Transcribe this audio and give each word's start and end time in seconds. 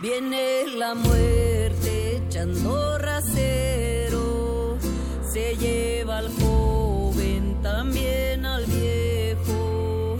Viene 0.00 0.66
la 0.76 0.94
muerte 0.94 2.16
echando 2.18 2.98
rasero, 2.98 4.78
se 5.22 5.56
lleva 5.56 6.18
al 6.18 6.28
joven, 6.40 7.60
también 7.62 8.46
al 8.46 8.64
viejo. 8.66 10.18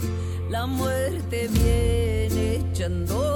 La 0.50 0.66
muerte 0.66 1.48
viene 1.48 2.56
echando 2.56 3.31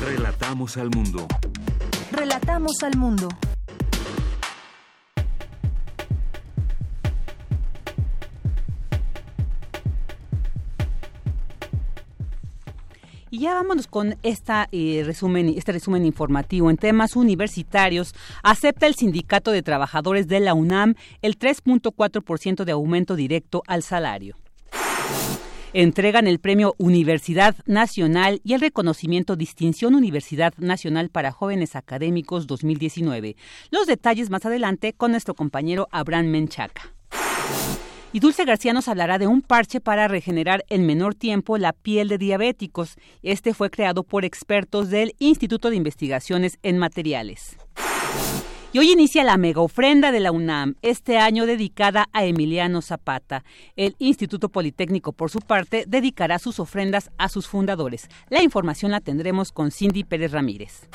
Relatamos 0.00 0.78
al 0.78 0.88
mundo. 0.88 1.28
Relatamos 2.10 2.82
al 2.82 2.96
mundo. 2.96 3.28
Y 13.30 13.40
ya 13.40 13.52
vámonos 13.52 13.86
con 13.86 14.16
esta, 14.22 14.68
eh, 14.72 15.02
resumen, 15.04 15.50
este 15.50 15.72
resumen 15.72 16.06
informativo. 16.06 16.70
En 16.70 16.78
temas 16.78 17.14
universitarios, 17.14 18.14
acepta 18.42 18.86
el 18.86 18.94
Sindicato 18.94 19.50
de 19.50 19.62
Trabajadores 19.62 20.26
de 20.28 20.40
la 20.40 20.54
UNAM 20.54 20.94
el 21.20 21.38
3.4% 21.38 22.64
de 22.64 22.72
aumento 22.72 23.16
directo 23.16 23.62
al 23.66 23.82
salario. 23.82 24.36
Entregan 25.72 26.26
el 26.26 26.40
premio 26.40 26.74
Universidad 26.78 27.54
Nacional 27.64 28.40
y 28.42 28.54
el 28.54 28.60
reconocimiento 28.60 29.36
Distinción 29.36 29.94
Universidad 29.94 30.52
Nacional 30.58 31.10
para 31.10 31.30
Jóvenes 31.30 31.76
Académicos 31.76 32.48
2019. 32.48 33.36
Los 33.70 33.86
detalles 33.86 34.30
más 34.30 34.44
adelante 34.44 34.94
con 34.94 35.12
nuestro 35.12 35.34
compañero 35.34 35.86
Abraham 35.92 36.26
Menchaca. 36.26 36.92
Y 38.12 38.18
Dulce 38.18 38.44
García 38.44 38.72
nos 38.72 38.88
hablará 38.88 39.18
de 39.18 39.28
un 39.28 39.42
parche 39.42 39.80
para 39.80 40.08
regenerar 40.08 40.64
en 40.70 40.86
menor 40.86 41.14
tiempo 41.14 41.56
la 41.56 41.72
piel 41.72 42.08
de 42.08 42.18
diabéticos. 42.18 42.96
Este 43.22 43.54
fue 43.54 43.70
creado 43.70 44.02
por 44.02 44.24
expertos 44.24 44.90
del 44.90 45.14
Instituto 45.20 45.70
de 45.70 45.76
Investigaciones 45.76 46.58
en 46.64 46.78
Materiales. 46.78 47.56
Y 48.72 48.78
hoy 48.78 48.92
inicia 48.92 49.24
la 49.24 49.36
mega 49.36 49.60
ofrenda 49.62 50.12
de 50.12 50.20
la 50.20 50.30
UNAM, 50.30 50.76
este 50.80 51.18
año 51.18 51.44
dedicada 51.44 52.08
a 52.12 52.24
Emiliano 52.24 52.82
Zapata. 52.82 53.42
El 53.74 53.96
Instituto 53.98 54.48
Politécnico, 54.48 55.12
por 55.12 55.28
su 55.28 55.40
parte, 55.40 55.86
dedicará 55.88 56.38
sus 56.38 56.60
ofrendas 56.60 57.10
a 57.18 57.28
sus 57.28 57.48
fundadores. 57.48 58.08
La 58.28 58.44
información 58.44 58.92
la 58.92 59.00
tendremos 59.00 59.50
con 59.50 59.72
Cindy 59.72 60.04
Pérez 60.04 60.30
Ramírez. 60.30 60.88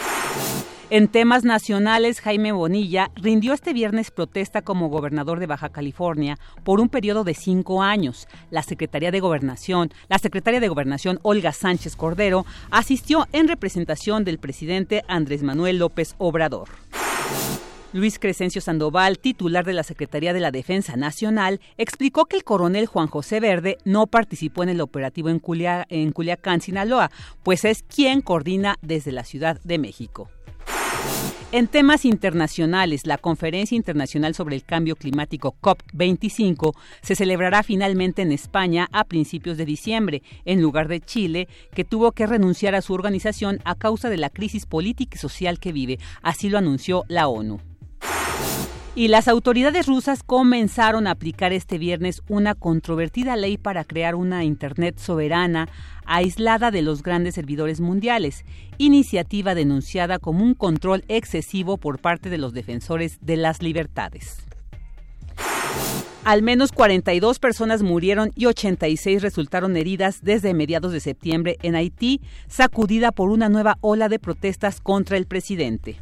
En 0.90 1.10
temas 1.10 1.44
nacionales, 1.44 2.22
Jaime 2.22 2.54
Bonilla 2.54 3.12
rindió 3.16 3.52
este 3.52 3.74
viernes 3.74 4.10
protesta 4.10 4.62
como 4.62 4.88
gobernador 4.88 5.42
de 5.42 5.48
Baja 5.48 5.68
California 5.68 6.38
por 6.64 6.80
un 6.80 6.88
periodo 6.88 7.26
de 7.26 7.34
cinco 7.34 7.84
años. 7.84 8.30
La 8.52 8.64
Secretaría 8.64 9.12
de 9.12 9.20
Gobernación, 9.20 9.92
la 10.08 10.20
secretaria 10.20 10.62
de 10.62 10.70
Gobernación 10.70 11.20
Olga 11.24 11.52
Sánchez 11.52 11.98
Cordero, 11.98 12.46
asistió 12.72 13.28
en 13.34 13.50
representación 13.50 14.24
del 14.24 14.38
presidente 14.38 15.04
Andrés 15.10 15.44
Manuel 15.44 15.80
López 15.80 16.16
Obrador. 16.20 16.70
Luis 17.96 18.20
Crescencio 18.20 18.60
Sandoval, 18.60 19.20
titular 19.20 19.64
de 19.64 19.72
la 19.72 19.84
Secretaría 19.84 20.34
de 20.34 20.42
la 20.42 20.52
Defensa 20.52 20.98
Nacional, 20.98 21.62
explicó 21.78 22.26
que 22.26 22.36
el 22.36 22.44
coronel 22.44 22.88
Juan 22.88 23.08
José 23.08 23.40
Verde 23.40 23.78
no 23.86 24.06
participó 24.06 24.64
en 24.64 24.70
el 24.70 24.82
operativo 24.82 25.30
en, 25.30 25.40
Culiacán, 25.40 26.60
Sinaloa, 26.60 27.10
pues 27.42 27.64
es 27.64 27.84
quien 27.84 28.20
coordina 28.20 28.76
desde 28.82 29.14
la 29.14 29.24
Ciudad 29.24 29.62
de 29.64 29.78
México. 29.78 30.30
En 31.54 31.68
temas 31.68 32.04
internacionales, 32.04 33.08
la 33.08 33.18
Conferencia 33.18 33.78
Internacional 33.78 34.36
sobre 34.36 34.58
el 34.58 34.66
Cambio 34.66 34.98
Climático 34.98 35.56
COP25 35.62 36.76
se 37.02 37.16
celebrará 37.16 37.64
finalmente 37.64 38.24
en 38.24 38.34
España 38.34 38.90
a 38.92 39.06
principios 39.06 39.56
de 39.56 39.64
diciembre, 39.64 40.22
en 40.44 40.62
lugar 40.62 40.90
de 40.90 41.00
Chile, 41.00 41.48
que 41.74 41.86
tuvo 41.86 42.12
que 42.12 42.28
renunciar 42.28 42.76
a 42.76 42.82
su 42.82 42.94
organización 42.94 43.62
a 43.64 43.76
causa 43.76 44.10
de 44.10 44.18
la 44.18 44.30
crisis 44.30 44.66
política 44.66 45.16
y 45.16 45.20
social 45.20 45.60
que 45.60 45.72
vive. 45.72 45.98
Así 46.22 46.50
lo 46.50 46.58
anunció 46.58 47.06
la 47.08 47.30
ONU. 47.30 47.62
Y 48.98 49.10
las 49.10 49.28
autoridades 49.28 49.88
rusas 49.88 50.24
comenzaron 50.24 51.06
a 51.06 51.12
aplicar 51.12 51.52
este 51.52 51.78
viernes 51.78 52.24
una 52.30 52.56
controvertida 52.56 53.36
ley 53.36 53.58
para 53.58 53.84
crear 53.84 54.16
una 54.16 54.46
Internet 54.46 55.00
soberana 55.00 55.68
aislada 56.06 56.72
de 56.72 56.82
los 56.82 57.04
grandes 57.04 57.36
servidores 57.36 57.82
mundiales, 57.82 58.46
iniciativa 58.78 59.54
denunciada 59.54 60.18
como 60.18 60.46
un 60.46 60.54
control 60.54 61.04
excesivo 61.10 61.76
por 61.76 62.00
parte 62.00 62.30
de 62.30 62.38
los 62.38 62.54
defensores 62.54 63.18
de 63.20 63.36
las 63.36 63.62
libertades. 63.62 64.38
Al 66.24 66.42
menos 66.42 66.72
42 66.72 67.38
personas 67.40 67.84
murieron 67.84 68.32
y 68.34 68.46
86 68.46 69.22
resultaron 69.22 69.76
heridas 69.76 70.22
desde 70.24 70.54
mediados 70.54 70.94
de 70.94 71.02
septiembre 71.02 71.58
en 71.64 71.76
Haití, 71.76 72.22
sacudida 72.48 73.12
por 73.12 73.30
una 73.30 73.50
nueva 73.50 73.78
ola 73.82 74.08
de 74.08 74.20
protestas 74.20 74.80
contra 74.80 75.18
el 75.18 75.28
presidente. 75.28 75.98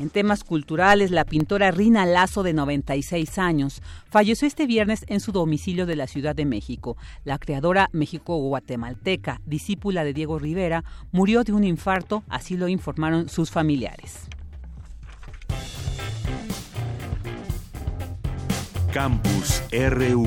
En 0.00 0.08
temas 0.08 0.44
culturales, 0.44 1.10
la 1.10 1.26
pintora 1.26 1.70
Rina 1.72 2.06
Lazo, 2.06 2.42
de 2.42 2.54
96 2.54 3.36
años, 3.36 3.82
falleció 4.08 4.48
este 4.48 4.66
viernes 4.66 5.04
en 5.08 5.20
su 5.20 5.30
domicilio 5.30 5.84
de 5.84 5.94
la 5.94 6.06
Ciudad 6.06 6.34
de 6.34 6.46
México. 6.46 6.96
La 7.22 7.36
creadora 7.36 7.90
México-Guatemalteca, 7.92 9.42
discípula 9.44 10.02
de 10.02 10.14
Diego 10.14 10.38
Rivera, 10.38 10.84
murió 11.12 11.44
de 11.44 11.52
un 11.52 11.64
infarto, 11.64 12.24
así 12.30 12.56
lo 12.56 12.68
informaron 12.68 13.28
sus 13.28 13.50
familiares. 13.50 14.20
Campus 18.90 19.62
RU 19.70 20.26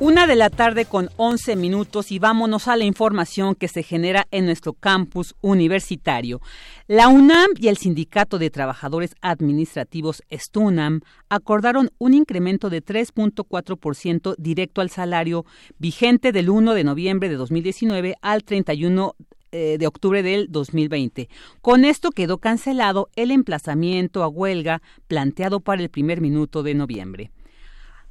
Una 0.00 0.28
de 0.28 0.36
la 0.36 0.48
tarde 0.48 0.84
con 0.84 1.10
11 1.16 1.56
minutos 1.56 2.12
y 2.12 2.20
vámonos 2.20 2.68
a 2.68 2.76
la 2.76 2.84
información 2.84 3.56
que 3.56 3.66
se 3.66 3.82
genera 3.82 4.28
en 4.30 4.46
nuestro 4.46 4.72
campus 4.72 5.34
universitario. 5.40 6.40
La 6.86 7.08
UNAM 7.08 7.48
y 7.58 7.66
el 7.66 7.78
Sindicato 7.78 8.38
de 8.38 8.50
Trabajadores 8.50 9.16
Administrativos 9.22 10.22
STUNAM 10.30 11.00
acordaron 11.28 11.90
un 11.98 12.14
incremento 12.14 12.70
de 12.70 12.80
3.4% 12.80 14.36
directo 14.38 14.82
al 14.82 14.90
salario 14.90 15.44
vigente 15.78 16.30
del 16.30 16.48
1 16.48 16.74
de 16.74 16.84
noviembre 16.84 17.28
de 17.28 17.34
2019 17.34 18.14
al 18.22 18.44
31 18.44 19.16
eh, 19.50 19.78
de 19.80 19.86
octubre 19.88 20.22
del 20.22 20.46
2020. 20.48 21.28
Con 21.60 21.84
esto 21.84 22.12
quedó 22.12 22.38
cancelado 22.38 23.08
el 23.16 23.32
emplazamiento 23.32 24.22
a 24.22 24.28
huelga 24.28 24.80
planteado 25.08 25.58
para 25.58 25.82
el 25.82 25.88
primer 25.88 26.20
minuto 26.20 26.62
de 26.62 26.74
noviembre. 26.74 27.32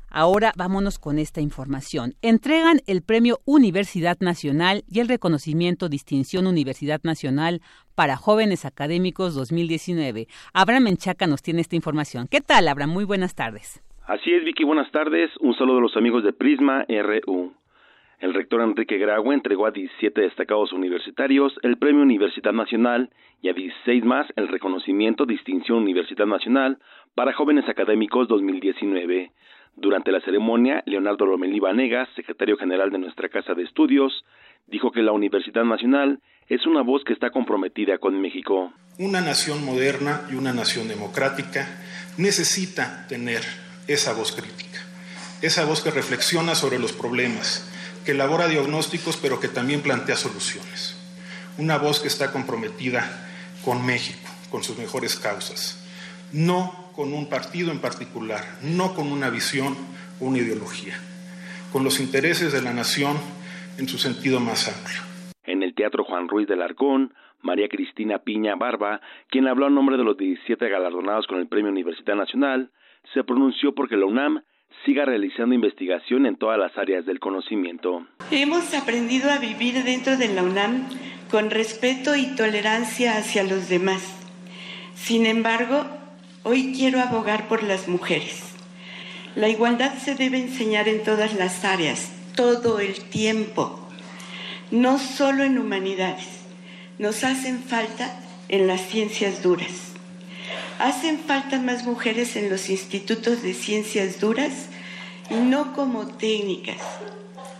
Ahora 0.09 0.53
vámonos 0.57 0.99
con 0.99 1.19
esta 1.19 1.41
información. 1.41 2.13
Entregan 2.21 2.79
el 2.87 3.01
Premio 3.01 3.39
Universidad 3.45 4.17
Nacional 4.19 4.83
y 4.89 4.99
el 4.99 5.07
reconocimiento 5.07 5.89
Distinción 5.89 6.47
Universidad 6.47 7.01
Nacional 7.03 7.61
para 7.95 8.15
Jóvenes 8.15 8.65
Académicos 8.65 9.35
2019. 9.35 10.27
Abraham 10.53 10.83
Menchaca 10.83 11.27
nos 11.27 11.41
tiene 11.41 11.61
esta 11.61 11.75
información. 11.75 12.27
¿Qué 12.29 12.41
tal, 12.41 12.67
Abraham? 12.67 12.91
Muy 12.91 13.03
buenas 13.03 13.35
tardes. 13.35 13.83
Así 14.05 14.31
es, 14.31 14.45
Vicky, 14.45 14.63
buenas 14.63 14.89
tardes. 14.91 15.29
Un 15.41 15.53
saludo 15.55 15.79
a 15.79 15.81
los 15.81 15.97
amigos 15.97 16.23
de 16.23 16.31
Prisma 16.31 16.85
RU. 16.87 17.53
El 18.19 18.33
rector 18.33 18.61
Enrique 18.61 18.97
Graue 18.97 19.35
entregó 19.35 19.67
a 19.67 19.71
17 19.71 20.21
destacados 20.21 20.73
universitarios 20.73 21.53
el 21.61 21.77
Premio 21.77 22.01
Universidad 22.01 22.53
Nacional 22.53 23.11
y 23.41 23.49
a 23.49 23.53
16 23.53 24.03
más 24.05 24.25
el 24.35 24.47
reconocimiento 24.47 25.25
Distinción 25.25 25.79
Universidad 25.79 26.25
Nacional 26.25 26.79
para 27.13 27.33
Jóvenes 27.33 27.69
Académicos 27.69 28.27
2019. 28.27 29.31
Durante 29.79 30.11
la 30.11 30.19
ceremonia, 30.21 30.81
Leonardo 30.87 31.27
Lomelí 31.27 31.59
Vanegas, 31.59 32.09
secretario 32.15 32.57
general 32.57 32.89
de 32.89 32.97
nuestra 32.97 33.29
Casa 33.29 33.53
de 33.53 33.61
Estudios, 33.61 34.25
dijo 34.65 34.91
que 34.91 35.03
la 35.03 35.11
Universidad 35.11 35.65
Nacional 35.65 36.19
es 36.49 36.65
una 36.65 36.81
voz 36.81 37.03
que 37.03 37.13
está 37.13 37.29
comprometida 37.29 37.99
con 37.99 38.19
México. 38.19 38.73
Una 38.97 39.21
nación 39.21 39.63
moderna 39.63 40.21
y 40.31 40.33
una 40.35 40.51
nación 40.51 40.87
democrática 40.87 41.67
necesita 42.17 43.05
tener 43.07 43.43
esa 43.87 44.13
voz 44.13 44.31
crítica, 44.31 44.79
esa 45.43 45.63
voz 45.65 45.83
que 45.83 45.91
reflexiona 45.91 46.55
sobre 46.55 46.79
los 46.79 46.91
problemas, 46.91 47.71
que 48.03 48.13
elabora 48.13 48.47
diagnósticos 48.47 49.17
pero 49.17 49.39
que 49.39 49.47
también 49.47 49.81
plantea 49.81 50.15
soluciones. 50.15 50.97
Una 51.59 51.77
voz 51.77 51.99
que 51.99 52.07
está 52.07 52.31
comprometida 52.31 53.29
con 53.63 53.85
México, 53.85 54.27
con 54.49 54.63
sus 54.63 54.79
mejores 54.79 55.17
causas. 55.17 55.85
No 56.33 56.86
con 56.97 57.13
un 57.13 57.29
partido 57.29 57.71
en 57.71 57.79
particular, 57.79 58.41
no 58.63 58.95
con 58.95 59.11
una 59.11 59.29
visión 59.29 59.77
o 60.19 60.25
una 60.25 60.39
ideología, 60.39 60.95
con 61.71 61.83
los 61.83 61.99
intereses 61.99 62.51
de 62.51 62.63
la 62.63 62.73
nación 62.73 63.15
en 63.77 63.87
su 63.87 63.99
sentido 63.99 64.39
más 64.39 64.67
amplio. 64.67 64.97
En 65.43 65.61
el 65.61 65.75
Teatro 65.75 66.03
Juan 66.03 66.27
Ruiz 66.27 66.47
del 66.47 66.63
Arcón, 66.63 67.13
María 67.43 67.69
Cristina 67.69 68.17
Piña 68.17 68.55
Barba, 68.55 68.99
quien 69.29 69.47
habló 69.47 69.67
a 69.67 69.69
nombre 69.69 69.95
de 69.95 70.03
los 70.03 70.17
17 70.17 70.67
galardonados 70.69 71.27
con 71.27 71.37
el 71.37 71.47
Premio 71.47 71.69
Universidad 71.69 72.15
Nacional, 72.15 72.71
se 73.13 73.23
pronunció 73.23 73.75
porque 73.75 73.95
la 73.95 74.07
UNAM 74.07 74.41
siga 74.83 75.05
realizando 75.05 75.53
investigación 75.53 76.25
en 76.25 76.35
todas 76.35 76.57
las 76.57 76.75
áreas 76.79 77.05
del 77.05 77.19
conocimiento. 77.19 78.07
Hemos 78.31 78.73
aprendido 78.73 79.29
a 79.29 79.37
vivir 79.37 79.83
dentro 79.83 80.17
de 80.17 80.33
la 80.33 80.41
UNAM 80.41 80.89
con 81.29 81.51
respeto 81.51 82.15
y 82.15 82.35
tolerancia 82.35 83.17
hacia 83.17 83.43
los 83.43 83.69
demás. 83.69 84.15
Sin 84.95 85.27
embargo, 85.27 85.85
Hoy 86.49 86.71
quiero 86.73 87.01
abogar 87.01 87.49
por 87.49 87.61
las 87.61 87.89
mujeres. 87.89 88.41
La 89.35 89.49
igualdad 89.49 89.97
se 89.97 90.15
debe 90.15 90.37
enseñar 90.37 90.87
en 90.87 91.03
todas 91.03 91.33
las 91.33 91.65
áreas, 91.65 92.09
todo 92.37 92.79
el 92.79 93.03
tiempo, 93.09 93.85
no 94.71 94.97
solo 94.97 95.43
en 95.43 95.57
humanidades. 95.57 96.45
Nos 96.99 97.25
hacen 97.25 97.59
falta 97.59 98.17
en 98.47 98.65
las 98.65 98.79
ciencias 98.79 99.43
duras. 99.43 99.93
Hacen 100.79 101.19
falta 101.19 101.59
más 101.59 101.85
mujeres 101.85 102.37
en 102.37 102.49
los 102.49 102.69
institutos 102.69 103.43
de 103.43 103.53
ciencias 103.53 104.21
duras, 104.21 104.69
no 105.29 105.73
como 105.73 106.15
técnicas, 106.15 106.81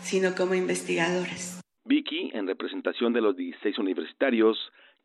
sino 0.02 0.34
como 0.34 0.54
investigadoras. 0.54 1.60
Vicky, 1.84 2.32
en 2.34 2.48
representación 2.48 3.12
de 3.12 3.20
los 3.20 3.36
16 3.36 3.80
universitarios, 3.80 4.58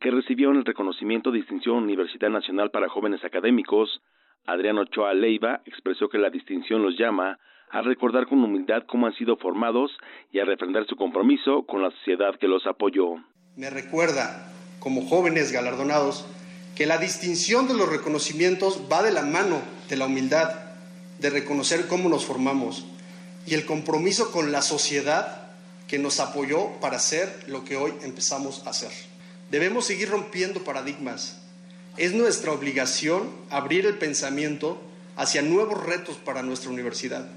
que 0.03 0.11
recibieron 0.11 0.57
el 0.57 0.65
reconocimiento 0.65 1.31
Distinción 1.31 1.77
Universidad 1.77 2.29
Nacional 2.29 2.71
para 2.71 2.89
Jóvenes 2.89 3.23
Académicos, 3.23 4.01
Adriano 4.45 4.81
Ochoa 4.81 5.13
Leiva 5.13 5.61
expresó 5.65 6.09
que 6.09 6.17
la 6.17 6.29
distinción 6.29 6.83
los 6.83 6.97
llama 6.97 7.39
a 7.71 7.81
recordar 7.81 8.27
con 8.27 8.43
humildad 8.43 8.83
cómo 8.85 9.07
han 9.07 9.15
sido 9.15 9.37
formados 9.37 9.91
y 10.29 10.39
a 10.39 10.45
refrendar 10.45 10.85
su 10.87 10.97
compromiso 10.97 11.65
con 11.65 11.81
la 11.81 11.89
sociedad 11.91 12.35
que 12.37 12.49
los 12.49 12.67
apoyó. 12.67 13.15
Me 13.55 13.69
recuerda, 13.69 14.51
como 14.79 15.05
jóvenes 15.05 15.53
galardonados, 15.53 16.27
que 16.75 16.85
la 16.85 16.97
distinción 16.97 17.69
de 17.69 17.75
los 17.75 17.87
reconocimientos 17.87 18.81
va 18.91 19.03
de 19.03 19.13
la 19.13 19.21
mano 19.21 19.61
de 19.87 19.95
la 19.95 20.07
humildad, 20.07 20.49
de 21.19 21.29
reconocer 21.29 21.87
cómo 21.87 22.09
nos 22.09 22.25
formamos 22.25 22.85
y 23.47 23.53
el 23.53 23.65
compromiso 23.65 24.33
con 24.33 24.51
la 24.51 24.63
sociedad 24.63 25.53
que 25.87 25.97
nos 25.97 26.19
apoyó 26.19 26.77
para 26.81 26.97
hacer 26.97 27.45
lo 27.47 27.63
que 27.63 27.77
hoy 27.77 27.93
empezamos 28.03 28.67
a 28.67 28.71
hacer. 28.71 29.12
Debemos 29.51 29.85
seguir 29.85 30.09
rompiendo 30.09 30.63
paradigmas 30.63 31.39
Es 31.97 32.13
nuestra 32.13 32.51
obligación 32.51 33.29
abrir 33.49 33.85
el 33.85 33.97
pensamiento 33.97 34.81
hacia 35.15 35.41
nuevos 35.41 35.85
retos 35.85 36.17
para 36.17 36.41
nuestra 36.41 36.71
universidad 36.71 37.29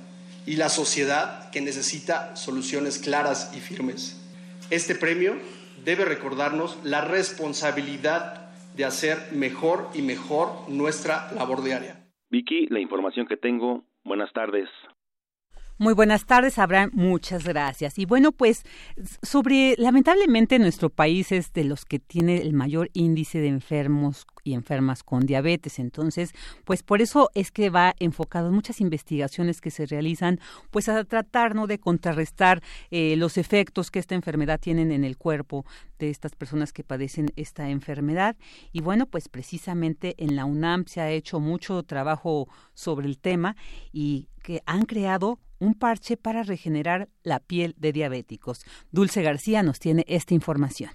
y 0.47 0.57
la 0.57 0.69
sociedad 0.69 1.51
que 1.51 1.61
necesita 1.61 2.37
soluciones 2.37 2.99
claras 2.99 3.53
y 3.55 3.61
firmes. 3.61 4.23
Este 4.71 4.95
premio 4.95 5.37
debe 5.85 6.05
recordarnos 6.05 6.79
la 6.85 7.03
responsabilidad 7.03 8.51
de 8.77 8.85
hacer 8.85 9.33
mejor 9.33 9.89
y 9.95 10.03
mejor 10.03 10.69
nuestra 10.69 11.31
labor 11.33 11.63
diaria. 11.63 12.07
Vicky, 12.31 12.67
la 12.69 12.81
información 12.81 13.27
que 13.27 13.37
tengo. 13.37 13.85
Buenas 14.05 14.33
tardes. 14.33 14.69
Muy 15.79 15.93
buenas 15.93 16.25
tardes, 16.25 16.59
Abraham. 16.59 16.91
Muchas 16.95 17.45
gracias. 17.45 17.99
Y 17.99 18.07
bueno, 18.07 18.33
pues 18.33 18.63
sobre, 19.23 19.75
lamentablemente 19.77 20.59
nuestro 20.59 20.89
país 20.89 21.33
es 21.33 21.53
de 21.53 21.65
los 21.65 21.85
que 21.85 21.99
tiene 21.99 22.39
el 22.39 22.55
mayor 22.55 22.89
índice 22.95 23.41
de 23.41 23.49
enfermos 23.49 24.27
y 24.47 24.55
enfermas 24.55 25.03
con 25.03 25.27
diabetes. 25.27 25.79
Entonces, 25.79 26.33
pues 26.65 26.83
por 26.83 27.03
eso 27.03 27.31
es 27.35 27.51
que 27.51 27.69
va 27.69 27.95
enfocado 27.99 28.49
en 28.49 28.55
muchas 28.55 28.81
investigaciones 28.81 29.61
que 29.61 29.71
se 29.71 29.87
realizan, 29.87 30.41
pues 30.71 30.89
a 30.89 31.05
tratar, 31.05 31.55
¿no?, 31.55 31.67
de 31.67 31.79
contrarrestar 31.79 32.63
eh, 32.91 33.17
los 33.17 33.39
efectos 33.39 33.91
que 33.91 33.99
esta 33.99 34.15
enfermedad 34.15 34.61
tienen 34.61 34.93
en 34.93 35.05
el 35.05 35.17
cuerpo 35.17 35.67
de 35.99 36.11
estas 36.11 36.37
personas 36.37 36.73
que 36.73 36.85
padecen 36.85 37.33
esta 37.37 37.69
enfermedad. 37.69 38.37
Y 38.73 38.81
bueno, 38.81 39.07
pues 39.07 39.29
precisamente 39.29 40.15
en 40.19 40.37
la 40.37 40.45
UNAM 40.45 40.87
se 40.87 41.01
ha 41.01 41.11
hecho 41.11 41.41
mucho 41.41 41.83
trabajo 41.83 42.49
sobre 42.75 43.09
el 43.09 43.19
tema 43.19 43.57
y 43.93 44.29
que 44.43 44.63
han 44.67 44.85
creado 44.85 45.41
un 45.59 45.75
parche 45.75 46.17
para 46.17 46.43
regenerar 46.43 47.09
la 47.23 47.41
piel 47.41 47.75
de 47.79 47.93
diabéticos. 47.93 48.65
Dulce 48.93 49.23
García 49.23 49.63
nos 49.63 49.81
tiene 49.81 50.05
esta 50.07 50.35
información. 50.35 50.91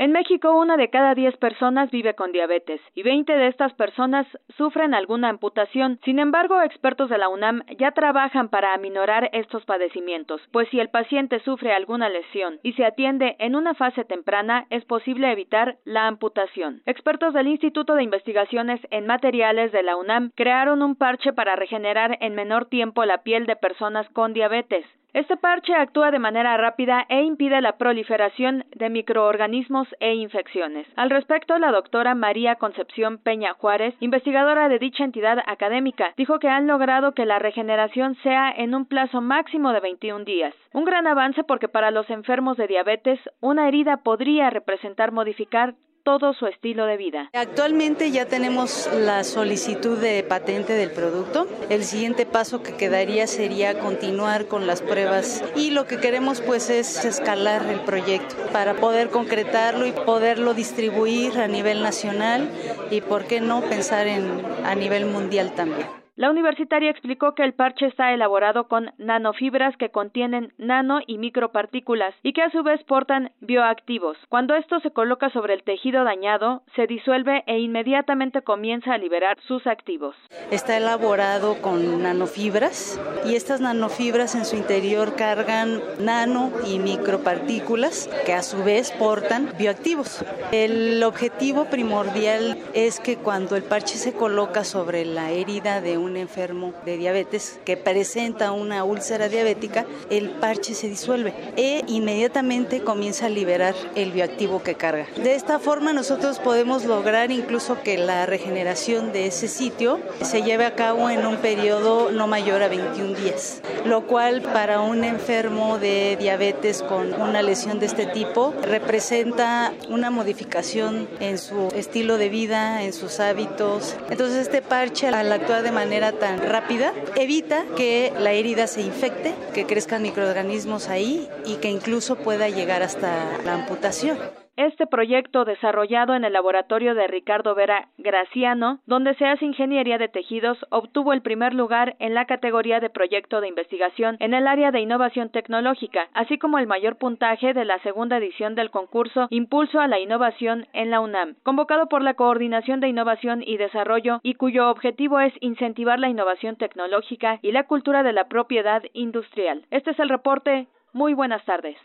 En 0.00 0.12
México, 0.12 0.54
una 0.54 0.78
de 0.78 0.88
cada 0.88 1.14
diez 1.14 1.36
personas 1.36 1.90
vive 1.90 2.14
con 2.14 2.32
diabetes 2.32 2.80
y 2.94 3.02
20 3.02 3.36
de 3.36 3.48
estas 3.48 3.74
personas 3.74 4.26
sufren 4.56 4.94
alguna 4.94 5.28
amputación. 5.28 6.00
Sin 6.06 6.18
embargo, 6.18 6.62
expertos 6.62 7.10
de 7.10 7.18
la 7.18 7.28
UNAM 7.28 7.64
ya 7.78 7.90
trabajan 7.90 8.48
para 8.48 8.72
aminorar 8.72 9.28
estos 9.34 9.62
padecimientos, 9.66 10.40
pues 10.52 10.70
si 10.70 10.80
el 10.80 10.88
paciente 10.88 11.40
sufre 11.40 11.74
alguna 11.74 12.08
lesión 12.08 12.60
y 12.62 12.72
se 12.72 12.86
atiende 12.86 13.36
en 13.40 13.54
una 13.54 13.74
fase 13.74 14.06
temprana, 14.06 14.64
es 14.70 14.86
posible 14.86 15.30
evitar 15.30 15.76
la 15.84 16.06
amputación. 16.06 16.80
Expertos 16.86 17.34
del 17.34 17.48
Instituto 17.48 17.94
de 17.94 18.02
Investigaciones 18.02 18.80
en 18.90 19.06
Materiales 19.06 19.70
de 19.70 19.82
la 19.82 19.98
UNAM 19.98 20.30
crearon 20.34 20.82
un 20.82 20.96
parche 20.96 21.34
para 21.34 21.56
regenerar 21.56 22.16
en 22.22 22.34
menor 22.34 22.70
tiempo 22.70 23.04
la 23.04 23.22
piel 23.22 23.44
de 23.44 23.56
personas 23.56 24.08
con 24.14 24.32
diabetes. 24.32 24.86
Este 25.12 25.36
parche 25.36 25.74
actúa 25.74 26.12
de 26.12 26.20
manera 26.20 26.56
rápida 26.56 27.04
e 27.08 27.22
impide 27.22 27.60
la 27.60 27.78
proliferación 27.78 28.64
de 28.76 28.90
microorganismos 28.90 29.88
e 29.98 30.14
infecciones. 30.14 30.86
Al 30.94 31.10
respecto, 31.10 31.58
la 31.58 31.72
doctora 31.72 32.14
María 32.14 32.54
Concepción 32.54 33.18
Peña 33.18 33.54
Juárez, 33.54 33.94
investigadora 33.98 34.68
de 34.68 34.78
dicha 34.78 35.02
entidad 35.02 35.38
académica, 35.46 36.14
dijo 36.16 36.38
que 36.38 36.48
han 36.48 36.68
logrado 36.68 37.12
que 37.12 37.26
la 37.26 37.40
regeneración 37.40 38.14
sea 38.22 38.52
en 38.56 38.72
un 38.72 38.86
plazo 38.86 39.20
máximo 39.20 39.72
de 39.72 39.80
21 39.80 40.24
días. 40.24 40.54
Un 40.72 40.84
gran 40.84 41.08
avance 41.08 41.42
porque 41.42 41.66
para 41.66 41.90
los 41.90 42.08
enfermos 42.08 42.56
de 42.56 42.68
diabetes, 42.68 43.18
una 43.40 43.66
herida 43.66 43.98
podría 44.04 44.48
representar 44.50 45.10
modificar 45.10 45.74
todo 46.02 46.32
su 46.34 46.46
estilo 46.46 46.86
de 46.86 46.96
vida. 46.96 47.30
Actualmente 47.32 48.10
ya 48.10 48.26
tenemos 48.26 48.88
la 48.92 49.24
solicitud 49.24 49.98
de 49.98 50.22
patente 50.22 50.72
del 50.72 50.90
producto. 50.90 51.46
El 51.68 51.84
siguiente 51.84 52.26
paso 52.26 52.62
que 52.62 52.76
quedaría 52.76 53.26
sería 53.26 53.78
continuar 53.78 54.46
con 54.46 54.66
las 54.66 54.82
pruebas 54.82 55.42
y 55.54 55.70
lo 55.70 55.86
que 55.86 55.98
queremos 55.98 56.40
pues 56.40 56.70
es 56.70 57.04
escalar 57.04 57.66
el 57.66 57.80
proyecto 57.80 58.36
para 58.52 58.74
poder 58.74 59.10
concretarlo 59.10 59.86
y 59.86 59.92
poderlo 59.92 60.54
distribuir 60.54 61.38
a 61.38 61.48
nivel 61.48 61.82
nacional 61.82 62.50
y 62.90 63.00
por 63.00 63.26
qué 63.26 63.40
no 63.40 63.62
pensar 63.62 64.06
en 64.06 64.42
a 64.64 64.74
nivel 64.74 65.06
mundial 65.06 65.52
también. 65.54 65.99
La 66.20 66.28
universitaria 66.28 66.90
explicó 66.90 67.34
que 67.34 67.44
el 67.44 67.54
parche 67.54 67.86
está 67.86 68.12
elaborado 68.12 68.68
con 68.68 68.92
nanofibras 68.98 69.74
que 69.78 69.88
contienen 69.88 70.52
nano 70.58 71.00
y 71.06 71.16
micropartículas 71.16 72.14
y 72.22 72.34
que 72.34 72.42
a 72.42 72.50
su 72.50 72.62
vez 72.62 72.84
portan 72.84 73.32
bioactivos. 73.40 74.18
Cuando 74.28 74.54
esto 74.54 74.80
se 74.80 74.90
coloca 74.90 75.30
sobre 75.30 75.54
el 75.54 75.62
tejido 75.62 76.04
dañado, 76.04 76.62
se 76.76 76.86
disuelve 76.86 77.42
e 77.46 77.60
inmediatamente 77.60 78.42
comienza 78.42 78.92
a 78.92 78.98
liberar 78.98 79.38
sus 79.48 79.66
activos. 79.66 80.14
Está 80.50 80.76
elaborado 80.76 81.62
con 81.62 82.02
nanofibras 82.02 83.00
y 83.24 83.34
estas 83.34 83.62
nanofibras 83.62 84.34
en 84.34 84.44
su 84.44 84.56
interior 84.56 85.16
cargan 85.16 85.80
nano 86.00 86.52
y 86.70 86.80
micropartículas 86.80 88.10
que 88.26 88.34
a 88.34 88.42
su 88.42 88.62
vez 88.62 88.92
portan 88.92 89.54
bioactivos. 89.58 90.22
El 90.52 91.02
objetivo 91.02 91.64
primordial 91.70 92.58
es 92.74 93.00
que 93.00 93.16
cuando 93.16 93.56
el 93.56 93.62
parche 93.62 93.96
se 93.96 94.12
coloca 94.12 94.64
sobre 94.64 95.06
la 95.06 95.30
herida 95.30 95.80
de 95.80 95.96
un 95.96 96.09
un 96.10 96.16
enfermo 96.16 96.74
de 96.84 96.96
diabetes 96.96 97.60
que 97.64 97.76
presenta 97.76 98.50
una 98.50 98.82
úlcera 98.82 99.28
diabética, 99.28 99.86
el 100.10 100.30
parche 100.30 100.74
se 100.74 100.88
disuelve 100.88 101.32
e 101.56 101.84
inmediatamente 101.86 102.82
comienza 102.82 103.26
a 103.26 103.28
liberar 103.28 103.74
el 103.94 104.10
bioactivo 104.10 104.62
que 104.62 104.74
carga. 104.74 105.06
De 105.22 105.34
esta 105.34 105.60
forma 105.60 105.92
nosotros 105.92 106.40
podemos 106.40 106.84
lograr 106.84 107.30
incluso 107.30 107.80
que 107.82 107.96
la 107.96 108.26
regeneración 108.26 109.12
de 109.12 109.26
ese 109.26 109.46
sitio 109.46 110.00
se 110.22 110.42
lleve 110.42 110.66
a 110.66 110.74
cabo 110.74 111.10
en 111.10 111.24
un 111.24 111.36
periodo 111.36 112.10
no 112.10 112.26
mayor 112.26 112.62
a 112.62 112.68
21 112.68 113.14
días, 113.14 113.62
lo 113.84 114.06
cual 114.08 114.42
para 114.42 114.80
un 114.80 115.04
enfermo 115.04 115.78
de 115.78 116.16
diabetes 116.18 116.82
con 116.82 117.14
una 117.20 117.42
lesión 117.42 117.78
de 117.78 117.86
este 117.86 118.06
tipo 118.06 118.52
representa 118.62 119.72
una 119.88 120.10
modificación 120.10 121.08
en 121.20 121.38
su 121.38 121.68
estilo 121.76 122.18
de 122.18 122.28
vida, 122.28 122.82
en 122.82 122.92
sus 122.92 123.20
hábitos. 123.20 123.96
Entonces 124.10 124.38
este 124.38 124.60
parche 124.60 125.06
al 125.06 125.30
actuar 125.30 125.62
de 125.62 125.70
manera 125.70 125.99
tan 126.12 126.38
rápida, 126.48 126.92
evita 127.16 127.64
que 127.76 128.12
la 128.18 128.32
herida 128.32 128.66
se 128.66 128.80
infecte, 128.80 129.34
que 129.54 129.66
crezcan 129.66 130.02
microorganismos 130.02 130.88
ahí 130.88 131.28
y 131.44 131.56
que 131.56 131.68
incluso 131.68 132.16
pueda 132.16 132.48
llegar 132.48 132.82
hasta 132.82 133.38
la 133.44 133.54
amputación. 133.54 134.18
Este 134.60 134.86
proyecto, 134.86 135.46
desarrollado 135.46 136.14
en 136.14 136.22
el 136.22 136.34
laboratorio 136.34 136.94
de 136.94 137.06
Ricardo 137.06 137.54
Vera 137.54 137.88
Graciano, 137.96 138.80
donde 138.84 139.14
se 139.14 139.24
hace 139.24 139.46
ingeniería 139.46 139.96
de 139.96 140.08
tejidos, 140.08 140.58
obtuvo 140.68 141.14
el 141.14 141.22
primer 141.22 141.54
lugar 141.54 141.96
en 141.98 142.12
la 142.12 142.26
categoría 142.26 142.78
de 142.78 142.90
proyecto 142.90 143.40
de 143.40 143.48
investigación 143.48 144.18
en 144.20 144.34
el 144.34 144.46
área 144.46 144.70
de 144.70 144.80
innovación 144.80 145.30
tecnológica, 145.30 146.10
así 146.12 146.36
como 146.36 146.58
el 146.58 146.66
mayor 146.66 146.96
puntaje 146.96 147.54
de 147.54 147.64
la 147.64 147.78
segunda 147.78 148.18
edición 148.18 148.54
del 148.54 148.70
concurso 148.70 149.28
Impulso 149.30 149.80
a 149.80 149.88
la 149.88 149.98
Innovación 149.98 150.66
en 150.74 150.90
la 150.90 151.00
UNAM, 151.00 151.36
convocado 151.42 151.86
por 151.86 152.02
la 152.02 152.12
Coordinación 152.12 152.80
de 152.80 152.88
Innovación 152.88 153.42
y 153.42 153.56
Desarrollo 153.56 154.20
y 154.22 154.34
cuyo 154.34 154.68
objetivo 154.68 155.20
es 155.20 155.32
incentivar 155.40 155.98
la 155.98 156.10
innovación 156.10 156.56
tecnológica 156.56 157.38
y 157.40 157.52
la 157.52 157.64
cultura 157.64 158.02
de 158.02 158.12
la 158.12 158.28
propiedad 158.28 158.82
industrial. 158.92 159.64
Este 159.70 159.92
es 159.92 159.98
el 159.98 160.10
reporte. 160.10 160.66
Muy 160.92 161.14
buenas 161.14 161.42
tardes. 161.46 161.78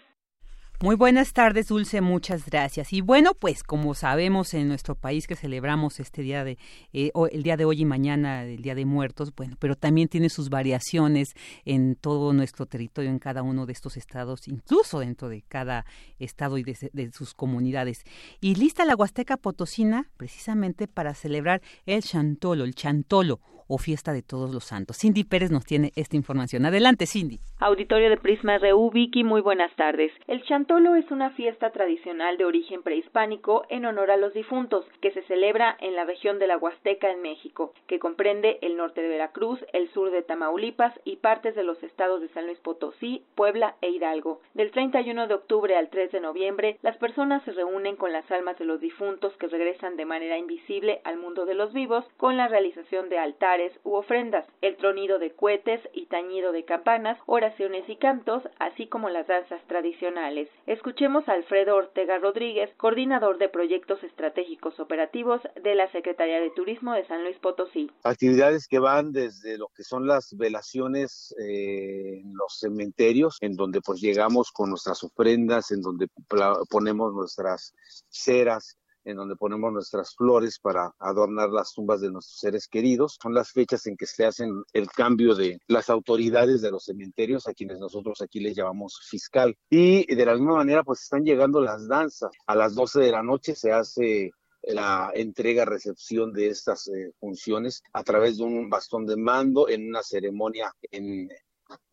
Muy 0.85 0.95
buenas 0.95 1.33
tardes, 1.33 1.69
Dulce, 1.69 1.99
muchas 1.99 2.45
gracias. 2.45 2.93
Y 2.93 3.01
bueno, 3.01 3.31
pues 3.33 3.63
como 3.63 3.95
sabemos 3.95 4.53
en 4.53 4.67
nuestro 4.67 4.93
país 4.93 5.25
que 5.25 5.35
celebramos 5.35 5.99
este 5.99 6.21
día 6.21 6.43
de, 6.43 6.59
eh, 6.93 7.11
el 7.31 7.41
día 7.41 7.57
de 7.57 7.65
hoy 7.65 7.81
y 7.81 7.85
mañana, 7.85 8.43
el 8.43 8.61
Día 8.61 8.75
de 8.75 8.85
Muertos, 8.85 9.33
bueno, 9.35 9.55
pero 9.57 9.75
también 9.75 10.09
tiene 10.09 10.29
sus 10.29 10.51
variaciones 10.51 11.29
en 11.65 11.95
todo 11.95 12.33
nuestro 12.33 12.67
territorio, 12.67 13.09
en 13.09 13.17
cada 13.17 13.41
uno 13.41 13.65
de 13.65 13.73
estos 13.73 13.97
estados, 13.97 14.47
incluso 14.47 14.99
dentro 14.99 15.27
de 15.27 15.41
cada 15.41 15.87
estado 16.19 16.59
y 16.59 16.63
de, 16.63 16.91
de 16.93 17.11
sus 17.11 17.33
comunidades. 17.33 18.03
Y 18.39 18.53
lista 18.53 18.85
la 18.85 18.95
Huasteca 18.95 19.37
Potosina 19.37 20.11
precisamente 20.17 20.87
para 20.87 21.15
celebrar 21.15 21.63
el 21.87 22.03
Chantolo, 22.03 22.63
el 22.63 22.75
Chantolo, 22.75 23.39
o 23.67 23.77
Fiesta 23.77 24.13
de 24.13 24.21
Todos 24.21 24.53
los 24.53 24.65
Santos. 24.65 24.97
Cindy 24.97 25.23
Pérez 25.23 25.51
nos 25.51 25.65
tiene 25.65 25.91
esta 25.95 26.15
información. 26.15 26.65
Adelante, 26.65 27.05
Cindy. 27.05 27.39
Auditorio 27.59 28.09
de 28.09 28.17
Prisma 28.17 28.57
RU, 28.57 28.91
Vicky, 28.91 29.23
muy 29.23 29.41
buenas 29.41 29.73
tardes. 29.75 30.11
El 30.27 30.43
Chantolo 30.43 30.95
es 30.95 31.09
una 31.09 31.31
fiesta 31.31 31.71
tradicional 31.71 32.37
de 32.37 32.45
origen 32.45 32.83
prehispánico 32.83 33.65
en 33.69 33.85
honor 33.85 34.11
a 34.11 34.17
los 34.17 34.33
difuntos, 34.33 34.85
que 35.01 35.11
se 35.11 35.23
celebra 35.23 35.75
en 35.79 35.95
la 35.95 36.05
región 36.05 36.37
de 36.37 36.47
la 36.47 36.57
Huasteca 36.57 37.09
en 37.09 37.21
México, 37.21 37.73
que 37.87 37.99
comprende 37.99 38.59
el 38.61 38.77
norte 38.77 39.01
de 39.01 39.07
Veracruz, 39.07 39.59
el 39.73 39.89
sur 39.93 40.11
de 40.11 40.21
Tamaulipas 40.21 40.93
y 41.03 41.15
partes 41.15 41.55
de 41.55 41.63
los 41.63 41.81
estados 41.81 42.21
de 42.21 42.29
San 42.29 42.45
Luis 42.45 42.59
Potosí, 42.59 43.23
Puebla 43.35 43.75
e 43.81 43.89
Hidalgo. 43.89 44.41
Del 44.53 44.71
31 44.71 45.27
de 45.27 45.33
octubre 45.33 45.75
al 45.75 45.89
3 45.89 46.11
de 46.11 46.19
noviembre, 46.19 46.77
las 46.81 46.97
personas 46.97 47.43
se 47.43 47.51
reúnen 47.51 47.95
con 47.95 48.11
las 48.11 48.29
almas 48.31 48.59
de 48.59 48.65
los 48.65 48.79
difuntos 48.79 49.35
que 49.37 49.47
regresan 49.47 49.95
de 49.95 50.05
manera 50.05 50.37
invisible 50.37 51.01
al 51.03 51.17
mundo 51.17 51.45
de 51.45 51.55
los 51.55 51.73
vivos 51.73 52.05
con 52.17 52.37
la 52.37 52.47
realización 52.47 53.09
de 53.09 53.17
altares 53.17 53.54
u 53.83 53.93
ofrendas, 53.93 54.45
el 54.61 54.75
tronido 54.75 55.17
de 55.17 55.31
cohetes 55.31 55.79
y 55.93 56.07
tañido 56.07 56.51
de 56.51 56.65
campanas, 56.65 57.17
oraciones 57.25 57.87
y 57.87 57.95
cantos, 57.95 58.43
así 58.59 58.87
como 58.87 59.09
las 59.09 59.27
danzas 59.27 59.61
tradicionales. 59.67 60.49
Escuchemos 60.65 61.27
a 61.29 61.33
Alfredo 61.33 61.77
Ortega 61.77 62.17
Rodríguez, 62.17 62.69
coordinador 62.77 63.37
de 63.37 63.49
proyectos 63.49 64.03
estratégicos 64.03 64.79
operativos 64.79 65.41
de 65.61 65.75
la 65.75 65.89
Secretaría 65.91 66.41
de 66.41 66.51
Turismo 66.51 66.93
de 66.93 67.05
San 67.05 67.23
Luis 67.23 67.37
Potosí. 67.37 67.89
Actividades 68.03 68.67
que 68.67 68.79
van 68.79 69.11
desde 69.11 69.57
lo 69.57 69.69
que 69.69 69.83
son 69.83 70.05
las 70.05 70.35
velaciones 70.35 71.33
eh, 71.39 72.19
en 72.21 72.33
los 72.33 72.59
cementerios, 72.59 73.37
en 73.39 73.55
donde 73.55 73.79
pues 73.81 74.01
llegamos 74.01 74.51
con 74.51 74.69
nuestras 74.69 75.03
ofrendas, 75.03 75.71
en 75.71 75.81
donde 75.81 76.07
ponemos 76.69 77.13
nuestras 77.13 77.73
ceras 78.09 78.77
en 79.05 79.15
donde 79.15 79.35
ponemos 79.35 79.71
nuestras 79.71 80.15
flores 80.15 80.59
para 80.59 80.93
adornar 80.99 81.49
las 81.49 81.73
tumbas 81.73 82.01
de 82.01 82.11
nuestros 82.11 82.39
seres 82.39 82.67
queridos. 82.67 83.17
Son 83.21 83.33
las 83.33 83.51
fechas 83.51 83.85
en 83.85 83.95
que 83.95 84.05
se 84.07 84.25
hacen 84.25 84.63
el 84.73 84.89
cambio 84.89 85.35
de 85.35 85.59
las 85.67 85.89
autoridades 85.89 86.61
de 86.61 86.71
los 86.71 86.85
cementerios, 86.85 87.47
a 87.47 87.53
quienes 87.53 87.79
nosotros 87.79 88.21
aquí 88.21 88.39
les 88.39 88.55
llamamos 88.55 88.99
fiscal. 89.07 89.55
Y 89.69 90.13
de 90.13 90.25
la 90.25 90.33
misma 90.33 90.55
manera, 90.55 90.83
pues 90.83 91.03
están 91.03 91.23
llegando 91.23 91.61
las 91.61 91.87
danzas. 91.87 92.31
A 92.47 92.55
las 92.55 92.75
12 92.75 92.99
de 93.01 93.11
la 93.11 93.23
noche 93.23 93.55
se 93.55 93.71
hace 93.71 94.31
la 94.63 95.11
entrega-recepción 95.13 96.33
de 96.33 96.47
estas 96.47 96.87
eh, 96.87 97.11
funciones 97.19 97.83
a 97.93 98.03
través 98.03 98.37
de 98.37 98.43
un 98.43 98.69
bastón 98.69 99.05
de 99.05 99.15
mando 99.15 99.69
en 99.69 99.87
una 99.87 100.01
ceremonia 100.01 100.73
en 100.91 101.29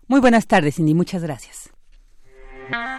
Muy 0.09 0.21
buenas 0.21 0.47
tardes, 0.47 0.77
Cindy. 0.77 0.95
Muchas 0.95 1.23
gracias. 1.23 1.74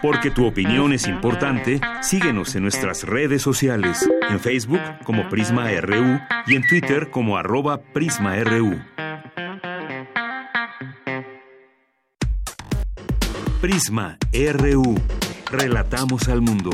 Porque 0.02 0.30
tu 0.30 0.46
opinión 0.46 0.92
es 0.92 1.06
importante, 1.06 1.80
síguenos 2.00 2.54
en 2.54 2.62
nuestras 2.62 3.04
redes 3.04 3.42
sociales, 3.42 4.08
en 4.28 4.40
Facebook 4.40 4.80
como 5.04 5.28
Prisma 5.28 5.68
RU 5.80 6.20
y 6.46 6.56
en 6.56 6.66
Twitter 6.66 7.10
como 7.10 7.36
arroba 7.36 7.80
PrismaRU. 7.80 8.78
Prisma 13.60 14.18
RU. 14.32 14.94
Relatamos 15.50 16.28
al 16.28 16.40
mundo. 16.42 16.70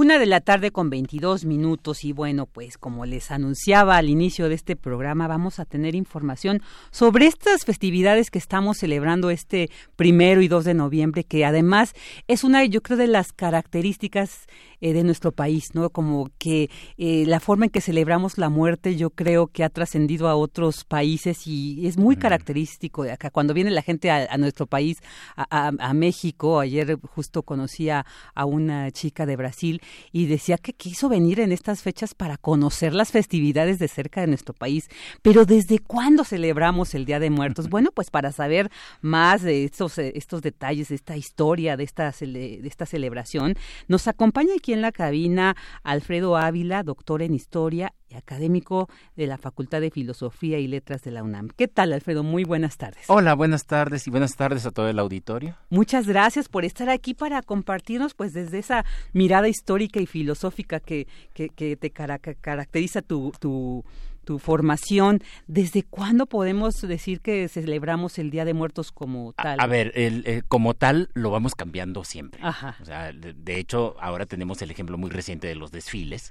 Una 0.00 0.20
de 0.20 0.26
la 0.26 0.40
tarde 0.40 0.70
con 0.70 0.90
22 0.90 1.44
minutos 1.44 2.04
y 2.04 2.12
bueno, 2.12 2.46
pues 2.46 2.78
como 2.78 3.04
les 3.04 3.32
anunciaba 3.32 3.96
al 3.96 4.08
inicio 4.08 4.48
de 4.48 4.54
este 4.54 4.76
programa, 4.76 5.26
vamos 5.26 5.58
a 5.58 5.64
tener 5.64 5.96
información 5.96 6.62
sobre 6.92 7.26
estas 7.26 7.64
festividades 7.64 8.30
que 8.30 8.38
estamos 8.38 8.78
celebrando 8.78 9.28
este 9.28 9.70
primero 9.96 10.40
y 10.40 10.46
2 10.46 10.64
de 10.66 10.74
noviembre, 10.74 11.24
que 11.24 11.44
además 11.44 11.94
es 12.28 12.44
una, 12.44 12.64
yo 12.64 12.80
creo, 12.80 12.96
de 12.96 13.08
las 13.08 13.32
características 13.32 14.46
eh, 14.80 14.92
de 14.92 15.02
nuestro 15.02 15.32
país, 15.32 15.74
¿no? 15.74 15.90
Como 15.90 16.30
que 16.38 16.70
eh, 16.96 17.24
la 17.26 17.40
forma 17.40 17.66
en 17.66 17.70
que 17.70 17.80
celebramos 17.80 18.38
la 18.38 18.48
muerte 18.48 18.96
yo 18.96 19.10
creo 19.10 19.48
que 19.48 19.64
ha 19.64 19.70
trascendido 19.70 20.28
a 20.28 20.36
otros 20.36 20.84
países 20.84 21.46
y 21.46 21.86
es 21.86 21.96
muy 21.96 22.16
característico 22.16 23.02
de 23.02 23.12
acá. 23.12 23.30
Cuando 23.30 23.54
viene 23.54 23.70
la 23.70 23.82
gente 23.82 24.10
a, 24.10 24.36
nuestro 24.38 24.66
país, 24.66 24.98
a, 25.36 25.92
México, 25.94 26.60
ayer 26.60 26.98
justo 27.14 27.42
conocí 27.42 27.90
a, 27.90 28.04
una 28.46 28.90
chica 28.92 29.26
de 29.26 29.36
Brasil 29.36 29.82
y 30.12 30.26
decía 30.26 30.58
que 30.58 30.72
quiso 30.72 31.08
venir 31.08 31.40
en 31.40 31.52
estas 31.52 31.82
fechas 31.82 32.14
para 32.14 32.36
conocer 32.36 32.94
las 32.94 33.10
festividades 33.10 33.78
de 33.78 33.88
cerca 33.88 34.20
de 34.20 34.28
nuestro 34.28 34.54
país. 34.54 34.88
Pero 35.22 35.44
¿desde 35.44 35.80
cuándo 35.80 36.24
celebramos 36.24 36.94
el 36.94 37.04
Día 37.04 37.18
de 37.18 37.30
Muertos? 37.30 37.68
Bueno, 37.78 37.92
pues 37.92 38.10
para 38.10 38.32
saber 38.32 38.70
más 39.02 39.42
de 39.42 39.64
estos, 39.64 39.98
eh, 39.98 40.12
estos 40.16 40.42
detalles, 40.42 40.88
de 40.88 40.96
esta 40.96 41.16
historia, 41.16 41.76
de 41.76 41.84
esta, 41.84 42.10
de 42.10 42.60
esta 42.64 42.86
celebración, 42.86 43.54
nos 43.86 44.08
acompaña 44.08 44.54
aquí 44.56 44.67
en 44.72 44.82
la 44.82 44.92
cabina 44.92 45.56
Alfredo 45.82 46.36
Ávila, 46.36 46.82
doctor 46.82 47.22
en 47.22 47.34
historia 47.34 47.92
y 48.08 48.14
académico 48.14 48.88
de 49.16 49.26
la 49.26 49.38
Facultad 49.38 49.80
de 49.80 49.90
Filosofía 49.90 50.58
y 50.58 50.66
Letras 50.66 51.02
de 51.02 51.10
la 51.10 51.22
UNAM. 51.22 51.48
¿Qué 51.56 51.68
tal, 51.68 51.92
Alfredo? 51.92 52.22
Muy 52.22 52.44
buenas 52.44 52.76
tardes. 52.76 53.04
Hola, 53.08 53.34
buenas 53.34 53.66
tardes 53.66 54.06
y 54.06 54.10
buenas 54.10 54.36
tardes 54.36 54.64
a 54.66 54.70
todo 54.70 54.88
el 54.88 54.98
auditorio. 54.98 55.56
Muchas 55.70 56.06
gracias 56.06 56.48
por 56.48 56.64
estar 56.64 56.88
aquí 56.88 57.14
para 57.14 57.42
compartirnos, 57.42 58.14
pues, 58.14 58.32
desde 58.32 58.58
esa 58.58 58.84
mirada 59.12 59.48
histórica 59.48 60.00
y 60.00 60.06
filosófica 60.06 60.80
que, 60.80 61.06
que, 61.34 61.76
te 61.76 61.90
caracteriza 61.90 63.02
tu, 63.02 63.32
tu 63.38 63.84
tu 64.28 64.38
formación, 64.38 65.22
¿desde 65.46 65.84
cuándo 65.84 66.26
podemos 66.26 66.82
decir 66.82 67.22
que 67.22 67.48
celebramos 67.48 68.18
el 68.18 68.30
Día 68.30 68.44
de 68.44 68.52
Muertos 68.52 68.92
como 68.92 69.32
tal? 69.32 69.58
A, 69.58 69.66
ver, 69.66 69.90
el, 69.94 70.44
como 70.48 70.74
tal 70.74 71.08
lo 71.14 71.30
vamos 71.30 71.54
cambiando 71.54 72.04
siempre. 72.04 72.42
O 72.44 72.84
sea, 72.84 73.10
de, 73.10 73.58
hecho, 73.58 73.96
ahora 73.98 74.26
tenemos 74.26 74.60
el 74.60 74.70
ejemplo 74.70 74.98
muy 74.98 75.08
reciente 75.08 75.46
de 75.46 75.54
los 75.54 75.70
desfiles, 75.72 76.30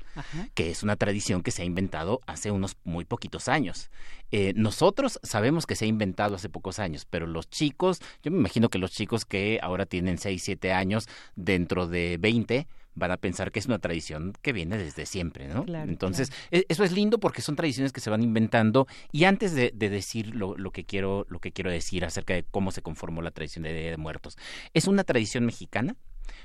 que 0.53 0.69
es 0.69 0.83
una 0.83 0.95
tradición 0.95 1.41
que 1.41 1.49
se 1.49 1.63
ha 1.63 1.65
inventado 1.65 2.21
hace 2.27 2.51
unos 2.51 2.77
muy 2.83 3.03
poquitos 3.03 3.47
años. 3.47 3.89
Eh, 4.29 4.53
nosotros 4.55 5.19
sabemos 5.23 5.65
que 5.65 5.75
se 5.75 5.85
ha 5.85 5.87
inventado 5.87 6.35
hace 6.35 6.49
pocos 6.49 6.77
años, 6.77 7.07
pero 7.09 7.25
los 7.25 7.49
chicos, 7.49 7.99
yo 8.21 8.29
me 8.29 8.37
imagino 8.37 8.69
que 8.69 8.77
los 8.77 8.91
chicos 8.91 9.25
que 9.25 9.57
ahora 9.63 9.87
tienen 9.87 10.19
6, 10.19 10.43
7 10.43 10.71
años, 10.71 11.09
dentro 11.35 11.87
de 11.87 12.17
20, 12.19 12.67
van 12.97 13.11
a 13.11 13.17
pensar 13.17 13.51
que 13.51 13.59
es 13.59 13.67
una 13.67 13.79
tradición 13.79 14.33
que 14.41 14.53
viene 14.53 14.77
desde 14.77 15.05
siempre, 15.05 15.47
¿no? 15.47 15.65
Entonces, 15.83 16.31
e, 16.51 16.65
eso 16.67 16.83
es 16.83 16.91
lindo 16.91 17.19
porque 17.19 17.41
son 17.41 17.55
tradiciones 17.55 17.93
que 17.93 18.01
se 18.01 18.09
van 18.09 18.23
inventando 18.23 18.87
y 19.11 19.25
antes 19.25 19.53
de, 19.53 19.71
decir 19.71 20.35
lo, 20.35 20.55
que 20.71 20.83
quiero, 20.83 21.25
lo 21.29 21.39
que 21.39 21.51
quiero 21.51 21.71
decir 21.71 22.03
acerca 22.03 22.33
de 22.33 22.43
cómo 22.43 22.71
se 22.71 22.81
conformó 22.81 23.21
la 23.21 23.31
tradición 23.31 23.63
de 23.63 23.73
Día 23.73 23.91
de 23.91 23.97
Muertos, 23.97 24.37
es 24.73 24.87
una 24.87 25.03
tradición 25.03 25.45
mexicana, 25.45 25.95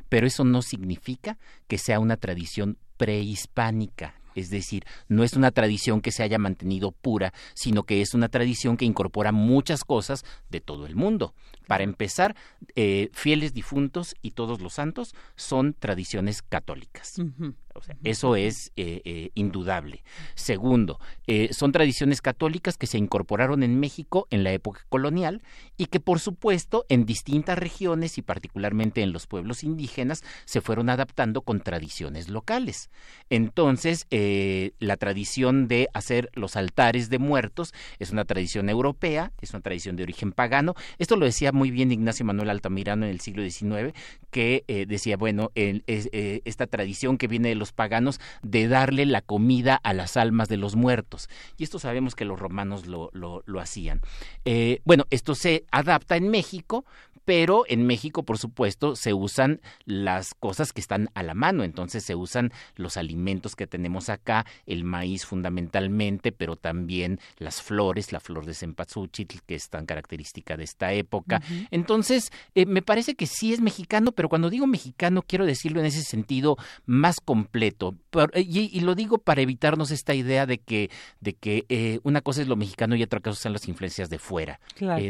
pero 0.09 0.27
eso 0.27 0.45
no 0.45 0.63
significa 0.63 1.39
que 1.67 1.79
sea 1.79 1.99
una 1.99 2.17
tradición 2.17 2.79
prehispánica. 2.97 4.22
Es 4.35 4.51
decir, 4.51 4.85
no 5.09 5.25
es 5.25 5.35
una 5.35 5.51
tradición 5.51 6.01
que 6.01 6.13
se 6.13 6.23
haya 6.23 6.39
mantenido 6.39 6.93
pura, 6.93 7.33
sino 7.55 7.85
que 7.85 8.01
es 8.03 8.15
una 8.15 8.29
tradición 8.29 8.77
que 8.77 8.85
incorpora 8.85 9.33
muchas 9.33 9.85
cosas 9.85 10.25
de 10.51 10.61
todo 10.61 10.87
el 10.87 10.97
mundo. 10.97 11.35
Para 11.67 11.85
empezar, 11.85 12.37
eh, 12.75 13.11
fieles 13.13 13.55
difuntos 13.55 14.15
y 14.23 14.33
todos 14.33 14.61
los 14.61 14.75
santos 14.75 15.15
son 15.37 15.75
tradiciones 15.75 16.43
católicas. 16.43 17.21
Eso 18.05 18.37
es 18.37 18.73
eh, 18.77 19.03
eh, 19.05 19.31
indudable. 19.35 20.03
Segundo, 20.35 21.01
eh, 21.27 21.49
son 21.53 21.73
tradiciones 21.73 22.21
católicas 22.21 22.77
que 22.77 22.87
se 22.87 22.99
incorporaron 22.99 23.63
en 23.63 23.79
México 23.79 24.27
en 24.31 24.45
la 24.45 24.53
época 24.53 24.85
colonial 24.89 25.43
y 25.77 25.87
que, 25.87 26.01
por 26.01 26.21
supuesto, 26.21 26.85
en 26.89 27.07
distintas 27.07 27.59
regiones 27.59 28.19
y 28.19 28.23
particularmente 28.23 29.03
en 29.03 29.13
los 29.13 29.27
pueblos 29.27 29.65
indígenas 29.65 30.23
se 30.45 30.61
fueron 30.61 30.91
adaptando 30.91 31.43
con 31.43 31.61
tradiciones 31.61 32.29
locales. 32.29 32.91
Entonces, 33.31 34.07
la 34.11 34.97
tradición 34.97 35.69
de 35.69 35.89
hacer 35.95 36.31
los 36.35 36.57
altares 36.57 37.09
de 37.09 37.19
muertos 37.19 37.73
es 37.99 38.11
una 38.11 38.25
tradición 38.25 38.69
europea, 38.69 39.33
es 39.41 39.51
una 39.51 39.61
tradición 39.61 39.97
de 39.97 40.03
origen 40.03 40.33
pagano. 40.33 40.75
Esto 40.99 41.17
lo 41.17 41.25
decía 41.25 41.53
muy 41.53 41.71
bien 41.71 41.93
Ignacio 41.93 42.25
Manuel 42.25 42.51
Altamirano 42.51 43.07
en 43.07 43.13
el 43.13 43.21
siglo 43.21 43.43
XIX, 43.43 43.95
que 44.31 44.65
decía, 44.89 45.17
bueno, 45.17 45.51
esta 45.55 46.67
tradición 46.67 47.19
que 47.19 47.29
viene 47.29 47.49
de 47.49 47.62
los 47.63 47.73
paganos 47.73 48.21
de 48.43 48.67
darle 48.67 49.07
la 49.07 49.23
comida 49.23 49.77
a 49.77 49.93
las 49.93 50.17
almas 50.17 50.49
de 50.49 50.57
los 50.57 50.75
muertos. 50.75 51.29
Y 51.57 51.63
esto 51.63 51.79
sabemos 51.79 52.17
que 52.17 52.25
los 52.25 52.41
romanos 52.41 52.87
lo, 52.89 53.11
lo, 53.13 53.61
hacían. 53.61 54.01
Eh, 54.45 54.81
bueno, 54.85 55.05
esto 55.11 55.37
se 55.37 55.65
adapta 55.71 56.17
en 56.17 56.29
México 56.29 56.85
pero 57.25 57.65
en 57.69 57.87
México, 57.87 58.25
por 58.25 58.39
supuesto, 58.39 58.97
se 58.97 59.15
usan 59.15 59.61
las 59.85 60.35
cosas 60.35 60.73
que 60.73 60.81
están 60.81 61.09
a 61.15 61.23
la 61.23 61.35
mano, 61.35 61.65
entonces 61.65 62.05
se 62.05 62.15
usan 62.15 62.53
los 62.77 62.97
alimentos 62.97 63.57
que 63.57 63.67
tenemos 63.67 64.09
acá, 64.09 64.47
el 64.67 64.85
maíz 64.85 65.25
fundamentalmente, 65.25 66.33
pero 66.33 66.57
también 66.57 67.21
las 67.39 67.63
flores, 67.63 68.13
la 68.13 68.21
flor 68.21 68.47
de 68.47 68.55
cempasúchil, 68.55 69.29
que 69.47 69.55
es 69.55 69.69
tan 69.69 69.87
característica 69.87 70.57
de 70.57 70.65
esta 70.65 70.93
época. 70.93 71.41
Entonces, 71.71 72.33
eh, 72.55 72.67
me 72.67 72.83
parece 72.83 73.15
que 73.15 73.27
sí 73.27 73.53
es 73.53 73.61
mexicano, 73.61 74.13
pero 74.13 74.29
cuando 74.29 74.51
digo 74.51 74.67
mexicano 74.67 75.23
quiero 75.23 75.47
decirlo 75.47 75.81
en 75.81 75.87
ese 75.87 76.03
sentido 76.03 76.57
más 76.87 77.21
completo, 77.21 77.95
eh, 78.35 78.41
y, 78.43 78.81
lo 78.81 78.95
digo 78.95 79.19
para 79.19 79.43
evitarnos 79.43 79.91
esta 79.91 80.15
idea 80.15 80.47
de 80.47 80.59
que, 80.59 80.91
de 81.21 81.35
que 81.35 81.65
eh, 81.69 82.01
una 82.03 82.21
cosa 82.21 82.43
es 82.43 82.49
lo 82.49 82.57
mexicano 82.57 82.97
y 82.97 83.03
otra 83.03 83.21
cosa 83.21 83.41
son 83.41 83.53
las 83.53 83.69
influencias 83.69 84.11
de 84.11 84.19
fuera. 84.19 84.61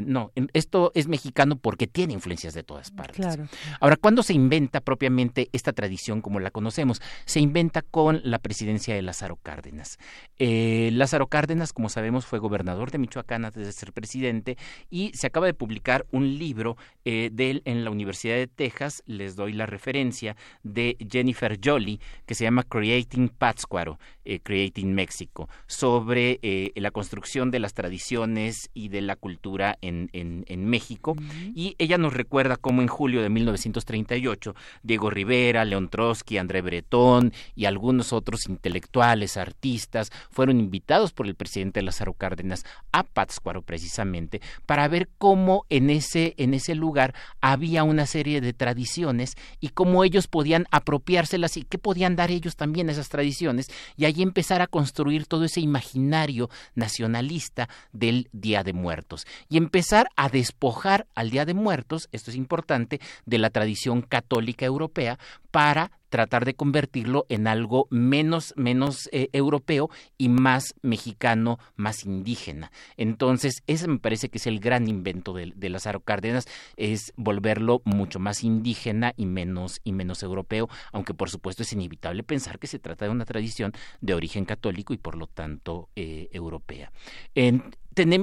no, 0.05 0.31
esto 0.53 0.92
es 0.94 1.09
mexicano 1.09 1.57
porque 1.57 1.87
tiene 1.87 2.01
tiene 2.02 2.14
influencias 2.14 2.52
de 2.52 2.64
todas 2.64 2.90
partes. 2.90 3.38
Ahora, 3.78 3.94
¿cuándo 3.94 4.24
se 4.24 4.32
inventa 4.32 4.80
propiamente 4.80 5.48
esta 5.52 5.72
tradición 5.72 6.20
como 6.20 6.40
la 6.40 6.50
conocemos? 6.50 7.00
Se 7.26 7.38
inventa 7.38 7.80
con 7.80 8.20
la 8.24 8.40
presidencia 8.40 8.92
de 8.92 9.02
Lázaro 9.02 9.36
Cárdenas. 9.36 9.98
Eh, 10.40 10.90
Lázaro 10.94 11.28
Cárdenas, 11.28 11.72
como 11.72 11.88
sabemos, 11.88 12.26
fue 12.26 12.40
gobernador 12.40 12.90
de 12.90 12.98
Michoacán 12.98 13.44
antes 13.44 13.64
de 13.64 13.70
ser 13.70 13.92
presidente 13.92 14.58
y 14.90 15.12
se 15.14 15.28
acaba 15.28 15.46
de 15.46 15.54
publicar 15.54 16.04
un 16.10 16.38
libro 16.38 16.76
eh, 17.04 17.30
de 17.32 17.52
él 17.52 17.62
en 17.66 17.84
la 17.84 17.90
Universidad 17.90 18.34
de 18.34 18.48
Texas, 18.48 19.04
les 19.06 19.36
doy 19.36 19.52
la 19.52 19.66
referencia, 19.66 20.34
de 20.64 20.96
Jennifer 21.08 21.56
Jolie, 21.62 22.00
que 22.26 22.34
se 22.34 22.42
llama 22.42 22.64
Creating 22.64 23.28
Pátzcuaro, 23.28 24.00
eh, 24.24 24.40
Creating 24.40 24.92
México, 24.92 25.48
sobre 25.68 26.40
la 26.74 26.90
construcción 26.90 27.52
de 27.52 27.60
las 27.60 27.74
tradiciones 27.74 28.70
y 28.74 28.88
de 28.88 29.02
la 29.02 29.14
cultura 29.14 29.78
en, 29.82 30.10
en, 30.12 30.64
México. 30.64 31.14
Y 31.54 31.76
ella 31.78 31.91
nos 31.98 32.14
recuerda 32.14 32.57
cómo 32.57 32.83
en 32.83 32.88
julio 32.88 33.22
de 33.22 33.28
1938 33.28 34.55
Diego 34.83 35.11
Rivera, 35.11 35.64
León 35.64 35.88
Trotsky, 35.88 36.38
André 36.38 36.62
Bretón 36.62 37.33
y 37.55 37.64
algunos 37.64 38.12
otros 38.12 38.48
intelectuales, 38.48 39.37
artistas, 39.37 40.11
fueron 40.31 40.61
invitados 40.61 41.12
por 41.12 41.26
el 41.26 41.35
presidente 41.35 41.83
Lázaro 41.83 42.14
Cárdenas 42.14 42.64
a 42.92 43.02
Pátzcuaro 43.02 43.62
precisamente 43.62 44.40
para 44.66 44.88
ver 44.88 45.09
cómo 45.18 45.64
en 45.68 45.90
ese, 45.90 46.35
en 46.37 46.55
ese 46.55 46.74
lugar 46.74 47.14
había 47.40 47.85
una 47.85 48.07
serie 48.07 48.40
de 48.40 48.52
tradiciones 48.52 49.35
y 49.61 49.68
cómo 49.68 50.05
ellos 50.05 50.28
podían 50.28 50.66
apropiárselas 50.70 51.57
y 51.57 51.62
qué 51.62 51.78
podían 51.78 52.16
dar 52.16 52.31
ellos 52.31 52.57
también 52.57 52.88
a 52.88 52.92
esas 52.92 53.09
tradiciones 53.09 53.68
y 53.96 54.05
allí 54.05 54.22
empezar 54.22 54.62
a 54.62 54.66
construir 54.66 55.26
todo 55.26 55.44
ese 55.44 55.61
imaginario 55.61 56.50
nacionalista 56.74 57.68
del 57.92 58.28
Día 58.33 58.62
de 58.62 58.72
Muertos 58.72 59.26
y 59.48 59.57
empezar 59.57 60.09
a 60.16 60.28
despojar 60.28 61.07
al 61.14 61.31
Día 61.31 61.44
de 61.44 61.55
Muertos 61.55 61.81
esto 62.12 62.30
es 62.30 62.36
importante, 62.36 63.00
de 63.26 63.38
la 63.38 63.50
tradición 63.50 64.02
católica 64.02 64.64
europea 64.64 65.18
para 65.50 65.90
tratar 66.12 66.44
de 66.44 66.52
convertirlo 66.52 67.24
en 67.30 67.46
algo 67.46 67.86
menos, 67.88 68.52
menos 68.54 69.08
eh, 69.12 69.30
europeo 69.32 69.88
y 70.18 70.28
más 70.28 70.74
mexicano, 70.82 71.58
más 71.74 72.04
indígena. 72.04 72.70
Entonces, 72.98 73.62
ese 73.66 73.88
me 73.88 73.98
parece 73.98 74.28
que 74.28 74.36
es 74.36 74.46
el 74.46 74.60
gran 74.60 74.88
invento 74.88 75.32
de, 75.32 75.54
de 75.56 75.70
Lázaro 75.70 76.00
Cárdenas, 76.00 76.46
es 76.76 77.14
volverlo 77.16 77.80
mucho 77.86 78.18
más 78.18 78.44
indígena 78.44 79.14
y 79.16 79.24
menos, 79.24 79.80
y 79.84 79.92
menos 79.92 80.22
europeo, 80.22 80.68
aunque 80.92 81.14
por 81.14 81.30
supuesto 81.30 81.62
es 81.62 81.72
inevitable 81.72 82.22
pensar 82.22 82.58
que 82.58 82.66
se 82.66 82.78
trata 82.78 83.06
de 83.06 83.10
una 83.10 83.24
tradición 83.24 83.72
de 84.02 84.12
origen 84.12 84.44
católico 84.44 84.92
y 84.92 84.98
por 84.98 85.16
lo 85.16 85.26
tanto 85.26 85.88
eh, 85.96 86.28
europea. 86.32 86.92
En, 87.34 87.74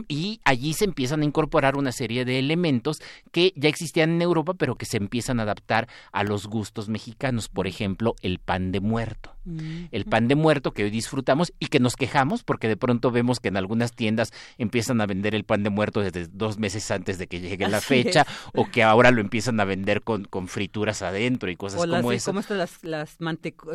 y 0.08 0.42
allí 0.46 0.74
se 0.74 0.86
empiezan 0.86 1.22
a 1.22 1.26
incorporar 1.26 1.78
una 1.78 1.92
serie 1.92 2.26
de 2.26 2.40
elementos 2.40 2.98
que 3.32 3.54
ya 3.56 3.70
existían 3.70 4.12
en 4.12 4.22
Europa, 4.22 4.54
pero 4.54 4.76
que 4.76 4.86
se 4.86 4.98
empiezan 4.98 5.40
a 5.40 5.44
adaptar 5.44 5.88
a 6.12 6.24
los 6.24 6.48
gustos 6.48 6.90
mexicanos. 6.90 7.50
Por 7.50 7.68
ejemplo, 7.68 8.16
el 8.22 8.40
pan 8.40 8.72
de 8.72 8.80
muerto. 8.80 9.36
Mm. 9.50 9.86
El 9.92 10.06
pan 10.06 10.28
de 10.28 10.36
muerto 10.36 10.72
que 10.72 10.84
hoy 10.84 10.90
disfrutamos 10.90 11.54
y 11.60 11.68
que 11.68 11.80
nos 11.80 11.96
quejamos 11.96 12.44
porque 12.44 12.68
de 12.68 12.78
pronto 12.78 13.12
vemos 13.12 13.40
que 13.40 13.50
en 13.50 13.58
algunas 13.58 13.94
tiendas 13.94 14.32
empiezan 14.58 15.02
a 15.02 15.06
vender 15.06 15.36
el 15.36 15.44
pan 15.44 15.64
de 15.64 15.70
muerto 15.70 16.02
desde 16.02 16.28
dos 16.28 16.58
meses 16.60 16.90
antes 16.92 17.18
de 17.18 17.28
que 17.28 17.40
llegue 17.40 17.68
la 17.68 17.82
fecha 17.82 18.26
o 18.54 18.66
que 18.66 18.84
ahora 18.84 19.12
lo 19.12 19.22
empiezan 19.22 19.60
a 19.60 19.66
vender 19.66 20.02
con, 20.02 20.26
con 20.26 20.48
frituras 20.48 21.02
adentro 21.02 21.50
y 21.50 21.56
cosas 21.56 21.86
como 21.86 22.12
esas. 22.12 22.34
Como 22.34 22.58
las, 22.58 22.84
las 22.84 23.18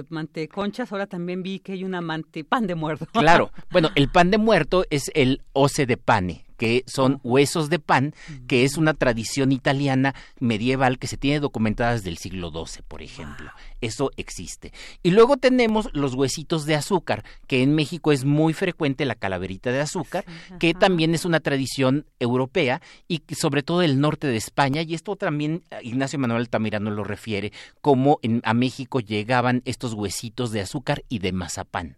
manteconchas, 0.08 0.92
ahora 0.92 1.06
también 1.06 1.42
vi 1.42 1.58
que 1.58 1.72
hay 1.72 1.84
una 1.84 2.00
mante, 2.00 2.44
pan 2.44 2.66
de 2.66 2.74
muerto. 2.74 3.06
Claro, 3.06 3.50
bueno, 3.70 3.90
el 3.94 4.08
pan 4.08 4.30
de 4.30 4.38
muerto 4.38 4.84
es 4.90 5.10
el 5.14 5.42
oce 5.52 5.86
de 5.86 5.96
pane 5.96 6.44
que 6.56 6.84
son 6.86 7.20
huesos 7.22 7.70
de 7.70 7.78
pan, 7.78 8.14
que 8.46 8.64
es 8.64 8.76
una 8.76 8.94
tradición 8.94 9.52
italiana 9.52 10.14
medieval 10.38 10.98
que 10.98 11.06
se 11.06 11.16
tiene 11.16 11.40
documentada 11.40 11.92
desde 11.92 12.10
el 12.10 12.18
siglo 12.18 12.50
XII, 12.50 12.82
por 12.86 13.02
ejemplo. 13.02 13.50
Eso 13.80 14.10
existe. 14.16 14.72
Y 15.02 15.10
luego 15.10 15.36
tenemos 15.36 15.90
los 15.92 16.14
huesitos 16.14 16.64
de 16.64 16.74
azúcar, 16.74 17.24
que 17.46 17.62
en 17.62 17.74
México 17.74 18.12
es 18.12 18.24
muy 18.24 18.52
frecuente 18.52 19.04
la 19.04 19.14
calaverita 19.14 19.70
de 19.70 19.80
azúcar, 19.80 20.24
que 20.58 20.74
también 20.74 21.14
es 21.14 21.24
una 21.24 21.40
tradición 21.40 22.06
europea 22.18 22.80
y 23.08 23.22
sobre 23.34 23.62
todo 23.62 23.80
del 23.80 24.00
norte 24.00 24.26
de 24.26 24.36
España. 24.36 24.82
Y 24.82 24.94
esto 24.94 25.16
también 25.16 25.62
eh, 25.70 25.78
Ignacio 25.82 26.18
Manuel 26.18 26.48
Tamirano 26.48 26.90
lo 26.90 27.04
refiere, 27.04 27.52
como 27.80 28.18
en, 28.22 28.40
a 28.44 28.54
México 28.54 29.00
llegaban 29.00 29.62
estos 29.64 29.94
huesitos 29.94 30.50
de 30.50 30.60
azúcar 30.60 31.04
y 31.08 31.18
de 31.18 31.32
mazapán. 31.32 31.96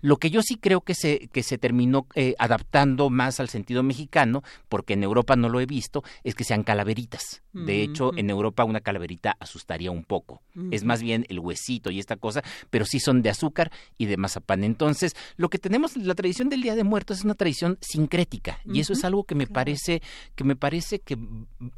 Lo 0.00 0.16
que 0.16 0.30
yo 0.30 0.42
sí 0.42 0.56
creo 0.56 0.80
que 0.80 0.94
se, 0.94 1.28
que 1.28 1.42
se 1.42 1.58
terminó 1.58 2.06
eh, 2.14 2.34
adaptando 2.38 3.10
más 3.10 3.40
al 3.40 3.48
sentido 3.48 3.82
mexicano, 3.82 3.97
porque 4.68 4.94
en 4.94 5.02
Europa 5.02 5.36
no 5.36 5.48
lo 5.48 5.60
he 5.60 5.66
visto, 5.66 6.04
es 6.24 6.34
que 6.34 6.44
sean 6.44 6.62
calaveritas. 6.62 7.42
De 7.52 7.82
hecho, 7.82 8.16
en 8.16 8.30
Europa 8.30 8.62
una 8.64 8.80
calaverita 8.80 9.36
asustaría 9.40 9.90
un 9.90 10.04
poco. 10.04 10.42
Es 10.70 10.84
más 10.84 11.02
bien 11.02 11.26
el 11.28 11.40
huesito 11.40 11.90
y 11.90 11.98
esta 11.98 12.16
cosa, 12.16 12.42
pero 12.70 12.84
sí 12.84 13.00
son 13.00 13.22
de 13.22 13.30
azúcar 13.30 13.72
y 13.96 14.06
de 14.06 14.16
mazapán. 14.16 14.62
Entonces, 14.62 15.16
lo 15.36 15.48
que 15.48 15.58
tenemos, 15.58 15.96
la 15.96 16.14
tradición 16.14 16.48
del 16.48 16.62
Día 16.62 16.76
de 16.76 16.84
Muertos 16.84 17.18
es 17.18 17.24
una 17.24 17.34
tradición 17.34 17.78
sincrética 17.80 18.60
y 18.64 18.80
eso 18.80 18.92
es 18.92 19.04
algo 19.04 19.24
que 19.24 19.34
me 19.34 19.46
parece 19.46 20.02
que 20.34 20.44
me 20.44 20.56
parece 20.56 21.00
que 21.00 21.18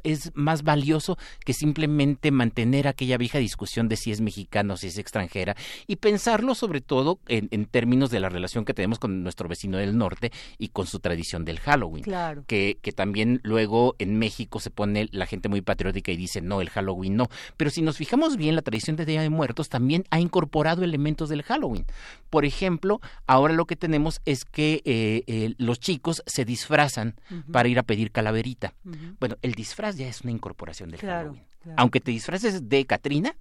es 0.03 0.31
más 0.35 0.63
valioso 0.63 1.17
que 1.43 1.53
simplemente 1.53 2.31
mantener 2.31 2.87
aquella 2.87 3.17
vieja 3.17 3.39
discusión 3.39 3.87
de 3.87 3.97
si 3.97 4.11
es 4.11 4.21
mexicano 4.21 4.73
o 4.73 4.77
si 4.77 4.87
es 4.87 4.97
extranjera 4.97 5.55
y 5.87 5.97
pensarlo 5.97 6.55
sobre 6.55 6.81
todo 6.81 7.19
en, 7.27 7.65
términos 7.65 8.11
de 8.11 8.19
la 8.19 8.29
relación 8.29 8.65
que 8.65 8.73
tenemos 8.73 8.99
con 8.99 9.23
nuestro 9.23 9.47
vecino 9.47 9.77
del 9.77 9.97
norte 9.97 10.31
y 10.57 10.69
con 10.69 10.87
su 10.87 10.99
tradición 10.99 11.45
del 11.45 11.59
Halloween, 11.59 12.03
que, 12.47 12.77
que 12.81 12.91
también 12.91 13.39
luego 13.43 13.95
en 13.99 14.17
México 14.17 14.59
se 14.59 14.69
pone 14.69 15.09
la 15.11 15.25
gente 15.25 15.49
muy 15.49 15.61
patriótica 15.61 16.11
y 16.11 16.17
dice 16.17 16.41
no, 16.41 16.61
el 16.61 16.69
Halloween 16.69 17.15
no, 17.15 17.27
pero 17.57 17.69
si 17.69 17.81
nos 17.81 17.97
fijamos 17.97 18.37
bien 18.37 18.55
la 18.55 18.61
tradición 18.61 18.95
del 18.95 19.05
Día 19.05 19.21
de 19.21 19.29
Muertos 19.29 19.69
también 19.69 20.05
ha 20.09 20.19
incorporado 20.19 20.83
elementos 20.83 21.29
del 21.29 21.43
Halloween. 21.43 21.85
Por 22.29 22.45
ejemplo, 22.45 23.01
ahora 23.27 23.53
lo 23.53 23.65
que 23.65 23.75
tenemos 23.75 24.21
es 24.25 24.45
que 24.45 24.81
eh, 24.85 25.23
eh, 25.27 25.53
los 25.57 25.79
chicos 25.79 26.23
se 26.25 26.45
disfrazan 26.45 27.15
para 27.51 27.69
ir 27.69 27.79
a 27.79 27.83
pedir 27.83 28.11
calaverita. 28.11 28.73
Bueno, 29.19 29.37
el 29.41 29.53
disfraz 29.53 29.97
ya 29.97 30.07
es 30.07 30.21
una 30.21 30.31
incorporación 30.31 30.91
del 30.91 31.01
Halloween. 31.01 31.43
Aunque 31.77 31.99
te 31.99 32.11
disfraces 32.11 32.69
de 32.69 32.85
Catrina, 32.85 33.35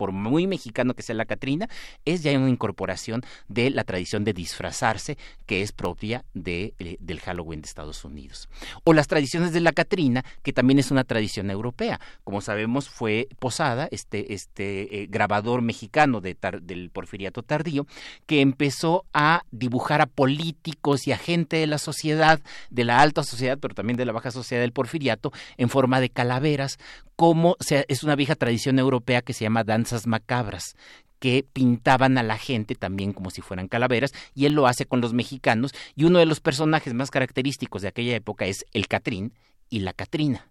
por 0.00 0.12
muy 0.12 0.46
mexicano 0.46 0.94
que 0.94 1.02
sea 1.02 1.14
la 1.14 1.26
Catrina, 1.26 1.68
es 2.06 2.22
ya 2.22 2.32
una 2.38 2.48
incorporación 2.48 3.20
de 3.48 3.68
la 3.68 3.84
tradición 3.84 4.24
de 4.24 4.32
disfrazarse 4.32 5.18
que 5.44 5.60
es 5.60 5.72
propia 5.72 6.24
de, 6.32 6.72
eh, 6.78 6.96
del 7.00 7.20
Halloween 7.20 7.60
de 7.60 7.66
Estados 7.66 8.02
Unidos. 8.02 8.48
O 8.84 8.94
las 8.94 9.08
tradiciones 9.08 9.52
de 9.52 9.60
la 9.60 9.72
Catrina, 9.72 10.24
que 10.42 10.54
también 10.54 10.78
es 10.78 10.90
una 10.90 11.04
tradición 11.04 11.50
europea. 11.50 12.00
Como 12.24 12.40
sabemos, 12.40 12.88
fue 12.88 13.28
Posada, 13.38 13.88
este, 13.90 14.32
este 14.32 15.02
eh, 15.02 15.06
grabador 15.10 15.60
mexicano 15.60 16.22
de 16.22 16.34
del 16.62 16.88
porfiriato 16.88 17.42
tardío, 17.42 17.86
que 18.24 18.40
empezó 18.40 19.04
a 19.12 19.42
dibujar 19.50 20.00
a 20.00 20.06
políticos 20.06 21.06
y 21.06 21.12
a 21.12 21.18
gente 21.18 21.58
de 21.58 21.66
la 21.66 21.76
sociedad, 21.76 22.40
de 22.70 22.84
la 22.84 23.02
alta 23.02 23.22
sociedad, 23.22 23.58
pero 23.60 23.74
también 23.74 23.98
de 23.98 24.06
la 24.06 24.12
baja 24.12 24.30
sociedad 24.30 24.62
del 24.62 24.72
porfiriato, 24.72 25.30
en 25.58 25.68
forma 25.68 26.00
de 26.00 26.08
calaveras, 26.08 26.78
como 27.20 27.58
es 27.68 28.02
una 28.02 28.16
vieja 28.16 28.34
tradición 28.34 28.78
europea 28.78 29.20
que 29.20 29.34
se 29.34 29.44
llama 29.44 29.62
danzas 29.90 30.06
macabras 30.06 30.76
que 31.18 31.44
pintaban 31.52 32.16
a 32.16 32.22
la 32.22 32.38
gente 32.38 32.74
también 32.74 33.12
como 33.12 33.30
si 33.30 33.42
fueran 33.42 33.68
calaveras 33.68 34.12
y 34.34 34.46
él 34.46 34.54
lo 34.54 34.66
hace 34.66 34.86
con 34.86 35.00
los 35.00 35.12
mexicanos 35.12 35.72
y 35.94 36.04
uno 36.04 36.18
de 36.18 36.26
los 36.26 36.40
personajes 36.40 36.94
más 36.94 37.10
característicos 37.10 37.82
de 37.82 37.88
aquella 37.88 38.16
época 38.16 38.46
es 38.46 38.64
el 38.72 38.88
Catrín 38.88 39.34
y 39.68 39.80
la 39.80 39.92
Catrina. 39.92 40.46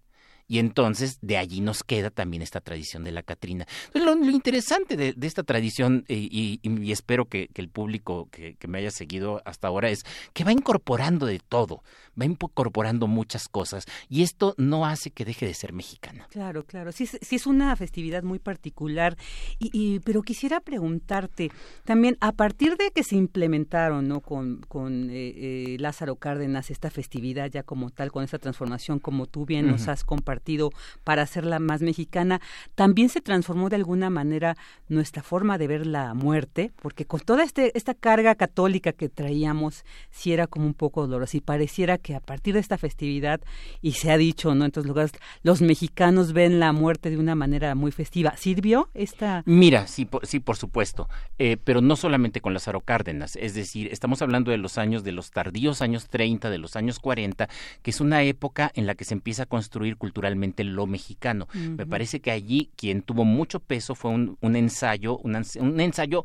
Y 0.46 0.58
entonces 0.58 1.18
de 1.22 1.38
allí 1.38 1.60
nos 1.60 1.84
queda 1.84 2.10
también 2.10 2.42
esta 2.42 2.60
tradición 2.60 3.04
de 3.04 3.12
la 3.12 3.22
Catrina. 3.22 3.66
lo, 3.94 4.14
interesante 4.14 4.96
de, 4.96 5.14
esta 5.22 5.44
tradición, 5.44 6.04
eh, 6.08 6.28
y, 6.28 6.90
espero 6.90 7.26
que, 7.26 7.48
el 7.54 7.68
público 7.68 8.28
que, 8.32 8.56
me 8.66 8.78
haya 8.78 8.90
seguido 8.90 9.42
hasta 9.44 9.68
ahora, 9.68 9.90
es 9.90 10.04
que 10.32 10.42
va 10.42 10.50
incorporando 10.50 11.26
de 11.26 11.38
todo, 11.38 11.84
va 12.20 12.24
incorporando 12.26 13.06
muchas 13.06 13.48
cosas, 13.48 13.86
y 14.08 14.22
esto 14.22 14.54
no 14.58 14.86
hace 14.86 15.10
que 15.10 15.24
deje 15.24 15.46
de 15.46 15.54
ser 15.54 15.72
mexicana. 15.72 16.26
Claro, 16.30 16.64
claro, 16.64 16.92
sí, 16.92 17.06
sí 17.06 17.36
es 17.36 17.46
una 17.46 17.74
festividad 17.76 18.22
muy 18.22 18.38
particular, 18.38 19.16
y, 19.58 20.00
pero 20.00 20.22
quisiera 20.22 20.60
preguntarte 20.60 21.50
también, 21.84 22.16
a 22.20 22.32
partir 22.32 22.76
de 22.76 22.90
que 22.90 23.04
se 23.04 23.16
implementaron 23.16 24.08
¿no? 24.08 24.20
con, 24.20 24.60
con 24.68 25.10
eh, 25.10 25.32
eh, 25.36 25.76
Lázaro 25.78 26.16
Cárdenas 26.16 26.70
esta 26.70 26.90
festividad 26.90 27.50
ya 27.50 27.62
como 27.62 27.90
tal, 27.90 28.12
con 28.12 28.24
esta 28.24 28.38
transformación, 28.38 28.98
como 28.98 29.26
tú 29.26 29.46
bien 29.46 29.66
nos 29.66 29.88
has 29.88 30.04
compartido, 30.04 30.70
para 31.04 31.22
hacerla 31.22 31.58
más 31.58 31.80
mexicana, 31.82 32.40
también 32.74 33.08
se 33.08 33.20
transformó 33.20 33.68
de 33.68 33.76
alguna 33.76 34.10
manera 34.10 34.56
nuestra 34.88 35.22
forma 35.22 35.58
de 35.58 35.66
ver 35.66 35.86
la 35.86 36.14
muerte, 36.14 36.72
porque 36.82 37.06
con 37.06 37.20
toda 37.20 37.44
este, 37.44 37.76
esta 37.76 37.94
carga 37.94 38.34
católica 38.34 38.92
que 38.92 39.08
traíamos, 39.08 39.84
sí 40.10 40.32
era 40.32 40.46
como 40.46 40.66
un 40.66 40.74
poco 40.74 41.06
doloroso 41.06 41.36
y 41.36 41.40
pareciera 41.40 41.98
que 41.98 42.09
a 42.14 42.20
partir 42.20 42.54
de 42.54 42.60
esta 42.60 42.78
festividad, 42.78 43.40
y 43.82 43.92
se 43.92 44.10
ha 44.10 44.16
dicho 44.16 44.54
¿no? 44.54 44.64
en 44.64 44.70
otros 44.70 44.86
lugares, 44.86 45.12
los 45.42 45.62
mexicanos 45.62 46.32
ven 46.32 46.60
la 46.60 46.72
muerte 46.72 47.10
de 47.10 47.18
una 47.18 47.34
manera 47.34 47.74
muy 47.74 47.92
festiva. 47.92 48.34
¿Sirvió 48.36 48.88
esta...? 48.94 49.42
Mira, 49.46 49.86
sí, 49.86 50.04
por, 50.04 50.26
sí, 50.26 50.40
por 50.40 50.56
supuesto, 50.56 51.08
eh, 51.38 51.56
pero 51.62 51.80
no 51.80 51.96
solamente 51.96 52.40
con 52.40 52.54
Lázaro 52.54 52.80
Cárdenas, 52.80 53.36
es 53.36 53.54
decir, 53.54 53.88
estamos 53.92 54.22
hablando 54.22 54.50
de 54.50 54.58
los 54.58 54.78
años, 54.78 55.04
de 55.04 55.12
los 55.12 55.30
tardíos 55.30 55.82
años 55.82 56.08
30, 56.08 56.50
de 56.50 56.58
los 56.58 56.76
años 56.76 56.98
40, 56.98 57.48
que 57.82 57.90
es 57.90 58.00
una 58.00 58.22
época 58.22 58.70
en 58.74 58.86
la 58.86 58.94
que 58.94 59.04
se 59.04 59.14
empieza 59.14 59.44
a 59.44 59.46
construir 59.46 59.96
culturalmente 59.96 60.64
lo 60.64 60.86
mexicano. 60.86 61.48
Me 61.54 61.86
parece 61.86 62.20
que 62.20 62.30
allí 62.30 62.70
quien 62.76 63.02
tuvo 63.02 63.24
mucho 63.24 63.60
peso 63.60 63.94
fue 63.94 64.10
un, 64.10 64.56
ensayo, 64.56 65.18
un, 65.18 65.36
ensayo 65.80 66.24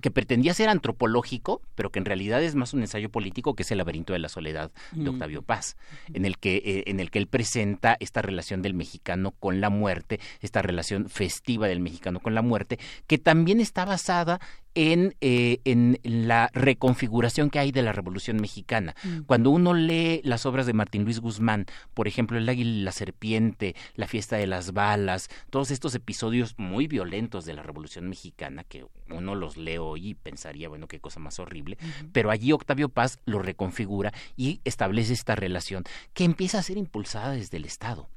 que 0.00 0.10
pretendía 0.10 0.54
ser 0.54 0.68
antropológico, 0.68 1.62
pero 1.74 1.90
que 1.90 1.98
en 1.98 2.04
realidad 2.04 2.42
es 2.42 2.54
más 2.54 2.74
un 2.74 2.80
ensayo 2.80 3.10
político 3.10 3.54
que 3.54 3.62
es 3.62 3.70
el 3.70 3.78
laberinto 3.78 4.12
de 4.12 4.18
la 4.18 4.28
soledad 4.28 4.70
de 4.92 5.10
Octavio 5.18 5.42
Paz, 5.42 5.76
en 6.12 6.24
el 6.24 6.38
que 6.38 6.56
eh, 6.56 6.84
en 6.86 7.00
el 7.00 7.10
que 7.10 7.18
él 7.18 7.26
presenta 7.26 7.96
esta 8.00 8.22
relación 8.22 8.62
del 8.62 8.74
mexicano 8.74 9.32
con 9.32 9.60
la 9.60 9.70
muerte, 9.70 10.20
esta 10.40 10.62
relación 10.62 11.08
festiva 11.08 11.68
del 11.68 11.80
mexicano 11.80 12.20
con 12.20 12.34
la 12.34 12.42
muerte, 12.42 12.78
que 13.06 13.18
también 13.18 13.60
está 13.60 13.84
basada 13.84 14.40
en, 14.74 15.16
eh, 15.20 15.60
en 15.64 15.98
la 16.04 16.50
reconfiguración 16.52 17.50
que 17.50 17.58
hay 17.58 17.72
de 17.72 17.82
la 17.82 17.92
Revolución 17.92 18.36
Mexicana. 18.40 18.94
Mm. 19.02 19.20
Cuando 19.26 19.50
uno 19.50 19.74
lee 19.74 20.20
las 20.22 20.46
obras 20.46 20.66
de 20.66 20.72
Martín 20.72 21.04
Luis 21.04 21.18
Guzmán, 21.20 21.66
por 21.94 22.06
ejemplo, 22.06 22.38
El 22.38 22.48
Águila 22.48 22.70
y 22.70 22.82
la 22.82 22.92
Serpiente, 22.92 23.74
La 23.94 24.06
Fiesta 24.06 24.36
de 24.36 24.46
las 24.46 24.72
Balas, 24.72 25.30
todos 25.50 25.72
estos 25.72 25.94
episodios 25.96 26.54
muy 26.58 26.86
violentos 26.86 27.44
de 27.44 27.54
la 27.54 27.64
Revolución 27.64 28.08
Mexicana, 28.08 28.62
que 28.62 28.86
uno 29.10 29.34
los 29.34 29.56
lee 29.56 29.78
hoy 29.78 30.08
y 30.10 30.14
pensaría, 30.14 30.68
bueno, 30.68 30.88
qué 30.88 31.00
cosa 31.00 31.20
más 31.20 31.38
horrible, 31.38 31.78
pero 32.12 32.30
allí 32.30 32.52
Octavio 32.52 32.88
Paz 32.88 33.18
lo 33.24 33.40
reconfigura 33.40 34.12
y 34.36 34.60
establece 34.64 35.12
esta 35.12 35.34
relación 35.34 35.84
que 36.14 36.24
empieza 36.24 36.58
a 36.58 36.62
ser 36.62 36.76
impulsada 36.76 37.32
desde 37.32 37.56
el 37.56 37.64
Estado 37.64 38.08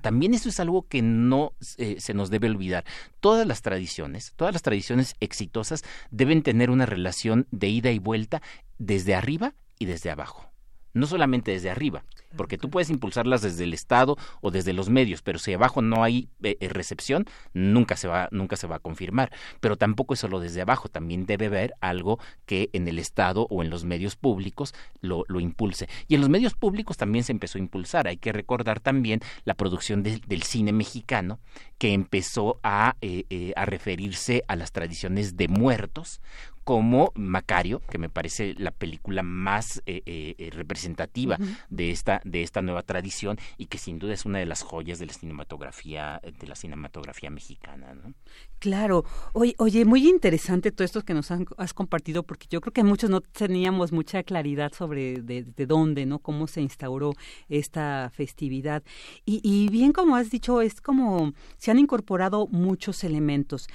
también 0.00 0.34
eso 0.34 0.48
es 0.48 0.60
algo 0.60 0.86
que 0.88 1.02
no 1.02 1.52
eh, 1.78 1.96
se 1.98 2.14
nos 2.14 2.30
debe 2.30 2.48
olvidar. 2.48 2.84
Todas 3.20 3.46
las 3.46 3.62
tradiciones, 3.62 4.32
todas 4.36 4.52
las 4.52 4.62
tradiciones 4.62 5.14
exitosas 5.20 5.84
deben 6.10 6.42
tener 6.42 6.70
una 6.70 6.86
relación 6.86 7.46
de 7.50 7.68
ida 7.68 7.90
y 7.90 7.98
vuelta 7.98 8.42
desde 8.78 9.14
arriba 9.14 9.54
y 9.78 9.86
desde 9.86 10.10
abajo. 10.10 10.50
No 10.92 11.06
solamente 11.06 11.52
desde 11.52 11.70
arriba, 11.70 12.04
porque 12.36 12.58
tú 12.58 12.70
puedes 12.70 12.90
impulsarlas 12.90 13.42
desde 13.42 13.64
el 13.64 13.74
Estado 13.74 14.16
o 14.40 14.50
desde 14.50 14.72
los 14.72 14.88
medios, 14.88 15.22
pero 15.22 15.38
si 15.38 15.52
abajo 15.52 15.82
no 15.82 16.04
hay 16.04 16.28
eh, 16.42 16.56
eh, 16.60 16.68
recepción, 16.68 17.26
nunca 17.54 17.96
se 17.96 18.08
va 18.08 18.28
nunca 18.30 18.56
se 18.56 18.66
va 18.66 18.76
a 18.76 18.80
confirmar. 18.80 19.32
Pero 19.60 19.76
tampoco 19.76 20.14
es 20.14 20.20
solo 20.20 20.40
desde 20.40 20.62
abajo, 20.62 20.88
también 20.88 21.26
debe 21.26 21.46
haber 21.46 21.74
algo 21.80 22.18
que 22.44 22.70
en 22.72 22.88
el 22.88 22.98
Estado 22.98 23.46
o 23.50 23.62
en 23.62 23.70
los 23.70 23.84
medios 23.84 24.16
públicos 24.16 24.74
lo, 25.00 25.24
lo 25.28 25.40
impulse. 25.40 25.88
Y 26.08 26.14
en 26.14 26.20
los 26.20 26.30
medios 26.30 26.54
públicos 26.54 26.96
también 26.96 27.24
se 27.24 27.32
empezó 27.32 27.58
a 27.58 27.60
impulsar. 27.60 28.08
Hay 28.08 28.16
que 28.16 28.32
recordar 28.32 28.80
también 28.80 29.20
la 29.44 29.54
producción 29.54 30.02
del 30.02 30.42
cine 30.42 30.72
mexicano 30.72 31.38
que 31.78 31.92
empezó 31.92 32.58
a, 32.62 32.96
eh, 33.00 33.52
a 33.56 33.64
referirse 33.64 34.44
a 34.48 34.56
las 34.56 34.72
tradiciones 34.72 35.36
de 35.36 35.48
muertos 35.48 36.20
como 36.66 37.12
Macario, 37.14 37.80
que 37.88 37.96
me 37.96 38.08
parece 38.08 38.56
la 38.58 38.72
película 38.72 39.22
más 39.22 39.84
eh, 39.86 40.02
eh, 40.04 40.34
eh, 40.36 40.50
representativa 40.50 41.38
de 41.70 41.92
esta 41.92 42.20
de 42.26 42.42
esta 42.42 42.60
nueva 42.60 42.82
tradición 42.82 43.38
y 43.56 43.66
que 43.66 43.78
sin 43.78 43.98
duda 43.98 44.12
es 44.12 44.24
una 44.24 44.38
de 44.38 44.46
las 44.46 44.62
joyas 44.62 44.98
de 44.98 45.06
la 45.06 45.12
cinematografía 45.12 46.20
de 46.22 46.46
la 46.46 46.54
cinematografía 46.54 47.30
mexicana. 47.30 47.94
¿no? 47.94 48.14
Claro, 48.58 49.04
oye, 49.32 49.54
oye, 49.58 49.84
muy 49.84 50.08
interesante 50.08 50.72
todo 50.72 50.84
esto 50.84 51.02
que 51.02 51.14
nos 51.14 51.30
has 51.30 51.74
compartido 51.74 52.24
porque 52.24 52.46
yo 52.50 52.60
creo 52.60 52.72
que 52.72 52.84
muchos 52.84 53.08
no 53.10 53.20
teníamos 53.20 53.92
mucha 53.92 54.22
claridad 54.22 54.72
sobre 54.72 55.22
de, 55.22 55.66
dónde, 55.66 56.04
no, 56.04 56.18
cómo 56.18 56.46
se 56.46 56.60
instauró 56.60 57.12
esta 57.48 58.10
festividad 58.12 58.82
y, 59.24 59.40
y 59.42 59.68
bien 59.68 59.92
como 59.92 60.16
has 60.16 60.30
dicho 60.30 60.60
es 60.60 60.80
como 60.80 61.32
se 61.56 61.70
han 61.70 61.78
incorporado 61.78 62.46
muchos 62.48 63.04
elementos. 63.04 63.68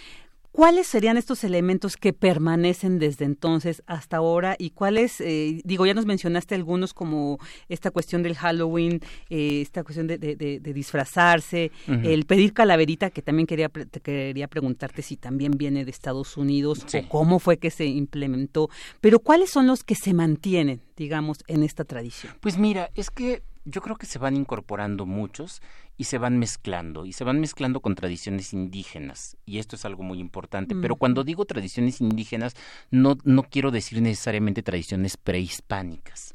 ¿Cuáles 0.52 0.88
serían 0.88 1.16
estos 1.16 1.46
elementos 1.46 1.96
que 1.96 2.12
permanecen 2.12 3.00
desde 3.00 3.24
entonces 3.24 3.84
hasta 3.88 4.18
ahora 4.18 4.56
y 4.60 4.72
cuáles, 4.72 5.22
eh, 5.22 5.62
digo, 5.64 5.86
ya 5.86 5.94
nos 5.94 6.06
mencionaste 6.06 6.56
algunos 6.56 6.94
como 6.94 7.40
esta 7.70 7.90
cuestión 7.90 8.22
del 8.22 8.36
Halloween, 8.36 9.00
eh, 9.30 9.62
esta 9.62 9.84
cuestión 9.84 10.08
de, 10.08 10.18
disfrazarse, 10.62 11.72
el 11.88 12.26
pedir 12.26 12.54
calaverita, 12.54 13.12
que 13.12 13.22
también 13.22 13.48
quería, 13.48 13.70
quería 13.70 14.48
preguntarte 14.48 15.02
si 15.02 15.16
también 15.16 15.52
viene 15.58 15.86
de 15.86 15.92
Estados 15.92 16.36
Unidos 16.36 16.86
o 16.94 17.10
cómo 17.10 17.40
fue 17.40 17.58
que 17.58 17.72
se 17.72 17.86
implementó, 17.86 18.70
pero 19.00 19.20
¿cuáles 19.20 19.52
son 19.52 19.68
los 19.68 19.84
que 19.84 19.96
se 19.96 20.14
mantienen, 20.14 20.82
digamos, 20.98 21.40
en 21.48 21.64
esta 21.64 21.86
tradición? 21.86 22.34
Pues 22.42 22.58
mira, 22.58 22.90
es 22.96 23.10
que 23.10 23.42
yo 23.65 23.82
creo 23.82 23.95
que 23.95 24.06
se 24.06 24.19
van 24.19 24.36
incorporando 24.36 25.06
muchos 25.06 25.62
y 25.97 26.06
se 26.06 26.17
van 26.17 26.39
mezclando, 26.39 27.06
y 27.06 27.13
se 27.13 27.24
van 27.24 27.39
mezclando 27.39 27.80
con 27.80 27.95
tradiciones 27.95 28.54
indígenas, 28.54 29.38
y 29.45 29.60
esto 29.60 29.76
es 29.76 29.86
algo 29.86 30.04
muy 30.04 30.19
importante. 30.19 30.76
Pero 30.76 30.95
cuando 30.95 31.24
digo 31.24 31.45
tradiciones 31.45 32.02
indígenas, 32.02 32.56
no, 32.89 33.17
no 33.24 33.43
quiero 33.43 33.71
decir 33.71 34.02
necesariamente 34.02 34.63
tradiciones 34.63 35.17
prehispánicas. 35.17 36.34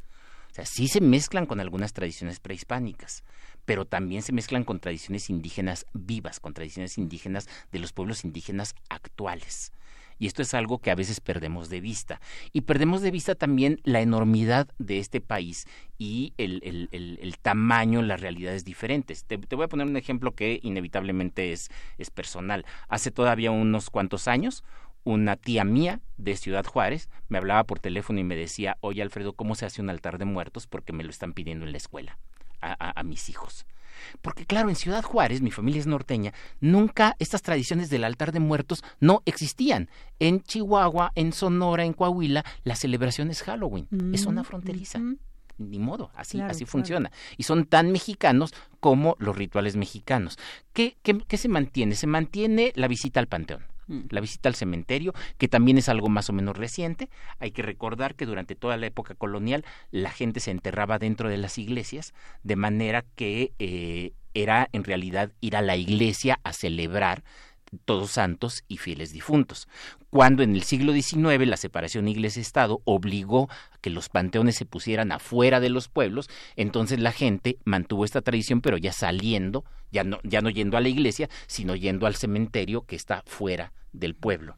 O 0.51 0.55
sea, 0.55 0.67
sí 0.67 0.89
se 0.89 1.01
mezclan 1.01 1.47
con 1.47 1.61
algunas 1.61 1.93
tradiciones 1.93 2.41
prehispánicas, 2.41 3.25
pero 3.65 3.85
también 3.85 4.23
se 4.23 4.33
mezclan 4.33 4.65
con 4.65 4.81
tradiciones 4.81 5.29
indígenas 5.29 5.85
vivas, 5.93 6.41
con 6.41 6.55
tradiciones 6.55 6.97
indígenas 6.97 7.49
de 7.73 7.79
los 7.79 7.93
pueblos 7.93 8.25
indígenas 8.25 8.75
actuales. 8.89 9.73
Y 10.19 10.27
esto 10.27 10.43
es 10.43 10.55
algo 10.55 10.79
que 10.79 10.91
a 10.91 10.95
veces 10.95 11.21
perdemos 11.21 11.69
de 11.69 11.81
vista. 11.81 12.21
Y 12.53 12.63
perdemos 12.63 13.03
de 13.03 13.11
vista 13.11 13.35
también 13.35 13.81
la 13.85 14.01
enormidad 14.01 14.69
de 14.79 14.99
este 14.99 15.21
país 15.21 15.67
y 15.99 16.33
el, 16.39 16.61
el, 16.65 17.19
el, 17.21 17.39
tamaño, 17.39 18.03
las 18.03 18.21
realidades 18.21 18.65
diferentes. 18.65 19.25
Te, 19.25 19.37
voy 19.37 19.65
a 19.65 19.69
poner 19.69 19.87
un 19.87 19.97
ejemplo 19.97 20.33
que 20.33 20.61
inevitablemente 20.63 21.53
es, 21.53 21.71
es 21.99 22.11
personal. 22.11 22.65
Hace 22.89 23.11
todavía 23.11 23.51
unos 23.51 23.91
cuantos 23.91 24.29
años, 24.29 24.65
una 25.05 25.37
tía 25.37 25.65
mía 25.65 26.01
de 26.17 26.37
Ciudad 26.37 26.67
Juárez 26.67 27.09
me 27.29 27.39
hablaba 27.39 27.65
por 27.65 27.79
teléfono 27.79 28.19
y 28.19 28.25
me 28.25 28.37
decía, 28.37 28.77
oye 28.81 29.03
Alfredo, 29.03 29.35
¿cómo 29.35 29.55
se 29.55 29.67
hace 29.67 29.81
un 29.81 29.91
altar 29.91 30.19
de 30.19 30.25
muertos? 30.25 30.67
Porque 30.67 30.93
me 30.93 31.05
lo 31.05 31.11
están 31.11 31.33
pidiendo 31.33 31.65
en 31.65 31.73
la 31.73 31.79
escuela 31.79 32.19
a, 32.61 32.99
a 32.99 33.03
mis 33.05 33.29
hijos. 33.29 33.67
Porque 34.23 34.47
claro, 34.47 34.69
en 34.69 34.77
Ciudad 34.77 35.03
Juárez, 35.03 35.43
mi 35.43 35.51
familia 35.51 35.81
es 35.81 35.87
norteña, 35.87 36.33
nunca 36.61 37.17
estas 37.19 37.43
tradiciones 37.43 37.91
del 37.91 38.05
altar 38.05 38.33
de 38.33 38.41
muertos 38.41 38.85
no 39.01 39.23
existían. 39.27 39.89
En 40.19 40.43
Chihuahua, 40.43 41.13
en 41.15 41.33
Sonora, 41.33 41.85
en 41.85 41.93
Coahuila, 41.93 42.45
la 42.65 42.77
celebración 42.77 43.31
es 43.31 43.43
Halloween, 43.43 43.89
es 44.13 44.23
zona 44.23 44.43
mm, 44.43 44.45
fronteriza. 44.45 45.01
Ni 45.59 45.79
modo, 45.79 46.11
así, 46.15 46.41
así 46.41 46.67
funciona. 46.67 47.11
Y 47.39 47.45
son 47.45 47.65
tan 47.65 47.91
mexicanos 47.91 48.53
como 48.81 49.17
los 49.19 49.37
rituales 49.37 49.77
mexicanos. 49.77 50.39
¿Qué, 50.75 50.99
qué, 51.03 51.19
qué 51.27 51.39
se 51.39 51.49
mantiene? 51.49 51.95
Se 51.95 52.07
mantiene 52.07 52.73
la 52.77 52.89
visita 52.89 53.21
al 53.21 53.27
panteón. 53.27 53.65
La 53.87 54.21
visita 54.21 54.49
al 54.49 54.55
cementerio, 54.55 55.15
que 55.39 55.49
también 55.49 55.79
es 55.79 55.89
algo 55.89 56.09
más 56.09 56.29
o 56.31 56.33
menos 56.33 56.57
reciente. 56.57 57.09
Hay 57.39 57.51
que 57.51 57.63
recordar 57.63 58.15
que 58.15 58.27
durante 58.27 58.55
toda 58.55 58.77
la 58.77 58.87
época 58.87 59.15
colonial 59.15 59.65
la 59.91 60.11
gente 60.11 60.41
se 60.41 60.51
enterraba 60.51 60.99
dentro 60.99 61.29
de 61.29 61.37
las 61.37 61.59
iglesias, 61.59 62.15
de 62.43 62.57
manera 62.57 63.05
que 63.15 63.53
eh, 63.59 64.13
era 64.35 64.69
en 64.73 64.85
realidad 64.85 65.33
ir 65.41 65.57
a 65.57 65.63
la 65.63 65.77
iglesia 65.77 66.41
a 66.45 66.53
celebrar 66.53 67.23
todos 67.85 68.13
santos 68.13 68.65
y 68.69 68.79
fieles 68.79 69.13
difuntos. 69.13 69.69
Cuando 70.11 70.43
en 70.43 70.55
el 70.55 70.63
siglo 70.63 70.93
XIX 70.93 71.47
la 71.47 71.57
separación 71.57 72.09
iglesia-estado 72.09 72.81
obligó 72.85 73.49
a 73.73 73.79
que 73.79 73.91
los 73.91 74.09
panteones 74.09 74.57
se 74.57 74.67
pusieran 74.67 75.13
afuera 75.13 75.61
de 75.61 75.71
los 75.71 75.89
pueblos, 75.89 76.29
entonces 76.57 77.01
la 77.01 77.13
gente 77.13 77.59
mantuvo 77.65 78.05
esta 78.05 78.23
tradición, 78.23 78.61
pero 78.61 78.77
ya 78.77 78.93
saliendo, 78.93 79.65
ya 79.91 80.05
no, 80.05 80.19
ya 80.23 80.41
no 80.41 80.51
yendo 80.51 80.77
a 80.77 80.81
la 80.81 80.89
iglesia, 80.89 81.29
sino 81.47 81.75
yendo 81.77 82.07
al 82.07 82.15
cementerio 82.15 82.83
que 82.83 82.97
está 82.97 83.23
fuera 83.27 83.73
del 83.99 84.15
pueblo. 84.15 84.57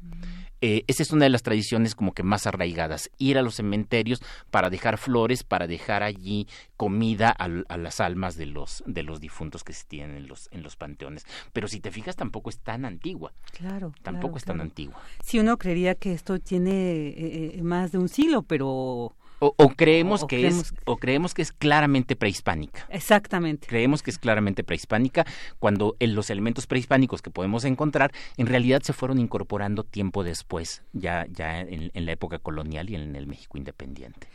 Eh, 0.60 0.84
esa 0.88 1.04
es 1.04 1.12
una 1.12 1.24
de 1.24 1.30
las 1.30 1.42
tradiciones 1.42 1.94
como 1.94 2.12
que 2.12 2.24
más 2.24 2.46
arraigadas, 2.46 3.10
ir 3.18 3.38
a 3.38 3.42
los 3.42 3.54
cementerios 3.56 4.20
para 4.50 4.70
dejar 4.70 4.98
flores, 4.98 5.44
para 5.44 5.68
dejar 5.68 6.02
allí 6.02 6.48
comida 6.76 7.30
a, 7.30 7.48
las 7.48 8.00
almas 8.00 8.36
de 8.36 8.46
los, 8.46 8.82
de 8.86 9.04
los 9.04 9.20
difuntos 9.20 9.62
que 9.62 9.72
se 9.72 9.84
tienen 9.84 10.16
en 10.16 10.28
los, 10.28 10.48
en 10.50 10.64
los 10.64 10.74
panteones. 10.74 11.26
Pero 11.52 11.68
si 11.68 11.80
te 11.80 11.92
fijas, 11.92 12.16
tampoco 12.16 12.50
es 12.50 12.58
tan 12.58 12.84
antigua. 12.84 13.32
Claro. 13.52 13.92
Tampoco 14.02 14.38
es 14.38 14.44
tan 14.44 14.60
antigua. 14.60 15.00
Si 15.24 15.38
uno 15.38 15.58
creería 15.58 15.94
que 15.94 16.12
esto 16.12 16.40
tiene 16.40 17.08
eh, 17.08 17.54
eh, 17.54 17.62
más 17.62 17.92
de 17.92 17.98
un 17.98 18.08
siglo, 18.08 18.42
pero 18.42 19.14
o, 19.40 19.68
creemos 19.70 20.24
que 20.24 20.46
es 20.46 20.74
o 20.84 20.96
creemos 20.96 21.34
que 21.34 21.42
es 21.42 21.52
claramente 21.52 22.16
prehispánica. 22.16 22.86
Exactamente. 22.90 23.66
Creemos 23.66 24.02
que 24.02 24.10
es 24.10 24.18
claramente 24.18 24.64
prehispánica 24.64 25.26
cuando 25.58 25.96
los 26.00 26.30
elementos 26.30 26.66
prehispánicos 26.66 27.22
que 27.22 27.30
podemos 27.30 27.64
encontrar 27.64 28.12
en 28.36 28.46
realidad 28.46 28.82
se 28.82 28.92
fueron 28.92 29.18
incorporando 29.18 29.84
tiempo 29.84 30.24
después, 30.24 30.82
ya 30.92 31.26
ya 31.30 31.60
en 31.60 32.06
la 32.06 32.12
época 32.12 32.38
colonial 32.38 32.90
y 32.90 32.94
en 32.94 33.16
el 33.16 33.26
México 33.26 33.58
independiente. 33.58 34.28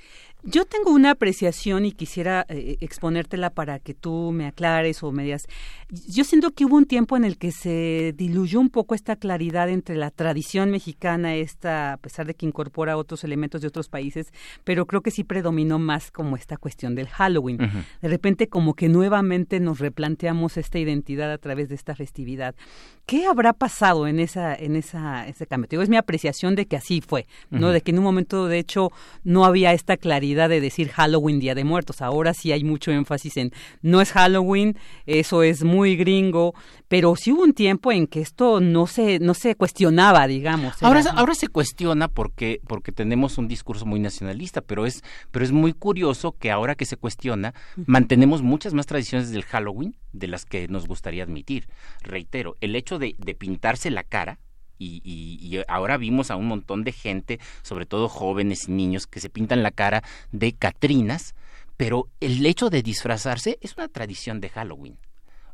Yo 0.46 0.66
tengo 0.66 0.92
una 0.92 1.12
apreciación 1.12 1.86
y 1.86 1.94
quisiera 1.94 2.46
eh, 2.50 2.76
exponértela 2.82 3.50
para 3.50 3.80
que 3.80 3.94
tú 3.94 4.32
me 4.34 4.46
aclares 4.46 5.02
o 5.02 5.14
me 5.14 5.24
digas. 5.24 5.48
Yo 5.90 6.26
siento 6.26 6.52
que 6.52 6.66
hubo 6.66 6.76
un 6.76 6.86
tiempo 6.86 7.16
en 7.16 7.24
el 7.24 7.38
que 7.38 7.54
se 7.54 8.14
diluyó 8.18 8.60
un 8.60 8.70
poco 8.70 8.94
esta 8.94 9.16
claridad 9.16 9.70
entre 9.70 9.96
la 9.96 10.12
tradición 10.12 10.70
mexicana, 10.70 11.36
esta, 11.36 11.94
a 11.94 11.98
pesar 11.98 12.26
de 12.26 12.34
que 12.34 12.46
incorpora 12.46 12.98
otros 12.98 13.24
elementos 13.24 13.62
de 13.62 13.70
otros 13.70 13.88
países, 13.88 14.34
pero 14.66 14.86
creo 14.86 15.00
que 15.00 15.12
sí 15.12 15.24
predominó 15.24 15.80
más 15.80 16.12
como 16.12 16.36
esta 16.36 16.58
cuestión 16.58 16.94
del 16.94 17.08
Halloween. 17.08 17.60
De 18.02 18.10
repente 18.10 18.50
como 18.50 18.74
que 18.74 18.90
nuevamente 18.90 19.62
nos 19.62 19.80
replanteamos 19.80 20.58
esta 20.58 20.78
identidad 20.78 21.32
a 21.32 21.38
través 21.38 21.70
de 21.70 21.76
esta 21.76 21.96
festividad. 21.96 22.54
¿Qué 23.06 23.26
habrá 23.28 23.54
pasado 23.54 24.08
en 24.08 24.20
esa 24.20 24.56
en 24.56 24.76
esa 24.76 25.28
ese 25.28 25.48
cambio? 25.48 25.68
Digo, 25.70 25.84
es 25.84 25.90
mi 25.90 25.98
apreciación 25.98 26.56
de 26.56 26.66
que 26.66 26.76
así 26.76 27.02
fue, 27.02 27.28
¿no? 27.50 27.70
De 27.70 27.82
que 27.82 27.92
en 27.92 28.00
un 28.00 28.04
momento 28.04 28.48
de 28.48 28.60
hecho 28.60 28.92
no 29.24 29.46
había 29.46 29.74
esta 29.74 29.96
claridad 29.96 30.33
de 30.34 30.62
decir 30.62 30.90
Halloween, 30.90 31.40
Día 31.40 31.56
de 31.56 31.64
Muertos. 31.64 32.02
Ahora 32.02 32.34
sí 32.34 32.52
hay 32.52 32.64
mucho 32.64 32.92
énfasis 32.92 33.38
en 33.38 33.52
no 33.82 34.02
es 34.02 34.12
Halloween, 34.12 34.78
eso 35.06 35.44
es 35.44 35.64
muy 35.64 35.96
gringo, 35.96 36.54
pero 36.88 37.16
sí 37.16 37.32
hubo 37.32 37.44
un 37.44 37.54
tiempo 37.54 37.92
en 37.92 38.08
que 38.08 38.22
esto 38.22 38.60
no 38.60 38.88
se 38.88 39.20
no 39.20 39.34
se 39.34 39.56
cuestionaba, 39.56 40.28
digamos. 40.28 40.82
Ahora 40.82 41.04
ahora 41.16 41.36
se 41.36 41.48
cuestiona 41.48 42.08
porque 42.08 42.60
porque 42.68 42.92
tenemos 42.92 43.38
un 43.38 43.48
discurso 43.48 43.86
muy 43.86 44.00
nacionalista, 44.00 44.62
pero 44.62 44.86
es 44.86 45.04
pero 45.32 45.46
es 45.46 45.52
muy 45.52 45.74
curioso 45.74 46.34
que 46.38 46.52
ahora 46.52 46.76
que 46.76 46.86
se 46.86 46.98
cuestiona 46.98 47.54
mantenemos 47.86 48.42
muchas 48.42 48.74
más 48.74 48.86
tradiciones 48.86 49.32
del 49.32 49.44
Halloween 49.44 49.96
de 50.12 50.28
las 50.28 50.46
que 50.46 50.68
nos 50.68 50.88
gustaría 50.88 51.24
admitir. 51.24 51.68
Reitero, 52.02 52.58
el 52.62 52.76
hecho 52.76 53.00
de, 53.00 53.16
de 53.18 53.36
pintarse 53.36 53.90
la 53.90 54.04
cara 54.04 54.40
y, 55.04 55.62
ahora 55.68 55.98
vimos 55.98 56.32
a 56.32 56.36
un 56.36 56.48
montón 56.48 56.84
de 56.84 56.92
gente, 56.92 57.40
sobre 57.62 57.86
todo 57.86 58.10
jóvenes 58.10 58.68
y 58.68 58.72
niños, 58.72 59.08
que 59.08 59.20
se 59.20 59.30
pintan 59.30 59.64
la 59.64 59.72
cara 59.72 60.04
de 60.32 60.54
Catrinas, 60.54 61.36
pero 61.78 62.10
el 62.20 62.46
hecho 62.46 62.70
de 62.70 62.84
disfrazarse 62.84 63.58
es 63.62 63.76
una 63.78 63.88
tradición 63.88 64.40
de 64.40 64.50
Halloween. 64.50 64.98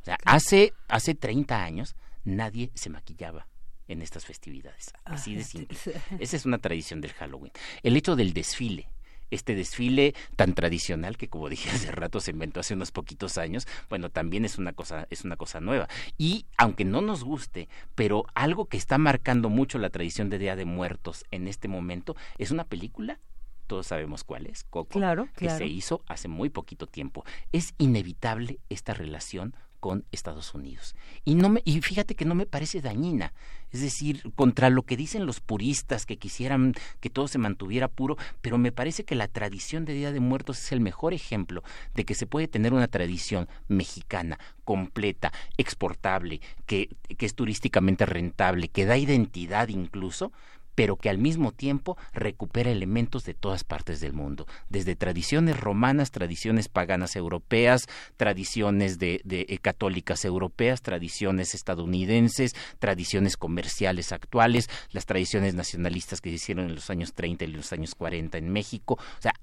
O 0.01 0.05
sea, 0.05 0.17
hace, 0.25 0.73
hace 0.87 1.15
30 1.15 1.63
años 1.63 1.95
nadie 2.23 2.71
se 2.73 2.89
maquillaba 2.89 3.47
en 3.87 4.01
estas 4.01 4.25
festividades. 4.25 4.93
Así 5.03 5.35
de 5.35 5.43
simple. 5.43 5.77
Esa 6.19 6.35
es 6.35 6.45
una 6.45 6.59
tradición 6.59 7.01
del 7.01 7.13
Halloween. 7.13 7.51
El 7.83 7.97
hecho 7.97 8.15
del 8.15 8.33
desfile 8.33 8.87
este 9.31 9.55
desfile 9.55 10.13
tan 10.35 10.53
tradicional 10.53 11.17
que 11.17 11.27
como 11.27 11.49
dije 11.49 11.69
hace 11.69 11.91
rato 11.91 12.19
se 12.19 12.31
inventó 12.31 12.59
hace 12.59 12.73
unos 12.73 12.91
poquitos 12.91 13.37
años, 13.37 13.67
bueno, 13.89 14.09
también 14.09 14.45
es 14.45 14.57
una 14.57 14.73
cosa 14.73 15.07
es 15.09 15.23
una 15.23 15.35
cosa 15.35 15.59
nueva. 15.59 15.87
Y 16.17 16.45
aunque 16.57 16.85
no 16.85 17.01
nos 17.01 17.23
guste, 17.23 17.69
pero 17.95 18.25
algo 18.33 18.65
que 18.65 18.77
está 18.77 18.97
marcando 18.97 19.49
mucho 19.49 19.77
la 19.77 19.89
tradición 19.89 20.29
de 20.29 20.39
Día 20.39 20.55
de 20.55 20.65
Muertos 20.65 21.25
en 21.31 21.47
este 21.47 21.67
momento 21.67 22.15
es 22.37 22.51
una 22.51 22.63
película 22.63 23.19
todos 23.67 23.85
sabemos 23.85 24.23
cuál 24.23 24.47
es, 24.47 24.63
Coco, 24.63 24.89
claro, 24.89 25.29
que 25.35 25.47
se 25.47 25.67
hizo 25.67 26.01
hace 26.07 26.27
muy 26.27 26.49
poquito 26.49 26.87
tiempo. 26.87 27.23
Es 27.51 27.75
inevitable 27.77 28.57
esta 28.67 28.95
relación 28.95 29.53
con 29.79 30.05
Estados 30.11 30.53
Unidos. 30.53 30.95
Y 31.25 31.35
no 31.35 31.49
me, 31.49 31.61
y 31.65 31.81
fíjate 31.81 32.15
que 32.15 32.25
no 32.25 32.35
me 32.35 32.45
parece 32.45 32.81
dañina, 32.81 33.33
es 33.71 33.81
decir, 33.81 34.23
contra 34.35 34.69
lo 34.69 34.83
que 34.83 34.97
dicen 34.97 35.25
los 35.25 35.39
puristas 35.39 36.05
que 36.05 36.17
quisieran 36.17 36.73
que 36.99 37.09
todo 37.09 37.27
se 37.27 37.37
mantuviera 37.37 37.87
puro, 37.87 38.17
pero 38.41 38.57
me 38.57 38.71
parece 38.71 39.03
que 39.03 39.15
la 39.15 39.27
tradición 39.27 39.85
de 39.85 39.93
Día 39.93 40.11
de 40.11 40.19
Muertos 40.19 40.59
es 40.59 40.71
el 40.71 40.81
mejor 40.81 41.13
ejemplo 41.13 41.63
de 41.93 42.05
que 42.05 42.15
se 42.15 42.27
puede 42.27 42.47
tener 42.47 42.73
una 42.73 42.87
tradición 42.87 43.47
mexicana 43.67 44.39
completa, 44.63 45.31
exportable, 45.57 46.41
que, 46.65 46.89
que 47.17 47.25
es 47.25 47.35
turísticamente 47.35 48.05
rentable, 48.05 48.67
que 48.67 48.85
da 48.85 48.97
identidad 48.97 49.69
incluso, 49.69 50.31
pero 50.79 50.95
que 50.95 51.09
al 51.09 51.17
mismo 51.17 51.51
tiempo 51.51 51.97
recupera 52.13 52.71
elementos 52.71 53.25
de 53.25 53.33
todas 53.33 53.65
partes 53.65 53.99
del 53.99 54.13
mundo, 54.13 54.47
desde 54.69 54.95
tradiciones 54.95 55.59
romanas, 55.59 56.09
tradiciones 56.09 56.69
paganas 56.69 57.17
europeas, 57.17 57.87
tradiciones 58.15 58.97
de, 58.97 59.21
eh, 59.29 59.57
católicas 59.57 60.23
europeas, 60.23 60.81
tradiciones 60.81 61.53
estadounidenses, 61.53 62.55
tradiciones 62.79 63.35
comerciales 63.35 64.13
actuales, 64.13 64.69
las 64.93 65.05
tradiciones 65.05 65.53
nacionalistas 65.53 66.21
que 66.21 66.29
se 66.29 66.37
hicieron 66.37 66.69
en 66.69 66.75
los 66.75 66.89
años 66.89 67.11
30 67.13 67.43
y 67.43 67.47
los 67.47 67.73
años 67.73 67.93
40 67.93 68.37
en 68.37 68.49
México, 68.49 68.93
o 68.93 69.21
sea, 69.21 69.33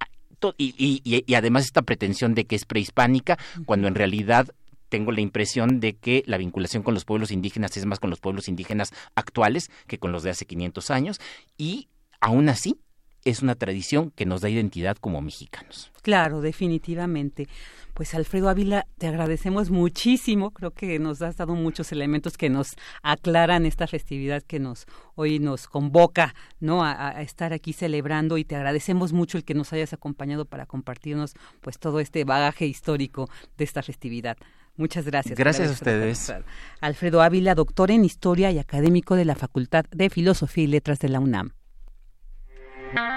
y, 0.57 1.03
y, 1.05 1.35
además 1.35 1.65
esta 1.65 1.83
pretensión 1.83 2.35
de 2.35 2.47
que 2.47 2.57
es 2.57 2.65
prehispánica, 2.65 3.39
cuando 3.67 3.89
en 3.89 3.95
realidad 3.95 4.55
tengo 4.97 5.13
la 5.13 5.21
impresión 5.21 5.79
de 5.79 5.95
que 5.95 6.23
la 6.25 6.39
vinculación 6.39 6.83
con 6.83 6.95
los 6.95 7.05
pueblos 7.05 7.31
indígenas 7.31 7.77
es 7.77 7.85
más 7.85 8.01
con 8.01 8.09
los 8.09 8.19
pueblos 8.19 8.49
indígenas 8.49 8.95
actuales 9.15 9.71
que 9.87 9.99
con 9.99 10.11
los 10.11 10.23
de 10.23 10.31
hace 10.31 10.47
500 10.47 10.91
años 10.91 11.21
y 11.59 11.89
aún 12.19 12.49
así 12.49 12.81
es 13.27 13.43
una 13.43 13.57
tradición 13.57 14.11
que 14.13 14.25
nos 14.25 14.41
da 14.41 14.49
identidad 14.49 14.97
como 14.97 15.21
mexicanos. 15.21 15.93
Claro, 16.01 16.41
definitivamente. 16.41 17.47
Pues 17.93 18.15
Alfredo 18.15 18.49
Ávila, 18.49 18.87
te 18.97 19.07
agradecemos 19.07 19.69
muchísimo. 19.69 20.53
Creo 20.53 20.71
que 20.71 20.99
nos 20.99 21.21
has 21.21 21.37
dado 21.37 21.55
muchos 21.55 21.93
elementos 21.93 22.39
que 22.39 22.49
nos 22.49 22.77
aclaran 23.03 23.67
esta 23.67 23.87
festividad 23.87 24.43
que 24.43 24.61
nos 24.61 24.87
hoy 25.15 25.41
nos 25.41 25.67
convoca, 25.67 26.35
¿no? 26.59 26.85
A, 26.85 27.09
a, 27.09 27.23
estar 27.23 27.53
aquí 27.53 27.75
celebrando 27.75 28.39
y 28.39 28.45
te 28.45 28.57
agradecemos 28.57 29.13
mucho 29.13 29.37
el 29.37 29.45
que 29.45 29.55
nos 29.55 29.75
hayas 29.75 29.93
acompañado 29.93 30.47
para 30.47 30.65
compartirnos, 30.65 31.35
pues 31.61 31.79
todo 31.79 32.01
este 32.01 32.25
bagaje 32.25 32.67
histórico 32.67 33.29
de 33.59 33.65
esta 33.65 33.83
festividad. 33.83 34.39
Muchas 34.77 35.07
gracias. 35.07 35.39
Gracias 35.39 35.69
a 35.69 35.73
ustedes. 35.73 36.33
Alfredo 36.81 37.23
Ávila, 37.23 37.55
doctor 37.55 37.91
en 37.91 38.05
Historia 38.05 38.51
y 38.51 38.59
académico 38.59 39.17
de 39.17 39.25
la 39.25 39.35
Facultad 39.35 39.87
de 39.91 40.11
Filosofía 40.11 40.65
y 40.65 40.67
Letras 40.67 40.99
de 40.99 41.09
la 41.09 41.21
UNAM. 41.21 41.53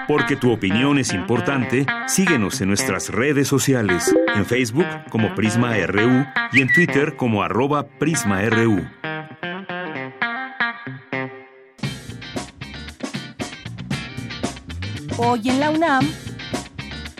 Porque 0.08 0.36
tu 0.36 0.50
opinión 0.50 0.98
es 0.98 1.12
importante, 1.12 1.86
síguenos 2.08 2.60
en 2.60 2.68
nuestras 2.68 3.08
redes 3.10 3.46
sociales, 3.46 4.14
en 4.34 4.44
Facebook 4.44 4.86
como 5.10 5.34
Prisma 5.34 5.76
RU 5.86 6.24
y 6.52 6.60
en 6.60 6.72
Twitter 6.72 7.16
como 7.16 7.42
arroba 7.42 7.86
PrismaRU. 7.86 8.84
Hoy 15.18 15.48
en 15.48 15.60
la 15.60 15.70
UNAM, 15.70 16.08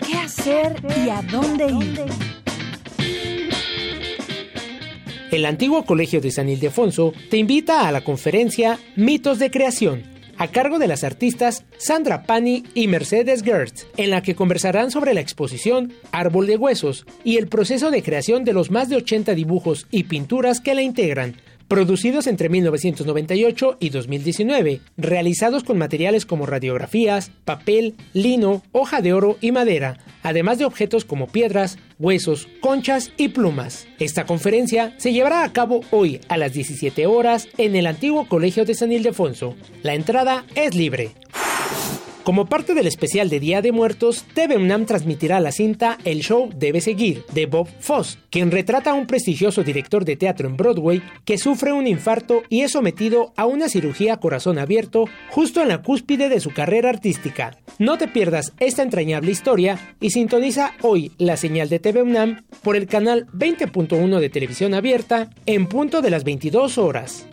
¿qué 0.05 0.17
hacer 0.17 0.75
y 0.97 1.09
a 1.09 1.21
dónde 1.21 1.67
ir? 1.67 2.30
El 5.31 5.45
antiguo 5.45 5.85
Colegio 5.85 6.19
de 6.19 6.29
San 6.29 6.49
Ildefonso 6.49 7.13
te 7.29 7.37
invita 7.37 7.87
a 7.87 7.91
la 7.93 8.03
conferencia 8.03 8.77
Mitos 8.97 9.39
de 9.39 9.49
Creación, 9.49 10.03
a 10.37 10.49
cargo 10.49 10.77
de 10.77 10.89
las 10.89 11.05
artistas 11.05 11.63
Sandra 11.77 12.23
Pani 12.23 12.63
y 12.73 12.89
Mercedes 12.89 13.41
Gertz, 13.41 13.87
en 13.95 14.09
la 14.09 14.23
que 14.23 14.35
conversarán 14.35 14.91
sobre 14.91 15.13
la 15.13 15.21
exposición 15.21 15.93
Árbol 16.11 16.47
de 16.47 16.57
Huesos 16.57 17.05
y 17.23 17.37
el 17.37 17.47
proceso 17.47 17.91
de 17.91 18.03
creación 18.03 18.43
de 18.43 18.51
los 18.51 18.71
más 18.71 18.89
de 18.89 18.97
80 18.97 19.33
dibujos 19.33 19.87
y 19.89 20.03
pinturas 20.03 20.59
que 20.59 20.75
la 20.75 20.81
integran, 20.81 21.37
producidos 21.71 22.27
entre 22.27 22.49
1998 22.49 23.77
y 23.79 23.91
2019, 23.91 24.81
realizados 24.97 25.63
con 25.63 25.77
materiales 25.77 26.25
como 26.25 26.45
radiografías, 26.45 27.31
papel, 27.45 27.95
lino, 28.11 28.61
hoja 28.73 28.99
de 28.99 29.13
oro 29.13 29.37
y 29.39 29.53
madera, 29.53 29.97
además 30.21 30.57
de 30.57 30.65
objetos 30.65 31.05
como 31.05 31.27
piedras, 31.27 31.77
huesos, 31.97 32.49
conchas 32.59 33.13
y 33.15 33.29
plumas. 33.29 33.87
Esta 33.99 34.25
conferencia 34.25 34.93
se 34.97 35.13
llevará 35.13 35.45
a 35.45 35.53
cabo 35.53 35.79
hoy 35.91 36.19
a 36.27 36.35
las 36.35 36.51
17 36.51 37.05
horas 37.05 37.47
en 37.57 37.77
el 37.77 37.87
antiguo 37.87 38.27
Colegio 38.27 38.65
de 38.65 38.75
San 38.75 38.91
Ildefonso. 38.91 39.55
La 39.81 39.93
entrada 39.93 40.43
es 40.55 40.75
libre. 40.75 41.11
Como 42.23 42.45
parte 42.45 42.75
del 42.75 42.85
especial 42.85 43.29
de 43.29 43.39
Día 43.39 43.63
de 43.63 43.71
Muertos, 43.71 44.25
TV 44.35 44.55
UNAM 44.55 44.85
transmitirá 44.85 45.39
la 45.39 45.51
cinta 45.51 45.97
El 46.05 46.19
Show 46.19 46.51
Debe 46.55 46.79
Seguir, 46.79 47.25
de 47.33 47.47
Bob 47.47 47.67
Foss, 47.79 48.19
quien 48.29 48.51
retrata 48.51 48.91
a 48.91 48.93
un 48.93 49.07
prestigioso 49.07 49.63
director 49.63 50.05
de 50.05 50.17
teatro 50.17 50.47
en 50.47 50.55
Broadway 50.55 51.01
que 51.25 51.39
sufre 51.39 51.73
un 51.73 51.87
infarto 51.87 52.43
y 52.47 52.61
es 52.61 52.73
sometido 52.73 53.33
a 53.37 53.47
una 53.47 53.69
cirugía 53.69 54.13
a 54.13 54.19
corazón 54.19 54.59
abierto 54.59 55.05
justo 55.31 55.63
en 55.63 55.69
la 55.69 55.81
cúspide 55.81 56.29
de 56.29 56.39
su 56.39 56.51
carrera 56.51 56.89
artística. 56.89 57.57
No 57.79 57.97
te 57.97 58.07
pierdas 58.07 58.53
esta 58.59 58.83
entrañable 58.83 59.31
historia 59.31 59.95
y 59.99 60.11
sintoniza 60.11 60.73
hoy 60.83 61.11
la 61.17 61.37
señal 61.37 61.69
de 61.69 61.79
TV 61.79 62.03
UNAM 62.03 62.43
por 62.61 62.75
el 62.75 62.85
canal 62.85 63.25
20.1 63.33 64.19
de 64.19 64.29
televisión 64.29 64.75
abierta 64.75 65.31
en 65.47 65.65
punto 65.65 66.01
de 66.01 66.11
las 66.11 66.23
22 66.23 66.77
horas. 66.77 67.25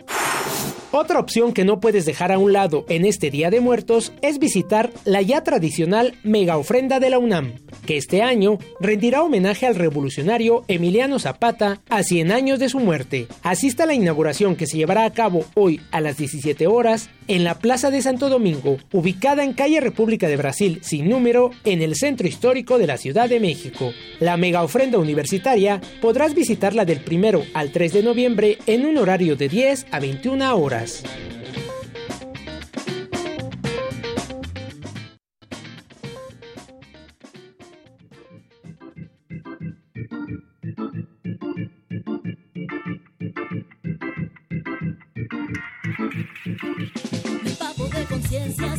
Otra 0.91 1.19
opción 1.19 1.53
que 1.53 1.65
no 1.65 1.79
puedes 1.79 2.05
dejar 2.05 2.31
a 2.31 2.39
un 2.39 2.51
lado 2.51 2.83
en 2.89 3.05
este 3.05 3.29
Día 3.29 3.51
de 3.51 3.59
Muertos 3.59 4.11
es 4.23 4.39
visitar 4.39 4.89
la 5.05 5.21
ya 5.21 5.43
tradicional 5.43 6.15
mega 6.23 6.57
ofrenda 6.57 6.99
de 6.99 7.11
la 7.11 7.19
UNAM, 7.19 7.53
que 7.85 7.95
este 7.95 8.23
año 8.23 8.57
rendirá 8.79 9.21
homenaje 9.21 9.67
al 9.67 9.75
revolucionario 9.75 10.65
Emiliano 10.67 11.19
Zapata 11.19 11.79
a 11.89 12.01
100 12.01 12.31
años 12.31 12.57
de 12.57 12.69
su 12.69 12.79
muerte. 12.79 13.27
Asista 13.43 13.83
a 13.83 13.85
la 13.85 13.93
inauguración 13.93 14.55
que 14.55 14.65
se 14.65 14.77
llevará 14.77 15.05
a 15.05 15.13
cabo 15.13 15.45
hoy 15.53 15.79
a 15.91 16.01
las 16.01 16.17
17 16.17 16.65
horas 16.65 17.11
en 17.27 17.43
la 17.43 17.59
Plaza 17.59 17.91
de 17.91 18.01
Santo 18.01 18.27
Domingo, 18.27 18.77
ubicada 18.91 19.43
en 19.43 19.53
calle 19.53 19.81
República 19.81 20.27
de 20.27 20.37
Brasil 20.37 20.79
sin 20.81 21.07
número 21.07 21.51
en 21.65 21.83
el 21.83 21.95
centro 21.97 22.27
histórico 22.27 22.79
de 22.79 22.87
la 22.87 22.97
Ciudad 22.97 23.29
de 23.29 23.39
México. 23.39 23.91
La 24.19 24.37
mega 24.37 24.63
ofrenda 24.63 24.97
universitaria 24.97 25.81
podrás 26.01 26.33
visitarla 26.33 26.83
del 26.83 27.01
primero 27.01 27.43
al 27.53 27.71
3 27.71 27.93
de 27.93 28.03
noviembre 28.03 28.57
en 28.65 28.87
un 28.87 28.97
horario 28.97 29.35
de 29.35 29.49
10 29.49 29.85
a 29.91 29.99
21 29.99 30.57
horas. 30.57 30.78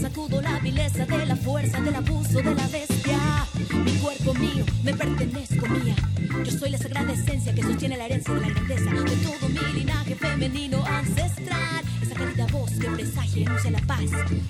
Sacudo 0.01 0.41
la 0.41 0.59
vileza 0.61 1.05
de 1.05 1.27
la 1.27 1.37
fuerza, 1.37 1.81
del 1.81 1.95
abuso 1.95 2.39
de 2.39 2.55
la 2.55 2.67
bestia. 2.69 3.50
Cuerpo 4.03 4.33
mío, 4.35 4.65
me 4.83 4.95
pertenezco 4.95 5.69
mía. 5.69 5.95
Yo 6.45 6.51
soy 6.59 6.71
la 6.71 6.79
sagrada 6.79 7.13
esencia 7.13 7.55
que 7.55 7.63
sostiene 7.63 7.99
la 7.99 8.07
herencia 8.07 8.33
de 8.33 8.41
la 8.41 8.49
grandeza 8.49 8.91
de 8.91 9.17
todo 9.17 9.49
mi 9.49 9.79
linaje 9.79 10.15
femenino 10.15 10.85
ancestral. 10.87 11.85
Esa 12.01 12.15
cálida 12.15 12.47
voz 12.47 12.71
que 12.73 12.89
presagia 12.89 13.43
y 13.43 13.47
anuncia 13.47 13.71
la 13.71 13.81
paz. 13.81 14.01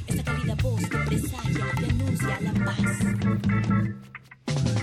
Esa 0.07 0.23
cálida 0.23 0.55
voz 0.63 0.81
que 0.81 0.99
presagia 0.99 1.67
y 1.81 1.85
anuncia 1.91 2.39
la 2.41 2.53
paz. 2.65 2.99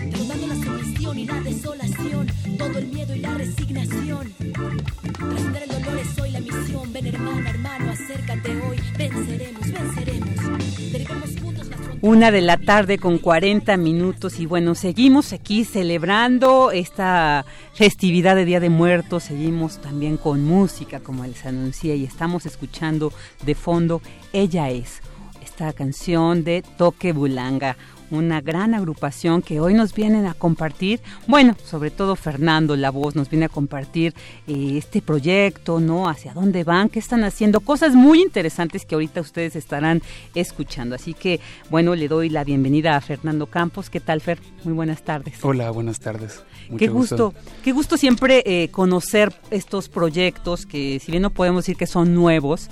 Derrumbando 0.10 0.48
la 0.48 0.56
sumisión 0.56 1.20
y 1.20 1.26
la 1.26 1.42
desolación, 1.42 2.28
todo 2.58 2.78
el 2.78 2.88
miedo 2.88 3.16
y 3.16 3.20
la 3.20 3.34
resignación. 3.36 4.34
Trascender 5.14 5.64
el 5.64 5.70
dolor 5.70 6.00
es 6.00 6.20
hoy 6.20 6.32
la 6.32 6.40
misión. 6.42 6.92
Ven 6.92 7.08
hermana, 7.08 7.50
hermano, 7.50 7.92
acércate 7.92 8.62
hoy. 8.62 8.78
Venceremos, 8.98 9.72
venceremos. 9.72 10.68
Una 12.02 12.30
de 12.30 12.42
la 12.42 12.58
tarde 12.58 13.00
con 13.00 13.18
40 13.18 13.76
minutos 13.78 14.40
y 14.40 14.46
bueno, 14.46 14.76
seguimos 14.76 15.34
aquí 15.34 15.66
celebrando 15.66 16.70
esta 16.70 17.44
festividad 17.74 18.36
de 18.36 18.46
Día 18.46 18.60
de 18.60 18.70
Muertos, 18.70 19.24
seguimos 19.24 19.82
también 19.82 20.18
con 20.18 20.44
música 20.44 21.00
como 21.00 21.26
les 21.26 21.44
anuncié 21.48 21.96
y 21.96 22.04
estamos 22.04 22.46
escuchando 22.46 23.12
de 23.44 23.56
fondo 23.56 24.04
Ella 24.32 24.70
es, 24.70 25.02
esta 25.44 25.74
canción 25.74 26.44
de 26.44 26.64
Toque 26.78 27.14
Bulanga, 27.14 27.78
una 28.12 28.42
gran 28.42 28.74
agrupación 28.74 29.42
que 29.42 29.60
hoy 29.60 29.74
nos 29.74 29.94
vienen 29.94 30.26
a 30.26 30.34
compartir, 30.34 31.02
bueno, 31.28 31.56
sobre 31.64 31.92
todo 31.92 32.16
Fernando 32.16 32.76
La 32.76 32.90
Voz 32.90 33.16
nos 33.16 33.30
viene 33.30 33.46
a 33.46 33.50
compartir 33.50 34.14
eh, 34.48 34.76
este 34.78 35.02
proyecto, 35.02 35.80
¿no? 35.80 36.10
Hacia 36.10 36.34
dónde 36.34 36.64
van, 36.64 36.90
qué 36.90 37.00
están 37.00 37.24
haciendo, 37.24 37.60
cosas 37.60 37.94
muy 37.96 38.22
interesantes 38.22 38.86
que 38.86 38.96
ahorita 38.96 39.22
ustedes 39.22 39.56
estarán 39.56 40.02
escuchando. 40.36 40.96
Así 40.96 41.14
que, 41.14 41.40
bueno, 41.70 41.96
le 41.96 42.08
doy 42.08 42.30
la 42.30 42.44
bienvenida 42.44 42.96
a 42.96 43.02
Fernando 43.02 43.48
Campos. 43.48 43.90
¿Qué 43.90 44.00
tal, 44.00 44.22
Fer? 44.22 44.40
Muy 44.64 44.74
buenas 44.74 45.04
tardes. 45.04 45.36
Hola, 45.44 45.72
buenas 45.72 46.00
tardes. 46.00 46.42
qué 46.78 46.88
gusto, 46.88 47.34
qué 47.64 47.72
gusto 47.72 47.98
siempre 47.98 48.44
eh, 48.46 48.70
conocer 48.70 49.34
estos 49.52 49.90
proyectos 49.90 50.66
que 50.66 51.00
si 51.00 51.12
bien 51.12 51.24
no 51.24 51.30
podemos 51.30 51.64
decir 51.64 51.78
que 51.78 51.88
son 51.88 52.14
nuevos, 52.14 52.70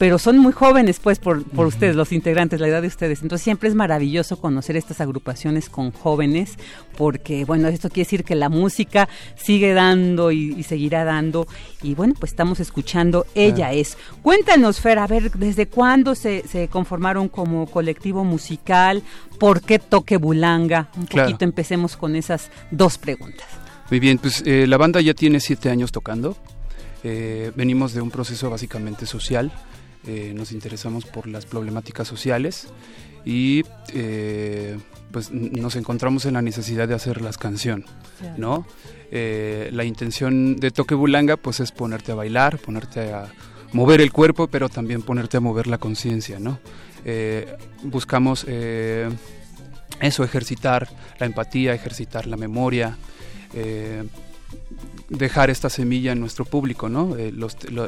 pero 0.00 0.18
son 0.18 0.38
muy 0.38 0.54
jóvenes 0.54 0.98
pues 0.98 1.18
por, 1.18 1.44
por 1.44 1.66
ustedes, 1.66 1.94
los 1.94 2.10
integrantes, 2.12 2.58
la 2.58 2.68
edad 2.68 2.80
de 2.80 2.88
ustedes. 2.88 3.20
Entonces 3.20 3.44
siempre 3.44 3.68
es 3.68 3.74
maravilloso 3.74 4.40
conocer 4.40 4.78
estas 4.78 5.02
agrupaciones 5.02 5.68
con 5.68 5.90
jóvenes, 5.90 6.54
porque 6.96 7.44
bueno, 7.44 7.68
esto 7.68 7.90
quiere 7.90 8.06
decir 8.06 8.24
que 8.24 8.34
la 8.34 8.48
música 8.48 9.10
sigue 9.36 9.74
dando 9.74 10.32
y, 10.32 10.62
seguirá 10.62 11.04
dando. 11.04 11.46
Y 11.82 11.94
bueno, 11.94 12.14
pues 12.18 12.32
estamos 12.32 12.60
escuchando 12.60 13.26
Ella 13.34 13.74
es. 13.74 13.98
Cuéntanos, 14.22 14.80
Fer, 14.80 14.98
a 14.98 15.06
ver, 15.06 15.32
¿desde 15.32 15.66
cuándo 15.66 16.14
se, 16.14 16.48
se 16.48 16.68
conformaron 16.68 17.28
como 17.28 17.66
colectivo 17.66 18.24
musical? 18.24 19.02
¿Por 19.38 19.60
qué 19.60 19.78
Toque 19.78 20.16
Bulanga? 20.16 20.88
Un 20.96 21.08
poquito 21.08 21.44
empecemos 21.44 21.98
con 21.98 22.16
esas 22.16 22.50
dos 22.70 22.96
preguntas. 22.96 23.48
Muy 23.90 24.00
bien, 24.00 24.16
pues 24.16 24.42
eh, 24.46 24.64
la 24.66 24.78
banda 24.78 25.02
ya 25.02 25.12
tiene 25.12 25.40
siete 25.40 25.68
años 25.68 25.92
tocando. 25.92 26.38
Eh, 27.04 27.52
venimos 27.54 27.92
de 27.92 28.00
un 28.00 28.10
proceso 28.10 28.48
básicamente 28.48 29.04
social 29.04 29.52
eh, 30.06 30.32
nos 30.34 30.52
interesamos 30.52 31.04
por 31.04 31.26
las 31.26 31.44
problemáticas 31.44 32.08
sociales 32.08 32.68
y 33.24 33.64
eh, 33.92 34.78
pues 35.12 35.30
nos 35.30 35.76
encontramos 35.76 36.24
en 36.24 36.34
la 36.34 36.42
necesidad 36.42 36.88
de 36.88 36.94
hacer 36.94 37.20
las 37.20 37.36
canción, 37.36 37.84
¿no? 38.38 38.66
Eh, 39.10 39.68
la 39.72 39.84
intención 39.84 40.56
de 40.56 40.70
Toque 40.70 40.94
Bulanga 40.94 41.36
pues 41.36 41.60
es 41.60 41.70
ponerte 41.72 42.12
a 42.12 42.14
bailar, 42.14 42.58
ponerte 42.58 43.12
a 43.12 43.30
mover 43.72 44.00
el 44.00 44.10
cuerpo, 44.10 44.46
pero 44.46 44.70
también 44.70 45.02
ponerte 45.02 45.36
a 45.36 45.40
mover 45.40 45.66
la 45.66 45.78
conciencia, 45.78 46.38
¿no? 46.38 46.58
buscamos 47.82 48.44
eso, 48.44 50.24
ejercitar 50.24 50.88
la 51.18 51.24
empatía, 51.24 51.72
ejercitar 51.72 52.26
la 52.26 52.36
memoria, 52.36 52.98
dejar 55.10 55.50
esta 55.50 55.68
semilla 55.68 56.12
en 56.12 56.20
nuestro 56.20 56.44
público, 56.44 56.88
¿no? 56.88 57.16
Eh, 57.16 57.34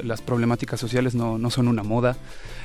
las 0.04 0.20
problemáticas 0.20 0.78
sociales 0.78 1.14
no, 1.14 1.38
no, 1.38 1.50
son 1.50 1.68
una 1.68 1.82
moda, 1.82 2.16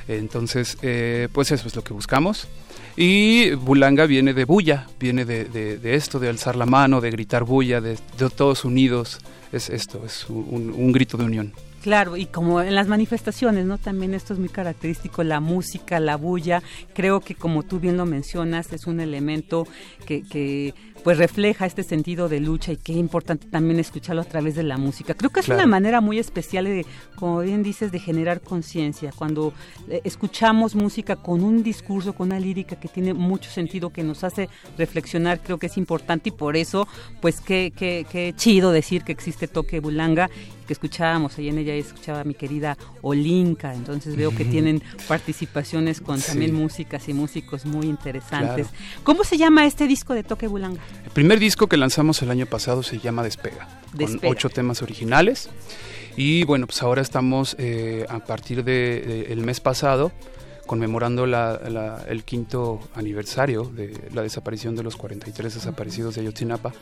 entonces, 0.08 0.76
eh, 0.82 1.28
pues 1.32 1.52
eso 1.52 1.66
es 1.66 1.76
lo 1.76 1.82
que 1.82 1.94
buscamos. 1.94 2.48
Y 2.96 3.52
Bulanga 3.52 4.06
viene 4.06 4.34
de 4.34 4.44
bulla, 4.44 4.88
viene 4.98 5.24
de, 5.24 5.44
de, 5.44 5.94
esto, 5.94 6.18
de 6.18 6.28
alzar 6.28 6.56
la 6.56 6.66
mano, 6.66 7.00
de 7.00 7.10
gritar 7.12 7.44
bulla, 7.44 7.80
de, 7.80 7.96
todos 8.36 8.64
unidos, 8.64 9.20
es 9.52 9.70
esto, 9.70 10.04
es 10.04 10.26
un, 10.28 10.74
un 10.76 10.92
grito 10.92 11.16
de 11.16 11.24
unión. 11.24 11.52
Claro, 11.82 12.16
y 12.16 12.26
como 12.26 12.60
en 12.60 12.74
las 12.74 12.88
manifestaciones, 12.88 13.64
¿no? 13.64 13.78
También 13.78 14.12
esto 14.12 14.34
es 14.34 14.40
muy 14.40 14.48
característico, 14.48 15.22
la 15.22 15.38
música, 15.38 16.00
la 16.00 16.16
bulla, 16.16 16.60
creo 16.92 17.20
que 17.20 17.36
como 17.36 17.62
tú 17.62 17.78
bien 17.78 17.96
lo 17.96 18.04
mencionas, 18.04 18.72
es 18.72 18.88
un 18.88 18.98
elemento 18.98 19.66
que, 20.04 20.22
que 20.22 20.74
pues 21.08 21.16
refleja 21.16 21.64
este 21.64 21.84
sentido 21.84 22.28
de 22.28 22.38
lucha 22.38 22.70
y 22.70 22.76
qué 22.76 22.92
importante 22.92 23.46
también 23.48 23.80
escucharlo 23.80 24.20
a 24.20 24.26
través 24.26 24.54
de 24.56 24.62
la 24.62 24.76
música. 24.76 25.14
Creo 25.14 25.30
que 25.30 25.40
es 25.40 25.48
una 25.48 25.64
manera 25.66 26.02
muy 26.02 26.18
especial 26.18 26.66
de, 26.66 26.84
como 27.16 27.40
bien 27.40 27.62
dices, 27.62 27.90
de 27.90 27.98
generar 27.98 28.42
conciencia. 28.42 29.10
Cuando 29.16 29.54
eh, 29.88 30.02
escuchamos 30.04 30.74
música 30.74 31.16
con 31.16 31.42
un 31.42 31.62
discurso, 31.62 32.12
con 32.12 32.26
una 32.26 32.38
lírica 32.38 32.76
que 32.76 32.88
tiene 32.88 33.14
mucho 33.14 33.50
sentido, 33.50 33.88
que 33.88 34.02
nos 34.02 34.22
hace 34.22 34.50
reflexionar, 34.76 35.40
creo 35.40 35.56
que 35.56 35.68
es 35.68 35.78
importante 35.78 36.28
y 36.28 36.32
por 36.32 36.58
eso, 36.58 36.86
pues 37.22 37.40
qué, 37.40 37.72
qué, 37.74 38.04
qué 38.12 38.34
chido 38.36 38.70
decir 38.70 39.02
que 39.02 39.12
existe 39.12 39.48
Toque 39.48 39.80
Bulanga 39.80 40.28
que 40.68 40.74
escuchábamos, 40.74 41.36
ahí 41.38 41.48
en 41.48 41.58
ella 41.58 41.74
escuchaba 41.74 42.20
a 42.20 42.24
mi 42.24 42.34
querida 42.34 42.76
Olinka, 43.00 43.74
entonces 43.74 44.14
veo 44.14 44.30
que 44.34 44.44
tienen 44.44 44.82
participaciones 45.08 46.00
con 46.00 46.20
también 46.20 46.54
músicas 46.54 47.08
y 47.08 47.14
músicos 47.14 47.64
muy 47.64 47.86
interesantes. 47.86 48.68
¿Cómo 49.02 49.24
se 49.24 49.38
llama 49.38 49.64
este 49.66 49.88
disco 49.88 50.12
de 50.12 50.22
Toque 50.22 50.46
Bulanga? 50.46 50.80
El 51.04 51.10
primer 51.10 51.40
disco 51.40 51.66
que 51.68 51.78
lanzamos 51.78 52.20
el 52.22 52.30
año 52.30 52.44
pasado 52.44 52.82
se 52.82 52.98
llama 52.98 53.22
Despega, 53.22 53.66
con 53.96 54.20
ocho 54.24 54.50
temas 54.50 54.82
originales. 54.82 55.48
Y 56.16 56.44
bueno, 56.44 56.66
pues 56.66 56.82
ahora 56.82 57.00
estamos 57.00 57.56
eh, 57.58 58.04
a 58.08 58.18
partir 58.18 58.62
del 58.62 59.26
de, 59.26 59.36
mes 59.36 59.60
pasado 59.60 60.12
conmemorando 60.68 61.24
el 61.24 62.24
quinto 62.24 62.78
aniversario 62.94 63.64
de 63.64 64.10
la 64.12 64.20
desaparición 64.20 64.76
de 64.76 64.82
los 64.82 64.96
43 64.96 65.54
desaparecidos 65.54 66.14
de 66.14 66.20
Ayotzinapa, 66.20 66.74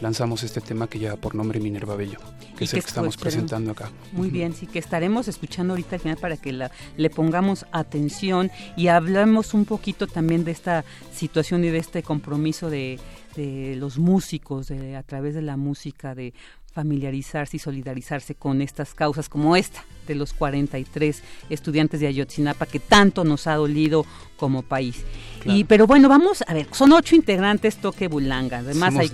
lanzamos 0.00 0.42
este 0.42 0.62
tema 0.62 0.88
que 0.88 0.98
lleva 0.98 1.16
por 1.16 1.34
nombre 1.34 1.60
Minerva 1.60 1.94
Bello, 1.94 2.18
que 2.56 2.64
es 2.64 2.72
el 2.72 2.80
que 2.80 2.88
estamos 2.88 3.18
presentando 3.18 3.72
acá. 3.72 3.90
Muy 4.12 4.30
bien, 4.30 4.54
sí, 4.54 4.66
que 4.66 4.78
estaremos 4.78 5.28
escuchando 5.28 5.74
ahorita 5.74 5.96
al 5.96 6.00
final 6.00 6.16
para 6.16 6.38
que 6.38 6.52
le 6.96 7.10
pongamos 7.10 7.66
atención 7.70 8.50
y 8.78 8.88
hablemos 8.88 9.52
un 9.52 9.66
poquito 9.66 10.06
también 10.06 10.44
de 10.44 10.50
esta 10.50 10.82
situación 11.12 11.64
y 11.64 11.68
de 11.68 11.78
este 11.78 12.02
compromiso 12.02 12.70
de, 12.70 12.98
de 13.36 13.76
los 13.76 13.98
músicos, 13.98 14.68
de, 14.68 14.96
a 14.96 15.02
través 15.02 15.34
de 15.34 15.42
la 15.42 15.58
música, 15.58 16.14
de 16.14 16.32
familiarizarse 16.72 17.58
y 17.58 17.60
solidarizarse 17.60 18.36
con 18.36 18.62
estas 18.62 18.94
causas 18.94 19.28
como 19.28 19.54
esta 19.54 19.84
de 20.06 20.14
los 20.14 20.32
43 20.32 21.22
estudiantes 21.50 22.00
de 22.00 22.06
Ayotzinapa 22.06 22.66
que 22.66 22.80
tanto 22.80 23.24
nos 23.24 23.46
ha 23.46 23.54
dolido 23.54 24.06
como 24.36 24.62
país. 24.62 25.04
Y 25.46 25.64
pero 25.64 25.86
bueno, 25.86 26.08
vamos 26.08 26.42
a 26.46 26.54
ver, 26.54 26.66
son 26.72 26.92
ocho 26.92 27.14
integrantes 27.14 27.76
Toque 27.76 28.08
Bulanga, 28.08 28.58
además 28.58 28.96
hay 28.96 29.10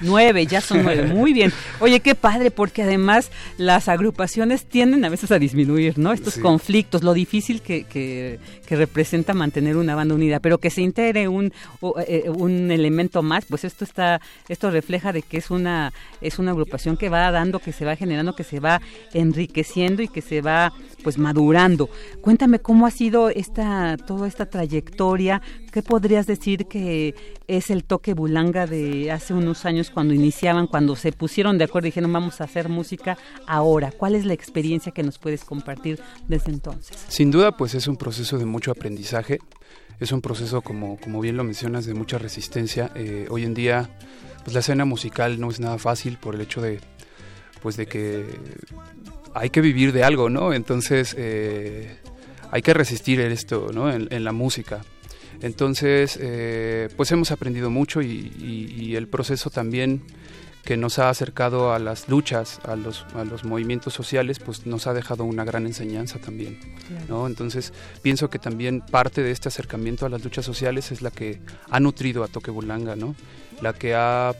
nueve. 0.00 0.46
ya 0.46 0.60
son 0.60 0.82
nueve, 0.82 1.06
muy 1.14 1.32
bien. 1.32 1.52
Oye, 1.80 2.00
qué 2.00 2.14
padre, 2.14 2.50
porque 2.50 2.82
además 2.82 3.30
las 3.58 3.88
agrupaciones 3.88 4.64
tienden 4.64 5.04
a 5.04 5.08
veces 5.08 5.30
a 5.30 5.38
disminuir, 5.38 5.98
¿no? 5.98 6.12
Estos 6.12 6.38
conflictos, 6.38 7.02
lo 7.02 7.12
difícil 7.12 7.60
que, 7.60 7.84
que, 7.84 8.38
representa 8.74 9.34
mantener 9.34 9.76
una 9.76 9.94
banda 9.94 10.16
unida, 10.16 10.40
pero 10.40 10.58
que 10.58 10.68
se 10.68 10.82
integre 10.82 11.28
un, 11.28 11.52
eh, 12.08 12.28
un 12.28 12.72
elemento 12.72 13.22
más, 13.22 13.44
pues 13.44 13.64
esto 13.64 13.84
está, 13.84 14.20
esto 14.48 14.70
refleja 14.70 15.12
de 15.12 15.22
que 15.22 15.36
es 15.36 15.50
una, 15.50 15.92
es 16.20 16.40
una 16.40 16.50
agrupación 16.50 16.96
que 16.96 17.08
va 17.08 17.30
dando, 17.30 17.60
que 17.60 17.72
se 17.72 17.84
va 17.84 17.94
generando, 17.94 18.34
que 18.34 18.42
se 18.42 18.58
va 18.58 18.80
enriqueciendo 19.12 20.02
y 20.02 20.08
que 20.08 20.22
se 20.22 20.40
va 20.40 20.72
pues 21.04 21.18
madurando. 21.18 21.88
Cuéntame 22.22 22.58
cómo 22.58 22.86
ha 22.86 22.90
sido 22.90 23.28
esta 23.28 23.96
toda 23.96 24.26
esta 24.26 24.46
trayectoria, 24.46 25.42
¿qué 25.70 25.82
podrías 25.82 26.26
decir 26.26 26.66
que 26.66 27.14
es 27.46 27.70
el 27.70 27.84
toque 27.84 28.14
bulanga 28.14 28.66
de 28.66 29.12
hace 29.12 29.34
unos 29.34 29.66
años 29.66 29.90
cuando 29.90 30.14
iniciaban, 30.14 30.66
cuando 30.66 30.96
se 30.96 31.12
pusieron 31.12 31.58
de 31.58 31.64
acuerdo 31.64 31.86
y 31.86 31.90
dijeron 31.90 32.12
vamos 32.12 32.40
a 32.40 32.44
hacer 32.44 32.68
música 32.68 33.18
ahora? 33.46 33.92
¿Cuál 33.92 34.14
es 34.16 34.24
la 34.24 34.32
experiencia 34.32 34.90
que 34.90 35.02
nos 35.02 35.18
puedes 35.18 35.44
compartir 35.44 36.00
desde 36.26 36.50
entonces? 36.50 36.96
Sin 37.08 37.30
duda, 37.30 37.56
pues 37.56 37.74
es 37.74 37.86
un 37.86 37.96
proceso 37.96 38.38
de 38.38 38.46
mucho 38.46 38.72
aprendizaje, 38.72 39.38
es 40.00 40.10
un 40.10 40.22
proceso 40.22 40.62
como, 40.62 40.98
como 40.98 41.20
bien 41.20 41.36
lo 41.36 41.44
mencionas 41.44 41.84
de 41.84 41.94
mucha 41.94 42.18
resistencia. 42.18 42.90
Eh, 42.94 43.26
hoy 43.30 43.44
en 43.44 43.54
día, 43.54 43.90
pues 44.42 44.54
la 44.54 44.60
escena 44.60 44.84
musical 44.84 45.38
no 45.38 45.50
es 45.50 45.60
nada 45.60 45.78
fácil 45.78 46.16
por 46.16 46.34
el 46.34 46.40
hecho 46.40 46.62
de 46.62 46.80
pues 47.62 47.78
de 47.78 47.86
que 47.86 48.26
hay 49.34 49.50
que 49.50 49.60
vivir 49.60 49.92
de 49.92 50.04
algo, 50.04 50.30
¿no? 50.30 50.52
Entonces 50.52 51.14
eh, 51.18 51.96
hay 52.50 52.62
que 52.62 52.72
resistir 52.72 53.20
esto, 53.20 53.70
¿no? 53.72 53.92
En, 53.92 54.24
la 54.24 54.32
música. 54.32 54.84
Entonces, 55.42 56.18
eh, 56.20 56.88
pues 56.96 57.10
hemos 57.12 57.30
aprendido 57.30 57.68
mucho 57.68 58.00
y, 58.00 58.94
el 58.96 59.08
proceso 59.08 59.50
también 59.50 60.02
que 60.64 60.76
nos 60.76 60.98
ha 60.98 61.10
acercado 61.10 61.74
a 61.74 61.78
las 61.78 62.08
luchas, 62.08 62.60
a 62.64 62.76
los, 62.76 63.04
a 63.14 63.24
los 63.24 63.44
movimientos 63.44 63.92
sociales, 63.92 64.38
pues 64.38 64.64
nos 64.66 64.86
ha 64.86 64.94
dejado 64.94 65.24
una 65.24 65.44
gran 65.44 65.66
enseñanza 65.66 66.18
también, 66.18 66.58
¿no? 67.08 67.26
Entonces, 67.26 67.74
pienso 68.00 68.30
que 68.30 68.38
también 68.38 68.80
parte 68.80 69.22
de 69.22 69.30
este 69.30 69.48
acercamiento 69.48 70.06
a 70.06 70.08
las 70.08 70.24
luchas 70.24 70.46
sociales 70.46 70.90
es 70.92 71.02
la 71.02 71.10
que 71.10 71.40
ha 71.68 71.80
nutrido 71.80 72.24
a 72.24 72.28
Toque 72.28 72.50
Bulanga, 72.50 72.96
¿no? 72.96 73.14
La 73.60 73.74
que 73.74 73.94
ha 73.94 74.32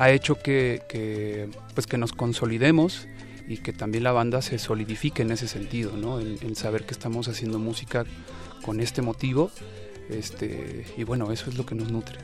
ha 0.00 0.10
hecho 0.10 0.36
que, 0.36 1.50
pues 1.74 1.86
que 1.86 1.98
nos 1.98 2.12
consolidemos 2.12 3.06
y 3.50 3.56
que 3.56 3.72
también 3.72 4.04
la 4.04 4.12
banda 4.12 4.42
se 4.42 4.60
solidifique 4.60 5.22
en 5.22 5.32
ese 5.32 5.48
sentido, 5.48 5.96
¿no? 5.96 6.20
en, 6.20 6.54
saber 6.54 6.84
que 6.84 6.92
estamos 6.92 7.26
haciendo 7.26 7.58
música 7.58 8.04
con 8.62 8.78
este 8.78 9.02
motivo 9.02 9.50
este, 10.08 10.86
y 10.96 11.02
bueno, 11.02 11.32
eso 11.32 11.50
es 11.50 11.58
lo 11.58 11.66
que 11.66 11.74
nos 11.74 11.90
nutre. 11.90 12.16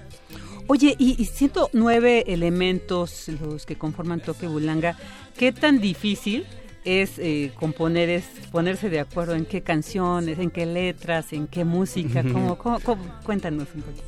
Oye, 0.68 0.95
y, 1.01 1.20
y 1.20 1.51
nueve 1.72 2.24
elementos 2.29 3.27
los 3.41 3.66
que 3.66 3.74
conforman 3.74 4.20
Toque 4.20 4.47
Bulanga, 4.47 4.97
¿qué 5.37 5.51
tan 5.51 5.81
difícil 5.81 6.47
es 6.85 7.18
eh, 7.18 7.51
componer, 7.59 8.09
es 8.09 8.24
ponerse 8.53 8.89
de 8.89 9.01
acuerdo 9.01 9.35
en 9.35 9.47
qué 9.47 9.62
canciones, 9.62 10.39
en 10.39 10.53
qué 10.53 10.64
letras, 10.64 11.33
en 11.33 11.49
qué 11.49 11.64
música? 11.64 12.22
¿Cómo, 12.22 12.57
cuéntanos 13.24 13.66
un 13.74 13.83
poquito. 13.83 14.05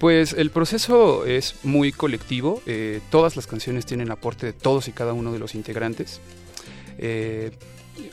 Pues 0.00 0.32
el 0.32 0.50
proceso 0.50 1.26
es 1.26 1.54
muy 1.62 1.92
colectivo. 1.92 2.60
Eh, 2.66 3.00
todas 3.10 3.36
las 3.36 3.46
canciones 3.46 3.86
tienen 3.86 4.10
aporte 4.10 4.46
de 4.46 4.52
todos 4.52 4.88
y 4.88 4.92
cada 4.92 5.12
uno 5.12 5.32
de 5.32 5.38
los 5.38 5.54
integrantes. 5.54 6.20
Eh, 6.98 7.50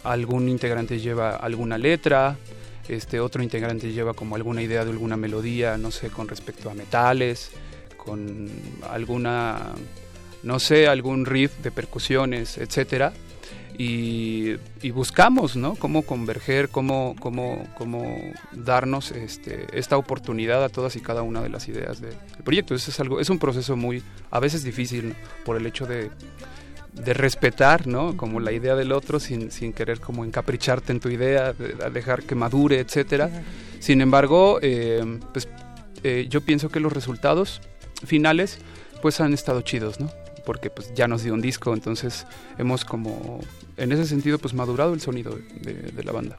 algún 0.04 0.50
integrante 0.50 1.00
lleva 1.00 1.36
alguna 1.36 1.78
letra, 1.78 2.38
este 2.88 3.20
otro 3.20 3.44
integrante 3.44 3.92
lleva 3.92 4.14
como 4.14 4.36
alguna 4.36 4.62
idea 4.62 4.84
de 4.84 4.92
alguna 4.92 5.18
melodía, 5.18 5.78
no 5.78 5.92
sé, 5.92 6.10
con 6.10 6.28
respecto 6.28 6.70
a 6.70 6.74
metales, 6.74 7.52
con 7.98 8.50
alguna, 8.90 9.74
no 10.44 10.60
sé, 10.60 10.88
algún 10.88 11.26
riff 11.26 11.58
de 11.60 11.72
percusiones, 11.72 12.58
etcétera 12.58 13.14
y, 13.78 14.56
buscamos 14.92 15.56
¿no? 15.56 15.76
cómo 15.76 16.04
converger, 16.04 16.70
cómo, 16.70 17.16
cómo, 17.20 17.68
cómo 17.76 18.18
darnos 18.52 19.12
este, 19.12 19.66
esta 19.74 19.98
oportunidad 19.98 20.64
a 20.64 20.70
todas 20.70 20.96
y 20.96 21.02
cada 21.02 21.24
una 21.24 21.42
de 21.42 21.50
las 21.50 21.68
ideas 21.68 22.00
del 22.00 22.16
proyecto. 22.44 22.76
Es, 22.76 23.00
algo, 23.00 23.20
es 23.20 23.30
un 23.30 23.40
proceso 23.40 23.76
muy, 23.76 24.04
a 24.30 24.40
veces 24.40 24.64
difícil, 24.64 25.16
por 25.44 25.58
el 25.58 25.66
hecho 25.66 25.86
de, 25.86 26.12
de 26.94 27.14
respetar, 27.14 27.88
¿no? 27.88 28.16
Como 28.18 28.40
la 28.40 28.52
idea 28.52 28.76
del 28.76 28.92
otro 28.92 29.20
sin, 29.20 29.52
sin 29.52 29.74
querer 29.74 30.00
como 30.00 30.26
encapricharte 30.26 30.92
en 30.92 31.00
tu 31.00 31.10
idea, 31.10 31.54
dejar 31.54 32.24
que 32.24 32.36
madure, 32.36 32.80
etcétera. 32.80 33.30
Sin 33.80 34.02
embargo, 34.02 34.60
eh, 34.62 35.20
pues 35.32 35.48
eh, 36.04 36.28
yo 36.30 36.42
pienso 36.42 36.70
que 36.70 36.80
los 36.80 36.94
resultados 36.94 37.62
finales 38.06 38.60
pues 39.02 39.20
han 39.20 39.34
estado 39.34 39.62
chidos, 39.62 40.00
¿no? 40.00 40.10
porque 40.46 40.70
pues 40.70 40.94
ya 40.94 41.08
nos 41.08 41.24
dio 41.24 41.34
un 41.34 41.42
disco, 41.42 41.74
entonces 41.74 42.26
hemos 42.58 42.86
como 42.86 43.40
en 43.78 43.92
ese 43.92 44.06
sentido 44.06 44.38
pues 44.38 44.54
madurado 44.54 44.94
el 44.94 45.02
sonido 45.02 45.38
de, 45.62 46.04
la 46.04 46.12
banda. 46.12 46.38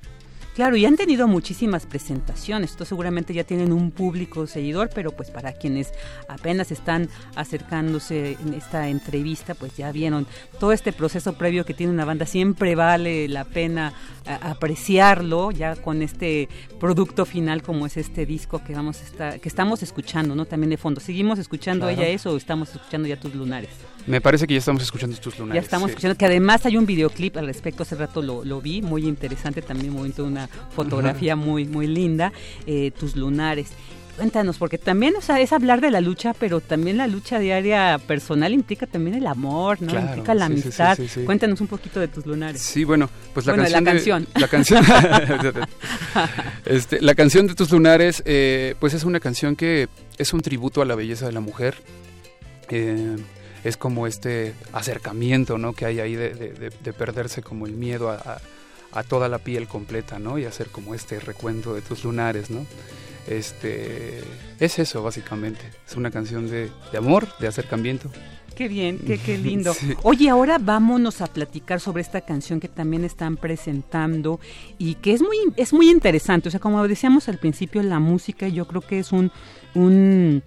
Claro, 0.54 0.76
y 0.76 0.86
han 0.86 0.96
tenido 0.96 1.26
muchísimas 1.26 1.84
presentaciones, 1.84 2.70
esto 2.70 2.84
seguramente 2.84 3.34
ya 3.34 3.42
tienen 3.42 3.72
un 3.72 3.90
público 3.90 4.46
seguidor, 4.46 4.88
pero 4.94 5.10
pues 5.10 5.32
para 5.32 5.52
quienes 5.52 5.92
apenas 6.28 6.70
están 6.70 7.08
acercándose 7.34 8.38
en 8.40 8.54
esta 8.54 8.88
entrevista, 8.88 9.54
pues 9.54 9.76
ya 9.76 9.90
vieron 9.90 10.28
todo 10.60 10.70
este 10.70 10.92
proceso 10.92 11.32
previo 11.32 11.64
que 11.64 11.74
tiene 11.74 11.92
una 11.92 12.04
banda, 12.04 12.24
siempre 12.24 12.76
vale 12.76 13.26
la 13.26 13.44
pena 13.44 13.94
apreciarlo 14.26 15.50
ya 15.50 15.76
con 15.76 16.02
este 16.02 16.48
producto 16.80 17.24
final 17.24 17.62
como 17.62 17.86
es 17.86 17.96
este 17.96 18.26
disco 18.26 18.62
que 18.64 18.74
vamos 18.74 19.00
a 19.00 19.04
estar, 19.04 19.40
que 19.40 19.48
estamos 19.48 19.82
escuchando, 19.82 20.34
¿no? 20.34 20.44
También 20.44 20.70
de 20.70 20.76
fondo. 20.76 21.00
¿Seguimos 21.00 21.38
escuchando 21.38 21.88
ella 21.88 22.06
eso 22.06 22.30
o 22.32 22.36
estamos 22.36 22.74
escuchando 22.74 23.08
ya 23.08 23.18
tus 23.18 23.34
lunares? 23.34 23.70
Me 24.06 24.20
parece 24.20 24.46
que 24.46 24.54
ya 24.54 24.58
estamos 24.58 24.82
escuchando 24.82 25.16
tus 25.16 25.38
lunares. 25.38 25.62
Ya 25.62 25.64
estamos 25.64 25.90
escuchando, 25.90 26.16
que 26.16 26.26
además 26.26 26.66
hay 26.66 26.76
un 26.76 26.86
videoclip 26.86 27.36
al 27.36 27.46
respecto, 27.46 27.82
hace 27.82 27.96
rato 27.96 28.20
lo, 28.20 28.44
lo 28.44 28.60
vi, 28.60 28.82
muy 28.82 29.06
interesante, 29.06 29.62
también 29.62 29.90
un 29.90 29.96
momento 29.96 30.24
una 30.24 30.46
fotografía 30.46 31.36
muy, 31.36 31.64
muy 31.64 31.86
linda, 31.86 32.32
eh, 32.66 32.90
tus 32.90 33.16
lunares. 33.16 33.72
Cuéntanos, 34.16 34.58
porque 34.58 34.78
también, 34.78 35.14
o 35.16 35.20
sea, 35.20 35.40
es 35.40 35.52
hablar 35.52 35.80
de 35.80 35.90
la 35.90 36.00
lucha, 36.00 36.34
pero 36.38 36.60
también 36.60 36.96
la 36.96 37.06
lucha 37.06 37.38
diaria 37.38 37.98
personal 38.06 38.52
implica 38.52 38.86
también 38.86 39.16
el 39.16 39.26
amor, 39.26 39.82
¿no? 39.82 39.98
implica 39.98 40.34
la 40.34 40.46
amistad. 40.46 40.98
Cuéntanos 41.24 41.60
un 41.60 41.66
poquito 41.66 41.98
de 42.00 42.08
tus 42.08 42.24
lunares. 42.24 42.60
Sí, 42.60 42.84
bueno, 42.84 43.10
pues 43.32 43.46
la 43.46 43.56
canción. 43.82 44.26
La 44.34 44.48
canción. 44.48 44.84
la 44.84 45.26
canción. 45.26 45.54
este, 46.64 47.00
la 47.00 47.14
canción 47.14 47.46
de 47.46 47.54
tus 47.54 47.70
lunares, 47.70 48.22
eh, 48.24 48.74
pues 48.78 48.94
es 48.94 49.04
una 49.04 49.20
canción 49.20 49.56
que 49.56 49.88
es 50.16 50.32
un 50.32 50.40
tributo 50.40 50.80
a 50.82 50.84
la 50.84 50.94
belleza 50.94 51.26
de 51.26 51.32
la 51.32 51.40
mujer. 51.40 51.74
Eh, 52.70 53.16
es 53.64 53.76
como 53.78 54.06
este 54.06 54.54
acercamiento, 54.72 55.58
¿no? 55.58 55.72
Que 55.72 55.86
hay 55.86 56.00
ahí 56.00 56.14
de, 56.14 56.70
perderse 56.96 57.42
como 57.42 57.66
el 57.66 57.72
miedo 57.72 58.10
a, 58.10 58.40
toda 59.08 59.28
la 59.28 59.38
piel 59.38 59.66
completa, 59.66 60.18
¿no? 60.18 60.38
Y 60.38 60.44
hacer 60.44 60.68
como 60.68 60.94
este 60.94 61.18
recuento 61.18 61.74
de 61.74 61.80
tus 61.80 62.04
lunares, 62.04 62.50
¿no? 62.50 62.64
Este, 63.26 64.20
es 64.60 64.78
eso 64.78 65.02
básicamente, 65.02 65.60
es 65.86 65.96
una 65.96 66.10
canción 66.10 66.50
de, 66.50 66.70
amor, 66.96 67.26
de 67.38 67.48
acercamiento. 67.48 68.10
Qué 68.54 68.68
bien, 68.68 68.98
qué, 68.98 69.18
qué 69.18 69.36
lindo. 69.38 69.74
Oye, 70.02 70.28
ahora 70.28 70.58
vámonos 70.58 71.20
a 71.20 71.26
platicar 71.26 71.80
sobre 71.80 72.02
esta 72.02 72.20
canción 72.20 72.60
que 72.60 72.68
también 72.68 73.04
están 73.04 73.36
presentando 73.36 74.38
y 74.78 74.94
que 74.96 75.12
es 75.12 75.22
muy, 75.22 75.36
es 75.56 75.72
muy 75.72 75.90
interesante. 75.90 76.48
O 76.48 76.50
sea, 76.50 76.60
como 76.60 76.86
decíamos 76.86 77.28
al 77.28 77.38
principio, 77.38 77.82
la 77.82 77.98
música 77.98 78.46
yo 78.48 78.66
creo 78.66 78.82
que 78.82 78.98
es 79.00 79.10
un, 79.10 79.32
un 79.74 80.42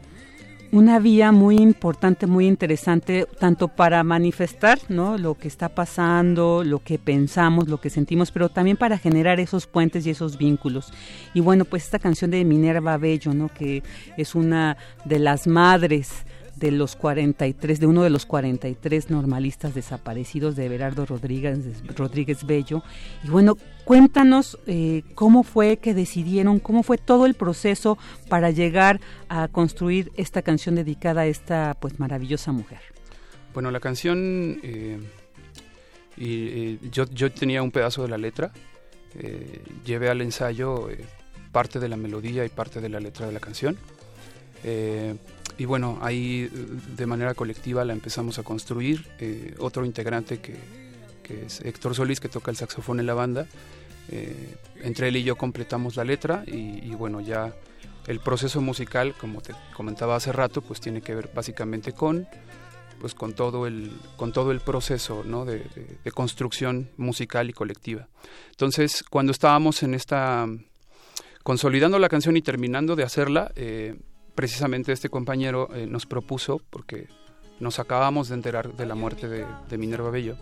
una 0.71 0.99
vía 0.99 1.31
muy 1.31 1.57
importante, 1.57 2.27
muy 2.27 2.47
interesante, 2.47 3.25
tanto 3.39 3.67
para 3.67 4.03
manifestar 4.03 4.79
¿no? 4.89 5.17
lo 5.17 5.35
que 5.35 5.47
está 5.47 5.69
pasando, 5.69 6.63
lo 6.63 6.79
que 6.79 6.99
pensamos, 6.99 7.67
lo 7.67 7.79
que 7.79 7.89
sentimos, 7.89 8.31
pero 8.31 8.49
también 8.49 8.77
para 8.77 8.97
generar 8.97 9.39
esos 9.39 9.67
puentes 9.67 10.05
y 10.05 10.09
esos 10.09 10.37
vínculos. 10.37 10.91
Y 11.33 11.39
bueno, 11.39 11.65
pues 11.65 11.83
esta 11.83 11.99
canción 11.99 12.31
de 12.31 12.43
Minerva 12.43 12.97
Bello, 12.97 13.33
¿no? 13.33 13.49
que 13.49 13.83
es 14.17 14.35
una 14.35 14.77
de 15.05 15.19
las 15.19 15.47
madres 15.47 16.25
de 16.59 16.71
los 16.71 16.95
43, 16.95 17.79
de 17.79 17.85
uno 17.85 18.03
de 18.03 18.09
los 18.09 18.25
43 18.25 19.09
normalistas 19.09 19.75
desaparecidos 19.75 20.55
de 20.55 20.65
Everardo 20.65 21.05
Rodríguez, 21.05 21.59
Rodríguez 21.95 22.45
Bello. 22.45 22.83
Y 23.23 23.29
bueno, 23.29 23.57
cuéntanos 23.85 24.57
eh, 24.65 25.03
cómo 25.13 25.43
fue 25.43 25.77
que 25.77 25.93
decidieron, 25.93 26.59
cómo 26.59 26.83
fue 26.83 26.97
todo 26.97 27.25
el 27.25 27.35
proceso 27.35 27.97
para 28.27 28.49
llegar 28.51 28.99
a 29.29 29.47
construir 29.47 30.11
esta 30.15 30.41
canción 30.41 30.75
dedicada 30.75 31.21
a 31.21 31.25
esta 31.27 31.75
pues 31.79 31.99
maravillosa 31.99 32.51
mujer. 32.51 32.79
Bueno, 33.53 33.71
la 33.71 33.79
canción, 33.79 34.59
eh, 34.63 34.99
y, 36.17 36.89
yo, 36.89 37.05
yo 37.05 37.31
tenía 37.31 37.61
un 37.61 37.71
pedazo 37.71 38.03
de 38.03 38.09
la 38.09 38.17
letra, 38.17 38.51
eh, 39.15 39.61
llevé 39.85 40.09
al 40.09 40.21
ensayo 40.21 40.89
parte 41.51 41.79
de 41.79 41.87
la 41.87 41.97
melodía 41.97 42.45
y 42.45 42.49
parte 42.49 42.81
de 42.81 42.89
la 42.89 42.99
letra 42.99 43.25
de 43.25 43.31
la 43.31 43.39
canción 43.39 43.77
y 45.57 45.65
bueno, 45.65 45.97
ahí 46.01 46.49
de 46.95 47.05
manera 47.07 47.33
colectiva 47.33 47.83
la 47.83 47.93
empezamos 47.93 48.37
a 48.37 48.43
construir. 48.43 49.07
Eh, 49.19 49.55
otro 49.59 49.85
integrante 49.85 50.39
que, 50.39 50.55
es 51.45 51.59
Héctor 51.61 51.93
Solís, 51.93 52.21
que 52.21 52.29
toca 52.29 52.51
el 52.51 52.57
saxofón 52.57 53.01
en 53.01 53.05
la 53.05 53.13
banda, 53.13 53.47
eh, 54.09 54.55
entre 54.81 55.09
él 55.09 55.17
y 55.17 55.23
yo 55.23 55.35
completamos 55.35 55.97
la 55.97 56.05
letra 56.05 56.43
y, 56.47 56.89
bueno, 56.95 57.19
ya 57.19 57.53
el 58.05 58.21
proceso 58.21 58.61
musical, 58.61 59.13
como 59.19 59.41
te 59.41 59.53
comentaba 59.75 60.15
hace 60.15 60.31
rato, 60.31 60.61
pues 60.61 60.79
tiene 60.79 61.01
que 61.01 61.13
ver 61.13 61.29
básicamente 61.33 61.91
con 61.93 62.27
pues 62.99 63.13
con 63.13 63.33
todo 63.33 63.67
el 63.67 63.91
con 64.15 64.33
todo 64.33 64.51
el 64.51 64.59
proceso 64.59 65.23
¿no? 65.23 65.45
de, 65.45 65.61
construcción 66.15 66.89
musical 66.97 67.47
y 67.47 67.53
colectiva 67.53 68.07
entonces 68.49 69.03
cuando 69.07 69.31
estábamos 69.31 69.83
en 69.83 69.93
esta 69.93 70.47
consolidando 71.43 71.99
la 71.99 72.09
canción 72.09 72.37
y 72.37 72.41
terminando 72.41 72.95
de 72.95 73.03
hacerla 73.03 73.51
eh, 73.55 73.99
precisamente 74.37 74.91
este 74.91 75.09
compañero 75.09 75.67
eh, 75.73 75.87
nos 75.87 76.05
propuso, 76.05 76.61
porque 76.69 77.07
nos 77.59 77.79
acabamos 77.79 78.29
de 78.29 78.35
enterar 78.35 78.71
de 78.75 78.85
la 78.85 78.93
muerte 78.93 79.27
de, 79.27 79.77
Minerva 79.79 80.11
Bello, 80.11 80.37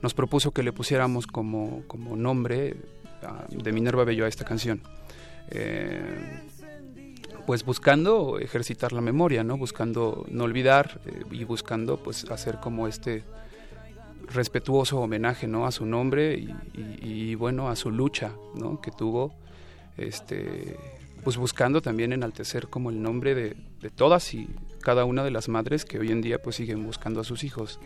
nos 0.00 0.14
propuso 0.14 0.52
que 0.52 0.62
le 0.62 0.72
pusiéramos 0.72 1.26
como, 1.26 1.82
como 1.86 2.16
nombre 2.16 2.76
de 3.50 3.72
Minerva 3.72 4.04
Bello 4.04 4.24
a 4.24 4.28
esta 4.28 4.46
canción. 4.46 4.80
Eh, 5.50 6.40
pues 7.44 7.62
buscando 7.62 8.38
ejercitar 8.38 8.94
la 8.94 9.02
memoria, 9.02 9.44
¿no? 9.44 9.58
Buscando 9.58 10.24
no 10.30 10.44
olvidar 10.44 11.02
eh, 11.04 11.22
y 11.30 11.44
buscando 11.44 12.02
pues 12.02 12.24
hacer 12.30 12.56
como 12.58 12.88
este 12.88 13.22
respetuoso 14.32 14.98
homenaje, 14.98 15.46
¿no? 15.46 15.66
A 15.66 15.72
su 15.72 15.84
nombre 15.84 16.42
y, 16.72 17.34
bueno, 17.34 17.68
a 17.68 17.76
su 17.76 17.90
lucha, 17.90 18.32
¿no? 18.54 18.80
Que 18.80 18.90
tuvo, 18.90 19.34
este, 19.98 20.76
pues 21.26 21.38
buscando 21.38 21.82
también 21.82 22.12
enaltecer 22.12 22.68
como 22.68 22.88
el 22.88 23.02
nombre 23.02 23.34
de, 23.34 23.56
todas 23.90 24.32
y 24.32 24.48
cada 24.80 25.04
una 25.04 25.24
de 25.24 25.32
las 25.32 25.48
madres 25.48 25.84
que 25.84 25.98
hoy 25.98 26.12
en 26.12 26.20
día 26.22 26.40
pues 26.40 26.54
siguen 26.54 26.84
buscando 26.86 27.20
a 27.20 27.24
sus 27.24 27.42
hijos, 27.42 27.80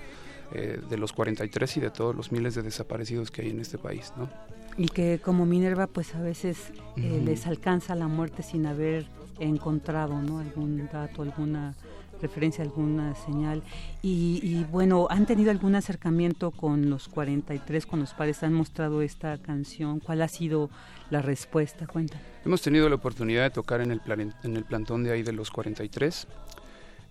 eh, 0.53 0.79
de 0.91 0.99
los 0.99 1.15
43 1.15 1.79
y 1.79 1.81
de 1.81 1.89
todos 1.89 2.15
los 2.15 2.33
miles 2.33 2.55
de 2.55 2.61
desaparecidos 2.61 3.31
que 3.31 3.41
hay 3.41 3.49
en 3.49 3.61
este 3.61 3.79
país, 3.79 4.13
¿no? 4.19 4.29
Y 4.77 4.89
que 4.89 5.21
como 5.25 5.47
Minerva 5.47 5.87
pues 5.87 6.15
a 6.15 6.21
veces 6.21 6.71
eh, 6.99 7.23
les 7.25 7.47
alcanza 7.47 7.95
la 7.95 8.09
muerte 8.09 8.43
sin 8.43 8.67
haber 8.67 9.07
encontrado 9.39 10.21
¿no? 10.21 10.41
algún 10.41 10.87
dato, 10.93 11.23
alguna 11.23 11.75
referencia, 12.21 12.63
alguna 12.63 13.15
señal. 13.15 13.63
Y, 14.03 14.65
bueno, 14.71 15.07
¿han 15.09 15.25
tenido 15.25 15.51
algún 15.51 15.75
acercamiento 15.75 16.51
con 16.51 16.91
los 16.91 17.09
43 17.09 17.87
cuando 17.87 18.05
los 18.05 18.13
padres 18.13 18.43
han 18.43 18.53
mostrado 18.53 19.01
esta 19.01 19.39
canción? 19.39 19.99
¿Cuál 20.01 20.21
ha 20.21 20.29
sido 20.29 20.69
la 21.11 21.23
respuesta? 21.23 21.87
Cuenta. 21.87 22.21
Hemos 22.45 22.63
tenido 22.63 22.89
la 22.89 22.95
oportunidad 22.95 23.43
de 23.43 23.51
tocar 23.51 23.81
en 23.81 23.91
el, 23.93 24.01
en 24.43 24.57
el 24.57 24.65
plantón 24.65 25.05
de 25.05 25.13
ahí 25.13 25.23
de 25.23 25.33
los 25.33 25.51
43. 25.51 26.27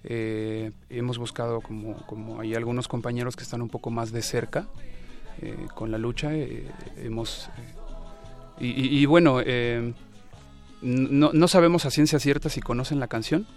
Eh, 0.06 0.72
hemos 0.90 1.18
buscado 1.18 1.62
como, 1.62 1.98
como 2.06 2.40
hay 2.40 2.56
algunos 2.56 2.88
compañeros 2.88 3.36
que 3.36 3.44
están 3.44 3.62
un 3.62 3.70
poco 3.70 3.92
más 3.92 4.12
de 4.12 4.22
cerca 4.22 4.68
eh, 5.42 5.56
con 5.76 5.92
la 5.92 5.98
lucha. 5.98 6.34
Eh, 6.34 6.68
hemos 6.98 7.50
y, 8.60 9.00
y, 9.00 9.06
bueno, 9.06 9.42
no, 10.82 11.32
no, 11.32 11.48
sabemos 11.48 11.86
a 11.86 11.92
ciencia 11.92 12.20
cierta 12.20 12.50
si 12.50 12.60
conocen 12.60 13.00
la 13.00 13.08
canción. 13.08 13.48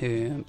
Eh, 0.00 0.42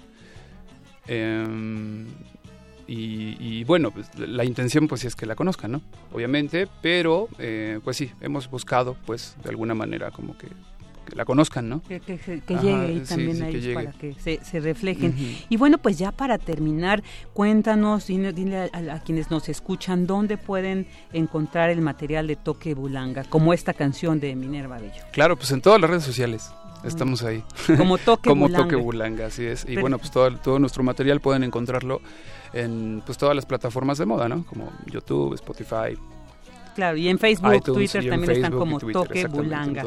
em, 2.87 3.35
y, 3.39 3.63
bueno, 3.63 3.91
pues, 3.91 4.09
la 4.17 4.43
intención 4.43 4.87
pues 4.87 5.05
es 5.05 5.15
que 5.15 5.25
la 5.25 5.35
conozcan, 5.35 5.71
¿no? 5.71 5.81
Obviamente, 6.11 6.67
pero 6.81 7.27
eh, 7.39 7.79
pues 7.83 7.97
sí, 7.97 8.11
hemos 8.21 8.49
buscado 8.49 8.95
pues 9.05 9.35
de 9.43 9.49
alguna 9.49 9.73
manera 9.73 10.11
como 10.11 10.37
que 10.37 10.47
la 11.15 11.25
conozcan, 11.25 11.69
¿no? 11.69 11.81
Que, 11.83 12.01
llegue 12.47 12.75
ahí 12.75 12.99
también 13.01 13.41
a 13.41 13.49
ellos 13.49 13.73
para 13.73 13.91
que 13.91 14.15
se, 14.19 14.59
reflejen. 14.59 15.15
Y 15.49 15.57
bueno, 15.57 15.77
pues 15.77 15.97
ya 15.97 16.11
para 16.11 16.37
terminar, 16.37 17.03
cuéntanos, 17.33 18.07
dile, 18.07 18.69
a, 18.73 18.99
quienes 18.99 19.31
nos 19.31 19.49
escuchan 19.49 20.07
dónde 20.07 20.37
pueden 20.37 20.87
encontrar 21.13 21.69
el 21.69 21.81
material 21.81 22.27
de 22.27 22.35
Toque 22.35 22.73
Bulanga, 22.73 23.23
como 23.25 23.53
esta 23.53 23.73
canción 23.73 24.19
de 24.19 24.35
Minerva 24.35 24.77
Bello. 24.77 25.03
Claro, 25.11 25.35
pues 25.35 25.51
en 25.51 25.61
todas 25.61 25.79
las 25.79 25.89
redes 25.89 26.03
sociales. 26.03 26.51
Estamos 26.83 27.23
ahí. 27.23 27.43
Como 27.77 27.99
Toque 27.99 28.29
Como 28.29 28.45
Bulanga. 28.45 28.63
Toque 28.63 28.75
Bulanga, 28.75 29.25
así 29.27 29.45
es. 29.45 29.65
Y 29.69 29.77
bueno, 29.77 29.99
pues 29.99 30.09
todo, 30.09 30.35
todo 30.37 30.57
nuestro 30.57 30.83
material 30.83 31.19
pueden 31.21 31.43
encontrarlo 31.43 32.01
en 32.53 33.03
pues 33.05 33.17
todas 33.17 33.35
las 33.35 33.45
plataformas 33.45 33.97
de 33.97 34.05
moda, 34.05 34.27
¿no? 34.27 34.45
Como 34.45 34.71
YouTube, 34.87 35.35
Spotify. 35.35 35.97
Claro, 36.75 36.97
y 36.97 37.07
en 37.09 37.19
Facebook, 37.19 37.63
Twitter 37.63 38.07
también 38.07 38.31
están 38.31 38.53
como 38.53 38.79
Toque 38.79 39.27
Bulanga. 39.27 39.83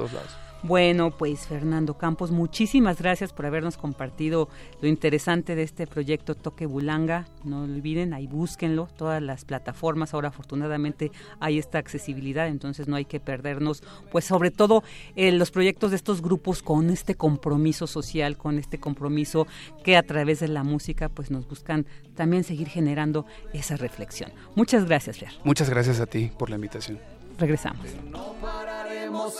Bueno, 0.64 1.10
pues 1.10 1.46
Fernando 1.46 1.98
Campos, 1.98 2.30
muchísimas 2.30 2.98
gracias 2.98 3.34
por 3.34 3.44
habernos 3.44 3.76
compartido 3.76 4.48
lo 4.80 4.88
interesante 4.88 5.54
de 5.54 5.62
este 5.62 5.86
proyecto 5.86 6.34
Toque 6.34 6.64
Bulanga. 6.64 7.26
No 7.44 7.64
olviden, 7.64 8.14
ahí 8.14 8.26
búsquenlo, 8.26 8.88
todas 8.96 9.20
las 9.22 9.44
plataformas. 9.44 10.14
Ahora 10.14 10.28
afortunadamente 10.28 11.12
hay 11.38 11.58
esta 11.58 11.76
accesibilidad, 11.76 12.48
entonces 12.48 12.88
no 12.88 12.96
hay 12.96 13.04
que 13.04 13.20
perdernos, 13.20 13.82
pues 14.10 14.24
sobre 14.24 14.50
todo 14.50 14.82
eh, 15.16 15.32
los 15.32 15.50
proyectos 15.50 15.90
de 15.90 15.96
estos 15.96 16.22
grupos 16.22 16.62
con 16.62 16.88
este 16.88 17.14
compromiso 17.14 17.86
social, 17.86 18.38
con 18.38 18.58
este 18.58 18.80
compromiso 18.80 19.46
que 19.84 19.98
a 19.98 20.02
través 20.02 20.40
de 20.40 20.48
la 20.48 20.62
música 20.62 21.10
pues 21.10 21.30
nos 21.30 21.46
buscan 21.46 21.84
también 22.14 22.42
seguir 22.42 22.68
generando 22.68 23.26
esa 23.52 23.76
reflexión. 23.76 24.32
Muchas 24.54 24.86
gracias, 24.86 25.18
Fer. 25.18 25.32
Muchas 25.44 25.68
gracias 25.68 26.00
a 26.00 26.06
ti 26.06 26.30
por 26.38 26.48
la 26.48 26.56
invitación. 26.56 27.13
Regresamos 27.38 28.04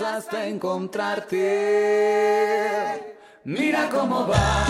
hasta 0.01 0.47
encontrarte. 0.47 1.41
Mira 3.45 3.89
cómo 3.91 4.27
va, 4.27 4.65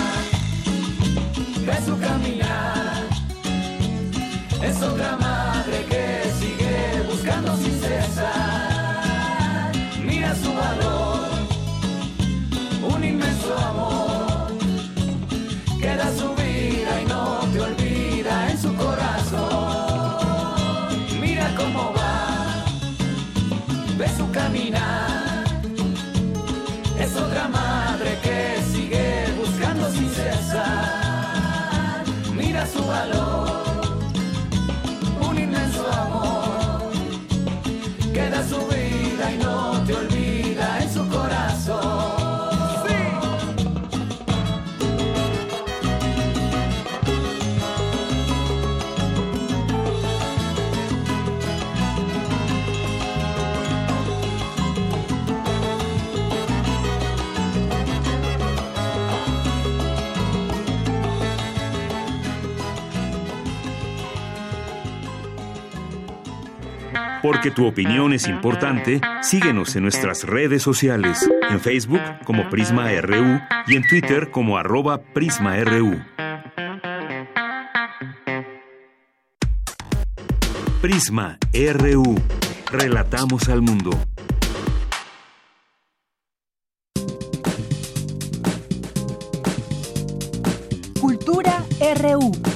ve 1.64 1.76
su 1.84 1.98
caminar. 1.98 3.04
Es 4.62 4.82
otra 4.82 5.16
madre 5.16 5.84
que 5.88 6.30
sigue 6.38 7.02
buscando 7.08 7.56
sin 7.56 7.80
cesar. 7.80 8.53
Su 32.74 32.84
valor, 32.86 33.63
Porque 67.24 67.50
tu 67.50 67.66
opinión 67.66 68.12
es 68.12 68.28
importante, 68.28 69.00
síguenos 69.22 69.74
en 69.76 69.84
nuestras 69.84 70.24
redes 70.24 70.62
sociales, 70.62 71.26
en 71.48 71.58
Facebook 71.58 72.02
como 72.22 72.50
Prisma 72.50 72.90
RU 73.00 73.40
y 73.66 73.76
en 73.76 73.88
Twitter 73.88 74.30
como 74.30 74.58
arroba 74.58 75.00
PrismaRU. 75.00 76.04
Prisma 80.82 81.38
RU. 81.54 82.14
Relatamos 82.70 83.48
al 83.48 83.62
mundo. 83.62 83.92
Cultura 91.00 91.64
RU. 92.02 92.53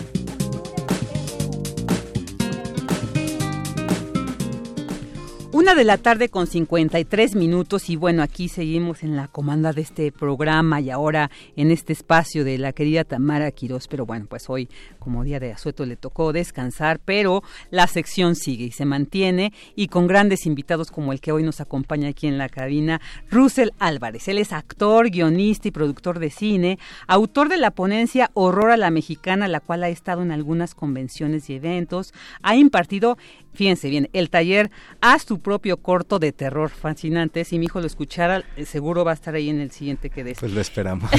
Una 5.68 5.74
de 5.74 5.84
la 5.84 5.98
tarde 5.98 6.30
con 6.30 6.46
53 6.46 7.34
minutos 7.34 7.90
y 7.90 7.96
bueno, 7.96 8.22
aquí 8.22 8.48
seguimos 8.48 9.02
en 9.02 9.16
la 9.16 9.28
comanda 9.28 9.74
de 9.74 9.82
este 9.82 10.10
programa 10.10 10.80
y 10.80 10.88
ahora 10.88 11.30
en 11.56 11.70
este 11.70 11.92
espacio 11.92 12.42
de 12.42 12.56
la 12.56 12.72
querida 12.72 13.04
Tamara 13.04 13.50
Quirós, 13.50 13.86
pero 13.86 14.06
bueno, 14.06 14.24
pues 14.30 14.48
hoy 14.48 14.70
como 14.98 15.24
día 15.24 15.38
de 15.40 15.52
asueto 15.52 15.84
le 15.84 15.96
tocó 15.96 16.32
descansar, 16.32 17.00
pero 17.04 17.42
la 17.70 17.86
sección 17.86 18.34
sigue 18.34 18.64
y 18.64 18.70
se 18.70 18.86
mantiene 18.86 19.52
y 19.76 19.88
con 19.88 20.06
grandes 20.06 20.46
invitados 20.46 20.90
como 20.90 21.12
el 21.12 21.20
que 21.20 21.32
hoy 21.32 21.42
nos 21.42 21.60
acompaña 21.60 22.08
aquí 22.08 22.26
en 22.26 22.38
la 22.38 22.48
cabina, 22.48 23.02
Russell 23.30 23.68
Álvarez. 23.78 24.26
Él 24.28 24.38
es 24.38 24.54
actor, 24.54 25.10
guionista 25.10 25.68
y 25.68 25.70
productor 25.70 26.18
de 26.18 26.30
cine, 26.30 26.78
autor 27.06 27.50
de 27.50 27.58
la 27.58 27.72
ponencia 27.72 28.30
Horror 28.32 28.70
a 28.70 28.78
la 28.78 28.90
Mexicana, 28.90 29.48
la 29.48 29.60
cual 29.60 29.84
ha 29.84 29.90
estado 29.90 30.22
en 30.22 30.32
algunas 30.32 30.74
convenciones 30.74 31.50
y 31.50 31.56
eventos, 31.56 32.14
ha 32.42 32.56
impartido 32.56 33.18
fíjense 33.58 33.90
bien, 33.90 34.08
el 34.12 34.30
taller 34.30 34.70
Haz 35.00 35.26
tu 35.26 35.40
propio 35.40 35.76
corto 35.76 36.18
de 36.18 36.32
terror 36.32 36.70
fascinante. 36.70 37.44
Si 37.44 37.58
mi 37.58 37.66
hijo 37.66 37.80
lo 37.80 37.86
escuchara, 37.86 38.44
eh, 38.56 38.64
seguro 38.64 39.04
va 39.04 39.12
a 39.12 39.14
estar 39.14 39.34
ahí 39.34 39.48
en 39.48 39.60
el 39.60 39.70
siguiente 39.70 40.10
que 40.10 40.24
des. 40.24 40.38
Pues 40.38 40.52
lo 40.52 40.60
esperamos. 40.60 41.10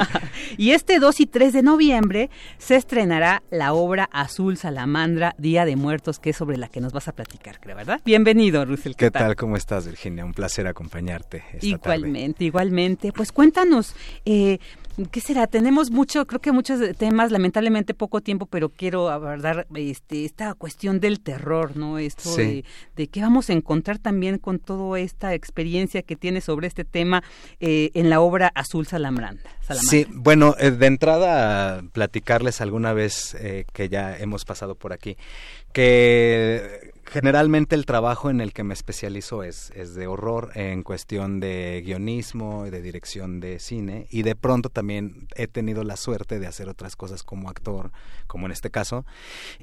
y 0.56 0.70
este 0.70 0.98
2 0.98 1.20
y 1.20 1.26
3 1.26 1.52
de 1.52 1.62
noviembre 1.62 2.30
se 2.58 2.76
estrenará 2.76 3.42
la 3.50 3.72
obra 3.72 4.08
Azul 4.12 4.56
Salamandra, 4.56 5.34
Día 5.38 5.64
de 5.64 5.76
Muertos, 5.76 6.18
que 6.18 6.30
es 6.30 6.36
sobre 6.36 6.56
la 6.56 6.68
que 6.68 6.80
nos 6.80 6.92
vas 6.92 7.08
a 7.08 7.12
platicar, 7.12 7.60
creo, 7.60 7.76
¿verdad? 7.76 8.00
Bienvenido, 8.04 8.64
Russell. 8.64 8.92
¿Qué, 8.96 9.10
tal? 9.10 9.36
¿Cómo 9.36 9.56
estás, 9.56 9.86
Virginia? 9.86 10.24
Un 10.24 10.34
placer 10.34 10.66
acompañarte. 10.66 11.44
igualmente, 11.60 12.44
igualmente. 12.44 13.12
Pues 13.12 13.32
cuéntanos, 13.32 13.94
eh, 14.24 14.58
¿Qué 15.10 15.20
será? 15.20 15.46
Tenemos 15.46 15.90
mucho, 15.90 16.26
creo 16.26 16.40
que 16.40 16.52
muchos 16.52 16.80
temas, 16.98 17.30
lamentablemente 17.30 17.94
poco 17.94 18.20
tiempo, 18.20 18.46
pero 18.46 18.68
quiero 18.68 19.08
abordar 19.08 19.66
este, 19.74 20.24
esta 20.24 20.52
cuestión 20.54 21.00
del 21.00 21.20
terror, 21.20 21.76
¿no? 21.76 21.98
Esto 21.98 22.36
de, 22.36 22.64
de 22.94 23.06
qué 23.08 23.22
vamos 23.22 23.48
a 23.48 23.54
encontrar 23.54 23.98
también 23.98 24.38
con 24.38 24.58
toda 24.58 25.00
esta 25.00 25.32
experiencia 25.34 26.02
que 26.02 26.14
tiene 26.16 26.40
sobre 26.40 26.66
este 26.66 26.84
tema 26.84 27.22
eh, 27.60 27.90
en 27.94 28.10
la 28.10 28.20
obra 28.20 28.52
Azul 28.54 28.86
Salambranda. 28.86 29.42
Sí, 29.70 30.06
bueno, 30.10 30.54
eh, 30.58 30.70
de 30.70 30.86
entrada 30.86 31.82
platicarles 31.92 32.60
alguna 32.60 32.92
vez 32.92 33.34
eh, 33.40 33.64
que 33.72 33.88
ya 33.88 34.18
hemos 34.18 34.44
pasado 34.44 34.74
por 34.74 34.92
aquí, 34.92 35.16
que 35.72 36.92
Generalmente 37.04 37.74
el 37.74 37.84
trabajo 37.84 38.30
en 38.30 38.40
el 38.40 38.52
que 38.52 38.62
me 38.62 38.74
especializo 38.74 39.42
es, 39.42 39.70
es 39.74 39.94
de 39.94 40.06
horror 40.06 40.50
en 40.54 40.82
cuestión 40.82 41.40
de 41.40 41.82
guionismo, 41.84 42.64
de 42.64 42.80
dirección 42.80 43.40
de 43.40 43.58
cine 43.58 44.06
y 44.10 44.22
de 44.22 44.36
pronto 44.36 44.68
también 44.68 45.26
he 45.34 45.46
tenido 45.46 45.84
la 45.84 45.96
suerte 45.96 46.38
de 46.38 46.46
hacer 46.46 46.68
otras 46.68 46.96
cosas 46.96 47.22
como 47.22 47.50
actor, 47.50 47.90
como 48.26 48.46
en 48.46 48.52
este 48.52 48.70
caso. 48.70 49.04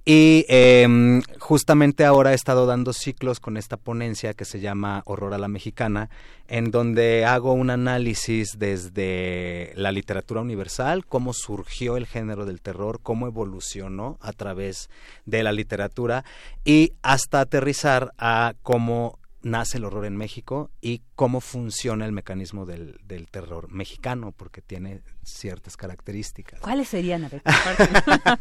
Y 0.05 0.45
em, 0.47 1.21
justamente 1.39 2.05
ahora 2.05 2.33
he 2.33 2.35
estado 2.35 2.65
dando 2.65 2.93
ciclos 2.93 3.39
con 3.39 3.57
esta 3.57 3.77
ponencia 3.77 4.33
que 4.33 4.45
se 4.45 4.59
llama 4.59 5.01
Horror 5.05 5.33
a 5.33 5.37
la 5.37 5.47
Mexicana, 5.47 6.09
en 6.47 6.71
donde 6.71 7.25
hago 7.25 7.53
un 7.53 7.69
análisis 7.69 8.57
desde 8.57 9.71
la 9.75 9.91
literatura 9.91 10.41
universal, 10.41 11.05
cómo 11.05 11.33
surgió 11.33 11.95
el 11.95 12.07
género 12.07 12.45
del 12.45 12.61
terror, 12.61 12.99
cómo 13.03 13.27
evolucionó 13.27 14.17
a 14.19 14.33
través 14.33 14.89
de 15.25 15.43
la 15.43 15.51
literatura 15.51 16.25
y 16.65 16.93
hasta 17.03 17.38
aterrizar 17.41 18.13
a 18.17 18.53
cómo 18.61 19.19
nace 19.41 19.77
el 19.77 19.85
horror 19.85 20.05
en 20.05 20.17
México 20.17 20.69
y 20.81 21.01
cómo 21.15 21.39
funciona 21.39 22.05
el 22.05 22.11
mecanismo 22.11 22.65
del, 22.65 22.99
del 23.03 23.27
terror 23.29 23.71
mexicano, 23.71 24.33
porque 24.35 24.61
tiene 24.61 25.01
ciertas 25.23 25.77
características. 25.77 26.59
¿Cuáles 26.59 26.89
serían? 26.89 27.29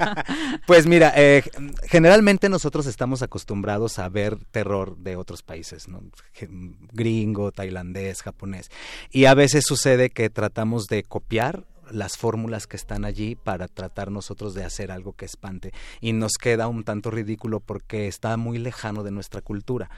pues 0.66 0.86
mira, 0.86 1.12
eh, 1.16 1.44
generalmente 1.84 2.48
nosotros 2.48 2.86
estamos 2.86 3.22
acostumbrados 3.22 3.98
a 3.98 4.08
ver 4.08 4.38
terror 4.50 4.96
de 4.96 5.16
otros 5.16 5.42
países, 5.42 5.88
¿no? 5.88 6.02
gringo, 6.92 7.52
tailandés, 7.52 8.22
japonés, 8.22 8.70
y 9.10 9.26
a 9.26 9.34
veces 9.34 9.64
sucede 9.66 10.10
que 10.10 10.30
tratamos 10.30 10.86
de 10.86 11.04
copiar 11.04 11.64
las 11.90 12.16
fórmulas 12.16 12.66
que 12.66 12.76
están 12.76 13.04
allí 13.04 13.34
para 13.34 13.68
tratar 13.68 14.10
nosotros 14.10 14.54
de 14.54 14.64
hacer 14.64 14.90
algo 14.90 15.12
que 15.12 15.24
espante 15.24 15.72
y 16.00 16.12
nos 16.12 16.32
queda 16.34 16.68
un 16.68 16.84
tanto 16.84 17.10
ridículo 17.10 17.60
porque 17.60 18.08
está 18.08 18.36
muy 18.36 18.58
lejano 18.58 19.02
de 19.02 19.10
nuestra 19.10 19.42
cultura. 19.42 19.90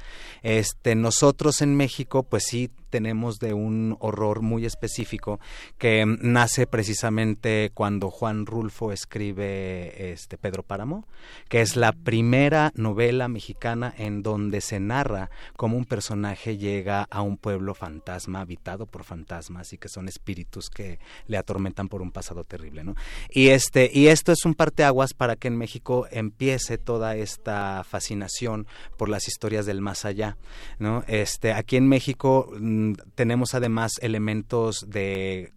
Este 0.42 0.94
nosotros 0.94 1.60
en 1.62 1.76
México 1.76 2.22
pues 2.22 2.44
sí 2.46 2.70
tenemos 2.90 3.38
de 3.38 3.54
un 3.54 3.96
horror 4.00 4.42
muy 4.42 4.66
específico 4.66 5.40
que 5.78 6.04
nace 6.06 6.66
precisamente 6.66 7.70
cuando 7.72 8.10
Juan 8.10 8.46
Rulfo 8.46 8.92
escribe 8.92 10.12
este 10.12 10.36
Pedro 10.36 10.62
Páramo, 10.62 11.06
que 11.48 11.62
es 11.62 11.76
la 11.76 11.92
primera 11.92 12.72
novela 12.74 13.28
mexicana 13.28 13.94
en 13.96 14.22
donde 14.22 14.60
se 14.60 14.80
narra 14.80 15.30
cómo 15.56 15.76
un 15.76 15.84
personaje 15.84 16.58
llega 16.58 17.06
a 17.10 17.22
un 17.22 17.36
pueblo 17.36 17.74
fantasma 17.74 18.40
habitado 18.40 18.86
por 18.86 19.04
fantasmas 19.04 19.72
y 19.72 19.78
que 19.78 19.88
son 19.88 20.08
espíritus 20.08 20.68
que 20.68 20.98
le 21.26 21.38
atormentan 21.38 21.79
por 21.88 22.02
un 22.02 22.12
pasado 22.12 22.44
terrible, 22.44 22.84
¿no? 22.84 22.94
Y 23.30 23.48
este 23.48 23.90
y 23.92 24.08
esto 24.08 24.32
es 24.32 24.44
un 24.44 24.54
parteaguas 24.54 25.14
para 25.14 25.36
que 25.36 25.48
en 25.48 25.56
México 25.56 26.06
empiece 26.10 26.78
toda 26.78 27.16
esta 27.16 27.84
fascinación 27.84 28.66
por 28.96 29.08
las 29.08 29.28
historias 29.28 29.66
del 29.66 29.80
más 29.80 30.04
allá, 30.04 30.36
¿no? 30.78 31.04
Este 31.06 31.52
aquí 31.52 31.76
en 31.76 31.88
México 31.88 32.50
Mm, 32.58 32.92
tenemos 33.14 33.54
además 33.54 33.92
elementos 34.00 34.84
de 34.88 35.52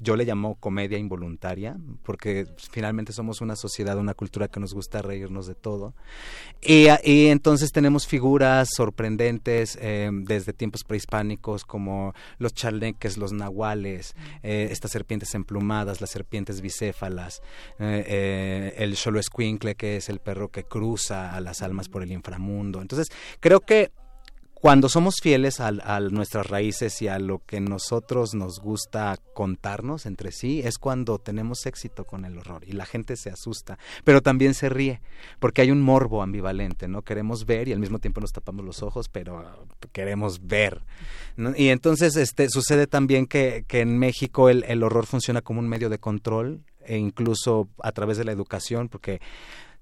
yo 0.00 0.16
le 0.16 0.24
llamo 0.24 0.54
comedia 0.56 0.98
involuntaria, 0.98 1.76
porque 2.04 2.46
finalmente 2.70 3.12
somos 3.12 3.40
una 3.40 3.56
sociedad, 3.56 3.98
una 3.98 4.14
cultura 4.14 4.48
que 4.48 4.60
nos 4.60 4.72
gusta 4.74 5.02
reírnos 5.02 5.46
de 5.46 5.54
todo. 5.54 5.94
Y, 6.60 6.86
entonces 7.28 7.72
tenemos 7.72 8.06
figuras 8.06 8.68
sorprendentes 8.76 9.78
eh, 9.80 10.10
desde 10.12 10.52
tiempos 10.52 10.84
prehispánicos 10.84 11.64
como 11.64 12.14
los 12.38 12.54
charneques, 12.54 13.16
los 13.16 13.32
nahuales, 13.32 14.14
eh, 14.42 14.68
estas 14.70 14.92
serpientes 14.92 15.34
emplumadas, 15.34 16.00
las 16.00 16.10
serpientes 16.10 16.60
bicéfalas, 16.60 17.42
eh, 17.78 18.74
el 18.78 18.96
xolo 18.96 19.20
que 19.76 19.96
es 19.96 20.08
el 20.08 20.20
perro 20.20 20.48
que 20.48 20.64
cruza 20.64 21.34
a 21.34 21.40
las 21.40 21.62
almas 21.62 21.88
por 21.88 22.02
el 22.02 22.12
inframundo. 22.12 22.80
Entonces 22.80 23.08
creo 23.40 23.60
que 23.60 23.90
cuando 24.60 24.88
somos 24.88 25.16
fieles 25.22 25.60
a, 25.60 25.70
nuestras 26.00 26.48
raíces 26.48 27.00
y 27.00 27.08
a 27.08 27.18
lo 27.18 27.40
que 27.46 27.60
nosotros 27.60 28.34
nos 28.34 28.58
gusta 28.58 29.16
contarnos 29.32 30.04
entre 30.04 30.32
sí, 30.32 30.60
es 30.64 30.78
cuando 30.78 31.18
tenemos 31.18 31.64
éxito 31.66 32.04
con 32.04 32.24
el 32.24 32.38
horror 32.38 32.64
y 32.66 32.72
la 32.72 32.84
gente 32.84 33.16
se 33.16 33.30
asusta, 33.30 33.78
pero 34.02 34.20
también 34.20 34.54
se 34.54 34.68
ríe, 34.68 35.00
porque 35.38 35.62
hay 35.62 35.70
un 35.70 35.80
morbo 35.80 36.22
ambivalente, 36.22 36.88
¿no? 36.88 37.02
Queremos 37.02 37.46
ver 37.46 37.68
y 37.68 37.72
al 37.72 37.78
mismo 37.78 38.00
tiempo 38.00 38.20
nos 38.20 38.32
tapamos 38.32 38.64
los 38.64 38.82
ojos, 38.82 39.08
pero 39.08 39.66
queremos 39.92 40.46
ver. 40.46 40.82
Y 41.56 41.68
entonces 41.68 42.16
este, 42.16 42.48
sucede 42.50 42.88
también 42.88 43.26
que, 43.26 43.64
que 43.68 43.80
en 43.80 43.96
México 43.96 44.48
el, 44.48 44.64
el 44.64 44.82
horror 44.82 45.06
funciona 45.06 45.40
como 45.40 45.60
un 45.60 45.68
medio 45.68 45.88
de 45.88 45.98
control 45.98 46.64
e 46.84 46.96
incluso 46.96 47.68
a 47.82 47.92
través 47.92 48.16
de 48.16 48.24
la 48.24 48.32
educación, 48.32 48.88
porque 48.88 49.20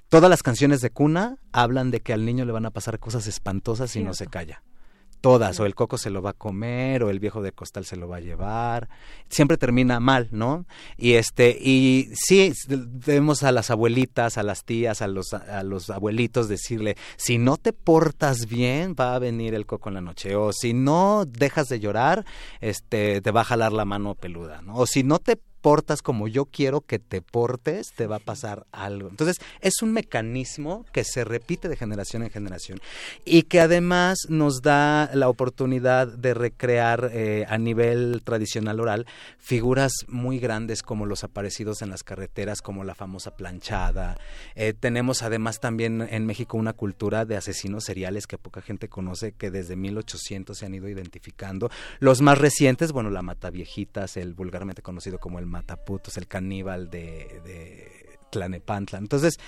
Todas 0.09 0.31
las 0.31 0.43
canciones 0.43 0.81
de 0.81 0.91
cuna 0.91 1.39
hablan 1.53 1.91
de 1.91 2.01
que 2.01 2.13
al 2.13 2.25
niño 2.25 2.45
le 2.45 2.53
van 2.53 2.67
a 2.67 2.71
pasar 2.71 3.01
cosas 3.01 3.27
espantosas 3.27 3.91
si 3.91 4.05
no 4.05 4.15
se 4.15 4.29
calla. 4.29 4.63
Todas, 5.21 5.59
o 5.59 5.67
el 5.67 5.75
coco 5.75 5.99
se 5.99 6.11
lo 6.11 6.23
va 6.23 6.31
a 6.31 6.35
comer, 6.35 7.03
o 7.03 7.11
el 7.11 7.19
viejo 7.19 7.43
de 7.43 7.51
costal 7.51 7.85
se 7.85 7.97
lo 7.97 8.07
va 8.07 8.19
a 8.19 8.21
llevar. 8.21 8.89
Siempre 9.29 9.57
termina 9.57 9.99
mal, 9.99 10.29
¿no? 10.31 10.67
Y 10.97 11.15
este, 11.15 11.59
y 11.61 12.09
sí, 12.15 12.53
vemos 12.69 13.43
a 13.43 13.51
las 13.51 13.71
abuelitas, 13.71 14.39
a 14.39 14.45
las 14.45 14.63
tías, 14.63 15.03
a 15.03 15.09
los, 15.09 15.33
a 15.33 15.65
los 15.65 15.91
abuelitos 15.91 16.49
decirle, 16.49 16.97
si 17.17 17.39
no 17.39 17.57
te 17.57 17.73
portas 17.73 18.47
bien, 18.47 18.95
va 18.99 19.17
a 19.17 19.19
venir 19.19 19.55
el 19.55 19.67
coco 19.67 19.89
en 19.89 19.97
la 19.97 20.01
noche. 20.03 20.37
O 20.37 20.53
si 20.53 20.75
no 20.75 21.25
dejas 21.27 21.69
de 21.69 21.81
llorar, 21.81 22.25
este, 22.61 23.21
te 23.21 23.31
va 23.33 23.41
a 23.41 23.45
jalar 23.45 23.73
la 23.73 23.85
mano 23.85 24.15
peluda, 24.15 24.63
¿no? 24.63 24.77
O 24.77 24.87
si 24.87 25.03
no 25.03 25.19
te 25.19 25.41
portas 25.67 26.01
como 26.01 26.29
yo 26.29 26.45
quiero 26.45 26.83
que 26.83 27.01
te 27.01 27.21
portes, 27.21 27.93
te 27.97 28.07
va 28.07 28.17
a 28.17 28.21
pasar 28.21 28.69
algo. 28.71 29.09
Entonces, 29.09 29.39
es 29.61 29.83
un 29.83 29.93
mecanismo 29.93 30.87
que 30.93 31.03
se 31.03 31.25
repite 31.25 31.69
de 31.69 31.75
generación 31.75 32.23
en 32.23 32.31
generación 32.31 32.79
y 33.25 33.43
que 33.43 33.59
además 33.59 34.17
nos 34.29 34.63
da 34.63 35.11
la 35.13 35.29
oportunidad 35.29 36.07
de 36.07 36.35
recrear 36.35 37.11
eh, 37.13 37.47
a 37.49 37.59
nivel 37.59 38.23
tradicional 38.23 38.79
oral 38.79 39.07
figuras 39.41 39.91
muy 40.07 40.39
grandes 40.39 40.85
como 40.85 41.05
los 41.05 41.25
aparecidos 41.25 41.83
en 41.83 41.91
las 41.91 42.05
carreteras, 42.05 42.63
como 42.63 42.85
la 42.85 42.95
famosa 42.95 43.33
planchada. 43.33 44.17
Eh, 44.55 44.73
tenemos 44.73 45.25
además 45.25 45.59
también 45.59 46.07
en 46.09 46.27
México 46.27 46.57
una 46.57 46.75
cultura 46.75 47.25
de 47.25 47.37
asesinos 47.37 47.83
seriales 47.83 48.29
que 48.29 48.39
poca 48.39 48.63
gente 48.63 48.89
conoce, 48.89 49.33
que 49.33 49.51
desde 49.51 49.75
1800 49.75 50.57
se 50.57 50.65
han 50.65 50.75
ido 50.75 50.89
identificando. 50.89 51.73
Los 51.99 52.23
más 52.23 52.39
recientes, 52.39 52.93
bueno, 52.93 53.11
la 53.11 53.23
mata 53.23 53.51
viejitas, 53.51 54.17
el 54.17 54.33
vulgarmente 54.35 54.81
conocido 54.81 55.19
como 55.19 55.41
el 55.41 55.56
Mataputos, 55.57 56.19
el 56.19 56.27
caníbal 56.27 56.91
de, 56.91 57.41
de 57.45 58.19
Tlanepantla. 58.31 58.99
Entonces, 58.99 59.39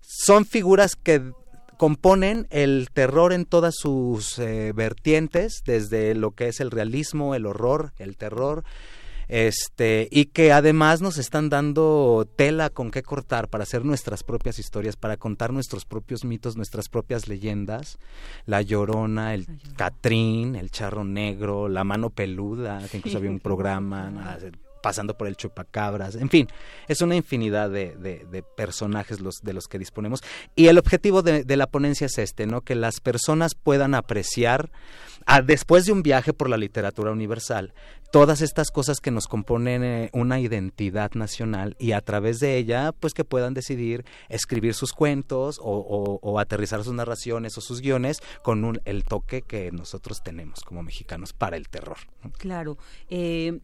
son 0.00 0.44
figuras 0.44 0.94
que 0.94 1.32
componen 1.76 2.46
el 2.50 2.88
terror 2.92 3.32
en 3.32 3.44
todas 3.44 3.74
sus 3.76 4.38
eh, 4.38 4.72
vertientes, 4.74 5.62
desde 5.66 6.14
lo 6.14 6.30
que 6.30 6.48
es 6.48 6.60
el 6.60 6.70
realismo, 6.70 7.34
el 7.34 7.46
horror, 7.46 7.92
el 7.98 8.16
terror, 8.16 8.64
este, 9.28 10.08
y 10.12 10.26
que 10.26 10.52
además 10.52 11.02
nos 11.02 11.18
están 11.18 11.48
dando 11.48 12.28
tela 12.36 12.70
con 12.70 12.92
qué 12.92 13.02
cortar 13.02 13.48
para 13.48 13.64
hacer 13.64 13.84
nuestras 13.84 14.22
propias 14.22 14.60
historias, 14.60 14.96
para 14.96 15.16
contar 15.16 15.52
nuestros 15.52 15.84
propios 15.84 16.24
mitos, 16.24 16.56
nuestras 16.56 16.88
propias 16.88 17.26
leyendas, 17.26 17.98
la 18.46 18.62
llorona, 18.62 19.34
el 19.34 19.46
Catrín, 19.76 20.54
el 20.54 20.70
charro 20.70 21.04
negro, 21.04 21.68
la 21.68 21.82
mano 21.82 22.10
peluda, 22.10 22.86
que 22.88 22.98
incluso 22.98 23.18
había 23.18 23.30
un 23.30 23.40
programa, 23.40 24.38
pasando 24.86 25.16
por 25.16 25.26
el 25.26 25.34
chupacabras, 25.36 26.14
en 26.14 26.30
fin, 26.30 26.46
es 26.86 27.00
una 27.00 27.16
infinidad 27.16 27.68
de, 27.70 28.44
personajes 28.56 29.18
los, 29.18 29.40
de 29.42 29.52
los 29.52 29.66
que 29.66 29.80
disponemos. 29.80 30.20
Y 30.54 30.68
el 30.68 30.78
objetivo 30.78 31.22
de, 31.22 31.56
la 31.56 31.66
ponencia 31.66 32.04
es 32.04 32.18
este, 32.18 32.46
¿no? 32.46 32.60
Que 32.60 32.76
las 32.76 33.00
personas 33.00 33.56
puedan 33.56 33.96
apreciar, 33.96 34.70
a, 35.26 35.42
después 35.42 35.86
de 35.86 35.92
un 35.92 36.04
viaje 36.04 36.32
por 36.32 36.48
la 36.48 36.56
literatura 36.56 37.10
universal, 37.10 37.74
todas 38.12 38.42
estas 38.42 38.70
cosas 38.70 39.00
que 39.00 39.10
nos 39.10 39.26
componen 39.26 39.82
eh, 39.82 40.10
una 40.12 40.38
identidad 40.38 41.10
nacional 41.14 41.74
y 41.80 41.90
a 41.90 42.00
través 42.00 42.38
de 42.38 42.56
ella, 42.56 42.92
pues 42.92 43.12
que 43.12 43.24
puedan 43.24 43.54
decidir 43.54 44.04
escribir 44.28 44.74
sus 44.74 44.92
cuentos 44.92 45.58
o, 45.60 46.20
o, 46.22 46.38
aterrizar 46.38 46.84
sus 46.84 46.92
narraciones 46.92 47.58
o 47.58 47.60
sus 47.60 47.80
guiones 47.80 48.18
con 48.44 48.64
un, 48.64 48.80
el 48.84 49.02
toque 49.02 49.42
que 49.42 49.72
nosotros 49.72 50.22
tenemos 50.22 50.60
como 50.60 50.84
mexicanos 50.84 51.32
para 51.32 51.56
el 51.56 51.68
terror. 51.68 51.98
Claro. 52.38 52.78
Eh, 53.10 53.58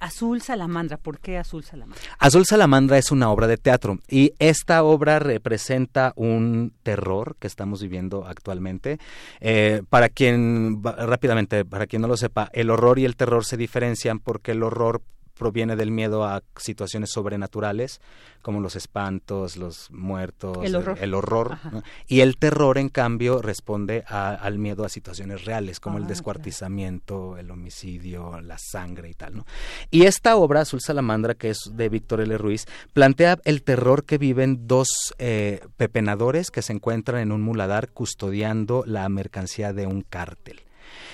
Azul 0.00 0.42
Salamandra, 0.42 0.96
¿por 0.96 1.18
qué 1.18 1.38
Azul 1.38 1.64
Salamandra? 1.64 2.02
Azul 2.18 2.46
Salamandra 2.46 2.98
es 2.98 3.10
una 3.10 3.30
obra 3.30 3.46
de 3.46 3.56
teatro 3.56 3.98
y 4.08 4.32
esta 4.38 4.82
obra 4.82 5.18
representa 5.18 6.12
un 6.16 6.72
terror 6.82 7.36
que 7.38 7.46
estamos 7.46 7.82
viviendo 7.82 8.26
actualmente. 8.26 8.98
Eh, 9.40 9.82
para 9.88 10.08
quien, 10.08 10.82
rápidamente, 10.82 11.64
para 11.64 11.86
quien 11.86 12.02
no 12.02 12.08
lo 12.08 12.16
sepa, 12.16 12.50
el 12.52 12.70
horror 12.70 12.98
y 12.98 13.04
el 13.04 13.16
terror 13.16 13.44
se 13.44 13.56
diferencian 13.56 14.18
porque 14.20 14.52
el 14.52 14.62
horror 14.62 15.02
proviene 15.38 15.76
del 15.76 15.90
miedo 15.90 16.24
a 16.24 16.42
situaciones 16.56 17.10
sobrenaturales, 17.10 18.00
como 18.42 18.60
los 18.60 18.76
espantos, 18.76 19.56
los 19.56 19.90
muertos, 19.90 20.58
el 20.62 20.76
horror. 20.76 20.98
El, 21.00 21.14
horror 21.14 21.58
Y 22.06 22.20
el 22.20 22.36
terror, 22.36 22.78
en 22.78 22.88
cambio, 22.88 23.40
responde 23.40 24.04
al 24.06 24.58
miedo 24.58 24.84
a 24.84 24.88
situaciones 24.88 25.44
reales, 25.44 25.80
como 25.80 25.98
el 25.98 26.04
ah, 26.04 26.08
descuartizamiento, 26.08 27.36
el 27.38 27.50
homicidio, 27.50 28.40
la 28.40 28.58
sangre 28.58 29.10
y 29.10 29.14
tal. 29.14 29.36
¿no? 29.36 29.46
Y 29.90 30.04
esta 30.04 30.36
obra, 30.36 30.62
Azul 30.62 30.80
Salamandra, 30.80 31.34
que 31.34 31.50
es 31.50 31.58
de 31.72 31.88
Víctor 31.88 32.20
L. 32.20 32.36
Ruiz, 32.36 32.66
plantea 32.92 33.38
el 33.44 33.62
terror 33.62 34.04
que 34.04 34.18
viven 34.18 34.66
dos 34.66 34.88
eh, 35.18 35.60
pepenadores 35.76 36.50
que 36.50 36.62
se 36.62 36.72
encuentran 36.72 37.20
en 37.20 37.32
un 37.32 37.42
muladar 37.42 37.90
custodiando 37.90 38.84
la 38.86 39.08
mercancía 39.08 39.72
de 39.72 39.86
un 39.86 40.02
cártel 40.02 40.62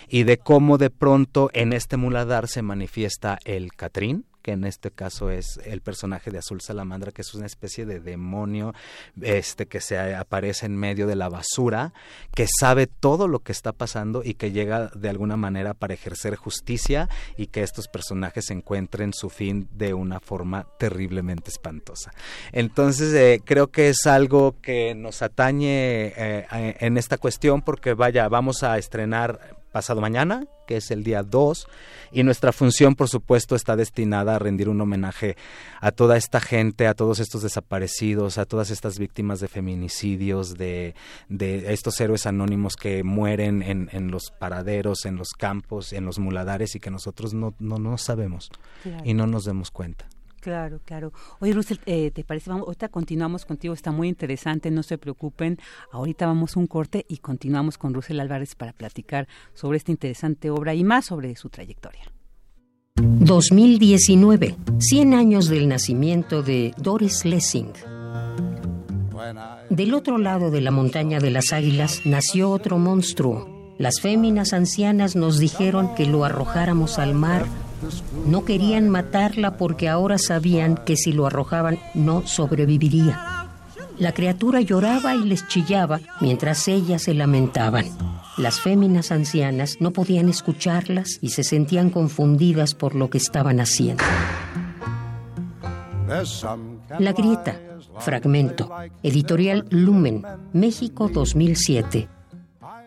y 0.09 0.25
de 0.25 0.39
cómo 0.39 0.79
de 0.79 0.91
pronto 0.91 1.51
en 1.53 1.72
este 1.72 1.97
muladar 1.97 2.49
se 2.49 2.62
manifiesta 2.62 3.39
el 3.45 3.72
Catrín, 3.72 4.25
que 4.45 4.53
en 4.53 4.64
este 4.64 4.91
caso 4.91 5.31
es 5.31 5.59
el 5.64 5.81
personaje 5.81 6.31
de 6.31 6.37
Azul 6.37 6.61
Salamandra, 6.61 7.12
que 7.12 7.22
es 7.22 7.35
una 7.35 7.47
especie 7.47 7.87
de 7.87 7.99
demonio 7.99 8.75
este 9.22 9.64
que 9.64 9.81
se 9.81 10.14
aparece 10.14 10.66
en 10.66 10.77
medio 10.77 11.07
de 11.07 11.16
la 11.16 11.31
basura, 11.31 11.95
que 12.35 12.47
sabe 12.61 12.87
todo 12.87 13.27
lo 13.27 13.39
que 13.39 13.53
está 13.53 13.72
pasando 13.72 14.22
y 14.22 14.35
que 14.35 14.53
llega 14.53 14.91
de 14.95 15.09
alguna 15.09 15.39
manera 15.39 15.72
para 15.72 15.95
ejercer 15.95 16.37
justicia 16.37 17.09
y 17.39 17.47
que 17.47 17.62
estos 17.62 17.89
personajes 17.89 18.51
encuentren 18.51 19.14
su 19.14 19.31
fin 19.31 19.66
de 19.72 19.95
una 19.95 20.20
forma 20.20 20.66
terriblemente 20.79 21.49
espantosa. 21.49 22.12
Entonces 22.53 23.14
eh, 23.14 23.41
creo 23.43 23.68
que 23.68 23.89
es 23.89 24.07
algo 24.07 24.57
que 24.61 24.95
nos 24.95 25.22
atañe 25.22 26.12
eh, 26.18 26.47
en 26.51 26.99
esta 26.99 27.16
cuestión 27.16 27.62
porque 27.62 27.95
vaya, 27.95 28.29
vamos 28.29 28.62
a 28.62 28.77
estrenar 28.77 29.64
pasado 29.75 30.01
mañana, 30.01 30.47
que 30.68 30.77
es 30.77 30.93
el 30.93 31.03
día 31.03 31.25
2, 31.25 31.66
y 32.12 32.22
nuestra 32.22 32.53
función, 32.53 32.95
por 32.95 33.09
supuesto, 33.09 33.57
está 33.57 33.75
destinada 33.75 34.37
a 34.37 34.39
rendir 34.39 34.68
un 34.68 34.81
homenaje 34.81 35.37
a 35.81 35.91
toda 35.91 36.16
esta 36.16 36.41
gente, 36.41 36.87
a 36.87 36.95
todos 36.95 37.18
estos 37.18 37.43
desaparecidos, 37.43 38.39
a 38.39 38.47
todas 38.47 38.70
estas 38.70 39.01
víctimas 39.01 39.41
de 39.41 39.49
feminicidios, 39.49 40.57
de, 40.57 40.95
de 41.29 41.72
estos 41.72 42.01
héroes 42.01 42.25
anónimos 42.25 42.77
que 42.77 43.03
mueren 43.03 43.62
en, 43.62 43.91
en, 43.91 44.12
los 44.12 44.31
paraderos, 44.31 45.07
en 45.07 45.16
los 45.16 45.31
campos, 45.31 45.93
en 45.93 46.05
los 46.05 46.20
muladares 46.20 46.77
y 46.77 46.81
que 46.81 46.93
nosotros 46.93 47.35
no, 47.35 47.57
no, 47.59 47.79
no 47.79 47.99
sabemos 47.99 48.51
y 49.05 49.12
no 49.12 49.27
nos 49.27 49.45
demos 49.45 49.72
cuenta. 49.72 50.07
Claro, 50.45 50.78
claro. 50.84 51.11
Oye, 51.40 51.55
Russell, 51.55 51.78
eh, 51.86 52.11
¿te 52.11 52.22
parece? 52.22 52.51
Vamos, 52.51 52.66
ahorita 52.66 52.90
continuamos 52.90 53.47
contigo, 53.47 53.72
está 53.72 53.90
muy 53.92 54.09
interesante, 54.09 54.70
no 54.70 54.82
se 54.82 54.99
preocupen. 54.99 55.59
Ahorita 55.90 56.26
vamos 56.26 56.55
un 56.57 56.66
corte 56.66 57.07
y 57.09 57.16
continuamos 57.16 57.78
con 57.78 57.95
Russell 57.95 58.20
Álvarez 58.20 58.55
para 58.55 58.74
platicar 58.74 59.26
sobre 59.55 59.78
esta 59.78 59.90
interesante 59.90 60.51
obra 60.51 60.74
y 60.74 60.84
más 60.84 61.07
sobre 61.07 61.34
su 61.34 61.49
trayectoria. 61.49 62.03
2019, 62.97 64.57
100 64.80 65.14
años 65.14 65.49
del 65.49 65.66
nacimiento 65.66 66.42
de 66.42 66.74
Doris 66.76 67.24
Lessing. 67.24 67.72
Del 69.70 69.95
otro 69.95 70.18
lado 70.18 70.51
de 70.51 70.61
la 70.61 70.70
montaña 70.70 71.20
de 71.20 71.30
las 71.30 71.55
águilas 71.55 72.03
nació 72.05 72.51
otro 72.51 72.76
monstruo. 72.76 73.49
Las 73.78 73.99
féminas 74.03 74.53
ancianas 74.53 75.16
nos 75.16 75.38
dijeron 75.38 75.95
que 75.95 76.05
lo 76.05 76.22
arrojáramos 76.26 76.99
al 76.99 77.14
mar 77.14 77.47
no 78.26 78.45
querían 78.45 78.89
matarla 78.89 79.57
porque 79.57 79.89
ahora 79.89 80.18
sabían 80.18 80.76
que 80.76 80.97
si 80.97 81.12
lo 81.12 81.26
arrojaban 81.26 81.78
no 81.95 82.26
sobreviviría. 82.26 83.49
La 83.99 84.12
criatura 84.12 84.61
lloraba 84.61 85.14
y 85.14 85.24
les 85.24 85.47
chillaba 85.47 86.01
mientras 86.20 86.66
ellas 86.68 87.03
se 87.03 87.14
lamentaban. 87.14 87.87
Las 88.37 88.61
féminas 88.61 89.12
ancianas 89.12 89.76
no 89.80 89.93
podían 89.93 90.28
escucharlas 90.28 91.18
y 91.22 91.28
se 91.28 91.45
sentían 91.45 91.91
confundidas 91.91 92.74
por 92.74 92.97
lo 92.97 93.09
que 93.09 93.18
estaban 93.18 93.61
haciendo. 93.61 94.03
La 96.99 97.12
grieta, 97.12 97.61
fragmento, 98.01 98.68
editorial 99.03 99.66
Lumen, 99.70 100.22
México 100.53 101.09
2007. 101.09 102.09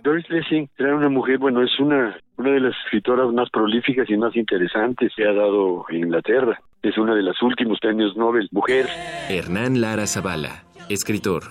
Doris 0.03 0.29
Lessing 0.29 0.69
era 0.77 0.95
una 0.95 1.09
mujer, 1.09 1.37
bueno, 1.37 1.63
es 1.63 1.79
una, 1.79 2.15
una 2.37 2.51
de 2.51 2.59
las 2.59 2.75
escritoras 2.85 3.31
más 3.33 3.49
prolíficas 3.49 4.09
y 4.09 4.17
más 4.17 4.35
interesantes 4.35 5.11
que 5.15 5.27
ha 5.27 5.33
dado 5.33 5.85
Inglaterra. 5.89 6.61
Es 6.81 6.97
una 6.97 7.15
de 7.15 7.23
las 7.23 7.41
últimos 7.41 7.79
premios 7.79 8.15
Nobel, 8.15 8.47
mujer. 8.51 8.87
Hernán 9.29 9.81
Lara 9.81 10.07
Zavala, 10.07 10.63
escritor. 10.89 11.43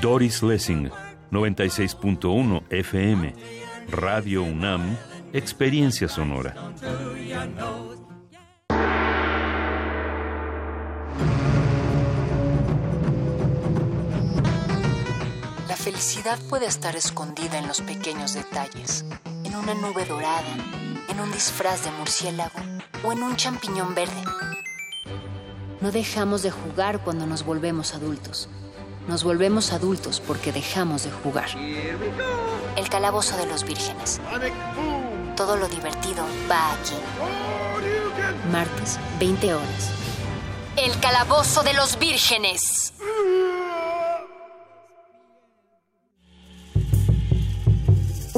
Doris 0.00 0.42
Lessing, 0.42 0.90
96.1 1.30 2.62
FM. 2.70 3.34
Radio 3.90 4.42
UNAM, 4.42 4.96
Experiencia 5.32 6.08
Sonora. 6.08 6.54
felicidad 15.80 16.38
puede 16.48 16.66
estar 16.66 16.94
escondida 16.94 17.58
en 17.58 17.66
los 17.66 17.80
pequeños 17.80 18.34
detalles, 18.34 19.04
en 19.50 19.56
una 19.56 19.74
nube 19.74 20.04
dorada, 20.04 20.54
en 21.08 21.20
un 21.20 21.32
disfraz 21.32 21.82
de 21.84 21.90
murciélago 21.90 22.60
o 23.02 23.12
en 23.12 23.22
un 23.22 23.34
champiñón 23.34 23.96
verde. 23.96 24.22
No 25.80 25.90
dejamos 25.90 26.42
de 26.42 26.52
jugar 26.52 27.00
cuando 27.00 27.26
nos 27.26 27.44
volvemos 27.44 27.94
adultos. 27.94 28.48
Nos 29.08 29.24
volvemos 29.24 29.72
adultos 29.72 30.20
porque 30.24 30.52
dejamos 30.52 31.02
de 31.02 31.10
jugar. 31.10 31.48
El 32.76 32.88
calabozo 32.88 33.36
de 33.38 33.46
los 33.46 33.64
vírgenes. 33.64 34.20
Todo 35.36 35.56
lo 35.56 35.66
divertido 35.66 36.24
va 36.48 36.72
aquí. 36.74 36.94
Martes, 38.52 39.00
20 39.18 39.54
horas. 39.54 39.90
El 40.76 40.96
calabozo 41.00 41.64
de 41.64 41.72
los 41.72 41.98
vírgenes. 41.98 42.92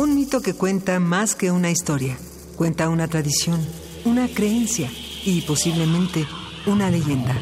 Un 0.03 0.17
mito 0.17 0.41
que 0.41 0.53
cuenta 0.53 0.99
más 0.99 1.37
que 1.37 1.53
una 1.53 1.71
historia. 1.71 2.19
Cuenta 2.57 2.89
una 2.89 3.07
tradición, 3.07 3.65
una 4.05 4.27
creencia 4.27 4.91
y 5.25 5.43
posiblemente 5.43 6.27
una 6.67 6.91
leyenda. 6.91 7.41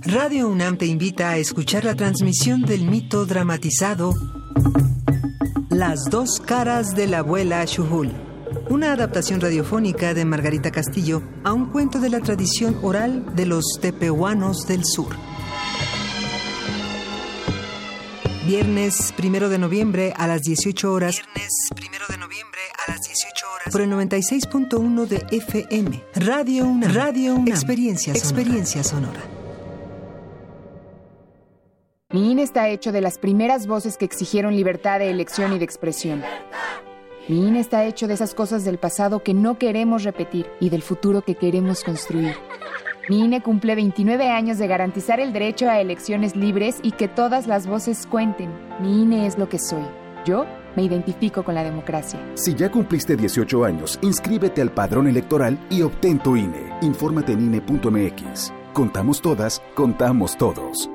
Radio 0.00 0.48
UNAM 0.48 0.78
te 0.78 0.86
invita 0.86 1.28
a 1.28 1.36
escuchar 1.36 1.84
la 1.84 1.94
transmisión 1.94 2.62
del 2.62 2.86
mito 2.86 3.26
dramatizado 3.26 4.14
Las 5.68 6.04
dos 6.04 6.40
caras 6.40 6.96
de 6.96 7.06
la 7.06 7.18
abuela 7.18 7.62
Shuhul, 7.66 8.12
una 8.70 8.94
adaptación 8.94 9.42
radiofónica 9.42 10.14
de 10.14 10.24
Margarita 10.24 10.70
Castillo 10.70 11.22
a 11.44 11.52
un 11.52 11.66
cuento 11.66 12.00
de 12.00 12.08
la 12.08 12.20
tradición 12.20 12.78
oral 12.80 13.36
de 13.36 13.44
los 13.44 13.64
tepehuanos 13.78 14.66
del 14.66 14.86
sur. 14.86 15.14
Viernes 18.46 19.14
primero 19.16 19.48
de 19.48 19.56
noviembre 19.56 20.12
a 20.18 20.26
las 20.26 20.42
18 20.42 20.92
horas. 20.92 21.16
Viernes 21.16 21.70
primero 21.74 22.04
de 22.10 22.18
noviembre 22.18 22.60
a 22.86 22.90
las 22.90 23.00
18 23.00 23.46
horas. 23.50 23.72
Por 23.72 23.80
el 23.80 23.90
96.1 23.90 25.06
de 25.06 25.26
FM. 25.34 26.04
Radio 26.16 26.66
una 26.66 26.88
Radio 26.88 27.36
una 27.36 27.50
Experiencia, 27.50 28.12
Experiencia 28.12 28.84
sonora. 28.84 29.20
Mi 32.12 32.32
INE 32.32 32.42
está 32.42 32.68
hecho 32.68 32.92
de 32.92 33.00
las 33.00 33.16
primeras 33.16 33.66
voces 33.66 33.96
que 33.96 34.04
exigieron 34.04 34.54
libertad 34.54 34.98
de 34.98 35.08
elección 35.08 35.54
y 35.54 35.58
de 35.58 35.64
expresión. 35.64 36.22
Mi 37.28 37.48
INE 37.48 37.60
está 37.60 37.86
hecho 37.86 38.06
de 38.06 38.12
esas 38.12 38.34
cosas 38.34 38.62
del 38.66 38.76
pasado 38.76 39.22
que 39.22 39.32
no 39.32 39.58
queremos 39.58 40.04
repetir 40.04 40.46
y 40.60 40.68
del 40.68 40.82
futuro 40.82 41.22
que 41.22 41.34
queremos 41.34 41.82
construir. 41.82 42.36
Mi 43.08 43.20
INE 43.20 43.42
cumple 43.42 43.74
29 43.74 44.30
años 44.30 44.56
de 44.56 44.66
garantizar 44.66 45.20
el 45.20 45.34
derecho 45.34 45.68
a 45.68 45.78
elecciones 45.78 46.36
libres 46.36 46.78
y 46.82 46.92
que 46.92 47.06
todas 47.06 47.46
las 47.46 47.66
voces 47.66 48.06
cuenten. 48.06 48.50
Mi 48.80 49.02
INE 49.02 49.26
es 49.26 49.36
lo 49.36 49.48
que 49.48 49.58
soy. 49.58 49.84
Yo 50.24 50.46
me 50.74 50.84
identifico 50.84 51.44
con 51.44 51.54
la 51.54 51.62
democracia. 51.62 52.18
Si 52.34 52.54
ya 52.54 52.70
cumpliste 52.70 53.14
18 53.14 53.64
años, 53.64 53.98
inscríbete 54.00 54.62
al 54.62 54.72
padrón 54.72 55.06
electoral 55.06 55.58
y 55.68 55.82
obtén 55.82 56.18
tu 56.18 56.34
INE. 56.34 56.72
Infórmate 56.80 57.32
en 57.32 57.42
INE.mx. 57.42 58.52
Contamos 58.72 59.20
todas, 59.20 59.62
contamos 59.74 60.38
todos. 60.38 60.88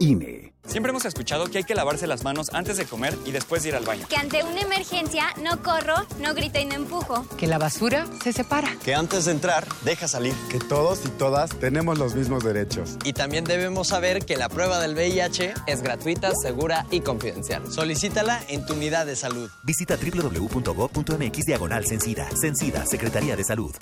INE. 0.00 0.37
Siempre 0.68 0.90
hemos 0.90 1.06
escuchado 1.06 1.46
que 1.46 1.58
hay 1.58 1.64
que 1.64 1.74
lavarse 1.74 2.06
las 2.06 2.24
manos 2.24 2.48
antes 2.52 2.76
de 2.76 2.84
comer 2.84 3.16
y 3.24 3.32
después 3.32 3.62
de 3.62 3.70
ir 3.70 3.74
al 3.74 3.84
baño. 3.84 4.06
Que 4.06 4.16
ante 4.16 4.44
una 4.44 4.60
emergencia 4.60 5.24
no 5.42 5.62
corro, 5.62 5.94
no 6.20 6.34
grito 6.34 6.58
y 6.58 6.66
no 6.66 6.74
empujo. 6.74 7.26
Que 7.38 7.46
la 7.46 7.56
basura 7.56 8.06
se 8.22 8.34
separa. 8.34 8.76
Que 8.84 8.94
antes 8.94 9.24
de 9.24 9.32
entrar, 9.32 9.66
deja 9.84 10.06
salir. 10.08 10.34
Que 10.50 10.58
todos 10.58 11.04
y 11.06 11.08
todas 11.08 11.50
tenemos 11.58 11.98
los 11.98 12.14
mismos 12.14 12.44
derechos. 12.44 12.98
Y 13.02 13.14
también 13.14 13.44
debemos 13.44 13.88
saber 13.88 14.26
que 14.26 14.36
la 14.36 14.50
prueba 14.50 14.78
del 14.78 14.94
VIH 14.94 15.54
es 15.66 15.82
gratuita, 15.82 16.32
segura 16.34 16.86
y 16.90 17.00
confidencial. 17.00 17.62
Solicítala 17.72 18.42
en 18.48 18.66
tu 18.66 18.74
unidad 18.74 19.06
de 19.06 19.16
salud. 19.16 19.50
Visita 19.62 19.96
www.gov.mx 19.96 21.44
diagonal 21.46 21.86
Censida. 21.86 22.28
Censida, 22.38 22.84
Secretaría 22.84 23.36
de 23.36 23.44
Salud. 23.44 23.74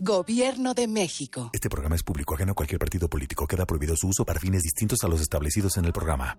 Gobierno 0.00 0.74
de 0.74 0.88
México. 0.88 1.50
Este 1.52 1.68
programa 1.68 1.96
es 1.96 2.02
público 2.02 2.34
ajeno 2.34 2.52
a 2.52 2.54
cualquier 2.54 2.78
partido 2.78 3.08
político. 3.08 3.46
Queda 3.46 3.66
prohibido 3.66 3.96
su 3.96 4.08
uso 4.08 4.24
para 4.24 4.40
fines 4.40 4.62
distintos 4.62 5.02
a 5.04 5.08
los 5.08 5.20
establecidos 5.20 5.76
en 5.76 5.84
el 5.84 5.92
programa. 5.92 6.38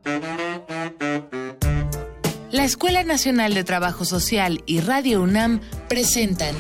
La 2.52 2.66
Escuela 2.66 3.04
Nacional 3.04 3.56
de 3.56 3.64
Trabajo 3.64 4.06
Social 4.06 4.62
y 4.68 4.80
Radio 4.82 5.24
UNAM 5.24 5.60
presentan 5.90 6.56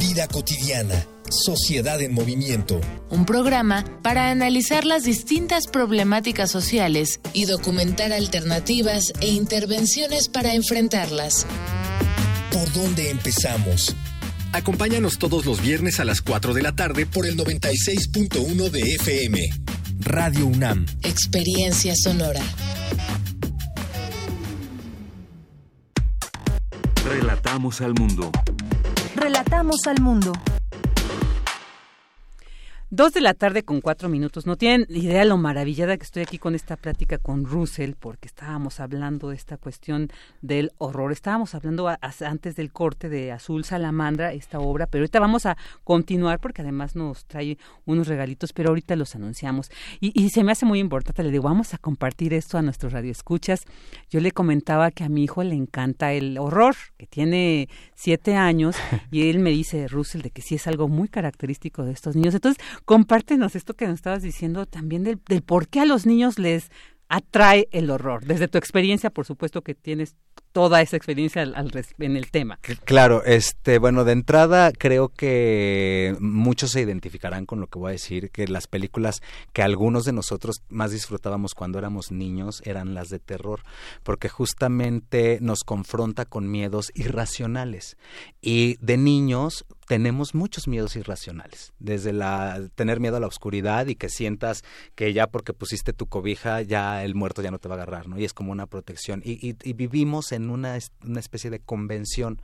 Vida 0.00 0.26
cotidiana, 0.26 1.06
sociedad 1.28 2.00
en 2.02 2.12
movimiento. 2.12 2.80
Un 3.08 3.24
programa 3.24 3.84
para 4.02 4.30
analizar 4.30 4.84
las 4.84 5.04
distintas 5.04 5.68
problemáticas 5.68 6.50
sociales 6.50 7.20
y 7.34 7.44
documentar 7.44 8.12
alternativas 8.12 9.12
e 9.20 9.28
intervenciones 9.28 10.28
para 10.28 10.54
enfrentarlas. 10.54 11.46
¿Por 12.50 12.72
dónde 12.72 13.10
empezamos? 13.10 13.94
Acompáñanos 14.52 15.18
todos 15.18 15.46
los 15.46 15.60
viernes 15.62 16.00
a 16.00 16.04
las 16.04 16.22
4 16.22 16.54
de 16.54 16.62
la 16.62 16.74
tarde 16.74 17.06
por 17.06 17.24
el 17.26 17.36
96.1 17.36 18.70
de 18.70 18.94
FM. 18.96 19.38
Radio 20.00 20.46
UNAM. 20.46 20.86
Experiencia 21.02 21.94
sonora. 21.94 22.40
Relatamos 27.04 27.80
al 27.80 27.94
mundo. 27.94 28.32
Relatamos 29.14 29.86
al 29.86 30.00
mundo. 30.00 30.32
Dos 32.92 33.12
de 33.12 33.20
la 33.20 33.34
tarde 33.34 33.62
con 33.62 33.80
cuatro 33.80 34.08
minutos. 34.08 34.46
No 34.48 34.56
tienen 34.56 34.84
idea 34.88 35.24
lo 35.24 35.36
maravillada 35.36 35.96
que 35.96 36.02
estoy 36.02 36.22
aquí 36.22 36.38
con 36.38 36.56
esta 36.56 36.76
plática 36.76 37.18
con 37.18 37.44
Russell, 37.44 37.92
porque 37.96 38.26
estábamos 38.26 38.80
hablando 38.80 39.28
de 39.28 39.36
esta 39.36 39.56
cuestión 39.56 40.08
del 40.42 40.72
horror. 40.78 41.12
Estábamos 41.12 41.54
hablando 41.54 41.86
antes 41.86 42.56
del 42.56 42.72
corte 42.72 43.08
de 43.08 43.30
Azul 43.30 43.62
Salamandra, 43.64 44.32
esta 44.32 44.58
obra, 44.58 44.88
pero 44.88 45.02
ahorita 45.02 45.20
vamos 45.20 45.46
a 45.46 45.56
continuar 45.84 46.40
porque 46.40 46.62
además 46.62 46.96
nos 46.96 47.26
trae 47.26 47.58
unos 47.86 48.08
regalitos, 48.08 48.52
pero 48.52 48.70
ahorita 48.70 48.96
los 48.96 49.14
anunciamos. 49.14 49.70
Y, 50.00 50.28
se 50.30 50.42
me 50.42 50.50
hace 50.50 50.66
muy 50.66 50.80
importante, 50.80 51.22
le 51.22 51.30
digo, 51.30 51.44
vamos 51.44 51.74
a 51.74 51.78
compartir 51.78 52.34
esto 52.34 52.58
a 52.58 52.62
nuestros 52.62 52.92
radioescuchas. 52.92 53.66
Yo 54.10 54.18
le 54.18 54.32
comentaba 54.32 54.90
que 54.90 55.04
a 55.04 55.08
mi 55.08 55.22
hijo 55.22 55.44
le 55.44 55.54
encanta 55.54 56.12
el 56.12 56.38
horror, 56.38 56.74
que 56.98 57.06
tiene 57.06 57.68
siete 57.94 58.34
años, 58.34 58.74
y 59.12 59.30
él 59.30 59.38
me 59.38 59.50
dice, 59.50 59.86
Russell, 59.86 60.22
de 60.22 60.30
que 60.32 60.42
sí 60.42 60.56
es 60.56 60.66
algo 60.66 60.88
muy 60.88 61.06
característico 61.06 61.84
de 61.84 61.92
estos 61.92 62.16
niños. 62.16 62.34
Entonces, 62.34 62.60
compártenos 62.84 63.56
esto 63.56 63.74
que 63.74 63.86
nos 63.86 63.94
estabas 63.94 64.22
diciendo 64.22 64.66
también 64.66 65.04
del, 65.04 65.20
del 65.28 65.42
por 65.42 65.68
qué 65.68 65.80
a 65.80 65.84
los 65.84 66.06
niños 66.06 66.38
les 66.38 66.70
atrae 67.08 67.68
el 67.72 67.90
horror? 67.90 68.24
Desde 68.24 68.48
tu 68.48 68.58
experiencia, 68.58 69.10
por 69.10 69.26
supuesto 69.26 69.62
que 69.62 69.74
tienes 69.74 70.16
toda 70.52 70.80
esa 70.80 70.96
experiencia 70.96 71.42
en 71.42 72.16
el 72.16 72.30
tema. 72.30 72.58
Claro, 72.84 73.24
este, 73.24 73.78
bueno, 73.78 74.04
de 74.04 74.12
entrada 74.12 74.72
creo 74.72 75.08
que 75.08 76.16
muchos 76.18 76.72
se 76.72 76.80
identificarán 76.80 77.46
con 77.46 77.60
lo 77.60 77.68
que 77.68 77.78
voy 77.78 77.90
a 77.90 77.92
decir, 77.92 78.30
que 78.30 78.48
las 78.48 78.66
películas 78.66 79.22
que 79.52 79.62
algunos 79.62 80.04
de 80.04 80.12
nosotros 80.12 80.62
más 80.68 80.90
disfrutábamos 80.90 81.54
cuando 81.54 81.78
éramos 81.78 82.10
niños 82.10 82.62
eran 82.64 82.94
las 82.94 83.10
de 83.10 83.20
terror, 83.20 83.60
porque 84.02 84.28
justamente 84.28 85.38
nos 85.40 85.60
confronta 85.60 86.24
con 86.24 86.50
miedos 86.50 86.90
irracionales. 86.94 87.96
Y 88.40 88.76
de 88.80 88.96
niños 88.96 89.64
tenemos 89.90 90.34
muchos 90.34 90.68
miedos 90.68 90.96
irracionales, 90.96 91.72
desde 91.78 92.12
la 92.12 92.68
tener 92.74 92.98
miedo 92.98 93.16
a 93.16 93.20
la 93.20 93.26
oscuridad 93.26 93.86
y 93.86 93.94
que 93.94 94.08
sientas 94.08 94.64
que 94.94 95.12
ya 95.12 95.28
porque 95.28 95.52
pusiste 95.52 95.92
tu 95.92 96.06
cobija 96.06 96.62
ya 96.62 97.04
el 97.04 97.14
muerto 97.14 97.42
ya 97.42 97.50
no 97.50 97.58
te 97.58 97.68
va 97.68 97.74
a 97.74 97.78
agarrar, 97.78 98.08
¿no? 98.08 98.18
Y 98.18 98.24
es 98.24 98.32
como 98.32 98.52
una 98.52 98.66
protección 98.66 99.22
y, 99.24 99.56
y 99.62 99.72
vivimos 99.74 100.32
en 100.32 100.40
en 100.40 100.50
una, 100.50 100.78
una 101.04 101.20
especie 101.20 101.50
de 101.50 101.60
convención. 101.60 102.40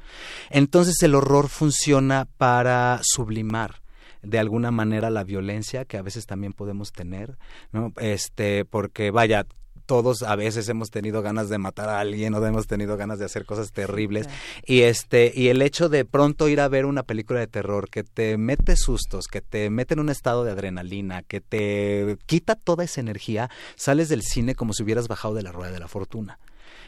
Entonces 0.51 1.03
el 1.03 1.15
horror 1.15 1.49
funciona 1.49 2.29
para 2.37 3.01
sublimar 3.03 3.83
de 4.23 4.39
alguna 4.39 4.71
manera 4.71 5.11
la 5.11 5.25
violencia 5.25 5.85
que 5.85 5.99
a 5.99 6.03
veces 6.03 6.27
también 6.27 6.53
podemos 6.53 6.93
tener, 6.93 7.39
¿no? 7.73 7.93
Este, 7.99 8.65
porque 8.65 9.11
vaya, 9.11 9.47
todos 9.87 10.23
a 10.23 10.37
veces 10.37 10.69
hemos 10.69 10.91
tenido 10.91 11.23
ganas 11.23 11.49
de 11.49 11.59
matar 11.59 11.89
a 11.89 12.01
alguien 12.01 12.35
o 12.35 12.45
hemos 12.45 12.67
tenido 12.67 12.97
ganas 12.97 13.19
de 13.19 13.25
hacer 13.25 13.47
cosas 13.47 13.73
terribles 13.73 14.29
y 14.65 14.83
este 14.83 15.33
y 15.35 15.49
el 15.49 15.63
hecho 15.63 15.89
de 15.89 16.05
pronto 16.05 16.49
ir 16.49 16.61
a 16.61 16.69
ver 16.69 16.85
una 16.85 17.05
película 17.05 17.41
de 17.41 17.47
terror 17.47 17.89
que 17.89 18.05
te 18.05 18.37
mete 18.37 18.77
sustos, 18.77 19.27
que 19.27 19.41
te 19.41 19.71
mete 19.71 19.95
en 19.95 20.01
un 20.01 20.11
estado 20.11 20.45
de 20.45 20.51
adrenalina, 20.51 21.23
que 21.23 21.41
te 21.41 22.19
quita 22.27 22.55
toda 22.57 22.85
esa 22.85 23.01
energía, 23.01 23.51
sales 23.77 24.09
del 24.09 24.23
cine 24.23 24.55
como 24.55 24.73
si 24.73 24.83
hubieras 24.83 25.09
bajado 25.09 25.35
de 25.35 25.43
la 25.43 25.53
rueda 25.53 25.73
de 25.73 25.81
la 25.81 25.89
fortuna. 25.89 26.39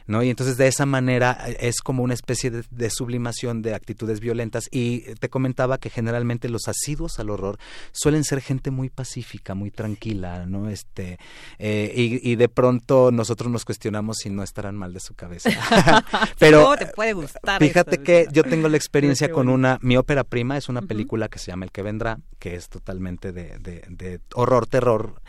¿No? 0.08 0.22
Y 0.22 0.30
entonces 0.30 0.56
de 0.56 0.66
esa 0.66 0.86
manera 0.86 1.38
eh, 1.46 1.56
es 1.60 1.80
como 1.80 2.02
una 2.02 2.14
especie 2.14 2.50
de, 2.50 2.90
sublimación 2.90 3.62
de 3.62 3.74
actitudes 3.74 4.20
violentas. 4.20 4.68
Y 4.72 5.00
te 5.16 5.28
comentaba 5.28 5.78
que 5.78 5.90
generalmente 5.90 6.48
los 6.48 6.66
asiduos 6.66 7.20
al 7.20 7.30
horror 7.30 7.58
suelen 7.92 8.24
ser 8.24 8.40
gente 8.40 8.70
muy 8.70 8.88
pacífica, 8.88 9.54
muy 9.54 9.70
tranquila, 9.70 10.46
¿no? 10.46 10.70
Este, 10.70 11.18
eh, 11.58 11.92
y, 11.94 12.36
de 12.36 12.48
pronto 12.48 13.10
nosotros 13.12 13.50
nos 13.50 13.64
cuestionamos 13.64 14.16
si 14.22 14.30
no 14.30 14.42
estarán 14.42 14.76
mal 14.76 14.94
de 14.94 15.00
su 15.00 15.14
cabeza. 15.14 15.50
Pero 16.38 16.74
te 16.76 16.86
puede 16.86 17.12
gustar 17.12 17.58
fíjate 17.58 17.98
que 17.98 18.26
yo 18.32 18.44
tengo 18.44 18.68
la 18.68 18.76
experiencia 18.76 19.30
con 19.30 19.48
una, 19.48 19.78
mi 19.82 19.96
ópera 19.96 20.24
prima 20.24 20.56
es 20.56 20.68
una 20.68 20.82
película 20.82 21.28
que 21.28 21.38
se 21.38 21.50
llama 21.50 21.66
El 21.66 21.72
que 21.72 21.82
vendrá, 21.82 22.18
que 22.38 22.54
es 22.54 22.68
totalmente 22.68 23.32
de, 23.32 23.58
de, 23.58 23.84
de 23.88 24.20
horror, 24.34 24.66
terror. 24.66 25.20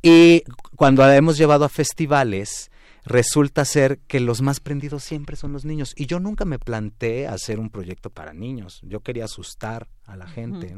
Y 0.00 0.44
cuando 0.76 1.02
la 1.02 1.14
hemos 1.16 1.36
llevado 1.36 1.64
a 1.66 1.68
festivales, 1.68 2.71
resulta 3.04 3.64
ser 3.64 3.98
que 4.06 4.20
los 4.20 4.42
más 4.42 4.60
prendidos 4.60 5.02
siempre 5.02 5.36
son 5.36 5.52
los 5.52 5.64
niños. 5.64 5.92
Y 5.96 6.06
yo 6.06 6.20
nunca 6.20 6.44
me 6.44 6.58
planteé 6.58 7.26
hacer 7.26 7.58
un 7.58 7.70
proyecto 7.70 8.10
para 8.10 8.32
niños. 8.32 8.80
Yo 8.82 9.00
quería 9.00 9.24
asustar 9.24 9.88
a 10.06 10.16
la 10.16 10.26
gente. 10.26 10.76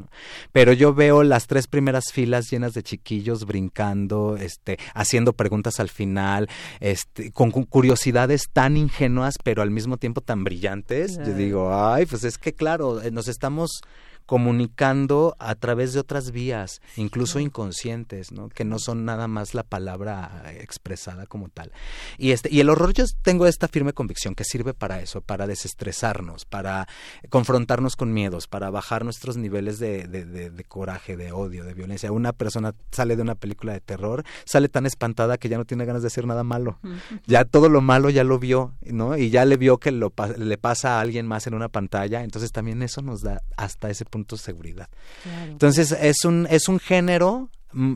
Pero 0.53 0.72
yo 0.72 0.95
veo 0.95 1.22
las 1.22 1.47
tres 1.47 1.66
primeras 1.66 2.12
filas 2.12 2.51
llenas 2.51 2.75
de 2.75 2.83
chiquillos 2.83 3.47
brincando, 3.47 4.37
este, 4.37 4.79
haciendo 4.95 5.33
preguntas 5.33 5.81
al 5.81 5.89
final, 5.89 6.49
este, 6.81 7.33
con 7.33 7.51
curiosidades 7.51 8.49
tan 8.53 8.77
ingenuas, 8.77 9.35
pero 9.43 9.62
al 9.62 9.70
mismo 9.70 9.97
tiempo 9.97 10.20
tan 10.20 10.45
brillantes. 10.45 11.18
Yo 11.18 11.35
digo, 11.35 11.75
ay, 11.75 12.07
pues 12.07 12.25
es 12.25 12.39
que 12.39 12.53
claro, 12.53 13.03
eh, 13.03 13.11
nos 13.11 13.29
estamos 13.29 13.81
comunicando 14.27 15.37
a 15.39 15.55
través 15.55 15.93
de 15.93 16.01
otras 16.01 16.31
vías, 16.31 16.81
incluso 16.97 17.39
inconscientes, 17.41 18.33
¿no? 18.33 18.49
que 18.49 18.64
no 18.64 18.79
son 18.79 19.05
nada 19.05 19.29
más 19.29 19.55
la 19.55 19.62
palabra 19.62 20.53
expresada 20.59 21.27
como 21.27 21.49
tal. 21.49 21.72
Y 22.18 22.31
este 22.31 22.49
y 22.51 22.61
el 22.61 22.70
horror 22.70 22.93
yo 22.93 23.05
tengo 23.22 23.47
esta 23.47 23.68
firme 23.68 23.93
convicción 23.93 24.35
que 24.35 24.45
sirve 24.45 24.75
para 24.75 25.01
eso, 25.01 25.20
para 25.20 25.47
desestresarnos, 25.47 26.45
para 26.45 26.87
confrontarnos 27.29 27.97
con 27.97 28.12
miedos, 28.12 28.47
para 28.47 28.70
bajar 28.70 29.05
nuestros 29.05 29.37
niveles 29.37 29.79
de, 29.79 30.07
de, 30.07 30.25
de, 30.25 30.64
coraje, 30.64 31.16
de 31.16 31.33
odio, 31.33 31.64
de 31.64 31.75
violencia. 31.75 32.12
Una 32.12 32.33
persona 32.33 32.75
sale 32.91 33.16
de 33.16 33.22
una 33.22 33.35
película 33.35 33.72
de 33.72 33.81
terror, 33.81 34.25
sale 34.45 34.68
tan 34.68 34.87
espantada 34.87 35.39
que 35.39 35.49
ya 35.49 35.59
no 35.59 35.64
tiene 35.64 35.85
ganas 35.85 36.03
de 36.03 36.09
hacer 36.09 36.27
nada 36.27 36.45
malo. 36.45 36.79
Ya 37.27 37.45
todo 37.45 37.68
lo 37.68 37.81
malo 37.81 38.11
ya 38.11 38.25
lo 38.25 38.39
vio, 38.39 38.75
¿no? 38.83 39.16
Y 39.16 39.31
ya 39.31 39.45
le 39.45 39.57
vio 39.57 39.79
que 39.79 39.91
lo, 39.91 40.12
le 40.39 40.59
pasa 40.59 40.99
a 40.99 41.01
alguien 41.01 41.27
más 41.27 41.47
en 41.47 41.55
una 41.55 41.68
pantalla, 41.68 42.22
entonces 42.22 42.53
también 42.53 42.83
eso 42.83 43.03
nos 43.03 43.22
da 43.22 43.43
hasta 43.57 43.91
ese 43.91 44.05
punto 44.15 44.37
seguridad. 44.37 44.89
Entonces 45.49 45.91
es 45.91 46.25
un, 46.25 46.47
es 46.49 46.69
un 46.69 46.79
género 46.79 47.51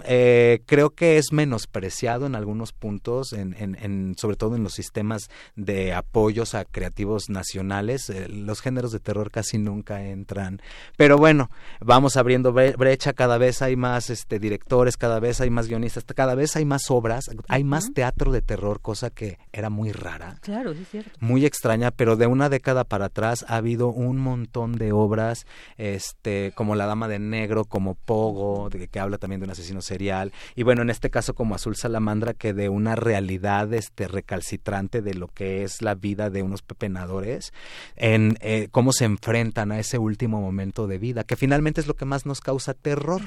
eh, 0.04 0.62
creo 0.66 0.90
que 0.90 1.18
es 1.18 1.32
menospreciado 1.32 2.26
en 2.26 2.34
algunos 2.34 2.72
puntos, 2.72 3.32
en, 3.32 3.54
en, 3.58 4.14
sobre 4.16 4.36
todo 4.36 4.56
en 4.56 4.62
los 4.62 4.74
sistemas 4.74 5.28
de 5.56 5.92
apoyos 5.92 6.54
a 6.54 6.64
creativos 6.64 7.28
nacionales. 7.28 8.10
Eh, 8.10 8.28
los 8.28 8.60
géneros 8.60 8.92
de 8.92 9.00
terror 9.00 9.30
casi 9.30 9.58
nunca 9.58 10.04
entran. 10.04 10.60
Pero 10.96 11.18
bueno, 11.18 11.50
vamos 11.80 12.16
abriendo 12.16 12.52
brecha, 12.52 13.12
cada 13.12 13.38
vez 13.38 13.62
hay 13.62 13.76
más 13.76 14.10
este, 14.10 14.38
directores, 14.38 14.96
cada 14.96 15.20
vez 15.20 15.40
hay 15.40 15.50
más 15.50 15.68
guionistas, 15.68 16.04
cada 16.04 16.34
vez 16.34 16.56
hay 16.56 16.64
más 16.64 16.90
obras, 16.90 17.26
hay 17.48 17.64
más 17.64 17.92
teatro 17.92 18.32
de 18.32 18.42
terror, 18.42 18.80
cosa 18.80 19.10
que 19.10 19.38
era 19.52 19.70
muy 19.70 19.92
rara. 19.92 20.36
Claro, 20.40 20.72
es 20.72 20.88
cierto. 20.88 21.10
Muy 21.20 21.44
extraña, 21.46 21.90
pero 21.90 22.16
de 22.16 22.26
una 22.26 22.48
década 22.48 22.84
para 22.84 23.06
atrás 23.06 23.44
ha 23.48 23.56
habido 23.56 23.88
un 23.88 24.18
montón 24.18 24.72
de 24.72 24.92
obras, 24.92 25.46
este, 25.76 26.52
como 26.54 26.74
La 26.74 26.86
Dama 26.86 27.08
de 27.08 27.18
Negro, 27.18 27.64
como 27.64 27.94
Pogo, 27.94 28.68
de, 28.70 28.88
que 28.88 29.00
habla 29.00 29.18
también 29.18 29.40
de 29.40 29.44
una 29.44 29.54
serial 29.80 30.32
y 30.54 30.62
bueno 30.62 30.82
en 30.82 30.90
este 30.90 31.10
caso 31.10 31.34
como 31.34 31.54
Azul 31.54 31.76
Salamandra 31.76 32.34
que 32.34 32.54
de 32.54 32.68
una 32.68 32.96
realidad 32.96 33.72
este 33.74 34.08
recalcitrante 34.08 35.02
de 35.02 35.14
lo 35.14 35.28
que 35.28 35.62
es 35.62 35.82
la 35.82 35.94
vida 35.94 36.30
de 36.30 36.42
unos 36.42 36.62
pepenadores 36.62 37.52
en 37.96 38.36
eh, 38.40 38.68
cómo 38.70 38.92
se 38.92 39.04
enfrentan 39.04 39.72
a 39.72 39.78
ese 39.78 39.98
último 39.98 40.40
momento 40.40 40.86
de 40.86 40.98
vida 40.98 41.24
que 41.24 41.36
finalmente 41.36 41.80
es 41.80 41.86
lo 41.86 41.94
que 41.94 42.04
más 42.04 42.26
nos 42.26 42.40
causa 42.40 42.74
terror 42.74 43.22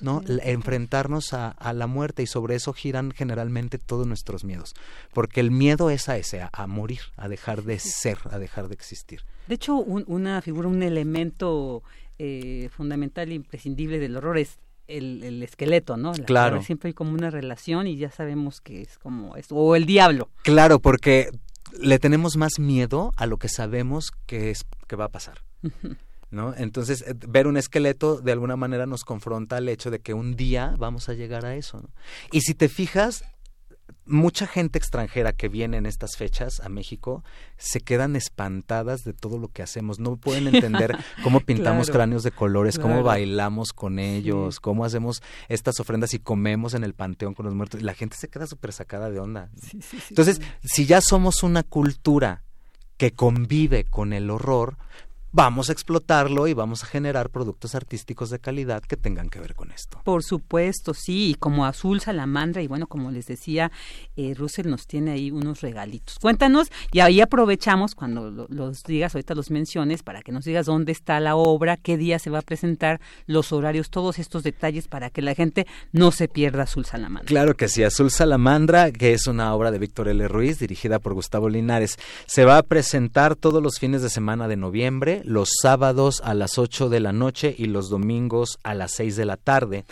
no 0.00 0.22
enfrentarnos 0.26 1.32
a, 1.32 1.54
la 1.72 1.86
muerte 1.86 2.22
y 2.22 2.26
sobre 2.26 2.54
eso 2.54 2.72
giran 2.72 3.10
generalmente 3.10 3.78
todos 3.78 4.06
nuestros 4.06 4.44
miedos 4.44 4.74
porque 5.12 5.40
el 5.40 5.50
miedo 5.50 5.90
es 5.90 6.08
a 6.08 6.16
ese 6.16 6.46
a, 6.50 6.66
morir 6.66 7.00
a 7.16 7.28
dejar 7.28 7.62
de 7.64 7.78
ser 7.78 8.18
a 8.30 8.38
dejar 8.38 8.68
de 8.68 8.74
existir. 8.74 9.20
De 9.46 9.54
hecho 9.54 9.76
una 9.76 10.40
figura 10.42 10.68
un 10.68 10.82
elemento 10.82 11.82
eh, 12.18 12.70
fundamental 12.70 13.30
e 13.30 13.34
imprescindible 13.34 13.98
del 13.98 14.16
horror 14.16 14.38
es 14.38 14.58
el, 14.88 15.42
esqueleto, 15.42 15.96
¿no? 15.96 16.12
claro. 16.12 16.62
Siempre 16.62 16.88
hay 16.88 16.94
como 16.94 17.12
una 17.12 17.30
relación 17.30 17.86
y 17.86 17.96
ya 17.96 18.10
sabemos 18.10 18.60
que 18.60 18.82
es 18.82 18.98
como 18.98 19.36
esto, 19.36 19.54
o 19.54 19.76
el 19.76 19.86
diablo. 19.86 20.30
Claro, 20.42 20.80
porque 20.80 21.30
le 21.80 21.98
tenemos 21.98 22.36
más 22.36 22.58
miedo 22.58 23.12
a 23.16 23.26
lo 23.26 23.38
que 23.38 23.48
sabemos 23.48 24.12
que 24.26 24.50
es 24.50 24.64
que 24.86 24.96
va 24.96 25.06
a 25.06 25.10
pasar. 25.10 25.42
¿No? 26.30 26.54
Entonces, 26.56 27.02
eh, 27.06 27.14
ver 27.28 27.46
un 27.46 27.56
esqueleto 27.56 28.20
de 28.20 28.32
alguna 28.32 28.56
manera 28.56 28.86
nos 28.86 29.04
confronta 29.04 29.56
al 29.56 29.68
hecho 29.68 29.90
de 29.90 30.00
que 30.00 30.12
un 30.12 30.34
día 30.34 30.74
vamos 30.76 31.08
a 31.08 31.14
llegar 31.14 31.46
a 31.46 31.54
eso. 31.54 31.80
¿no? 31.80 31.88
Y 32.32 32.40
si 32.40 32.54
te 32.54 32.68
fijas, 32.68 33.24
mucha 34.06 34.46
gente 34.46 34.78
extranjera 34.78 35.32
que 35.32 35.48
viene 35.48 35.76
en 35.76 35.86
estas 35.86 36.16
fechas 36.16 36.60
a 36.60 36.68
México 36.68 37.24
se 37.56 37.80
quedan 37.80 38.16
espantadas 38.16 39.04
de 39.04 39.12
todo 39.12 39.38
lo 39.38 39.48
que 39.48 39.62
hacemos. 39.62 39.98
No 39.98 40.16
pueden 40.16 40.46
entender 40.54 40.96
cómo 41.22 41.40
pintamos 41.40 41.90
cráneos 41.90 42.22
de 42.22 42.30
colores, 42.30 42.78
cómo 42.78 43.02
bailamos 43.02 43.72
con 43.72 43.98
ellos, 43.98 44.60
cómo 44.60 44.84
hacemos 44.84 45.22
estas 45.48 45.80
ofrendas 45.80 46.14
y 46.14 46.18
comemos 46.18 46.74
en 46.74 46.84
el 46.84 46.94
panteón 46.94 47.34
con 47.34 47.46
los 47.46 47.54
muertos. 47.54 47.82
La 47.82 47.94
gente 47.94 48.16
se 48.16 48.28
queda 48.28 48.46
súper 48.46 48.72
sacada 48.72 49.10
de 49.10 49.18
onda. 49.18 49.50
Entonces, 50.08 50.40
si 50.62 50.86
ya 50.86 51.00
somos 51.00 51.42
una 51.42 51.62
cultura 51.62 52.42
que 52.96 53.12
convive 53.12 53.84
con 53.84 54.12
el 54.12 54.30
horror, 54.30 54.78
vamos 55.36 55.68
a 55.68 55.72
explotarlo 55.72 56.48
y 56.48 56.54
vamos 56.54 56.82
a 56.82 56.86
generar 56.86 57.28
productos 57.28 57.74
artísticos 57.74 58.30
de 58.30 58.38
calidad 58.38 58.82
que 58.82 58.96
tengan 58.96 59.28
que 59.28 59.38
ver 59.38 59.54
con 59.54 59.70
esto. 59.70 60.00
Por 60.02 60.24
supuesto, 60.24 60.94
sí, 60.94 61.32
y 61.32 61.34
como 61.34 61.66
Azul 61.66 62.00
Salamandra, 62.00 62.62
y 62.62 62.66
bueno, 62.66 62.86
como 62.86 63.10
les 63.10 63.26
decía, 63.26 63.70
eh, 64.16 64.32
Russell 64.34 64.70
nos 64.70 64.86
tiene 64.86 65.10
ahí 65.10 65.30
unos 65.30 65.60
regalitos. 65.60 66.18
Cuéntanos, 66.22 66.72
y 66.90 67.00
ahí 67.00 67.20
aprovechamos 67.20 67.94
cuando 67.94 68.46
los 68.48 68.82
digas, 68.84 69.14
ahorita 69.14 69.34
los 69.34 69.50
menciones, 69.50 70.02
para 70.02 70.22
que 70.22 70.32
nos 70.32 70.46
digas 70.46 70.64
dónde 70.64 70.92
está 70.92 71.20
la 71.20 71.36
obra, 71.36 71.76
qué 71.76 71.98
día 71.98 72.18
se 72.18 72.30
va 72.30 72.38
a 72.38 72.42
presentar, 72.42 72.98
los 73.26 73.52
horarios, 73.52 73.90
todos 73.90 74.18
estos 74.18 74.42
detalles 74.42 74.88
para 74.88 75.10
que 75.10 75.20
la 75.20 75.34
gente 75.34 75.66
no 75.92 76.12
se 76.12 76.28
pierda 76.28 76.62
Azul 76.62 76.86
Salamandra. 76.86 77.28
Claro 77.28 77.54
que 77.54 77.68
sí, 77.68 77.84
Azul 77.84 78.10
Salamandra, 78.10 78.90
que 78.90 79.12
es 79.12 79.26
una 79.26 79.54
obra 79.54 79.70
de 79.70 79.80
Víctor 79.80 80.08
L. 80.08 80.28
Ruiz, 80.28 80.58
dirigida 80.58 80.98
por 80.98 81.12
Gustavo 81.12 81.50
Linares, 81.50 81.98
se 82.24 82.46
va 82.46 82.56
a 82.56 82.62
presentar 82.62 83.36
todos 83.36 83.62
los 83.62 83.78
fines 83.78 84.00
de 84.00 84.08
semana 84.08 84.48
de 84.48 84.56
noviembre 84.56 85.24
los 85.26 85.50
sábados 85.60 86.22
a 86.24 86.34
las 86.34 86.58
8 86.58 86.88
de 86.88 87.00
la 87.00 87.12
noche 87.12 87.54
y 87.56 87.66
los 87.66 87.90
domingos 87.90 88.58
a 88.62 88.74
las 88.74 88.92
6 88.92 89.16
de 89.16 89.24
la 89.26 89.36
tarde. 89.36 89.84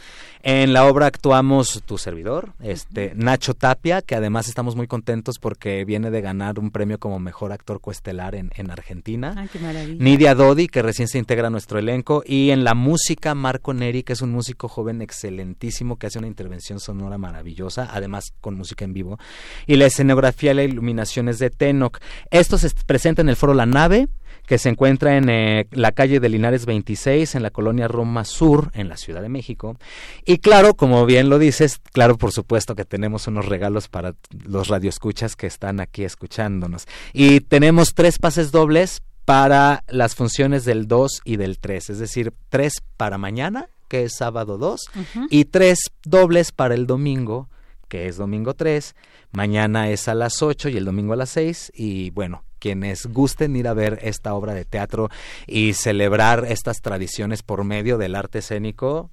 En 0.43 0.73
la 0.73 0.85
obra 0.85 1.07
actuamos 1.07 1.83
tu 1.87 1.97
servidor, 1.97 2.53
este 2.61 3.13
Nacho 3.17 3.55
Tapia, 3.55 4.03
que 4.03 4.15
además 4.15 4.47
estamos 4.47 4.77
muy 4.77 4.87
contentos 4.87 5.39
porque 5.39 5.85
viene 5.85 6.11
de 6.11 6.21
ganar 6.21 6.59
un 6.59 6.71
premio 6.71 6.99
como 6.99 7.19
mejor 7.19 7.51
actor 7.51 7.81
coestelar 7.81 8.35
en, 8.35 8.51
en 8.55 8.71
Argentina. 8.71 9.35
Ay, 9.37 9.49
qué 9.51 9.59
maravilla. 9.59 10.05
Nidia 10.05 10.35
Dodi, 10.35 10.69
que 10.69 10.83
recién 10.83 11.09
se 11.09 11.19
integra 11.19 11.49
a 11.49 11.51
nuestro 11.51 11.79
elenco, 11.79 12.23
y 12.27 12.51
en 12.51 12.63
la 12.63 12.75
música 12.75 13.35
Marco 13.35 13.73
Neri, 13.73 14.03
que 14.03 14.13
es 14.13 14.21
un 14.21 14.33
músico 14.33 14.69
joven 14.69 15.01
excelentísimo 15.01 15.99
que 15.99 16.09
hace 16.09 16.19
una 16.19 16.29
intervención 16.29 16.79
sonora 16.79 17.19
maravillosa, 17.19 17.89
además 17.91 18.35
con 18.41 18.55
música 18.55 18.85
en 18.85 18.93
vivo, 18.93 19.19
y 19.67 19.77
la 19.77 19.87
escenografía 19.87 20.53
y 20.53 20.55
la 20.55 20.65
iluminación 20.65 21.29
es 21.29 21.39
de 21.39 21.51
Tenoch. 21.51 21.99
Esto 22.31 22.59
se 22.59 22.71
presenta 22.87 23.23
en 23.23 23.31
el 23.31 23.37
foro 23.37 23.55
La 23.55 23.67
Nave, 23.67 24.09
que 24.47 24.59
se 24.59 24.69
encuentra 24.69 25.17
en 25.17 25.29
eh, 25.29 25.67
la 25.71 25.93
calle 25.93 26.21
de 26.21 26.29
Linares 26.29 26.67
26, 26.67 27.35
en 27.35 27.43
la 27.43 27.51
colonia 27.51 27.89
Roma 27.89 28.25
Sur, 28.25 28.71
en 28.75 28.89
la 28.89 28.97
Ciudad 28.97 29.23
de 29.23 29.29
México. 29.29 29.77
Y 30.25 30.39
claro, 30.39 30.75
como 30.75 31.07
bien 31.07 31.29
lo 31.29 31.39
dices, 31.39 31.81
claro, 31.93 32.19
por 32.19 32.33
supuesto 32.33 32.75
que 32.75 32.85
tenemos 32.85 33.27
unos 33.27 33.47
regalos 33.47 33.89
para 33.89 34.15
los 34.47 34.69
radioescuchas 34.69 35.37
que 35.37 35.47
están 35.47 35.81
aquí 35.81 36.05
escuchándonos. 36.05 36.87
Y 37.13 37.41
tenemos 37.41 37.95
tres 37.95 38.19
pases 38.19 38.51
dobles 38.51 39.03
para 39.25 39.85
las 39.89 40.15
funciones 40.15 40.65
del 40.65 40.87
2 40.87 41.23
y 41.25 41.37
del 41.37 41.59
3, 41.59 41.91
es 41.91 41.99
decir, 41.99 42.35
tres 42.51 42.83
para 42.99 43.17
mañana, 43.17 43.71
que 43.89 44.05
es 44.05 44.17
sábado 44.17 44.59
2, 44.59 44.91
y 45.31 45.47
tres 45.47 45.91
dobles 46.05 46.53
para 46.53 46.75
el 46.75 46.87
domingo, 46.87 47.49
que 47.89 48.09
es 48.09 48.17
domingo 48.17 48.55
3. 48.55 48.95
Mañana 49.33 49.91
es 49.91 50.09
a 50.09 50.15
las 50.15 50.43
8 50.43 50.69
y 50.69 50.77
el 50.77 50.85
domingo 50.85 51.13
a 51.13 51.17
las 51.17 51.31
6. 51.31 51.73
Y 51.75 52.11
bueno, 52.11 52.45
quienes 52.65 53.05
gusten 53.05 53.57
ir 53.57 53.69
a 53.69 53.75
ver 53.75 53.99
esta 54.01 54.33
obra 54.33 54.55
de 54.55 54.65
teatro 54.65 55.11
y 55.47 55.75
celebrar 55.75 56.47
estas 56.49 56.81
tradiciones 56.81 57.43
por 57.43 57.63
medio 57.63 57.99
del 57.99 58.15
arte 58.15 58.39
escénico, 58.39 59.11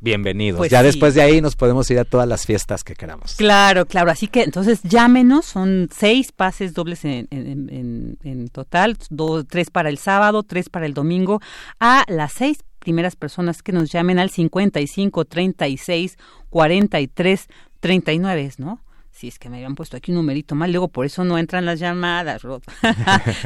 bienvenidos. 0.00 0.58
Pues 0.58 0.72
ya 0.72 0.80
sí. 0.80 0.86
después 0.86 1.14
de 1.14 1.22
ahí 1.22 1.40
nos 1.40 1.54
podemos 1.54 1.88
ir 1.92 2.00
a 2.00 2.04
todas 2.04 2.26
las 2.26 2.44
fiestas 2.44 2.82
que 2.82 2.94
queramos. 2.96 3.36
Claro, 3.36 3.86
claro. 3.86 4.10
Así 4.10 4.26
que 4.26 4.42
entonces 4.42 4.80
llámenos, 4.82 5.44
son 5.46 5.88
seis 5.96 6.32
pases 6.32 6.74
dobles 6.74 7.04
en, 7.04 7.28
en- 7.30 7.68
en- 7.70 8.18
en 8.24 8.48
total, 8.48 8.96
dos, 9.10 9.46
tres 9.46 9.70
para 9.70 9.90
el 9.90 9.98
sábado, 9.98 10.42
tres 10.42 10.68
para 10.68 10.84
el 10.84 10.92
domingo, 10.94 11.40
a 11.78 12.02
las 12.08 12.32
seis 12.32 12.58
primeras 12.80 13.14
personas 13.14 13.62
que 13.62 13.70
nos 13.70 13.92
llamen 13.92 14.18
al 14.18 14.30
55 14.30 15.24
36 15.24 16.16
43 16.50 17.46
39, 17.78 18.50
¿no? 18.58 18.80
Si 19.18 19.26
es 19.26 19.40
que 19.40 19.50
me 19.50 19.56
habían 19.56 19.74
puesto 19.74 19.96
aquí 19.96 20.12
un 20.12 20.18
numerito 20.18 20.54
mal, 20.54 20.70
luego 20.70 20.86
por 20.86 21.04
eso 21.04 21.24
no 21.24 21.38
entran 21.38 21.64
las 21.64 21.80
llamadas, 21.80 22.42
Rod. 22.42 22.62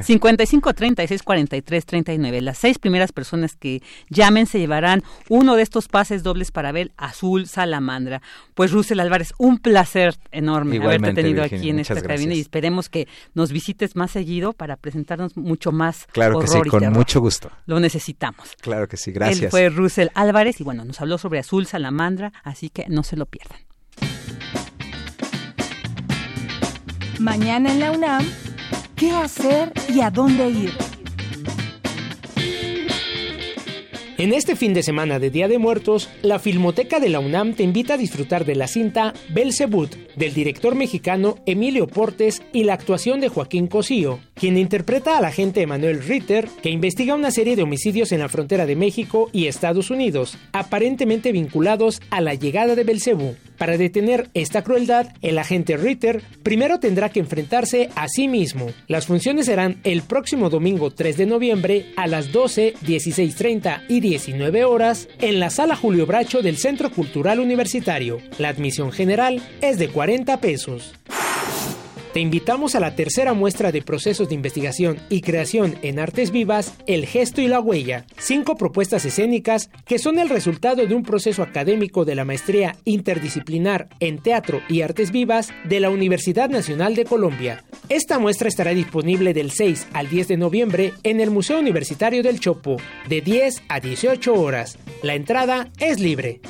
55 0.03 0.75
36 0.75 1.23
43 1.23 1.87
39. 1.87 2.41
Las 2.43 2.59
seis 2.59 2.79
primeras 2.79 3.11
personas 3.11 3.57
que 3.57 3.83
llamen 4.11 4.45
se 4.45 4.59
llevarán 4.59 5.03
uno 5.31 5.57
de 5.57 5.63
estos 5.63 5.89
pases 5.89 6.23
dobles 6.23 6.51
para 6.51 6.73
ver 6.73 6.93
Azul 6.99 7.47
Salamandra. 7.47 8.21
Pues 8.53 8.71
Russell 8.71 9.01
Álvarez, 9.01 9.33
un 9.39 9.57
placer 9.57 10.15
enorme 10.31 10.77
Igualmente, 10.77 11.07
haberte 11.07 11.23
tenido 11.23 11.41
Virginia, 11.43 11.61
aquí 11.61 11.71
en 11.71 11.79
esta 11.79 12.03
cabina 12.03 12.35
y 12.35 12.41
esperemos 12.41 12.91
que 12.91 13.09
nos 13.33 13.51
visites 13.51 13.97
más 13.97 14.11
seguido 14.11 14.53
para 14.53 14.77
presentarnos 14.77 15.39
mucho 15.39 15.73
más 15.73 16.07
Claro 16.13 16.39
que 16.39 16.49
sí, 16.49 16.61
con 16.69 16.81
terror. 16.81 16.95
mucho 16.99 17.21
gusto. 17.23 17.51
Lo 17.65 17.81
necesitamos. 17.81 18.51
Claro 18.61 18.89
que 18.89 18.99
sí, 18.99 19.09
Él 19.09 19.15
gracias. 19.15 19.51
fue 19.51 19.71
Russell 19.71 20.09
Álvarez 20.13 20.61
y 20.61 20.65
bueno, 20.65 20.85
nos 20.85 21.01
habló 21.01 21.17
sobre 21.17 21.39
Azul 21.39 21.65
Salamandra, 21.65 22.31
así 22.45 22.69
que 22.69 22.85
no 22.91 23.03
se 23.05 23.17
lo 23.17 23.25
pierdan. 23.25 23.59
Mañana 27.23 27.71
en 27.71 27.79
la 27.79 27.93
UNAM, 27.93 28.27
¿qué 28.97 29.13
hacer 29.13 29.73
y 29.89 30.01
a 30.01 30.11
dónde 30.11 30.51
ir? 30.51 30.73
En 34.19 34.33
este 34.33 34.57
fin 34.57 34.75
de 34.75 34.83
semana 34.83 35.21
de 35.21 35.31
Día 35.31 35.47
de 35.47 35.59
Muertos, 35.59 36.09
la 36.23 36.41
Filmoteca 36.41 36.99
de 36.99 37.11
la 37.11 37.21
UNAM 37.21 37.55
te 37.55 37.63
invita 37.63 37.95
a 37.95 37.97
disfrutar 37.97 38.45
de 38.45 38.57
la 38.57 38.67
cinta 38.67 39.15
Belzebut, 39.33 39.95
del 40.17 40.35
director 40.35 40.75
mexicano 40.75 41.39
Emilio 41.47 41.87
Portes 41.87 42.43
y 42.53 42.65
la 42.65 42.75
actuación 42.75 43.21
de 43.21 43.29
Joaquín 43.29 43.69
Cosío, 43.69 44.19
quien 44.35 44.59
interpreta 44.59 45.17
al 45.17 45.25
agente 45.25 45.63
Emanuel 45.63 46.03
Ritter, 46.03 46.49
que 46.61 46.71
investiga 46.71 47.15
una 47.15 47.31
serie 47.31 47.55
de 47.55 47.63
homicidios 47.63 48.11
en 48.11 48.19
la 48.19 48.29
frontera 48.29 48.67
de 48.67 48.75
México 48.75 49.31
y 49.33 49.47
Estados 49.47 49.91
Unidos, 49.91 50.39
aparentemente 50.53 51.31
vinculados 51.31 52.03
a 52.11 52.21
la 52.21 52.35
llegada 52.35 52.75
de 52.75 52.83
Belcebú. 52.83 53.37
Para 53.63 53.79
detener 53.79 54.29
esta 54.35 54.65
crueldad, 54.65 55.07
el 55.23 55.39
agente 55.39 55.77
Ritter 55.77 56.21
primero 56.43 56.81
tendrá 56.81 57.11
que 57.11 57.21
enfrentarse 57.21 57.91
a 57.95 58.09
sí 58.09 58.27
mismo. 58.27 58.73
Las 58.89 59.07
funciones 59.07 59.47
serán 59.47 59.79
el 59.85 60.03
próximo 60.03 60.51
domingo 60.51 60.91
3 60.91 61.17
de 61.17 61.27
noviembre 61.27 61.87
a 61.97 62.09
las 62.09 62.33
12, 62.33 62.75
16.30 62.85 63.83
y 63.89 64.01
19 64.01 64.65
horas 64.65 65.09
en 65.21 65.39
la 65.39 65.49
Sala 65.49 65.77
Julio 65.77 66.07
Bracho 66.07 66.43
del 66.43 66.57
Centro 66.57 66.91
Cultural 66.91 67.39
Universitario. 67.39 68.19
La 68.39 68.49
admisión 68.49 68.91
general 68.91 69.41
es 69.61 69.79
de 69.79 69.91
40 69.91 70.41
pesos. 70.41 70.95
Te 72.13 72.21
invitamos 72.21 72.75
a 72.75 72.81
la 72.81 72.95
tercera 72.95 73.33
muestra 73.33 73.73
de 73.73 73.81
procesos 73.81 74.29
de 74.29 74.35
investigación 74.35 74.99
y 75.09 75.23
creación 75.23 75.79
en 75.81 75.99
artes 75.99 76.31
vivas, 76.31 76.75
El 76.87 77.07
gesto 77.07 77.41
y 77.41 77.49
la 77.49 77.59
huella, 77.59 78.05
cinco 78.19 78.57
propuestas 78.57 79.07
escénicas 79.07 79.71
que 79.87 79.99
son 79.99 80.19
el 80.19 80.29
resultado 80.29 80.87
de 80.87 80.95
un 80.95 81.05
proceso 81.05 81.43
académico 81.43 82.05
de 82.05 82.15
la 82.15 82.27
maestría 82.27 82.77
interdisciplinar 82.85 83.89
en 83.99 84.19
teatro 84.19 84.61
y 84.69 84.83
artes 84.83 85.11
vivas 85.11 85.55
de 85.65 85.81
la 85.81 85.89
Universidad 85.89 86.51
Nacional 86.51 86.95
de 86.97 87.07
Colombia. 87.07 87.65
Esta 87.89 88.19
muestra 88.19 88.49
estará 88.49 88.73
disponible 88.73 89.33
del 89.33 89.51
6 89.51 89.87
al 89.95 90.11
10 90.11 90.29
de 90.29 90.37
noviembre 90.37 90.93
en 91.05 91.19
el 91.19 91.31
Museo 91.31 91.59
Universitario 91.59 92.23
del 92.23 92.41
Chopo, 92.41 92.77
de 93.09 93.23
10 93.23 93.63
a 93.69 93.81
18 93.81 94.35
horas. 94.35 94.79
La 95.03 95.15
entrada 95.15 95.71
es 95.79 95.99
libre. 95.99 96.43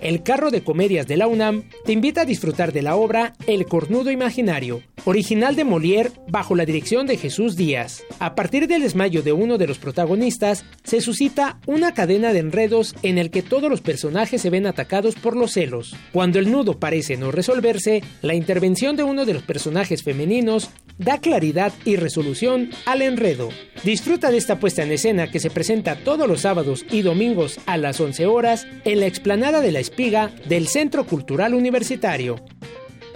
El 0.00 0.22
carro 0.22 0.50
de 0.50 0.62
comedias 0.64 1.06
de 1.06 1.18
la 1.18 1.26
UNAM 1.26 1.64
te 1.84 1.92
invita 1.92 2.22
a 2.22 2.24
disfrutar 2.24 2.72
de 2.72 2.80
la 2.80 2.96
obra 2.96 3.34
El 3.46 3.66
cornudo 3.66 4.10
imaginario, 4.10 4.82
original 5.04 5.56
de 5.56 5.66
Molière 5.66 6.10
bajo 6.26 6.54
la 6.54 6.64
dirección 6.64 7.06
de 7.06 7.18
Jesús 7.18 7.54
Díaz. 7.54 8.02
A 8.18 8.34
partir 8.34 8.66
del 8.66 8.80
desmayo 8.80 9.22
de 9.22 9.32
uno 9.32 9.58
de 9.58 9.66
los 9.66 9.78
protagonistas, 9.78 10.64
se 10.84 11.02
suscita 11.02 11.60
una 11.66 11.92
cadena 11.92 12.32
de 12.32 12.38
enredos 12.38 12.94
en 13.02 13.18
el 13.18 13.30
que 13.30 13.42
todos 13.42 13.68
los 13.68 13.82
personajes 13.82 14.40
se 14.40 14.48
ven 14.48 14.66
atacados 14.66 15.16
por 15.16 15.36
los 15.36 15.52
celos. 15.52 15.94
Cuando 16.12 16.38
el 16.38 16.50
nudo 16.50 16.78
parece 16.78 17.18
no 17.18 17.30
resolverse, 17.30 18.02
la 18.22 18.34
intervención 18.34 18.96
de 18.96 19.02
uno 19.02 19.26
de 19.26 19.34
los 19.34 19.42
personajes 19.42 20.02
femeninos 20.02 20.70
da 20.96 21.18
claridad 21.18 21.72
y 21.84 21.96
resolución 21.96 22.70
al 22.86 23.02
enredo. 23.02 23.48
Disfruta 23.84 24.30
de 24.30 24.36
esta 24.36 24.58
puesta 24.58 24.82
en 24.82 24.92
escena 24.92 25.30
que 25.30 25.40
se 25.40 25.50
presenta 25.50 25.96
todos 25.96 26.28
los 26.28 26.42
sábados 26.42 26.84
y 26.90 27.02
domingos 27.02 27.58
a 27.64 27.78
las 27.78 28.00
11 28.00 28.26
horas 28.26 28.66
en 28.84 29.00
la 29.00 29.06
explanada 29.06 29.60
de 29.60 29.72
la 29.72 29.80
Espiga 29.90 30.30
del 30.46 30.68
Centro 30.68 31.04
Cultural 31.04 31.52
Universitario. 31.52 32.36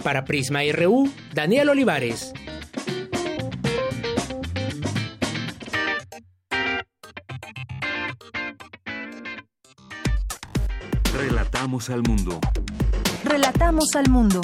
Para 0.03 0.25
Prisma 0.25 0.59
RU, 0.73 1.09
Daniel 1.33 1.69
Olivares. 1.69 2.33
Relatamos 11.17 11.89
al 11.89 12.03
mundo. 12.03 12.41
Relatamos 13.23 13.95
al 13.95 14.09
mundo. 14.09 14.41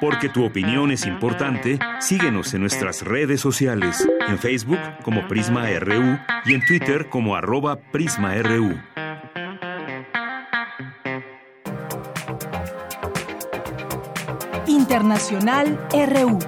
Porque 0.00 0.28
tu 0.28 0.44
opinión 0.44 0.90
es 0.90 1.06
importante, 1.06 1.78
síguenos 2.00 2.52
en 2.54 2.62
nuestras 2.62 3.02
redes 3.02 3.40
sociales, 3.40 4.08
en 4.28 4.38
Facebook 4.38 4.80
como 5.02 5.26
Prisma 5.28 5.68
RU 5.78 6.18
y 6.44 6.54
en 6.54 6.64
Twitter 6.66 7.08
como 7.08 7.36
arroba 7.36 7.76
PrismaRU. 7.76 8.74
Internacional 14.66 15.78
RU. 15.92 16.38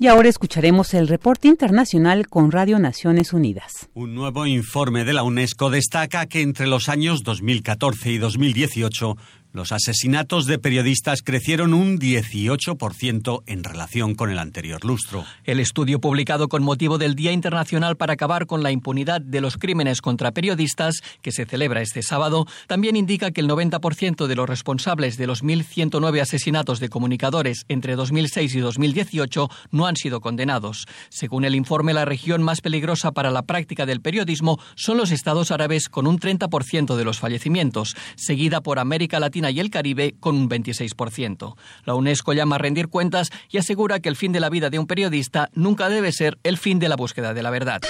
Y 0.00 0.06
ahora 0.06 0.28
escucharemos 0.28 0.94
el 0.94 1.08
reporte 1.08 1.48
internacional 1.48 2.28
con 2.28 2.52
Radio 2.52 2.78
Naciones 2.78 3.32
Unidas. 3.32 3.88
Un 3.94 4.14
nuevo 4.14 4.46
informe 4.46 5.04
de 5.04 5.12
la 5.12 5.24
UNESCO 5.24 5.70
destaca 5.70 6.26
que 6.26 6.42
entre 6.42 6.68
los 6.68 6.88
años 6.88 7.24
2014 7.24 8.12
y 8.12 8.18
2018 8.18 9.16
los 9.52 9.72
asesinatos 9.72 10.44
de 10.44 10.58
periodistas 10.58 11.22
crecieron 11.22 11.72
un 11.72 11.98
18% 11.98 13.42
en 13.46 13.64
relación 13.64 14.14
con 14.14 14.30
el 14.30 14.38
anterior 14.38 14.84
lustro. 14.84 15.24
El 15.44 15.58
estudio 15.58 16.00
publicado 16.00 16.48
con 16.48 16.62
motivo 16.62 16.98
del 16.98 17.14
Día 17.14 17.32
Internacional 17.32 17.96
para 17.96 18.12
acabar 18.12 18.46
con 18.46 18.62
la 18.62 18.72
impunidad 18.72 19.22
de 19.22 19.40
los 19.40 19.56
crímenes 19.56 20.02
contra 20.02 20.32
periodistas, 20.32 21.00
que 21.22 21.32
se 21.32 21.46
celebra 21.46 21.80
este 21.80 22.02
sábado, 22.02 22.46
también 22.66 22.94
indica 22.94 23.30
que 23.30 23.40
el 23.40 23.48
90% 23.48 24.26
de 24.26 24.36
los 24.36 24.48
responsables 24.48 25.16
de 25.16 25.26
los 25.26 25.42
1.109 25.42 26.20
asesinatos 26.20 26.78
de 26.78 26.90
comunicadores 26.90 27.64
entre 27.68 27.96
2006 27.96 28.54
y 28.54 28.60
2018 28.60 29.48
no 29.70 29.86
han 29.86 29.96
sido 29.96 30.20
condenados. 30.20 30.86
Según 31.08 31.44
el 31.46 31.54
informe, 31.54 31.94
la 31.94 32.04
región 32.04 32.42
más 32.42 32.60
peligrosa 32.60 33.12
para 33.12 33.30
la 33.30 33.42
práctica 33.42 33.86
del 33.86 34.02
periodismo 34.02 34.58
son 34.74 34.98
los 34.98 35.10
Estados 35.10 35.50
árabes 35.50 35.88
con 35.88 36.06
un 36.06 36.18
30% 36.18 36.96
de 36.96 37.04
los 37.04 37.18
fallecimientos, 37.18 37.96
seguida 38.16 38.60
por 38.60 38.78
América 38.78 39.18
Latina 39.18 39.37
y 39.38 39.60
el 39.60 39.70
Caribe 39.70 40.16
con 40.18 40.36
un 40.36 40.48
26%. 40.50 41.54
La 41.84 41.94
UNESCO 41.94 42.32
llama 42.32 42.56
a 42.56 42.58
rendir 42.58 42.88
cuentas 42.88 43.30
y 43.50 43.58
asegura 43.58 44.00
que 44.00 44.08
el 44.08 44.16
fin 44.16 44.32
de 44.32 44.40
la 44.40 44.50
vida 44.50 44.70
de 44.70 44.78
un 44.78 44.86
periodista 44.86 45.48
nunca 45.54 45.88
debe 45.88 46.12
ser 46.12 46.38
el 46.42 46.58
fin 46.58 46.78
de 46.78 46.88
la 46.88 46.96
búsqueda 46.96 47.34
de 47.34 47.42
la 47.42 47.50
verdad. 47.50 47.80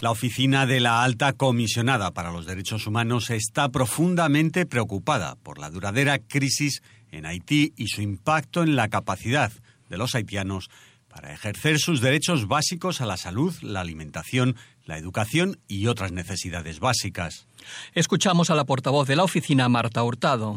La 0.00 0.10
oficina 0.10 0.64
de 0.64 0.80
la 0.80 1.04
alta 1.04 1.34
comisionada 1.34 2.12
para 2.12 2.32
los 2.32 2.46
derechos 2.46 2.86
humanos 2.86 3.28
está 3.28 3.68
profundamente 3.68 4.64
preocupada 4.64 5.36
por 5.36 5.58
la 5.58 5.68
duradera 5.68 6.18
crisis 6.18 6.82
en 7.10 7.26
Haití 7.26 7.74
y 7.76 7.88
su 7.88 8.00
impacto 8.00 8.62
en 8.62 8.76
la 8.76 8.88
capacidad 8.88 9.52
de 9.90 9.98
los 9.98 10.14
haitianos 10.14 10.70
para 11.08 11.34
ejercer 11.34 11.78
sus 11.78 12.00
derechos 12.00 12.46
básicos 12.46 13.00
a 13.00 13.06
la 13.06 13.16
salud, 13.16 13.54
la 13.62 13.80
alimentación, 13.80 14.56
la 14.84 14.96
educación 14.96 15.58
y 15.66 15.88
otras 15.88 16.12
necesidades 16.12 16.78
básicas. 16.78 17.48
Escuchamos 17.94 18.50
a 18.50 18.54
la 18.54 18.64
portavoz 18.64 19.06
de 19.08 19.16
la 19.16 19.24
oficina, 19.24 19.68
Marta 19.68 20.02
Hurtado. 20.02 20.56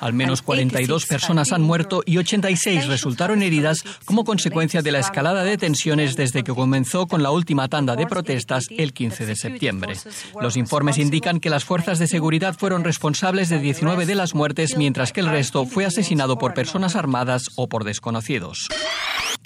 Al 0.00 0.12
menos 0.12 0.42
42 0.42 1.06
personas 1.06 1.52
han 1.52 1.62
muerto 1.62 2.02
y 2.04 2.18
86 2.18 2.86
resultaron 2.86 3.42
heridas 3.42 3.82
como 4.04 4.24
consecuencia 4.24 4.82
de 4.82 4.92
la 4.92 5.00
escalada 5.00 5.44
de 5.44 5.58
tensiones 5.58 6.16
desde 6.16 6.42
que 6.42 6.54
comenzó 6.54 7.06
con 7.06 7.22
la 7.22 7.30
última 7.30 7.68
tanda 7.68 7.96
de 7.96 8.06
protestas 8.06 8.66
el 8.70 8.92
15 8.92 9.26
de 9.26 9.36
septiembre. 9.36 9.94
Los 10.40 10.56
informes 10.56 10.98
indican 10.98 11.40
que 11.40 11.50
las 11.50 11.64
fuerzas 11.64 11.98
de 11.98 12.06
seguridad 12.06 12.56
fueron 12.56 12.84
responsables 12.84 13.48
de 13.48 13.58
19 13.58 14.06
de 14.06 14.14
las 14.14 14.34
muertes, 14.34 14.76
mientras 14.76 15.12
que 15.12 15.20
el 15.20 15.28
resto 15.28 15.66
fue 15.66 15.84
asesinado 15.84 16.38
por 16.38 16.54
personas 16.54 16.96
armadas 16.96 17.44
o 17.56 17.68
por 17.68 17.84
desconocidos. 17.84 18.68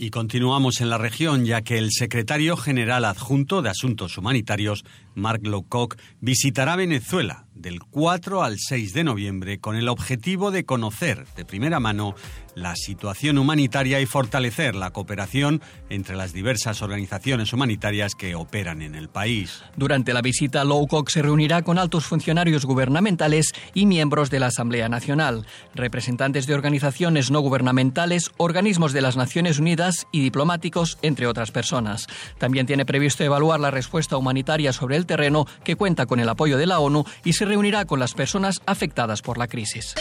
Y 0.01 0.11
continuamos 0.11 0.81
en 0.81 0.90
la 0.90 0.99
región, 0.99 1.45
ya 1.45 1.62
que 1.62 1.77
el 1.77 1.90
secretario 1.90 2.57
general 2.57 3.05
adjunto 3.05 3.62
de 3.62 3.70
Asuntos 3.70 4.16
Humanitarios, 4.16 4.85
Mark 5.19 5.47
Lowcock, 5.47 5.97
visitará 6.23 6.77
Venezuela 6.77 7.48
del 7.59 7.80
4 7.80 8.43
al 8.43 8.59
6 8.59 8.93
de 8.94 9.05
noviembre 9.05 9.59
con 9.59 9.76
el 9.76 9.89
objetivo 9.89 10.51
de 10.51 10.64
conocer 10.64 11.26
de 11.36 11.44
primera 11.44 11.80
mano 11.80 12.14
la 12.55 12.74
situación 12.74 13.39
humanitaria 13.39 14.01
y 14.01 14.06
fortalecer 14.06 14.74
la 14.74 14.90
cooperación 14.90 15.62
entre 15.90 16.16
las 16.16 16.32
diversas 16.32 16.82
organizaciones 16.82 17.52
humanitarias 17.52 18.14
que 18.14 18.35
operan 18.35 18.82
en 18.82 18.94
el 18.94 19.09
país. 19.09 19.62
Durante 19.76 20.12
la 20.12 20.22
visita, 20.22 20.64
Lowcock 20.64 21.09
se 21.09 21.22
reunirá 21.22 21.62
con 21.62 21.78
altos 21.78 22.05
funcionarios 22.05 22.64
gubernamentales 22.64 23.52
y 23.74 23.86
miembros 23.86 24.30
de 24.30 24.40
la 24.40 24.47
Asamblea 24.47 24.89
Nacional, 24.89 25.47
representantes 25.74 26.47
de 26.47 26.55
organizaciones 26.55 27.30
no 27.30 27.40
gubernamentales, 27.40 28.32
organismos 28.39 28.93
de 28.93 29.02
las 29.02 29.16
Naciones 29.16 29.59
Unidas 29.59 30.06
y 30.10 30.20
diplomáticos, 30.22 30.98
entre 31.02 31.26
otras 31.26 31.52
personas. 31.52 32.06
También 32.39 32.66
tiene 32.66 32.85
previsto 32.85 33.22
evaluar 33.22 33.60
la 33.60 33.70
respuesta 33.70 34.16
humanitaria 34.16 34.72
sobre 34.72 34.97
el 34.97 35.06
terreno 35.06 35.47
que 35.64 35.76
cuenta 35.76 36.06
con 36.06 36.18
el 36.18 36.28
apoyo 36.28 36.59
de 36.59 36.66
la 36.66 36.80
ONU 36.80 37.05
y 37.24 37.35
se 37.35 37.44
reunirá 37.49 37.85
con 37.87 37.99
las 37.99 38.15
personas 38.15 38.61
afectadas 38.66 39.23
por 39.23 39.39
la 39.39 39.49
crisis. 39.49 39.95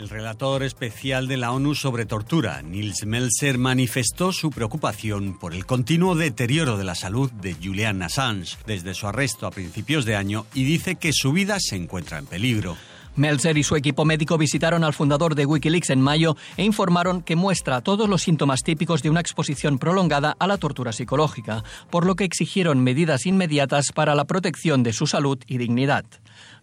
El 0.00 0.10
relator 0.10 0.62
especial 0.62 1.26
de 1.26 1.38
la 1.38 1.52
ONU 1.52 1.74
sobre 1.74 2.04
tortura, 2.04 2.60
Nils 2.60 3.06
Melzer, 3.06 3.56
manifestó 3.56 4.30
su 4.30 4.50
preocupación 4.50 5.38
por 5.38 5.54
el 5.54 5.64
continuo 5.64 6.14
deterioro 6.14 6.76
de 6.76 6.84
la 6.84 6.94
salud 6.94 7.30
de 7.32 7.54
Julian 7.54 8.02
Assange 8.02 8.58
desde 8.66 8.92
su 8.92 9.06
arresto 9.06 9.46
a 9.46 9.50
principios 9.50 10.04
de 10.04 10.14
año 10.14 10.44
y 10.52 10.64
dice 10.64 10.96
que 10.96 11.12
su 11.14 11.32
vida 11.32 11.56
se 11.60 11.76
encuentra 11.76 12.18
en 12.18 12.26
peligro. 12.26 12.76
Melzer 13.16 13.56
y 13.56 13.62
su 13.62 13.76
equipo 13.76 14.04
médico 14.04 14.36
visitaron 14.36 14.84
al 14.84 14.92
fundador 14.92 15.34
de 15.34 15.46
Wikileaks 15.46 15.88
en 15.88 16.02
mayo 16.02 16.36
e 16.58 16.64
informaron 16.64 17.22
que 17.22 17.34
muestra 17.34 17.80
todos 17.80 18.10
los 18.10 18.20
síntomas 18.20 18.62
típicos 18.62 19.02
de 19.02 19.08
una 19.08 19.20
exposición 19.20 19.78
prolongada 19.78 20.36
a 20.38 20.46
la 20.46 20.58
tortura 20.58 20.92
psicológica, 20.92 21.64
por 21.88 22.04
lo 22.04 22.14
que 22.14 22.24
exigieron 22.24 22.84
medidas 22.84 23.24
inmediatas 23.24 23.92
para 23.94 24.14
la 24.14 24.26
protección 24.26 24.82
de 24.82 24.92
su 24.92 25.06
salud 25.06 25.38
y 25.46 25.56
dignidad. 25.56 26.04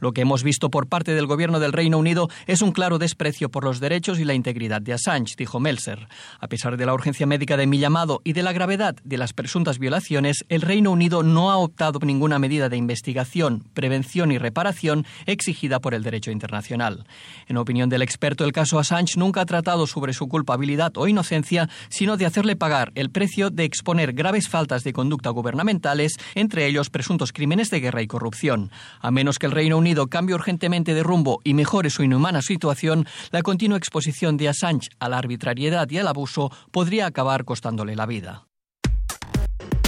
Lo 0.03 0.11
que 0.11 0.19
hemos 0.19 0.43
visto 0.43 0.69
por 0.69 0.87
parte 0.87 1.13
del 1.13 1.27
gobierno 1.27 1.61
del 1.61 1.71
Reino 1.71 1.97
Unido 1.97 2.27
es 2.45 2.61
un 2.61 2.73
claro 2.73 2.99
desprecio 2.99 3.47
por 3.47 3.63
los 3.63 3.79
derechos 3.79 4.19
y 4.19 4.25
la 4.25 4.33
integridad 4.33 4.81
de 4.81 4.91
Assange, 4.91 5.35
dijo 5.37 5.61
Melzer. 5.61 6.09
A 6.41 6.49
pesar 6.49 6.75
de 6.75 6.85
la 6.85 6.93
urgencia 6.93 7.25
médica 7.25 7.55
de 7.55 7.67
mi 7.67 7.79
llamado 7.79 8.19
y 8.25 8.33
de 8.33 8.43
la 8.43 8.51
gravedad 8.51 8.97
de 9.05 9.17
las 9.17 9.31
presuntas 9.31 9.79
violaciones, 9.79 10.43
el 10.49 10.59
Reino 10.59 10.91
Unido 10.91 11.23
no 11.23 11.51
ha 11.51 11.55
optado 11.55 11.99
ninguna 12.03 12.37
medida 12.37 12.67
de 12.67 12.75
investigación, 12.75 13.63
prevención 13.73 14.33
y 14.33 14.37
reparación 14.37 15.05
exigida 15.25 15.79
por 15.79 15.93
el 15.93 16.03
derecho 16.03 16.31
internacional. 16.31 17.05
En 17.47 17.55
opinión 17.55 17.87
del 17.87 18.01
experto, 18.01 18.43
el 18.43 18.51
caso 18.51 18.79
Assange 18.79 19.17
nunca 19.17 19.39
ha 19.39 19.45
tratado 19.45 19.87
sobre 19.87 20.11
su 20.11 20.27
culpabilidad 20.27 20.91
o 20.97 21.07
inocencia, 21.07 21.69
sino 21.87 22.17
de 22.17 22.25
hacerle 22.25 22.57
pagar 22.57 22.91
el 22.95 23.09
precio 23.09 23.51
de 23.51 23.63
exponer 23.63 24.11
graves 24.11 24.49
faltas 24.49 24.83
de 24.83 24.91
conducta 24.91 25.29
gubernamentales, 25.29 26.17
entre 26.35 26.67
ellos 26.67 26.89
presuntos 26.89 27.31
crímenes 27.31 27.69
de 27.69 27.79
guerra 27.79 28.01
y 28.01 28.07
corrupción. 28.07 28.69
A 28.99 29.09
menos 29.09 29.39
que 29.39 29.45
el 29.45 29.53
Reino 29.53 29.77
Unido 29.77 29.92
cambie 30.07 30.35
urgentemente 30.35 30.93
de 30.93 31.03
rumbo 31.03 31.39
y 31.43 31.53
mejore 31.53 31.89
su 31.89 32.03
inhumana 32.03 32.41
situación, 32.41 33.05
la 33.31 33.41
continua 33.41 33.77
exposición 33.77 34.37
de 34.37 34.49
Assange 34.49 34.89
a 34.99 35.09
la 35.09 35.17
arbitrariedad 35.17 35.89
y 35.89 35.97
al 35.97 36.07
abuso 36.07 36.51
podría 36.71 37.05
acabar 37.05 37.45
costándole 37.45 37.95
la 37.95 38.05
vida. 38.05 38.47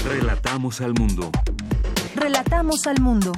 Relatamos 0.05 0.81
al 0.81 0.93
mundo. 0.93 1.31
Relatamos 2.15 2.85
al 2.87 3.01
mundo. 3.01 3.31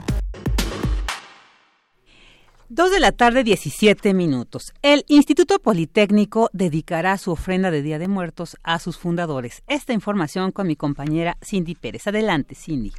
Dos 2.70 2.92
de 2.92 3.00
la 3.00 3.14
tarde, 3.14 3.46
17 3.46 4.14
minutos. 4.14 4.74
El 4.82 5.06
Instituto 5.08 5.60
Politécnico 5.60 6.50
dedicará 6.52 7.18
su 7.18 7.32
ofrenda 7.32 7.72
de 7.72 7.82
Día 7.82 7.98
de 7.98 8.10
Muertos 8.10 8.58
a 8.64 8.80
sus 8.80 8.98
fundadores. 8.98 9.64
Esta 9.68 9.94
información 9.94 10.52
con 10.52 10.68
mi 10.68 10.76
compañera 10.76 11.38
Cindy 11.42 11.76
Pérez. 11.76 12.08
Adelante, 12.08 12.56
Cindy. 12.56 12.92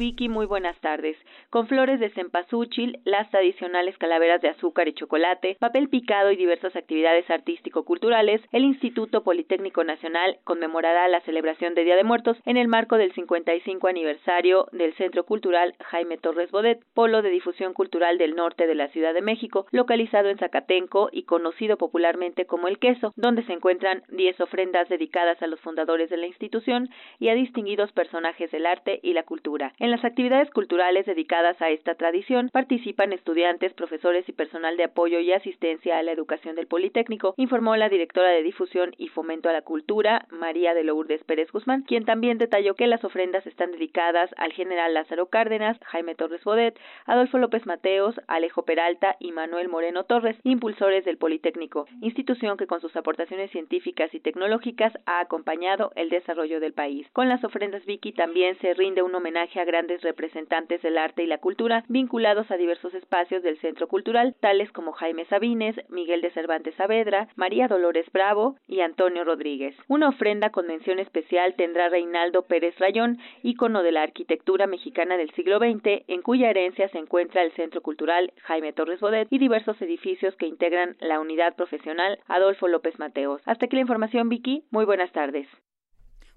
Vicky, 0.00 0.30
muy 0.30 0.46
buenas 0.46 0.80
tardes. 0.80 1.14
Con 1.50 1.68
flores 1.68 2.00
de 2.00 2.08
cempasúchil, 2.08 3.00
las 3.04 3.30
tradicionales 3.30 3.98
calaveras 3.98 4.40
de 4.40 4.48
azúcar 4.48 4.88
y 4.88 4.94
chocolate, 4.94 5.58
papel 5.60 5.90
picado 5.90 6.30
y 6.30 6.36
diversas 6.36 6.74
actividades 6.74 7.28
artístico-culturales, 7.30 8.40
el 8.50 8.64
Instituto 8.64 9.22
Politécnico 9.22 9.84
Nacional 9.84 10.38
conmemorará 10.44 11.06
la 11.08 11.20
celebración 11.20 11.74
de 11.74 11.84
Día 11.84 11.96
de 11.96 12.04
Muertos 12.04 12.38
en 12.46 12.56
el 12.56 12.66
marco 12.66 12.96
del 12.96 13.12
55 13.12 13.88
aniversario 13.88 14.68
del 14.72 14.94
Centro 14.94 15.26
Cultural 15.26 15.74
Jaime 15.84 16.16
Torres 16.16 16.50
Bodet, 16.50 16.80
polo 16.94 17.20
de 17.20 17.28
difusión 17.28 17.74
cultural 17.74 18.16
del 18.16 18.36
norte 18.36 18.66
de 18.66 18.76
la 18.76 18.88
Ciudad 18.88 19.12
de 19.12 19.20
México, 19.20 19.66
localizado 19.70 20.30
en 20.30 20.38
Zacatenco 20.38 21.10
y 21.12 21.24
conocido 21.24 21.76
popularmente 21.76 22.46
como 22.46 22.68
El 22.68 22.78
Queso, 22.78 23.12
donde 23.16 23.44
se 23.44 23.52
encuentran 23.52 24.04
10 24.08 24.40
ofrendas 24.40 24.88
dedicadas 24.88 25.42
a 25.42 25.46
los 25.46 25.60
fundadores 25.60 26.08
de 26.08 26.16
la 26.16 26.26
institución 26.26 26.88
y 27.18 27.28
a 27.28 27.34
distinguidos 27.34 27.92
personajes 27.92 28.50
del 28.50 28.64
arte 28.64 28.98
y 29.02 29.12
la 29.12 29.24
cultura. 29.24 29.74
Las 29.90 30.04
actividades 30.04 30.50
culturales 30.50 31.06
dedicadas 31.06 31.60
a 31.60 31.70
esta 31.70 31.94
tradición 31.94 32.50
participan 32.52 33.12
estudiantes, 33.12 33.72
profesores 33.74 34.28
y 34.28 34.32
personal 34.32 34.76
de 34.76 34.84
apoyo 34.84 35.20
y 35.20 35.32
asistencia 35.32 35.98
a 35.98 36.02
la 36.02 36.12
educación 36.12 36.56
del 36.56 36.66
Politécnico, 36.66 37.34
informó 37.36 37.76
la 37.76 37.88
directora 37.88 38.28
de 38.28 38.42
difusión 38.42 38.94
y 38.98 39.08
fomento 39.08 39.48
a 39.48 39.52
la 39.52 39.62
cultura, 39.62 40.26
María 40.30 40.74
de 40.74 40.84
Lourdes 40.84 41.24
Pérez 41.24 41.50
Guzmán, 41.52 41.82
quien 41.82 42.04
también 42.04 42.38
detalló 42.38 42.74
que 42.74 42.86
las 42.86 43.04
ofrendas 43.04 43.46
están 43.46 43.72
dedicadas 43.72 44.30
al 44.36 44.52
general 44.52 44.94
Lázaro 44.94 45.26
Cárdenas, 45.26 45.78
Jaime 45.84 46.14
Torres 46.14 46.44
Bodet, 46.44 46.78
Adolfo 47.06 47.38
López 47.38 47.66
Mateos, 47.66 48.20
Alejo 48.28 48.64
Peralta 48.64 49.16
y 49.18 49.32
Manuel 49.32 49.68
Moreno 49.68 50.04
Torres, 50.04 50.36
impulsores 50.44 51.04
del 51.04 51.18
Politécnico, 51.18 51.86
institución 52.00 52.56
que 52.56 52.66
con 52.66 52.80
sus 52.80 52.94
aportaciones 52.96 53.50
científicas 53.50 54.14
y 54.14 54.20
tecnológicas 54.20 54.92
ha 55.06 55.20
acompañado 55.20 55.92
el 55.96 56.10
desarrollo 56.10 56.60
del 56.60 56.72
país. 56.72 57.06
Con 57.12 57.28
las 57.28 57.42
ofrendas 57.44 57.84
Vicky 57.84 58.12
también 58.12 58.58
se 58.60 58.74
rinde 58.74 59.02
un 59.02 59.14
homenaje 59.14 59.60
a 59.60 59.64
grandes 59.80 60.02
representantes 60.02 60.82
del 60.82 60.98
arte 60.98 61.22
y 61.22 61.26
la 61.26 61.38
cultura 61.38 61.84
vinculados 61.88 62.50
a 62.50 62.58
diversos 62.58 62.92
espacios 62.92 63.42
del 63.42 63.58
Centro 63.60 63.88
Cultural, 63.88 64.36
tales 64.38 64.70
como 64.72 64.92
Jaime 64.92 65.24
Sabines, 65.24 65.74
Miguel 65.88 66.20
de 66.20 66.30
Cervantes 66.32 66.74
Saavedra, 66.74 67.28
María 67.34 67.66
Dolores 67.66 68.04
Bravo 68.12 68.56
y 68.68 68.82
Antonio 68.82 69.24
Rodríguez. 69.24 69.74
Una 69.88 70.10
ofrenda 70.10 70.50
con 70.50 70.66
mención 70.66 70.98
especial 70.98 71.54
tendrá 71.56 71.88
Reinaldo 71.88 72.42
Pérez 72.42 72.78
Rayón, 72.78 73.20
ícono 73.42 73.82
de 73.82 73.92
la 73.92 74.02
arquitectura 74.02 74.66
mexicana 74.66 75.16
del 75.16 75.30
siglo 75.30 75.56
XX, 75.56 76.04
en 76.06 76.20
cuya 76.20 76.50
herencia 76.50 76.90
se 76.90 76.98
encuentra 76.98 77.42
el 77.42 77.52
Centro 77.52 77.80
Cultural 77.80 78.34
Jaime 78.42 78.74
Torres 78.74 79.00
Bodet 79.00 79.28
y 79.30 79.38
diversos 79.38 79.80
edificios 79.80 80.36
que 80.36 80.46
integran 80.46 80.96
la 81.00 81.20
unidad 81.20 81.56
profesional 81.56 82.18
Adolfo 82.28 82.68
López 82.68 82.98
Mateos. 82.98 83.40
Hasta 83.46 83.64
aquí 83.64 83.76
la 83.76 83.82
información, 83.82 84.28
Vicky. 84.28 84.64
Muy 84.70 84.84
buenas 84.84 85.10
tardes. 85.12 85.48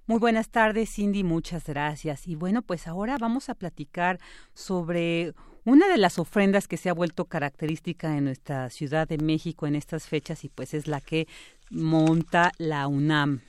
Muy 0.06 0.18
buenas 0.18 0.50
tardes, 0.50 0.90
Cindy, 0.90 1.24
muchas 1.24 1.64
gracias. 1.64 2.28
Y 2.28 2.34
bueno, 2.34 2.60
pues 2.60 2.86
ahora 2.86 3.16
vamos 3.18 3.48
a 3.48 3.54
platicar 3.54 4.20
sobre 4.52 5.32
una 5.64 5.88
de 5.88 5.96
las 5.96 6.18
ofrendas 6.18 6.68
que 6.68 6.76
se 6.76 6.90
ha 6.90 6.92
vuelto 6.92 7.24
característica 7.24 8.14
en 8.14 8.24
nuestra 8.24 8.68
Ciudad 8.68 9.08
de 9.08 9.16
México 9.16 9.66
en 9.66 9.76
estas 9.76 10.06
fechas 10.06 10.44
y 10.44 10.50
pues 10.50 10.74
es 10.74 10.88
la 10.88 11.00
que 11.00 11.26
monta 11.70 12.52
la 12.58 12.86
UNAM, 12.86 13.40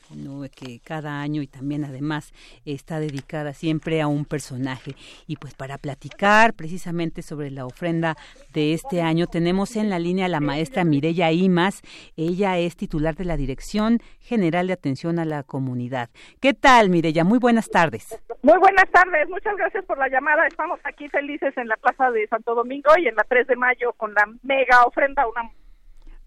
que 0.55 0.79
cada 0.83 1.21
año 1.21 1.41
y 1.41 1.47
también 1.47 1.83
además 1.85 2.33
está 2.65 2.99
dedicada 2.99 3.53
siempre 3.53 4.01
a 4.01 4.07
un 4.07 4.25
personaje. 4.25 4.95
Y 5.27 5.37
pues 5.37 5.53
para 5.53 5.77
platicar 5.77 6.53
precisamente 6.53 7.21
sobre 7.21 7.51
la 7.51 7.65
ofrenda 7.65 8.15
de 8.53 8.73
este 8.73 9.01
año 9.01 9.27
tenemos 9.27 9.75
en 9.75 9.89
la 9.89 9.99
línea 9.99 10.25
a 10.25 10.29
la 10.29 10.39
maestra 10.39 10.83
Mireya 10.83 11.31
Imas. 11.31 11.81
Ella 12.15 12.57
es 12.57 12.75
titular 12.75 13.15
de 13.15 13.25
la 13.25 13.37
Dirección 13.37 13.99
General 14.19 14.67
de 14.67 14.73
Atención 14.73 15.19
a 15.19 15.25
la 15.25 15.43
Comunidad. 15.43 16.09
¿Qué 16.39 16.53
tal, 16.53 16.89
Mireya? 16.89 17.23
Muy 17.23 17.39
buenas 17.39 17.69
tardes. 17.69 18.21
Muy 18.41 18.57
buenas 18.59 18.89
tardes, 18.91 19.27
muchas 19.29 19.55
gracias 19.57 19.83
por 19.85 19.97
la 19.97 20.07
llamada. 20.07 20.47
Estamos 20.47 20.79
aquí 20.83 21.09
felices 21.09 21.55
en 21.57 21.67
la 21.67 21.77
Plaza 21.77 22.11
de 22.11 22.27
Santo 22.27 22.55
Domingo 22.55 22.91
y 22.97 23.07
en 23.07 23.15
la 23.15 23.23
3 23.27 23.47
de 23.47 23.55
mayo 23.55 23.93
con 23.93 24.13
la 24.13 24.25
mega 24.43 24.83
ofrenda 24.85 25.27
UNAM 25.27 25.49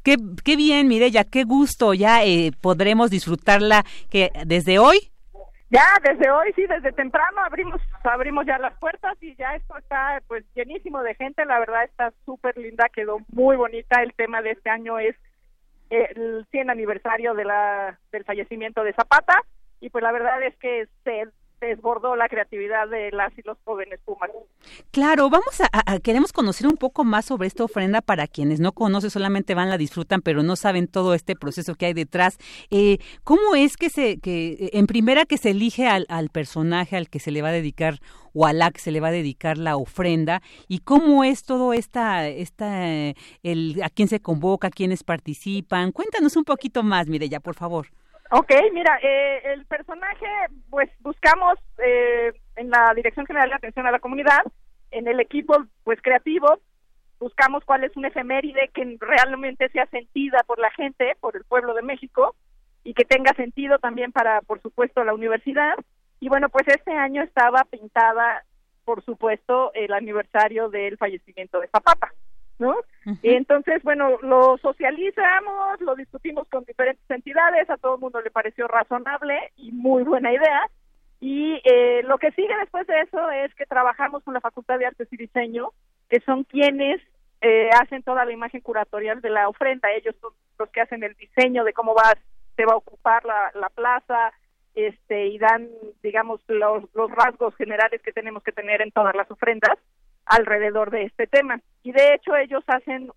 Qué, 0.03 0.16
qué 0.45 0.57
bien, 0.57 0.89
Mireya, 0.89 1.25
qué 1.25 1.45
gusto. 1.45 1.95
Ya 1.95 2.25
eh, 2.25 2.53
podremos 2.61 3.11
disfrutarla 3.11 3.85
que 4.11 4.31
desde 4.47 4.79
hoy. 4.79 5.11
Ya, 5.70 5.85
desde 6.03 6.31
hoy, 6.31 6.51
sí, 6.57 6.65
desde 6.66 6.93
temprano 6.93 7.43
abrimos 7.45 7.81
abrimos 8.03 8.47
ya 8.47 8.59
las 8.59 8.73
puertas 8.79 9.19
y 9.20 9.37
ya 9.37 9.55
esto 9.55 9.77
está 9.77 10.23
pues 10.27 10.45
llenísimo 10.55 11.03
de 11.03 11.15
gente. 11.15 11.45
La 11.45 11.59
verdad 11.59 11.85
está 11.85 12.12
súper 12.25 12.57
linda, 12.57 12.89
quedó 12.89 13.19
muy 13.33 13.57
bonita. 13.57 14.03
El 14.03 14.15
tema 14.15 14.41
de 14.41 14.53
este 14.53 14.70
año 14.70 14.99
es 14.99 15.15
el 15.91 16.47
100 16.51 16.70
aniversario 16.70 17.35
de 17.35 17.45
la, 17.45 17.99
del 18.12 18.25
fallecimiento 18.25 18.83
de 18.83 18.95
Zapata 18.95 19.43
y 19.81 19.91
pues 19.91 20.03
la 20.03 20.12
verdad 20.12 20.43
es 20.43 20.57
que 20.57 20.87
se 21.05 21.25
desbordó 21.60 22.16
la 22.16 22.28
creatividad 22.28 22.89
de 22.89 23.10
las 23.12 23.36
y 23.39 23.43
los 23.43 23.59
jóvenes 23.64 24.01
Pumas. 24.05 24.30
Claro, 24.90 25.28
vamos 25.30 25.60
a, 25.60 25.98
queremos 26.01 26.32
conocer 26.32 26.66
un 26.66 26.76
poco 26.76 27.05
más 27.05 27.24
sobre 27.24 27.48
esta 27.48 27.64
ofrenda 27.64 28.01
para 28.01 28.26
quienes 28.26 28.60
no 28.60 28.72
conocen, 28.72 29.10
solamente 29.10 29.55
van, 29.55 29.68
la 29.68 29.78
disfrutan, 29.78 30.20
pero 30.22 30.43
no 30.43 30.56
saben 30.56 30.86
todo 30.86 31.14
este 31.14 31.35
proceso 31.36 31.74
que 31.74 31.86
hay 31.86 31.94
detrás. 31.94 32.39
Eh, 32.70 32.98
¿Cómo 33.24 33.55
es 33.55 33.76
que 33.76 33.90
se, 33.90 34.18
que 34.18 34.70
en 34.72 34.86
primera 34.86 35.26
que 35.26 35.39
se 35.39 35.51
elige 35.51 35.86
al, 35.86 36.06
al, 36.09 36.30
personaje 36.30 36.97
al 36.97 37.09
que 37.09 37.18
se 37.18 37.30
le 37.30 37.43
va 37.43 37.48
a 37.48 37.52
dedicar 37.52 37.98
o 38.35 38.47
a 38.47 38.52
la 38.52 38.70
que 38.70 38.80
se 38.80 38.90
le 38.90 39.01
va 39.01 39.09
a 39.09 39.12
dedicar 39.12 39.59
la 39.59 39.76
ofrenda 39.76 40.43
y 40.68 40.80
cómo 40.80 41.24
es 41.24 41.43
todo 41.44 41.72
esta, 41.72 42.28
esta, 42.28 42.86
el, 43.43 43.80
a 43.82 43.90
quién 43.90 44.09
se 44.09 44.20
convoca, 44.20 44.70
quiénes 44.70 45.02
participan? 45.02 45.93
Cuéntanos 45.93 46.36
un 46.36 46.44
poquito 46.44 46.82
más, 46.82 47.09
Mireya, 47.09 47.40
por 47.40 47.55
favor. 47.55 47.89
Ok, 48.31 48.53
mira, 48.75 48.99
eh, 49.03 49.41
el 49.53 49.65
personaje, 49.65 50.27
pues 50.69 50.91
buscamos 51.01 51.59
eh, 51.79 52.33
en 52.57 52.69
la 52.69 52.93
Dirección 52.95 53.25
General 53.27 53.49
de 53.49 53.55
Atención 53.55 53.87
a 53.87 53.91
la 53.91 54.01
Comunidad, 54.01 54.43
en 54.91 55.09
el 55.09 55.19
equipo, 55.21 55.57
pues 55.83 56.01
creativo, 56.03 56.61
buscamos 57.19 57.65
cuál 57.65 57.85
es 57.85 57.97
una 57.97 58.09
efeméride 58.09 58.69
que 58.75 58.97
realmente 59.01 59.71
sea 59.71 59.87
sentida 59.87 60.43
por 60.47 60.59
la 60.59 60.71
gente, 60.73 61.17
por 61.21 61.37
el 61.37 61.45
pueblo 61.45 61.73
de 61.73 61.83
México, 61.83 62.35
y 62.85 62.93
que 62.93 63.05
tenga 63.05 63.33
sentido 63.33 63.79
también 63.79 64.13
para, 64.13 64.43
por 64.43 64.61
supuesto, 64.61 65.05
la 65.05 65.15
universidad. 65.15 65.75
Y 66.21 66.29
bueno, 66.29 66.51
pues 66.51 66.69
este 66.69 66.93
año 66.93 67.23
estaba 67.23 67.65
pintada, 67.65 68.45
por 68.85 69.03
supuesto, 69.05 69.73
el 69.75 69.93
aniversario 69.93 70.69
del 70.69 70.99
fallecimiento 70.99 71.61
de 71.61 71.69
Zapata. 71.69 72.13
¿No? 72.59 72.76
Entonces, 73.22 73.82
bueno, 73.82 74.18
lo 74.22 74.59
socializamos, 74.59 75.80
lo 75.80 75.94
discutimos 75.94 76.47
con 76.48 76.64
diferentes 76.64 77.10
entidades, 77.10 77.70
a 77.70 77.78
todo 77.78 77.94
el 77.94 78.01
mundo 78.01 78.20
le 78.20 78.30
pareció 78.30 78.68
razonable 78.68 79.52
y 79.56 79.72
muy 79.72 80.02
buena 80.02 80.32
idea. 80.32 80.68
Y 81.20 81.60
eh, 81.64 82.02
lo 82.05 82.18
que 82.18 82.30
sigue 82.32 82.55
después 82.59 82.86
de 82.86 83.01
eso 83.01 83.30
es 83.30 83.55
que 83.55 83.66
trabajamos 83.66 84.22
con 84.22 84.35
la 84.35 84.40
Facultad 84.40 84.78
de 84.78 84.86
Artes 84.86 85.09
y 85.10 85.16
Diseño, 85.16 85.70
que 86.09 86.20
son 86.20 86.44
quienes 86.44 87.01
eh, 87.40 87.70
hacen 87.80 88.02
toda 88.02 88.24
la 88.24 88.32
imagen 88.32 88.60
curatorial 88.60 89.20
de 89.20 89.30
la 89.30 89.48
ofrenda. 89.48 89.90
Ellos 89.93 90.14
son 90.20 90.32
los 90.59 90.68
que 90.70 90.80
hacen 90.80 91.02
el 91.02 91.14
diseño 91.14 91.64
de 91.64 91.72
cómo 91.72 91.94
va 91.94 92.14
se 92.56 92.66
va 92.66 92.72
a 92.72 92.76
ocupar 92.76 93.24
la, 93.24 93.52
la 93.55 93.68
plaza, 93.68 94.32
este 94.74 95.28
y 95.28 95.39
dan, 95.39 95.68
digamos, 96.02 96.40
los, 96.48 96.82
los 96.93 97.10
rasgos 97.10 97.55
generales 97.56 98.02
que 98.02 98.12
tenemos 98.12 98.43
que 98.43 98.52
tener 98.52 98.82
en 98.82 98.90
todas 98.90 99.14
las 99.14 99.30
ofrendas 99.30 99.78
alrededor 100.29 100.91
de 100.91 101.05
este 101.05 101.27
tema. 101.27 101.61
Y 101.83 101.93
de 101.93 102.15
hecho 102.15 102.37
ellos 102.37 102.63
hacen 102.67 103.11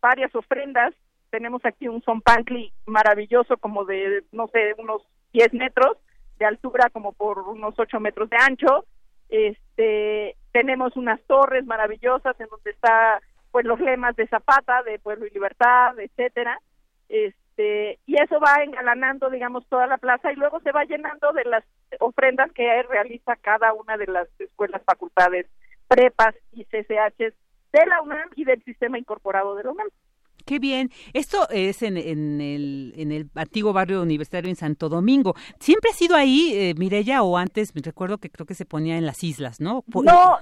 varias 0.00 0.34
ofrendas. 0.34 0.94
Tenemos 1.30 1.64
aquí 1.64 1.88
un 1.88 2.02
zompantli 2.02 2.72
maravilloso 2.86 3.56
como 3.56 3.84
de, 3.84 4.24
no 4.32 4.48
sé, 4.48 4.74
unos 4.78 5.02
10 5.32 5.54
metros 5.54 5.96
de 6.38 6.44
altura 6.44 6.90
como 6.90 7.12
por 7.12 7.38
unos 7.40 7.74
8 7.78 8.00
metros 8.00 8.28
de 8.28 8.36
ancho. 8.36 8.84
Este, 9.28 10.36
tenemos 10.52 10.96
unas 10.96 11.20
torres 11.22 11.64
maravillosas 11.64 12.38
en 12.38 12.48
donde 12.48 12.70
está 12.70 13.20
pues 13.50 13.64
los 13.64 13.80
lemas 13.80 14.16
de 14.16 14.26
Zapata, 14.28 14.82
de 14.82 14.98
Pueblo 14.98 15.26
y 15.26 15.30
Libertad, 15.30 15.98
etcétera. 15.98 16.58
Este, 17.08 17.98
y 18.06 18.20
eso 18.20 18.40
va 18.40 18.62
engalanando, 18.62 19.30
digamos, 19.30 19.66
toda 19.68 19.86
la 19.86 19.98
plaza 19.98 20.32
y 20.32 20.36
luego 20.36 20.60
se 20.60 20.72
va 20.72 20.84
llenando 20.84 21.32
de 21.32 21.44
las 21.44 21.64
ofrendas 22.00 22.50
que 22.52 22.82
realiza 22.84 23.36
cada 23.36 23.72
una 23.74 23.96
de 23.96 24.06
las 24.06 24.28
escuelas 24.38 24.82
facultades 24.84 25.46
prepas 25.94 26.34
y 26.52 26.64
CCHs 26.64 27.34
de 27.72 27.86
la 27.86 28.02
UNAM 28.02 28.28
y 28.36 28.44
del 28.44 28.62
sistema 28.64 28.98
incorporado 28.98 29.54
de 29.54 29.64
la 29.64 29.70
UNAM. 29.70 29.88
Qué 30.44 30.58
bien. 30.58 30.90
Esto 31.12 31.48
es 31.50 31.82
en, 31.82 31.96
en, 31.96 32.40
el, 32.40 32.94
en 32.96 33.12
el 33.12 33.30
antiguo 33.34 33.72
barrio 33.72 34.02
universitario 34.02 34.50
en 34.50 34.56
Santo 34.56 34.88
Domingo. 34.88 35.34
¿Siempre 35.60 35.90
ha 35.90 35.94
sido 35.94 36.16
ahí, 36.16 36.52
eh, 36.54 36.74
Mirella, 36.76 37.22
o 37.22 37.36
antes, 37.36 37.74
me 37.74 37.82
recuerdo 37.82 38.18
que 38.18 38.30
creo 38.30 38.46
que 38.46 38.54
se 38.54 38.66
ponía 38.66 38.96
en 38.96 39.06
las 39.06 39.22
islas, 39.22 39.60
¿no? 39.60 39.84
no, 39.94 40.38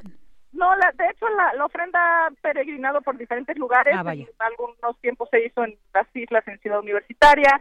no, 0.53 0.77
la, 0.77 0.93
de 0.93 1.05
hecho 1.11 1.27
la, 1.29 1.65
ofrenda 1.65 2.27
ha 2.27 2.31
peregrinado 2.43 3.01
por 3.03 3.17
diferentes 3.17 3.57
lugares. 3.57 3.95
Ah, 3.97 4.15
en 4.15 4.27
algunos 4.39 4.99
tiempos 5.01 5.29
se 5.31 5.45
hizo 5.45 5.65
en 5.65 5.77
las 5.95 6.07
islas 6.15 6.47
en 6.49 6.59
Ciudad 6.61 6.81
Universitaria, 6.81 7.61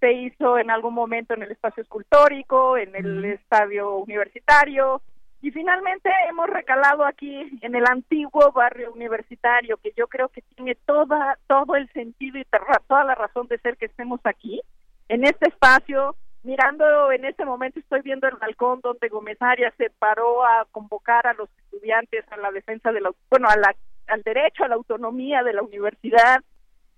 se 0.00 0.12
hizo 0.12 0.58
en 0.58 0.70
algún 0.70 0.94
momento 0.94 1.34
en 1.34 1.42
el 1.42 1.52
espacio 1.52 1.82
escultórico, 1.82 2.76
en 2.76 2.94
el 2.96 3.24
estadio 3.26 3.96
universitario, 3.96 5.00
y 5.44 5.50
finalmente 5.50 6.08
hemos 6.30 6.48
recalado 6.48 7.04
aquí 7.04 7.58
en 7.60 7.74
el 7.74 7.84
antiguo 7.84 8.50
barrio 8.52 8.90
universitario, 8.94 9.76
que 9.76 9.92
yo 9.94 10.06
creo 10.06 10.30
que 10.30 10.40
tiene 10.40 10.74
toda, 10.86 11.38
todo 11.46 11.76
el 11.76 11.86
sentido 11.92 12.38
y 12.38 12.46
toda 12.88 13.04
la 13.04 13.14
razón 13.14 13.46
de 13.48 13.58
ser 13.58 13.76
que 13.76 13.84
estemos 13.84 14.20
aquí, 14.24 14.62
en 15.10 15.22
este 15.22 15.50
espacio, 15.50 16.16
mirando 16.44 17.12
en 17.12 17.26
este 17.26 17.44
momento 17.44 17.78
estoy 17.78 18.00
viendo 18.00 18.26
el 18.26 18.36
balcón 18.36 18.80
donde 18.82 19.10
Gómez 19.10 19.36
Arias 19.42 19.74
se 19.76 19.90
paró 19.90 20.46
a 20.46 20.66
convocar 20.72 21.26
a 21.26 21.34
los 21.34 21.50
estudiantes 21.58 22.24
a 22.30 22.38
la 22.38 22.50
defensa 22.50 22.90
de 22.90 23.02
la, 23.02 23.10
bueno, 23.28 23.46
a 23.50 23.56
la, 23.56 23.76
al 24.06 24.22
derecho 24.22 24.64
a 24.64 24.68
la 24.68 24.76
autonomía 24.76 25.42
de 25.42 25.52
la 25.52 25.62
universidad, 25.62 26.40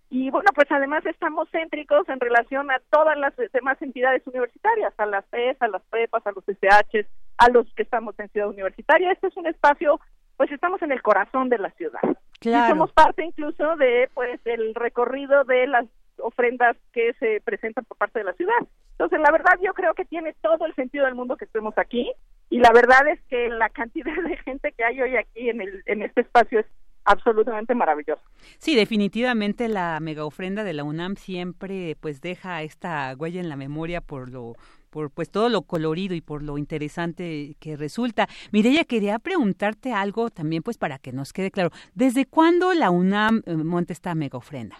y 0.09 0.31
bueno, 0.31 0.51
pues 0.55 0.71
además 0.71 1.05
estamos 1.05 1.49
céntricos 1.51 2.09
en 2.09 2.21
relación 2.21 2.71
a 2.71 2.81
todas 2.91 3.19
las 3.19 3.35
demás 3.53 3.83
entidades 3.83 4.25
universitarias, 4.25 4.95
a 4.99 5.07
las 5.07 5.25
PES, 5.25 5.61
a 5.61 5.67
las 5.67 5.83
PREPAS, 5.91 6.25
a 6.29 6.31
los 6.31 6.45
SHs, 6.45 7.07
a 7.39 7.51
los 7.51 7.67
que 7.75 7.83
estamos 7.83 8.19
en 8.19 8.29
Ciudad 8.29 8.49
Universitaria. 8.49 9.13
Este 9.13 9.29
es 9.29 9.37
un 9.37 9.47
espacio, 9.47 10.01
pues 10.37 10.51
estamos 10.51 10.81
en 10.83 10.93
el 10.93 11.03
corazón 11.03 11.49
de 11.49 11.59
la 11.59 11.71
ciudad. 11.73 12.01
Claro. 12.41 12.67
Y 12.67 12.71
somos 12.71 12.93
parte 12.93 13.25
incluso 13.25 13.77
de, 13.77 14.11
pues, 14.15 14.41
el 14.45 14.75
recorrido 14.75 15.45
de 15.45 15.67
las 15.67 15.87
ofrendas 16.19 16.77
que 16.93 17.13
se 17.15 17.41
presentan 17.45 17.85
por 17.85 17.97
parte 17.97 18.21
de 18.21 18.25
la 18.25 18.33
ciudad. 18.35 18.67
Entonces, 18.93 19.21
la 19.21 19.31
verdad, 19.31 19.59
yo 19.63 19.75
creo 19.75 19.95
que 19.95 20.05
tiene 20.05 20.35
todo 20.41 20.65
el 20.67 20.75
sentido 20.75 21.05
del 21.05 21.15
mundo 21.15 21.37
que 21.37 21.45
estemos 21.45 21.77
aquí 21.77 22.11
y 22.49 22.59
la 22.59 22.73
verdad 22.73 23.07
es 23.09 23.21
que 23.29 23.49
la 23.49 23.69
cantidad 23.69 24.15
de 24.29 24.37
gente 24.39 24.73
que 24.73 24.85
hay 24.85 25.01
hoy 25.01 25.17
aquí 25.17 25.51
en, 25.51 25.61
el, 25.61 25.83
en 25.87 26.03
este 26.03 26.23
espacio 26.23 26.61
es 26.61 26.67
absolutamente 27.05 27.75
maravilloso. 27.75 28.23
Sí, 28.59 28.75
definitivamente 28.75 29.69
la 29.69 29.99
mega 30.01 30.25
ofrenda 30.25 30.65
de 30.65 30.73
la 30.73 30.85
UNAM 30.85 31.17
siempre 31.17 31.97
pues 32.01 32.21
deja 32.21 32.63
esta 32.63 33.15
huella 33.17 33.41
en 33.41 33.49
la 33.49 33.57
memoria 33.57 34.01
por 34.01 34.29
lo 34.29 34.55
por 34.97 35.11
pues 35.11 35.31
todo 35.31 35.51
lo 35.51 35.61
colorido 35.61 36.15
y 36.15 36.23
por 36.23 36.43
lo 36.43 36.57
interesante 36.57 37.55
que 37.61 37.77
resulta. 37.77 38.29
Mireya, 38.51 38.85
quería 38.85 39.19
preguntarte 39.19 39.93
algo 39.93 40.31
también 40.31 40.63
pues 40.63 40.79
para 40.79 40.99
que 40.99 41.13
nos 41.13 41.35
quede 41.35 41.51
claro. 41.51 41.69
¿Desde 41.95 42.25
cuándo 42.25 42.73
la 42.73 42.91
UNAM 42.91 43.43
eh, 43.45 43.57
monta 43.57 43.93
esta 43.93 44.15
mega 44.15 44.39
ofrenda? 44.39 44.79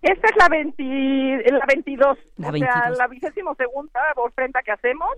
Esta 0.00 0.26
es 0.26 0.36
la, 0.38 0.48
20, 0.48 0.82
la 1.52 1.66
22, 1.68 2.18
la 2.38 2.48
o 2.48 2.52
sea, 2.56 2.90
la 2.96 3.06
vigésimo 3.08 3.54
segunda 3.56 4.00
ofrenda 4.16 4.62
que 4.62 4.72
hacemos 4.72 5.10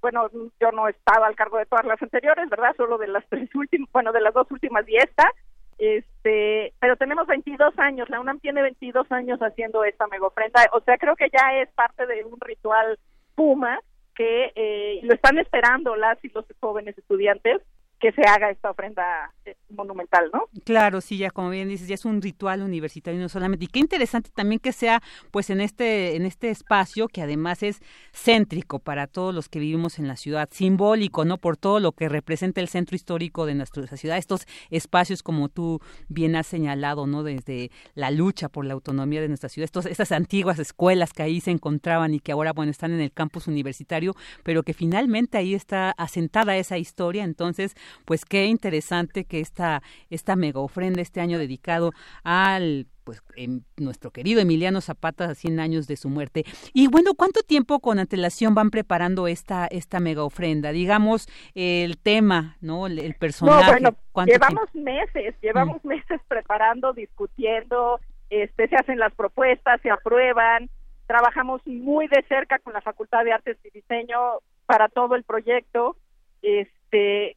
bueno, 0.00 0.30
yo 0.60 0.70
no 0.72 0.88
estaba 0.88 1.26
al 1.26 1.36
cargo 1.36 1.58
de 1.58 1.66
todas 1.66 1.84
las 1.84 2.00
anteriores, 2.00 2.48
¿verdad? 2.50 2.74
Solo 2.76 2.96
de 2.98 3.08
las 3.08 3.24
tres 3.28 3.54
últimas, 3.54 3.90
bueno, 3.92 4.12
de 4.12 4.20
las 4.20 4.32
dos 4.32 4.50
últimas 4.50 4.88
y 4.88 4.96
esta. 4.96 5.30
Este, 5.78 6.72
pero 6.78 6.96
tenemos 6.96 7.26
22 7.26 7.78
años, 7.78 8.08
la 8.08 8.20
UNAM 8.20 8.38
tiene 8.40 8.62
22 8.62 9.10
años 9.12 9.40
haciendo 9.40 9.84
esta 9.84 10.06
mega 10.06 10.26
ofrenda, 10.26 10.62
o 10.72 10.80
sea, 10.80 10.96
creo 10.98 11.16
que 11.16 11.28
ya 11.30 11.60
es 11.60 11.68
parte 11.72 12.06
de 12.06 12.24
un 12.24 12.40
ritual 12.40 12.98
Puma 13.34 13.80
que 14.14 14.52
eh, 14.54 15.00
lo 15.02 15.14
están 15.14 15.38
esperando 15.38 15.96
las 15.96 16.22
y 16.24 16.28
los 16.28 16.44
jóvenes 16.60 16.96
estudiantes 16.96 17.60
que 18.04 18.12
se 18.12 18.20
haga 18.28 18.50
esta 18.50 18.70
ofrenda 18.70 19.32
eh, 19.46 19.56
monumental, 19.70 20.28
¿no? 20.30 20.42
Claro, 20.64 21.00
sí, 21.00 21.16
ya 21.16 21.30
como 21.30 21.48
bien 21.48 21.70
dices, 21.70 21.88
ya 21.88 21.94
es 21.94 22.04
un 22.04 22.20
ritual 22.20 22.60
universitario 22.60 23.18
no 23.18 23.30
solamente. 23.30 23.64
Y 23.64 23.68
qué 23.68 23.78
interesante 23.78 24.28
también 24.34 24.58
que 24.58 24.72
sea 24.72 25.02
pues 25.30 25.48
en 25.48 25.62
este 25.62 26.14
en 26.14 26.26
este 26.26 26.50
espacio 26.50 27.08
que 27.08 27.22
además 27.22 27.62
es 27.62 27.80
céntrico 28.12 28.78
para 28.78 29.06
todos 29.06 29.34
los 29.34 29.48
que 29.48 29.58
vivimos 29.58 29.98
en 29.98 30.06
la 30.06 30.16
ciudad, 30.16 30.50
simbólico, 30.52 31.24
¿no? 31.24 31.38
Por 31.38 31.56
todo 31.56 31.80
lo 31.80 31.92
que 31.92 32.10
representa 32.10 32.60
el 32.60 32.68
centro 32.68 32.94
histórico 32.94 33.46
de 33.46 33.54
nuestra 33.54 33.86
ciudad, 33.96 34.18
estos 34.18 34.44
espacios 34.68 35.22
como 35.22 35.48
tú 35.48 35.80
bien 36.08 36.36
has 36.36 36.46
señalado, 36.46 37.06
¿no? 37.06 37.22
Desde 37.22 37.70
la 37.94 38.10
lucha 38.10 38.50
por 38.50 38.66
la 38.66 38.74
autonomía 38.74 39.22
de 39.22 39.28
nuestra 39.28 39.48
ciudad, 39.48 39.64
estos, 39.64 39.86
estas 39.86 40.12
antiguas 40.12 40.58
escuelas 40.58 41.14
que 41.14 41.22
ahí 41.22 41.40
se 41.40 41.52
encontraban 41.52 42.12
y 42.12 42.20
que 42.20 42.32
ahora, 42.32 42.52
bueno, 42.52 42.70
están 42.70 42.92
en 42.92 43.00
el 43.00 43.12
campus 43.12 43.46
universitario, 43.46 44.12
pero 44.42 44.62
que 44.62 44.74
finalmente 44.74 45.38
ahí 45.38 45.54
está 45.54 45.92
asentada 45.92 46.58
esa 46.58 46.76
historia, 46.76 47.24
entonces 47.24 47.74
pues 48.04 48.24
qué 48.24 48.46
interesante 48.46 49.24
que 49.24 49.40
esta, 49.40 49.82
esta 50.10 50.36
mega 50.36 50.60
ofrenda 50.60 51.02
este 51.02 51.20
año 51.20 51.38
dedicado 51.38 51.92
al 52.22 52.86
pues 53.04 53.22
en 53.36 53.64
nuestro 53.76 54.10
querido 54.10 54.40
Emiliano 54.40 54.80
Zapata 54.80 55.26
a 55.26 55.34
100 55.34 55.60
años 55.60 55.86
de 55.86 55.96
su 55.96 56.08
muerte. 56.08 56.44
Y 56.72 56.88
bueno, 56.88 57.12
¿cuánto 57.14 57.42
tiempo 57.42 57.80
con 57.80 57.98
antelación 57.98 58.54
van 58.54 58.70
preparando 58.70 59.28
esta 59.28 59.66
esta 59.66 60.00
mega 60.00 60.24
ofrenda? 60.24 60.72
Digamos 60.72 61.28
el 61.54 61.98
tema, 61.98 62.56
¿no? 62.60 62.86
El, 62.86 63.14
personaje. 63.14 63.80
No, 63.80 63.94
bueno, 64.12 64.26
llevamos 64.26 64.74
meses, 64.74 65.34
llevamos 65.42 65.84
mm. 65.84 65.88
meses 65.88 66.20
preparando, 66.26 66.92
discutiendo, 66.92 68.00
este 68.30 68.68
se 68.68 68.76
hacen 68.76 68.98
las 68.98 69.14
propuestas, 69.14 69.80
se 69.82 69.90
aprueban, 69.90 70.70
trabajamos 71.06 71.60
muy 71.66 72.08
de 72.08 72.24
cerca 72.28 72.58
con 72.58 72.72
la 72.72 72.80
Facultad 72.80 73.24
de 73.24 73.32
Artes 73.32 73.58
y 73.64 73.70
Diseño 73.70 74.18
para 74.66 74.88
todo 74.88 75.14
el 75.14 75.24
proyecto. 75.24 75.96
Este, 76.42 77.36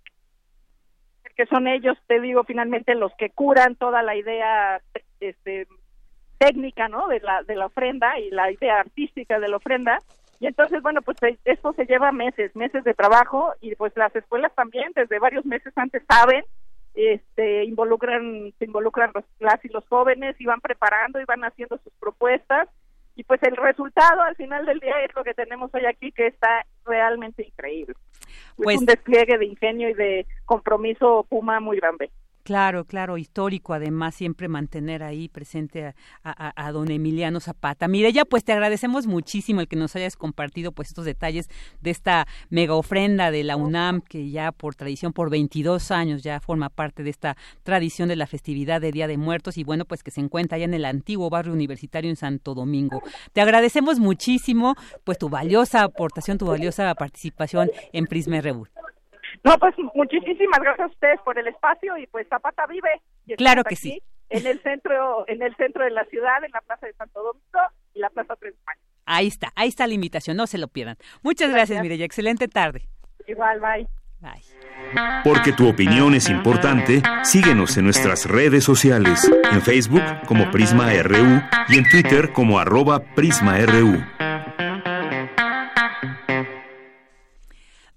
que 1.38 1.45
son 1.45 1.68
ellos, 1.68 1.95
te 2.07 2.19
digo, 2.19 2.43
finalmente 2.43 2.95
los 2.95 3.14
que 3.14 3.30
curan 3.30 3.76
toda 3.76 4.01
la 4.01 4.15
idea 4.15 4.81
este, 5.19 5.68
técnica, 6.39 6.89
¿no? 6.89 7.07
De 7.07 7.19
la, 7.19 7.43
de 7.43 7.55
la 7.55 7.68
ofrenda 7.68 8.19
y 8.19 8.31
la 8.31 8.51
idea 8.51 8.80
artística 8.80 9.39
de 9.39 9.47
la 9.47 9.57
ofrenda. 9.57 9.99
Y 10.39 10.47
entonces, 10.47 10.81
bueno, 10.81 11.01
pues 11.03 11.22
eh, 11.23 11.38
esto 11.45 11.73
se 11.73 11.85
lleva 11.85 12.11
meses, 12.11 12.55
meses 12.55 12.84
de 12.84 12.93
trabajo 12.95 13.53
y 13.61 13.76
pues 13.76 13.93
las 13.95 14.15
escuelas 14.15 14.53
también 14.55 14.91
desde 14.95 15.19
varios 15.19 15.45
meses 15.45 15.72
antes 15.76 16.03
saben, 16.09 16.43
este, 16.95 17.65
involucran, 17.65 18.51
se 18.57 18.65
involucran 18.65 19.11
las 19.39 19.64
y 19.64 19.69
los 19.69 19.88
jóvenes 19.88 20.35
y 20.39 20.45
van 20.45 20.61
preparando 20.61 21.22
y 21.22 21.26
van 21.26 21.43
haciendo 21.43 21.77
sus 21.84 21.93
propuestas 21.99 22.68
y 23.15 23.23
pues 23.23 23.41
el 23.43 23.55
resultado 23.55 24.22
al 24.22 24.35
final 24.35 24.65
del 24.65 24.80
día 24.80 25.01
es 25.03 25.14
lo 25.15 25.23
que 25.23 25.34
tenemos 25.34 25.72
hoy 25.73 25.85
aquí 25.85 26.11
que 26.11 26.27
está 26.27 26.65
realmente 26.85 27.45
increíble. 27.45 27.95
Es 28.57 28.64
pues 28.64 28.77
un 28.77 28.85
despliegue 28.85 29.38
de 29.38 29.45
ingenio 29.45 29.89
y 29.89 29.93
de 29.93 30.26
compromiso 30.45 31.26
Puma 31.30 31.59
muy 31.59 31.77
grande. 31.77 32.09
Claro, 32.48 32.86
claro, 32.86 33.18
histórico, 33.18 33.74
además 33.74 34.15
siempre 34.15 34.48
mantener 34.48 35.03
ahí 35.03 35.28
presente 35.28 35.94
a, 36.24 36.72
don 36.72 36.90
Emiliano 36.90 37.41
Zapata. 37.41 37.88
ya 38.14 38.24
pues 38.24 38.45
te 38.45 38.53
agradecemos 38.53 39.06
muchísimo 39.06 39.60
el 39.60 39.68
que 39.68 39.76
nos 39.76 39.98
hayas 39.98 40.15
compartido 40.15 40.72
pues 40.72 40.88
estos 40.88 41.03
detalles 41.03 41.49
de 41.82 41.91
esta 41.91 42.26
mega 42.49 42.74
ofrenda 42.76 43.32
de 43.32 43.44
la 43.44 43.57
UNAM 43.57 43.99
que 43.99 44.30
ya 44.30 44.53
por 44.53 44.76
tradición, 44.76 45.11
por 45.11 45.30
22 45.30 45.91
años 45.91 46.24
ya 46.24 46.40
forma 46.40 46.69
parte 46.69 47.03
de 47.03 47.10
esta 47.10 47.36
tradición 47.64 48.07
de 48.07 48.15
la 48.15 48.28
festividad 48.28 48.80
de 48.80 48.94
Día 48.94 49.07
de 49.07 49.18
Muertos 49.18 49.57
y 49.57 49.65
bueno, 49.65 49.84
pues 49.84 50.02
que 50.02 50.11
se 50.11 50.22
encuentra 50.22 50.56
allá 50.56 50.64
en 50.64 50.74
el 50.74 50.86
antiguo 50.86 51.30
barrio 51.30 51.52
universitario 51.52 52.10
en 52.10 52.15
Santo 52.15 52.56
Domingo. 52.56 53.03
Te 53.34 53.41
agradecemos 53.41 53.99
muchísimo 53.99 54.76
pues 55.03 55.18
tu 55.18 55.28
valiosa 55.28 55.84
aportación, 55.84 56.38
tu 56.38 56.45
valiosa 56.45 56.95
participación 56.95 57.69
en 57.91 58.06
Prisma 58.06 58.40
RU. 58.40 58.68
No, 59.43 59.57
pues 59.57 59.76
muchísimas 59.95 60.59
gracias 60.59 60.88
a 60.88 60.91
ustedes 60.91 61.19
por 61.22 61.38
el 61.38 61.47
espacio 61.47 61.97
y 61.97 62.07
pues 62.07 62.27
Zapata 62.27 62.65
vive. 62.68 63.01
claro 63.38 63.64
que 63.64 63.76
sí. 63.76 64.01
En 64.30 64.45
el 64.45 64.61
centro, 64.61 65.23
en 65.27 65.41
el 65.41 65.55
centro 65.55 65.85
de 65.85 65.91
la 65.91 66.03
ciudad, 66.05 66.43
en 66.43 66.51
la 66.51 66.61
Plaza 66.61 66.85
de 66.85 66.93
Santo 66.93 67.22
Domingo 67.22 67.59
y 67.93 67.99
la 67.99 68.09
Plaza 68.09 68.35
Tres 68.35 68.55
Ahí 69.05 69.27
está, 69.27 69.53
ahí 69.55 69.69
está 69.69 69.88
la 69.88 69.93
invitación, 69.93 70.35
no 70.35 70.47
se 70.47 70.57
lo 70.57 70.68
pierdan. 70.68 70.97
Muchas 71.22 71.49
gracias, 71.49 71.81
Mireya, 71.81 72.03
excelente 72.03 72.49
tarde. 72.49 72.89
Igual, 73.26 73.61
bye. 73.61 73.88
Bye. 74.19 74.43
Porque 75.23 75.53
tu 75.53 75.69
opinión 75.69 76.14
es 76.15 76.30
importante, 76.30 77.01
síguenos 77.23 77.77
en 77.77 77.85
nuestras 77.85 78.26
redes 78.26 78.64
sociales, 78.64 79.30
en 79.51 79.61
Facebook 79.61 80.03
como 80.27 80.49
Prisma 80.51 80.91
RU 81.03 81.41
y 81.69 81.77
en 81.77 81.89
Twitter 81.89 82.34
como 82.34 82.59
arroba 82.59 82.99
PrismaRU. 83.15 84.03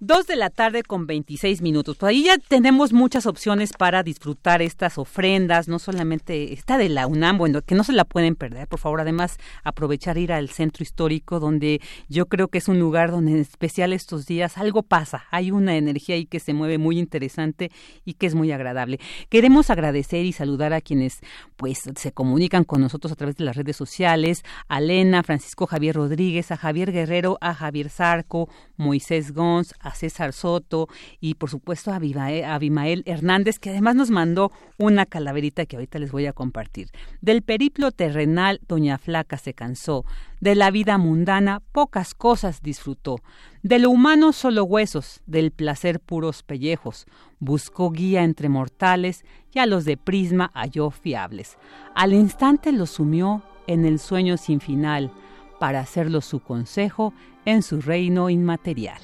Dos 0.03 0.27
de 0.27 0.35
la 0.35 0.49
tarde 0.49 0.83
con 0.83 1.07
26 1.07 1.61
minutos. 1.61 1.99
Pues 1.99 2.09
ahí 2.09 2.25
ya 2.25 2.39
tenemos 2.39 2.95
muchas 2.95 3.27
opciones 3.27 3.75
para 3.75 4.03
disfrutar 4.03 4.63
estas 4.63 4.97
ofrendas, 4.97 5.69
no 5.69 5.79
solamente 5.79 6.55
esta 6.55 6.79
de 6.79 6.89
la 6.89 7.07
UNAM, 7.07 7.37
bueno, 7.37 7.61
que 7.61 7.75
no 7.75 7.85
se 7.85 7.93
la 7.93 8.07
pueden 8.07 8.35
perder, 8.35 8.67
por 8.67 8.81
favor. 8.81 9.03
Además, 9.03 9.37
aprovechar 9.63 10.17
ir 10.17 10.33
al 10.33 10.49
centro 10.49 10.85
histórico, 10.85 11.39
donde 11.39 11.83
yo 12.09 12.25
creo 12.25 12.49
que 12.49 12.57
es 12.57 12.69
un 12.69 12.79
lugar 12.79 13.11
donde 13.11 13.33
en 13.33 13.41
especial 13.41 13.93
estos 13.93 14.25
días 14.25 14.57
algo 14.57 14.83
pasa. 14.83 15.25
Hay 15.31 15.51
una 15.51 15.77
energía 15.77 16.15
ahí 16.15 16.25
que 16.25 16.41
se 16.41 16.55
mueve 16.55 16.79
muy 16.79 16.99
interesante 16.99 17.71
y 18.07 18.15
que 18.15 18.27
es 18.27 18.35
muy 18.35 18.53
agradable. 18.53 19.01
Queremos 19.29 19.69
agradecer 19.69 20.25
y 20.25 20.33
saludar 20.33 20.73
a 20.73 20.81
quienes 20.81 21.21
pues 21.57 21.79
se 21.95 22.13
comunican 22.13 22.65
con 22.65 22.81
nosotros 22.81 23.13
a 23.13 23.17
través 23.17 23.37
de 23.37 23.45
las 23.45 23.55
redes 23.55 23.77
sociales, 23.77 24.45
a 24.67 24.81
Lena, 24.81 25.23
Francisco 25.25 25.67
Javier 25.67 25.97
Rodríguez, 25.97 26.51
a 26.53 26.57
Javier 26.57 26.91
Guerrero, 26.91 27.37
a 27.43 27.53
Javier 27.53 27.91
Zarco, 27.91 28.49
Moisés 28.79 29.35
Gons, 29.35 29.75
a 29.79 29.90
César 29.95 30.33
Soto 30.33 30.89
y 31.21 31.35
por 31.35 31.51
supuesto 31.51 31.93
a 31.93 31.97
Abimael, 31.97 33.03
Hernández, 33.07 33.59
que 33.59 33.71
además 33.71 33.97
nos 33.97 34.11
mandó 34.11 34.53
una 34.79 35.07
calaverita 35.07 35.67
que 35.67 35.77
ahorita 35.77 35.99
les 35.99 36.12
voy 36.12 36.27
a 36.27 36.33
compartir. 36.33 36.91
Del 37.21 37.43
periplo 37.43 37.93
terrenal, 37.93 38.61
Doña 38.67 38.99
Flaca 38.99 39.39
se 39.39 39.55
cansó. 39.55 40.05
De 40.41 40.55
la 40.55 40.71
vida 40.71 40.97
mundana, 40.99 41.61
pocas 41.73 42.15
cosas 42.15 42.62
disfrutó. 42.62 43.21
De 43.62 43.79
lo 43.79 43.91
humano 43.91 44.33
solo 44.33 44.65
huesos, 44.65 45.21
del 45.27 45.51
placer 45.51 46.01
puros 46.01 46.43
pellejos. 46.43 47.07
Buscó 47.39 47.91
guía 47.91 48.25
entre 48.25 48.49
mortales 48.49 49.25
y 49.53 49.59
a 49.59 49.67
los 49.67 49.85
de 49.85 49.97
prisma 49.97 50.51
halló 50.55 50.91
fiables. 50.91 51.59
Al 51.95 52.15
instante 52.15 52.73
los 52.73 52.91
sumió 52.91 53.43
en 53.67 53.85
el 53.85 53.99
sueño 53.99 54.37
sin 54.37 54.61
final 54.61 55.12
para 55.59 55.81
hacerlo 55.81 56.23
su 56.23 56.41
consejo 56.41 57.12
en 57.45 57.62
su 57.62 57.81
reino 57.81 58.31
inmaterial. 58.31 59.01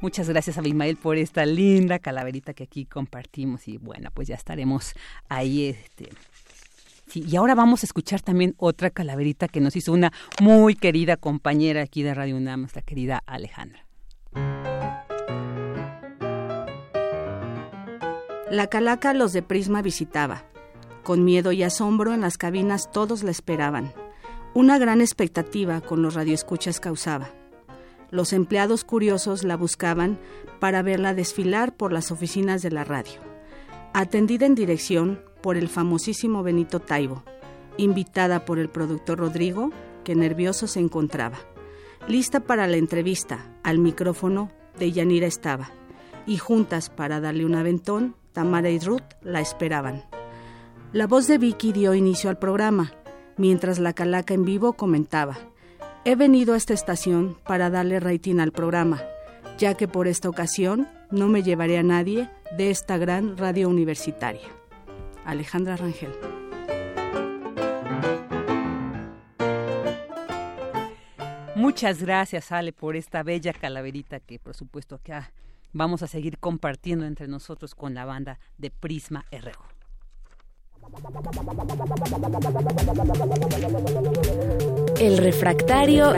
Muchas 0.00 0.28
gracias 0.28 0.56
a 0.56 0.60
Abimael 0.60 0.96
por 0.96 1.16
esta 1.16 1.44
linda 1.44 1.98
calaverita 1.98 2.54
que 2.54 2.64
aquí 2.64 2.84
compartimos 2.84 3.66
y 3.66 3.78
bueno, 3.78 4.10
pues 4.14 4.28
ya 4.28 4.36
estaremos 4.36 4.94
ahí. 5.28 5.66
Este, 5.66 6.10
y 7.14 7.34
ahora 7.36 7.56
vamos 7.56 7.82
a 7.82 7.86
escuchar 7.86 8.20
también 8.20 8.54
otra 8.58 8.90
calaverita 8.90 9.48
que 9.48 9.60
nos 9.60 9.74
hizo 9.74 9.92
una 9.92 10.12
muy 10.40 10.76
querida 10.76 11.16
compañera 11.16 11.82
aquí 11.82 12.02
de 12.02 12.14
Radio 12.14 12.36
UNAM, 12.36 12.60
nuestra 12.60 12.82
querida 12.82 13.22
Alejandra. 13.26 13.84
La 18.50 18.68
calaca 18.68 19.14
los 19.14 19.32
de 19.32 19.42
Prisma 19.42 19.82
visitaba. 19.82 20.44
Con 21.02 21.24
miedo 21.24 21.52
y 21.52 21.62
asombro 21.62 22.14
en 22.14 22.20
las 22.20 22.38
cabinas 22.38 22.90
todos 22.92 23.22
la 23.22 23.30
esperaban. 23.30 23.92
Una 24.54 24.78
gran 24.78 25.00
expectativa 25.00 25.80
con 25.80 26.02
los 26.02 26.14
radioescuchas 26.14 26.80
causaba. 26.80 27.30
Los 28.10 28.32
empleados 28.32 28.84
curiosos 28.84 29.44
la 29.44 29.56
buscaban 29.56 30.18
para 30.60 30.82
verla 30.82 31.14
desfilar 31.14 31.76
por 31.76 31.92
las 31.92 32.10
oficinas 32.10 32.62
de 32.62 32.70
la 32.70 32.84
radio. 32.84 33.20
Atendida 33.92 34.46
en 34.46 34.54
dirección 34.54 35.20
por 35.42 35.56
el 35.56 35.68
famosísimo 35.68 36.42
Benito 36.42 36.80
Taibo, 36.80 37.22
invitada 37.76 38.44
por 38.44 38.58
el 38.58 38.68
productor 38.68 39.18
Rodrigo, 39.18 39.70
que 40.04 40.14
nervioso 40.14 40.66
se 40.66 40.80
encontraba. 40.80 41.38
Lista 42.06 42.40
para 42.40 42.66
la 42.66 42.76
entrevista, 42.76 43.46
al 43.62 43.78
micrófono 43.78 44.50
de 44.78 44.92
Yanira 44.92 45.26
estaba, 45.26 45.70
y 46.26 46.38
juntas 46.38 46.88
para 46.90 47.20
darle 47.20 47.44
un 47.44 47.54
aventón, 47.54 48.16
Tamara 48.32 48.70
y 48.70 48.78
Ruth 48.78 49.02
la 49.22 49.40
esperaban. 49.40 50.04
La 50.92 51.06
voz 51.06 51.26
de 51.26 51.36
Vicky 51.36 51.72
dio 51.72 51.94
inicio 51.94 52.30
al 52.30 52.38
programa, 52.38 52.92
mientras 53.36 53.78
la 53.78 53.92
calaca 53.92 54.32
en 54.32 54.44
vivo 54.44 54.72
comentaba. 54.72 55.36
He 56.08 56.16
venido 56.16 56.54
a 56.54 56.56
esta 56.56 56.72
estación 56.72 57.36
para 57.44 57.68
darle 57.68 58.00
rating 58.00 58.38
al 58.38 58.50
programa, 58.50 59.02
ya 59.58 59.74
que 59.74 59.86
por 59.86 60.08
esta 60.08 60.30
ocasión 60.30 60.88
no 61.10 61.28
me 61.28 61.42
llevaré 61.42 61.76
a 61.76 61.82
nadie 61.82 62.30
de 62.56 62.70
esta 62.70 62.96
gran 62.96 63.36
radio 63.36 63.68
universitaria. 63.68 64.48
Alejandra 65.26 65.76
Rangel. 65.76 66.14
Muchas 71.54 72.00
gracias, 72.00 72.52
Ale, 72.52 72.72
por 72.72 72.96
esta 72.96 73.22
bella 73.22 73.52
calaverita 73.52 74.18
que, 74.18 74.38
por 74.38 74.54
supuesto, 74.54 74.94
acá 74.94 75.30
vamos 75.74 76.02
a 76.02 76.06
seguir 76.06 76.38
compartiendo 76.38 77.04
entre 77.04 77.28
nosotros 77.28 77.74
con 77.74 77.92
la 77.92 78.06
banda 78.06 78.38
de 78.56 78.70
Prisma 78.70 79.26
RU. 79.30 79.77
El 85.00 85.18
refractario. 85.18 86.12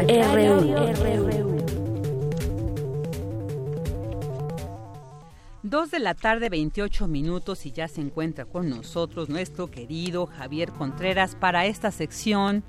Dos 5.62 5.90
de 5.90 6.00
la 6.00 6.14
tarde, 6.14 6.48
28 6.48 7.06
minutos 7.06 7.66
y 7.66 7.72
ya 7.72 7.86
se 7.88 8.00
encuentra 8.00 8.44
con 8.44 8.68
nosotros 8.68 9.28
nuestro 9.28 9.70
querido 9.70 10.26
Javier 10.26 10.72
Contreras 10.72 11.36
para 11.36 11.66
esta 11.66 11.90
sección 11.90 12.64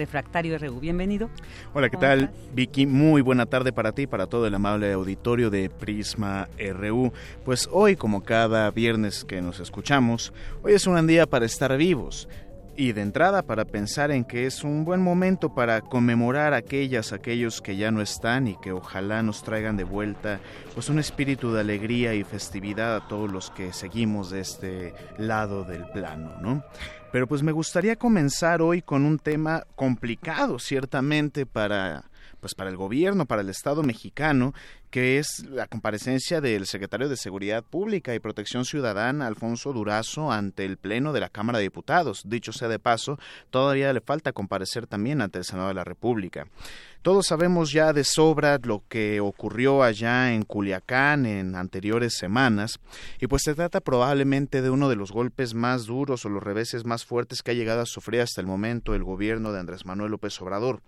Refractario 0.00 0.56
RU. 0.56 0.80
Bienvenido. 0.80 1.28
Hola, 1.74 1.90
¿qué 1.90 1.98
tal? 1.98 2.30
Vicky, 2.54 2.86
muy 2.86 3.20
buena 3.20 3.44
tarde 3.44 3.70
para 3.70 3.92
ti 3.92 4.02
y 4.02 4.06
para 4.06 4.26
todo 4.26 4.46
el 4.46 4.54
amable 4.54 4.90
auditorio 4.94 5.50
de 5.50 5.68
Prisma 5.68 6.48
RU. 6.58 7.12
Pues 7.44 7.68
hoy, 7.70 7.96
como 7.96 8.22
cada 8.22 8.70
viernes 8.70 9.26
que 9.26 9.42
nos 9.42 9.60
escuchamos, 9.60 10.32
hoy 10.62 10.72
es 10.72 10.86
un 10.86 11.06
día 11.06 11.26
para 11.26 11.44
estar 11.44 11.76
vivos. 11.76 12.28
Y 12.76 12.92
de 12.92 13.02
entrada 13.02 13.42
para 13.42 13.66
pensar 13.66 14.10
en 14.10 14.24
que 14.24 14.46
es 14.46 14.64
un 14.64 14.86
buen 14.86 15.02
momento 15.02 15.54
para 15.54 15.82
conmemorar 15.82 16.54
a 16.54 16.58
aquellas, 16.58 17.12
aquellos 17.12 17.60
que 17.60 17.76
ya 17.76 17.90
no 17.90 18.00
están 18.00 18.46
y 18.46 18.56
que 18.56 18.72
ojalá 18.72 19.22
nos 19.22 19.42
traigan 19.42 19.76
de 19.76 19.84
vuelta 19.84 20.40
pues 20.72 20.88
un 20.88 20.98
espíritu 20.98 21.52
de 21.52 21.60
alegría 21.60 22.14
y 22.14 22.24
festividad 22.24 22.96
a 22.96 23.06
todos 23.06 23.30
los 23.30 23.50
que 23.50 23.74
seguimos 23.74 24.30
de 24.30 24.40
este 24.40 24.94
lado 25.18 25.64
del 25.64 25.84
plano, 25.88 26.32
¿no? 26.40 26.64
Pero 27.12 27.26
pues 27.26 27.42
me 27.42 27.52
gustaría 27.52 27.96
comenzar 27.96 28.62
hoy 28.62 28.82
con 28.82 29.04
un 29.04 29.18
tema 29.18 29.64
complicado, 29.74 30.58
ciertamente, 30.58 31.44
para 31.44 32.04
pues 32.40 32.54
para 32.54 32.70
el 32.70 32.76
gobierno, 32.76 33.26
para 33.26 33.42
el 33.42 33.50
Estado 33.50 33.82
mexicano, 33.82 34.54
que 34.90 35.18
es 35.18 35.44
la 35.46 35.66
comparecencia 35.66 36.40
del 36.40 36.66
secretario 36.66 37.08
de 37.08 37.16
Seguridad 37.16 37.62
Pública 37.62 38.14
y 38.14 38.18
Protección 38.18 38.64
Ciudadana, 38.64 39.26
Alfonso 39.26 39.72
Durazo, 39.72 40.32
ante 40.32 40.64
el 40.64 40.78
Pleno 40.78 41.12
de 41.12 41.20
la 41.20 41.28
Cámara 41.28 41.58
de 41.58 41.64
Diputados. 41.64 42.22
Dicho 42.26 42.52
sea 42.52 42.68
de 42.68 42.78
paso, 42.78 43.18
todavía 43.50 43.92
le 43.92 44.00
falta 44.00 44.32
comparecer 44.32 44.86
también 44.86 45.20
ante 45.20 45.38
el 45.38 45.44
Senado 45.44 45.68
de 45.68 45.74
la 45.74 45.84
República. 45.84 46.46
Todos 47.02 47.28
sabemos 47.28 47.72
ya 47.72 47.94
de 47.94 48.04
sobra 48.04 48.58
lo 48.62 48.82
que 48.86 49.20
ocurrió 49.20 49.82
allá 49.82 50.34
en 50.34 50.42
Culiacán 50.42 51.24
en 51.24 51.56
anteriores 51.56 52.14
semanas, 52.18 52.78
y 53.18 53.26
pues 53.26 53.40
se 53.42 53.54
trata 53.54 53.80
probablemente 53.80 54.60
de 54.60 54.68
uno 54.68 54.90
de 54.90 54.96
los 54.96 55.10
golpes 55.10 55.54
más 55.54 55.86
duros 55.86 56.26
o 56.26 56.28
los 56.28 56.42
reveses 56.42 56.84
más 56.84 57.06
fuertes 57.06 57.42
que 57.42 57.52
ha 57.52 57.54
llegado 57.54 57.80
a 57.80 57.86
sufrir 57.86 58.20
hasta 58.20 58.42
el 58.42 58.46
momento 58.46 58.94
el 58.94 59.02
gobierno 59.02 59.50
de 59.50 59.60
Andrés 59.60 59.86
Manuel 59.86 60.10
López 60.10 60.38
Obrador. 60.42 60.82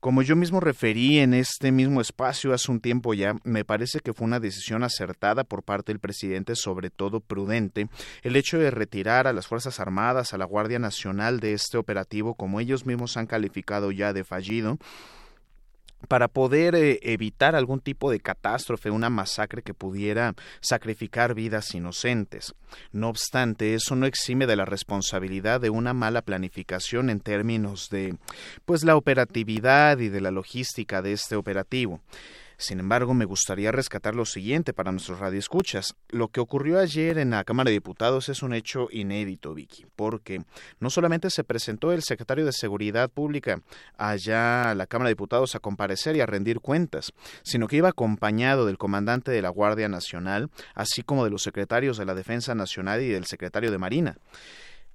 Como 0.00 0.22
yo 0.22 0.34
mismo 0.34 0.58
referí 0.58 1.20
en 1.20 1.32
este 1.32 1.70
mismo 1.70 2.00
espacio 2.00 2.52
hace 2.52 2.72
un 2.72 2.80
tiempo 2.80 3.14
ya, 3.14 3.36
me 3.44 3.64
parece 3.64 4.00
que 4.00 4.12
fue 4.12 4.26
una 4.26 4.40
decisión 4.40 4.82
acertada 4.82 5.44
por 5.44 5.62
parte 5.62 5.92
del 5.92 6.00
presidente, 6.00 6.56
sobre 6.56 6.90
todo 6.90 7.20
prudente, 7.20 7.88
el 8.22 8.34
hecho 8.34 8.58
de 8.58 8.72
retirar 8.72 9.28
a 9.28 9.32
las 9.32 9.46
Fuerzas 9.46 9.78
Armadas, 9.78 10.34
a 10.34 10.38
la 10.38 10.44
Guardia 10.44 10.80
Nacional 10.80 11.38
de 11.38 11.52
este 11.52 11.78
operativo, 11.78 12.34
como 12.34 12.58
ellos 12.58 12.84
mismos 12.84 13.16
han 13.16 13.28
calificado 13.28 13.92
ya 13.92 14.12
de 14.12 14.24
fallido, 14.24 14.78
para 16.06 16.28
poder 16.28 16.74
eh, 16.74 16.98
evitar 17.02 17.54
algún 17.54 17.80
tipo 17.80 18.10
de 18.10 18.20
catástrofe, 18.20 18.90
una 18.90 19.10
masacre 19.10 19.62
que 19.62 19.74
pudiera 19.74 20.34
sacrificar 20.60 21.34
vidas 21.34 21.74
inocentes. 21.74 22.54
No 22.92 23.08
obstante, 23.08 23.74
eso 23.74 23.96
no 23.96 24.06
exime 24.06 24.46
de 24.46 24.56
la 24.56 24.64
responsabilidad 24.64 25.60
de 25.60 25.70
una 25.70 25.92
mala 25.92 26.22
planificación 26.22 27.10
en 27.10 27.20
términos 27.20 27.88
de 27.90 28.16
pues 28.64 28.84
la 28.84 28.96
operatividad 28.96 29.98
y 29.98 30.08
de 30.08 30.20
la 30.20 30.30
logística 30.30 31.02
de 31.02 31.12
este 31.12 31.36
operativo. 31.36 32.00
Sin 32.58 32.80
embargo, 32.80 33.12
me 33.12 33.26
gustaría 33.26 33.70
rescatar 33.70 34.14
lo 34.14 34.24
siguiente 34.24 34.72
para 34.72 34.90
nuestros 34.90 35.18
radioescuchas. 35.18 35.94
Lo 36.08 36.28
que 36.28 36.40
ocurrió 36.40 36.78
ayer 36.78 37.18
en 37.18 37.30
la 37.30 37.44
Cámara 37.44 37.68
de 37.68 37.74
Diputados 37.74 38.30
es 38.30 38.42
un 38.42 38.54
hecho 38.54 38.88
inédito, 38.90 39.52
Vicky, 39.52 39.86
porque 39.94 40.42
no 40.80 40.88
solamente 40.88 41.28
se 41.28 41.44
presentó 41.44 41.92
el 41.92 42.02
secretario 42.02 42.46
de 42.46 42.52
Seguridad 42.52 43.10
Pública 43.10 43.60
allá 43.98 44.70
a 44.70 44.74
la 44.74 44.86
Cámara 44.86 45.08
de 45.08 45.14
Diputados 45.14 45.54
a 45.54 45.60
comparecer 45.60 46.16
y 46.16 46.20
a 46.20 46.26
rendir 46.26 46.60
cuentas, 46.60 47.12
sino 47.42 47.68
que 47.68 47.76
iba 47.76 47.90
acompañado 47.90 48.64
del 48.64 48.78
comandante 48.78 49.30
de 49.30 49.42
la 49.42 49.50
Guardia 49.50 49.88
Nacional, 49.88 50.48
así 50.74 51.02
como 51.02 51.24
de 51.24 51.30
los 51.30 51.42
secretarios 51.42 51.98
de 51.98 52.06
la 52.06 52.14
Defensa 52.14 52.54
Nacional 52.54 53.02
y 53.02 53.08
del 53.08 53.26
secretario 53.26 53.70
de 53.70 53.78
Marina. 53.78 54.16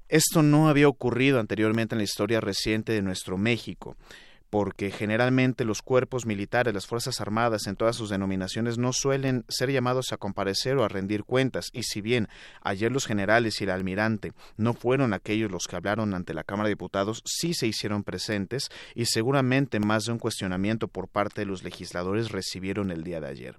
Esto 0.10 0.42
no 0.42 0.68
había 0.68 0.90
ocurrido 0.90 1.40
anteriormente 1.40 1.96
en 1.96 2.00
la 2.00 2.04
historia 2.04 2.42
reciente 2.42 2.92
de 2.92 3.02
nuestro 3.02 3.38
México 3.38 3.96
porque 4.52 4.92
generalmente 4.92 5.64
los 5.64 5.82
cuerpos 5.82 6.26
militares, 6.26 6.74
las 6.74 6.86
Fuerzas 6.86 7.22
Armadas 7.22 7.68
en 7.68 7.78
todas 7.78 7.96
sus 7.96 8.10
denominaciones 8.10 8.78
no 8.78 8.92
suelen 8.92 9.46
ser 9.48 9.72
llamados 9.72 10.12
a 10.12 10.18
comparecer 10.18 10.78
o 10.78 10.84
a 10.84 10.90
rendir 10.90 11.24
cuentas, 11.24 11.70
y 11.72 11.84
si 11.84 12.02
bien 12.02 12.28
ayer 12.62 12.92
los 12.92 13.08
generales 13.08 13.60
y 13.60 13.64
el 13.64 13.70
almirante 13.70 14.34
no 14.58 14.74
fueron 14.74 15.14
aquellos 15.14 15.50
los 15.50 15.68
que 15.68 15.78
hablaron 15.78 16.14
ante 16.14 16.34
la 16.34 16.44
Cámara 16.44 16.68
de 16.68 16.74
Diputados, 16.74 17.24
sí 17.26 17.54
se 17.54 17.66
hicieron 17.66 18.04
presentes 18.04 18.70
y 18.94 19.06
seguramente 19.06 19.80
más 19.80 20.04
de 20.04 20.12
un 20.12 20.20
cuestionamiento 20.20 20.90
por 20.90 21.08
parte 21.08 21.42
de 21.42 21.46
los 21.46 21.64
legisladores 21.64 22.32
recibieron 22.32 22.92
el 22.92 23.04
día 23.04 23.22
de 23.22 23.28
ayer. 23.28 23.56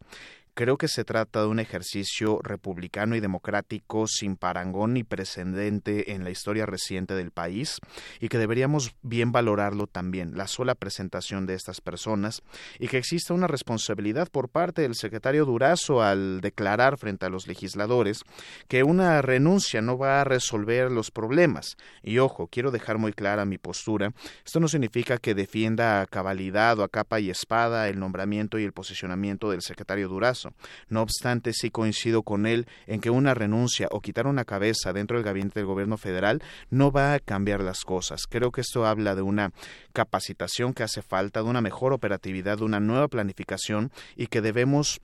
Creo 0.54 0.76
que 0.76 0.86
se 0.86 1.04
trata 1.04 1.40
de 1.40 1.46
un 1.46 1.60
ejercicio 1.60 2.38
republicano 2.42 3.16
y 3.16 3.20
democrático 3.20 4.06
sin 4.06 4.36
parangón 4.36 4.92
ni 4.92 5.02
precedente 5.02 6.12
en 6.12 6.24
la 6.24 6.30
historia 6.30 6.66
reciente 6.66 7.14
del 7.14 7.30
país 7.30 7.78
y 8.20 8.28
que 8.28 8.36
deberíamos 8.36 8.94
bien 9.00 9.32
valorarlo 9.32 9.86
también, 9.86 10.36
la 10.36 10.46
sola 10.46 10.74
presentación 10.74 11.46
de 11.46 11.54
estas 11.54 11.80
personas 11.80 12.42
y 12.78 12.88
que 12.88 12.98
exista 12.98 13.32
una 13.32 13.46
responsabilidad 13.46 14.28
por 14.30 14.50
parte 14.50 14.82
del 14.82 14.94
secretario 14.94 15.46
Durazo 15.46 16.02
al 16.02 16.42
declarar 16.42 16.98
frente 16.98 17.24
a 17.24 17.30
los 17.30 17.46
legisladores 17.46 18.20
que 18.68 18.82
una 18.82 19.22
renuncia 19.22 19.80
no 19.80 19.96
va 19.96 20.20
a 20.20 20.24
resolver 20.24 20.90
los 20.90 21.10
problemas. 21.10 21.78
Y 22.02 22.18
ojo, 22.18 22.46
quiero 22.46 22.70
dejar 22.70 22.98
muy 22.98 23.14
clara 23.14 23.46
mi 23.46 23.56
postura, 23.56 24.12
esto 24.44 24.60
no 24.60 24.68
significa 24.68 25.16
que 25.16 25.34
defienda 25.34 26.02
a 26.02 26.06
cabalidad 26.06 26.78
o 26.78 26.84
a 26.84 26.90
capa 26.90 27.20
y 27.20 27.30
espada 27.30 27.88
el 27.88 27.98
nombramiento 27.98 28.58
y 28.58 28.64
el 28.64 28.74
posicionamiento 28.74 29.50
del 29.50 29.62
secretario 29.62 30.08
Durazo 30.08 30.41
no 30.88 31.02
obstante, 31.02 31.52
sí 31.52 31.70
coincido 31.70 32.22
con 32.22 32.46
él 32.46 32.66
en 32.86 33.00
que 33.00 33.10
una 33.10 33.34
renuncia 33.34 33.88
o 33.90 34.00
quitar 34.00 34.26
una 34.26 34.44
cabeza 34.44 34.92
dentro 34.92 35.16
del 35.16 35.24
gabinete 35.24 35.60
del 35.60 35.66
gobierno 35.66 35.96
federal 35.96 36.42
no 36.70 36.90
va 36.90 37.14
a 37.14 37.20
cambiar 37.20 37.62
las 37.62 37.80
cosas. 37.84 38.26
Creo 38.28 38.50
que 38.50 38.60
esto 38.60 38.86
habla 38.86 39.14
de 39.14 39.22
una 39.22 39.52
capacitación 39.92 40.74
que 40.74 40.82
hace 40.82 41.02
falta, 41.02 41.42
de 41.42 41.48
una 41.48 41.60
mejor 41.60 41.92
operatividad, 41.92 42.58
de 42.58 42.64
una 42.64 42.80
nueva 42.80 43.08
planificación 43.08 43.90
y 44.16 44.26
que 44.26 44.40
debemos 44.40 45.00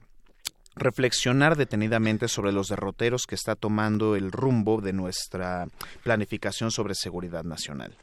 reflexionar 0.79 1.57
detenidamente 1.57 2.29
sobre 2.29 2.53
los 2.53 2.69
derroteros 2.69 3.27
que 3.27 3.35
está 3.35 3.57
tomando 3.57 4.17
el 4.17 4.33
rumbo 4.33 4.81
de 4.81 4.93
nuestra 4.93 5.67
planificación 6.03 6.71
sobre 6.71 6.95
seguridad 6.95 7.45
nacional. 7.45 7.97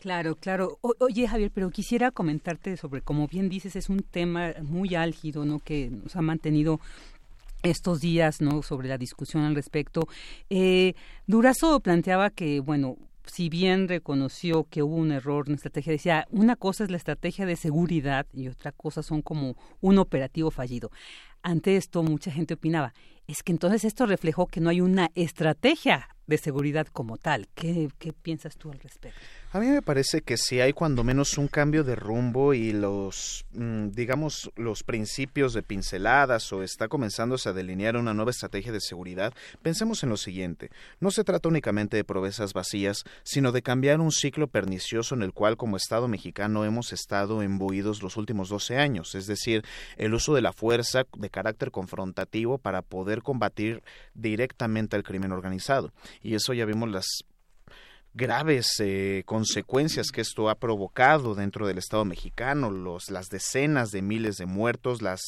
Claro, 0.00 0.36
claro. 0.36 0.78
oye, 0.80 1.26
Javier, 1.26 1.50
pero 1.52 1.70
quisiera 1.70 2.12
comentarte 2.12 2.76
sobre, 2.76 3.02
como 3.02 3.26
bien 3.26 3.48
dices, 3.48 3.74
es 3.74 3.88
un 3.88 4.02
tema 4.02 4.52
muy 4.62 4.94
álgido, 4.94 5.44
¿no? 5.44 5.58
Que 5.58 5.90
nos 5.90 6.14
ha 6.14 6.22
mantenido 6.22 6.80
estos 7.64 8.00
días, 8.00 8.40
¿no? 8.40 8.62
Sobre 8.62 8.88
la 8.88 8.96
discusión 8.96 9.42
al 9.42 9.56
respecto. 9.56 10.06
Eh, 10.50 10.94
Durazo 11.26 11.80
planteaba 11.80 12.30
que, 12.30 12.60
bueno, 12.60 12.96
si 13.26 13.48
bien 13.48 13.88
reconoció 13.88 14.64
que 14.70 14.84
hubo 14.84 14.94
un 14.94 15.10
error 15.10 15.46
en 15.46 15.52
la 15.52 15.56
estrategia, 15.56 15.92
decía, 15.92 16.26
una 16.30 16.54
cosa 16.54 16.84
es 16.84 16.90
la 16.90 16.96
estrategia 16.96 17.44
de 17.44 17.56
seguridad 17.56 18.26
y 18.32 18.48
otra 18.48 18.70
cosa 18.70 19.02
son 19.02 19.20
como 19.22 19.56
un 19.80 19.98
operativo 19.98 20.50
fallido. 20.52 20.90
Ante 21.42 21.76
esto, 21.76 22.04
mucha 22.04 22.30
gente 22.30 22.54
opinaba, 22.54 22.94
es 23.26 23.42
que 23.42 23.52
entonces 23.52 23.84
esto 23.84 24.06
reflejó 24.06 24.46
que 24.46 24.60
no 24.60 24.70
hay 24.70 24.80
una 24.80 25.10
estrategia 25.14 26.08
de 26.28 26.38
seguridad 26.38 26.86
como 26.86 27.16
tal. 27.16 27.48
¿Qué, 27.56 27.88
qué 27.98 28.12
piensas 28.12 28.56
tú 28.56 28.70
al 28.70 28.78
respecto? 28.78 29.18
A 29.50 29.60
mí 29.60 29.66
me 29.66 29.80
parece 29.80 30.20
que 30.20 30.36
si 30.36 30.60
hay 30.60 30.74
cuando 30.74 31.02
menos 31.02 31.38
un 31.38 31.48
cambio 31.48 31.82
de 31.82 31.96
rumbo 31.96 32.52
y 32.52 32.72
los, 32.72 33.46
mm, 33.52 33.88
digamos, 33.92 34.50
los 34.56 34.82
principios 34.82 35.54
de 35.54 35.62
pinceladas 35.62 36.52
o 36.52 36.62
está 36.62 36.88
comenzándose 36.88 37.48
a 37.48 37.54
delinear 37.54 37.96
una 37.96 38.12
nueva 38.12 38.30
estrategia 38.30 38.72
de 38.72 38.82
seguridad. 38.82 39.32
Pensemos 39.62 40.02
en 40.02 40.10
lo 40.10 40.18
siguiente. 40.18 40.70
No 41.00 41.10
se 41.10 41.24
trata 41.24 41.48
únicamente 41.48 41.96
de 41.96 42.04
promesas 42.04 42.52
vacías, 42.52 43.04
sino 43.22 43.50
de 43.50 43.62
cambiar 43.62 44.00
un 44.00 44.12
ciclo 44.12 44.48
pernicioso 44.48 45.14
en 45.14 45.22
el 45.22 45.32
cual 45.32 45.56
como 45.56 45.78
Estado 45.78 46.08
mexicano 46.08 46.66
hemos 46.66 46.92
estado 46.92 47.40
embuidos 47.42 48.02
los 48.02 48.18
últimos 48.18 48.50
12 48.50 48.76
años, 48.76 49.14
es 49.14 49.26
decir, 49.26 49.64
el 49.96 50.12
uso 50.12 50.34
de 50.34 50.42
la 50.42 50.52
fuerza 50.52 51.04
de 51.16 51.30
carácter 51.30 51.70
confrontativo 51.70 52.58
para 52.58 52.82
poder 52.82 53.22
combatir 53.22 53.82
directamente 54.12 54.94
al 54.94 55.04
crimen 55.04 55.32
organizado. 55.32 55.90
Y 56.22 56.34
eso 56.34 56.52
ya 56.52 56.64
vimos 56.64 56.90
las 56.90 57.24
graves 58.18 58.80
eh, 58.80 59.22
consecuencias 59.26 60.10
que 60.10 60.22
esto 60.22 60.48
ha 60.48 60.56
provocado 60.56 61.34
dentro 61.34 61.66
del 61.66 61.78
Estado 61.78 62.04
mexicano, 62.04 62.70
los, 62.70 63.10
las 63.10 63.28
decenas 63.28 63.90
de 63.90 64.02
miles 64.02 64.36
de 64.36 64.46
muertos, 64.46 65.02
las, 65.02 65.20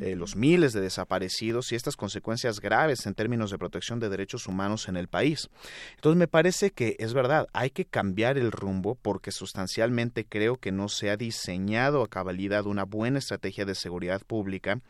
eh, 0.00 0.16
los 0.16 0.36
miles 0.36 0.72
de 0.72 0.80
desaparecidos 0.80 1.70
y 1.70 1.74
estas 1.74 1.96
consecuencias 1.96 2.60
graves 2.60 3.04
en 3.06 3.14
términos 3.14 3.50
de 3.50 3.58
protección 3.58 4.00
de 4.00 4.08
derechos 4.08 4.46
humanos 4.46 4.88
en 4.88 4.96
el 4.96 5.08
país. 5.08 5.50
Entonces 5.96 6.18
me 6.18 6.28
parece 6.28 6.70
que 6.70 6.96
es 6.98 7.12
verdad, 7.12 7.46
hay 7.52 7.70
que 7.70 7.84
cambiar 7.84 8.38
el 8.38 8.52
rumbo 8.52 8.94
porque 8.94 9.32
sustancialmente 9.32 10.24
creo 10.24 10.56
que 10.56 10.72
no 10.72 10.88
se 10.88 11.10
ha 11.10 11.16
diseñado 11.16 12.02
a 12.02 12.08
cabalidad 12.08 12.66
una 12.66 12.84
buena 12.84 13.18
estrategia 13.18 13.66
de 13.66 13.74
seguridad 13.74 14.22
pública 14.26 14.80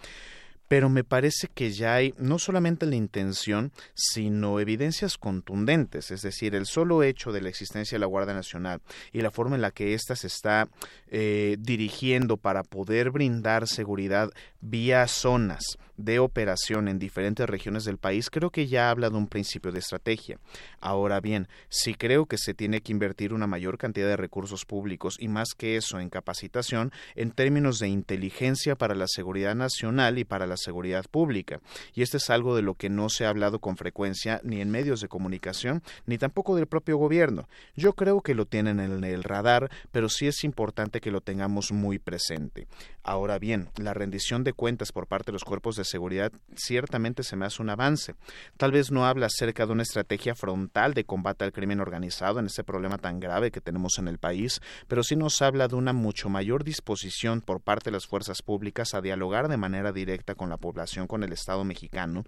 pero 0.71 0.89
me 0.89 1.03
parece 1.03 1.49
que 1.53 1.73
ya 1.73 1.95
hay 1.95 2.15
no 2.17 2.39
solamente 2.39 2.87
la 2.87 2.95
intención, 2.95 3.73
sino 3.93 4.61
evidencias 4.61 5.19
contundentes, 5.19 6.13
es 6.13 6.23
decir, 6.23 6.55
el 6.55 6.65
solo 6.65 7.03
hecho 7.03 7.33
de 7.33 7.41
la 7.41 7.49
existencia 7.49 7.97
de 7.97 7.99
la 7.99 8.07
Guardia 8.07 8.35
Nacional 8.35 8.81
y 9.13 9.21
la 9.21 9.33
forma 9.33 9.57
en 9.57 9.63
la 9.63 9.73
que 9.73 9.95
ésta 9.95 10.15
se 10.15 10.29
está 10.29 10.69
eh, 11.09 11.57
dirigiendo 11.59 12.37
para 12.37 12.63
poder 12.63 13.11
brindar 13.11 13.67
seguridad 13.67 14.31
vía 14.61 15.09
zonas 15.09 15.77
de 16.05 16.19
operación 16.19 16.89
en 16.89 16.99
diferentes 16.99 17.49
regiones 17.49 17.85
del 17.85 17.99
país, 17.99 18.31
creo 18.31 18.51
que 18.51 18.67
ya 18.67 18.91
habla 18.91 19.11
de 19.11 19.17
un 19.17 19.27
principio 19.27 19.73
de 19.73 19.79
estrategia. 19.79 20.39
Ahora 20.81 21.21
bien, 21.21 21.49
sí 21.69 21.95
creo 21.95 22.27
que 22.27 22.39
se 22.39 22.55
tiene 22.55 22.81
que 22.81 22.93
invertir 22.93 23.33
una 23.33 23.47
mayor 23.47 23.79
cantidad 23.79 24.09
de 24.09 24.17
recursos 24.17 24.65
públicos 24.65 25.17
y 25.19 25.29
más 25.29 25.55
que 25.57 25.77
eso 25.77 26.01
en 26.01 26.11
capacitación 26.11 26.93
en 27.15 27.31
términos 27.31 27.79
de 27.79 27.89
inteligencia 27.89 28.77
para 28.77 28.95
la 28.95 29.07
seguridad 29.07 29.55
nacional 29.55 30.19
y 30.19 30.25
para 30.25 30.47
la 30.47 30.57
seguridad 30.57 31.05
pública. 31.11 31.61
Y 31.95 32.03
esto 32.03 32.17
es 32.17 32.31
algo 32.31 32.57
de 32.57 32.63
lo 32.63 32.75
que 32.75 32.91
no 32.91 33.09
se 33.09 33.27
ha 33.27 33.31
hablado 33.31 33.59
con 33.59 33.77
frecuencia 33.77 34.41
ni 34.43 34.61
en 34.61 34.71
medios 34.71 35.01
de 35.01 35.09
comunicación 35.09 35.83
ni 36.07 36.19
tampoco 36.19 36.57
del 36.57 36.67
propio 36.67 36.97
gobierno. 36.97 37.49
Yo 37.77 37.95
creo 37.95 38.21
que 38.21 38.35
lo 38.35 38.47
tienen 38.47 38.81
en 38.81 39.05
el 39.05 39.23
radar, 39.23 39.71
pero 39.93 40.09
sí 40.09 40.27
es 40.27 40.45
importante 40.45 41.01
que 41.01 41.11
lo 41.11 41.21
tengamos 41.21 41.73
muy 41.73 41.99
presente. 41.99 42.67
Ahora 43.03 43.39
bien, 43.39 43.71
la 43.77 43.95
rendición 43.95 44.45
de 44.45 44.53
cuentas 44.53 44.93
por 44.93 45.07
parte 45.07 45.27
de 45.27 45.33
los 45.33 45.45
cuerpos 45.45 45.77
de 45.77 45.85
seguridad 45.91 46.33
ciertamente 46.57 47.23
se 47.23 47.37
me 47.37 47.47
hace 47.47 47.63
un 47.63 47.71
avance. 47.71 48.15
Tal 48.57 48.73
vez 48.73 48.91
no 48.91 49.07
habla 49.07 49.27
acerca 49.27 49.67
de 49.67 49.73
una 49.73 49.83
estrategia 49.83 50.35
frontal 50.35 50.95
de 50.95 51.05
combate 51.05 51.45
al 51.45 51.53
crimen 51.53 51.81
organizado 51.81 52.39
en 52.39 52.47
este 52.47 52.65
problema 52.65 52.99
tan 52.99 53.21
grave 53.21 53.51
que 53.51 53.61
tenemos 53.61 53.99
en 53.99 54.09
el 54.09 54.19
país, 54.19 54.61
pero 54.89 55.03
sí 55.03 55.17
nos 55.17 55.43
habla 55.43 55.69
de 55.69 55.77
una 55.77 55.93
mucho 55.93 56.29
mayor 56.29 56.65
disposición 56.65 57.41
por 57.41 57.61
parte 57.61 57.91
de 57.91 57.97
las 57.97 58.07
fuerzas 58.07 58.43
públicas 58.43 58.95
a 58.95 59.01
dialogar 59.01 59.49
de 59.49 59.57
manera 59.57 59.93
directa 59.93 60.35
con 60.35 60.49
la 60.49 60.57
población, 60.57 61.07
con 61.07 61.23
el 61.23 61.33
Estado 61.33 61.65
mexicano 61.65 62.25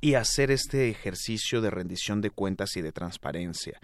y 0.00 0.14
hacer 0.14 0.50
este 0.50 0.90
ejercicio 0.90 1.60
de 1.60 1.70
rendición 1.70 2.20
de 2.20 2.30
cuentas 2.30 2.76
y 2.76 2.82
de 2.82 2.92
transparencia. 2.92 3.80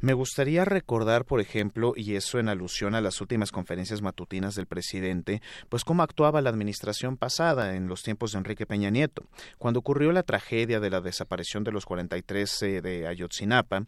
Me 0.00 0.14
gustaría 0.14 0.64
recordar, 0.64 1.26
por 1.26 1.40
ejemplo, 1.40 1.92
y 1.94 2.14
eso 2.16 2.38
en 2.38 2.48
alusión 2.48 2.94
a 2.94 3.02
las 3.02 3.20
últimas 3.20 3.52
conferencias 3.52 4.00
matutinas 4.00 4.54
del 4.54 4.66
presidente, 4.66 5.42
pues 5.68 5.84
cómo 5.84 6.02
actuaba 6.02 6.40
la 6.40 6.48
administración 6.48 7.18
pasada 7.18 7.76
en 7.76 7.86
los 7.86 8.02
tiempos 8.02 8.32
de 8.32 8.38
Enrique 8.38 8.64
Peña 8.64 8.88
Nieto. 8.88 9.24
Cuando 9.58 9.80
ocurrió 9.80 10.10
la 10.12 10.22
tragedia 10.22 10.80
de 10.80 10.88
la 10.88 11.02
desaparición 11.02 11.64
de 11.64 11.72
los 11.72 11.84
43 11.84 12.62
eh, 12.62 12.80
de 12.80 13.06
Ayotzinapa, 13.06 13.84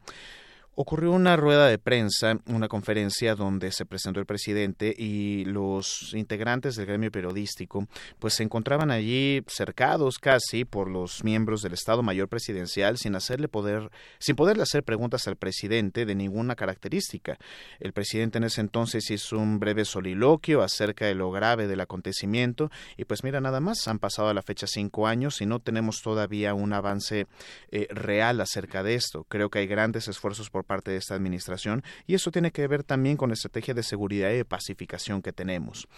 ocurrió 0.74 1.12
una 1.12 1.36
rueda 1.36 1.66
de 1.66 1.78
prensa, 1.78 2.39
una 2.47 2.66
conferencia 2.66 3.35
donde 3.35 3.73
se 3.73 3.85
presentó 3.85 4.20
el 4.20 4.27
presidente 4.27 4.94
y 4.97 5.44
los 5.44 6.15
integrantes 6.15 6.77
del 6.77 6.86
gremio 6.86 7.11
periodístico 7.12 7.86
pues 8.19 8.35
se 8.35 8.43
encontraban 8.43 8.90
allí 8.90 9.43
cercados 9.49 10.19
casi 10.19 10.65
por 10.65 10.89
los 10.89 11.24
miembros 11.24 11.61
del 11.61 11.74
Estado 11.74 12.03
Mayor 12.03 12.28
Presidencial 12.28 12.97
sin 12.97 13.15
hacerle 13.15 13.49
poder 13.49 13.90
sin 14.19 14.35
poderle 14.35 14.62
hacer 14.62 14.82
preguntas 14.82 15.28
al 15.28 15.36
presidente 15.36 16.07
de 16.07 16.15
ninguna 16.15 16.57
característica. 16.57 17.39
El 17.78 17.93
presidente 17.93 18.39
en 18.39 18.44
ese 18.44 18.62
entonces 18.62 19.11
hizo 19.11 19.36
un 19.36 19.59
breve 19.59 19.85
soliloquio 19.85 20.62
acerca 20.62 21.05
de 21.05 21.15
lo 21.15 21.31
grave 21.31 21.66
del 21.66 21.81
acontecimiento 21.81 22.70
y 22.97 23.05
pues 23.05 23.24
mira 23.24 23.40
nada 23.40 23.61
más 23.61 23.89
han 23.89 23.99
pasado 23.99 24.28
a 24.28 24.35
la 24.35 24.43
fecha 24.43 24.66
cinco 24.66 25.07
años 25.07 25.43
y 25.43 25.47
no 25.47 25.61
tenemos 25.61 26.01
todavía 26.01 26.55
un 26.55 26.73
avance 26.73 27.27
eh, 27.70 27.89
real 27.90 28.40
acerca 28.40 28.82
de 28.82 28.94
esto. 28.94 29.24
Creo 29.28 29.51
que 29.51 29.59
hay 29.59 29.66
grandes 29.66 30.09
esfuerzos 30.09 30.49
por 30.49 30.61
parte 30.62 30.90
de 30.90 30.98
esta 30.98 31.14
administración 31.14 31.82
y 32.06 32.14
eso 32.14 32.30
tiene 32.30 32.51
que 32.51 32.66
ver 32.66 32.84
también 32.84 33.16
con 33.16 33.30
la 33.30 33.34
estrategia 33.34 33.74
de 33.74 33.82
seguridad 33.82 34.30
y 34.30 34.36
de 34.36 34.44
pacificación 34.44 35.22
que 35.22 35.32
tenemos. 35.32 35.89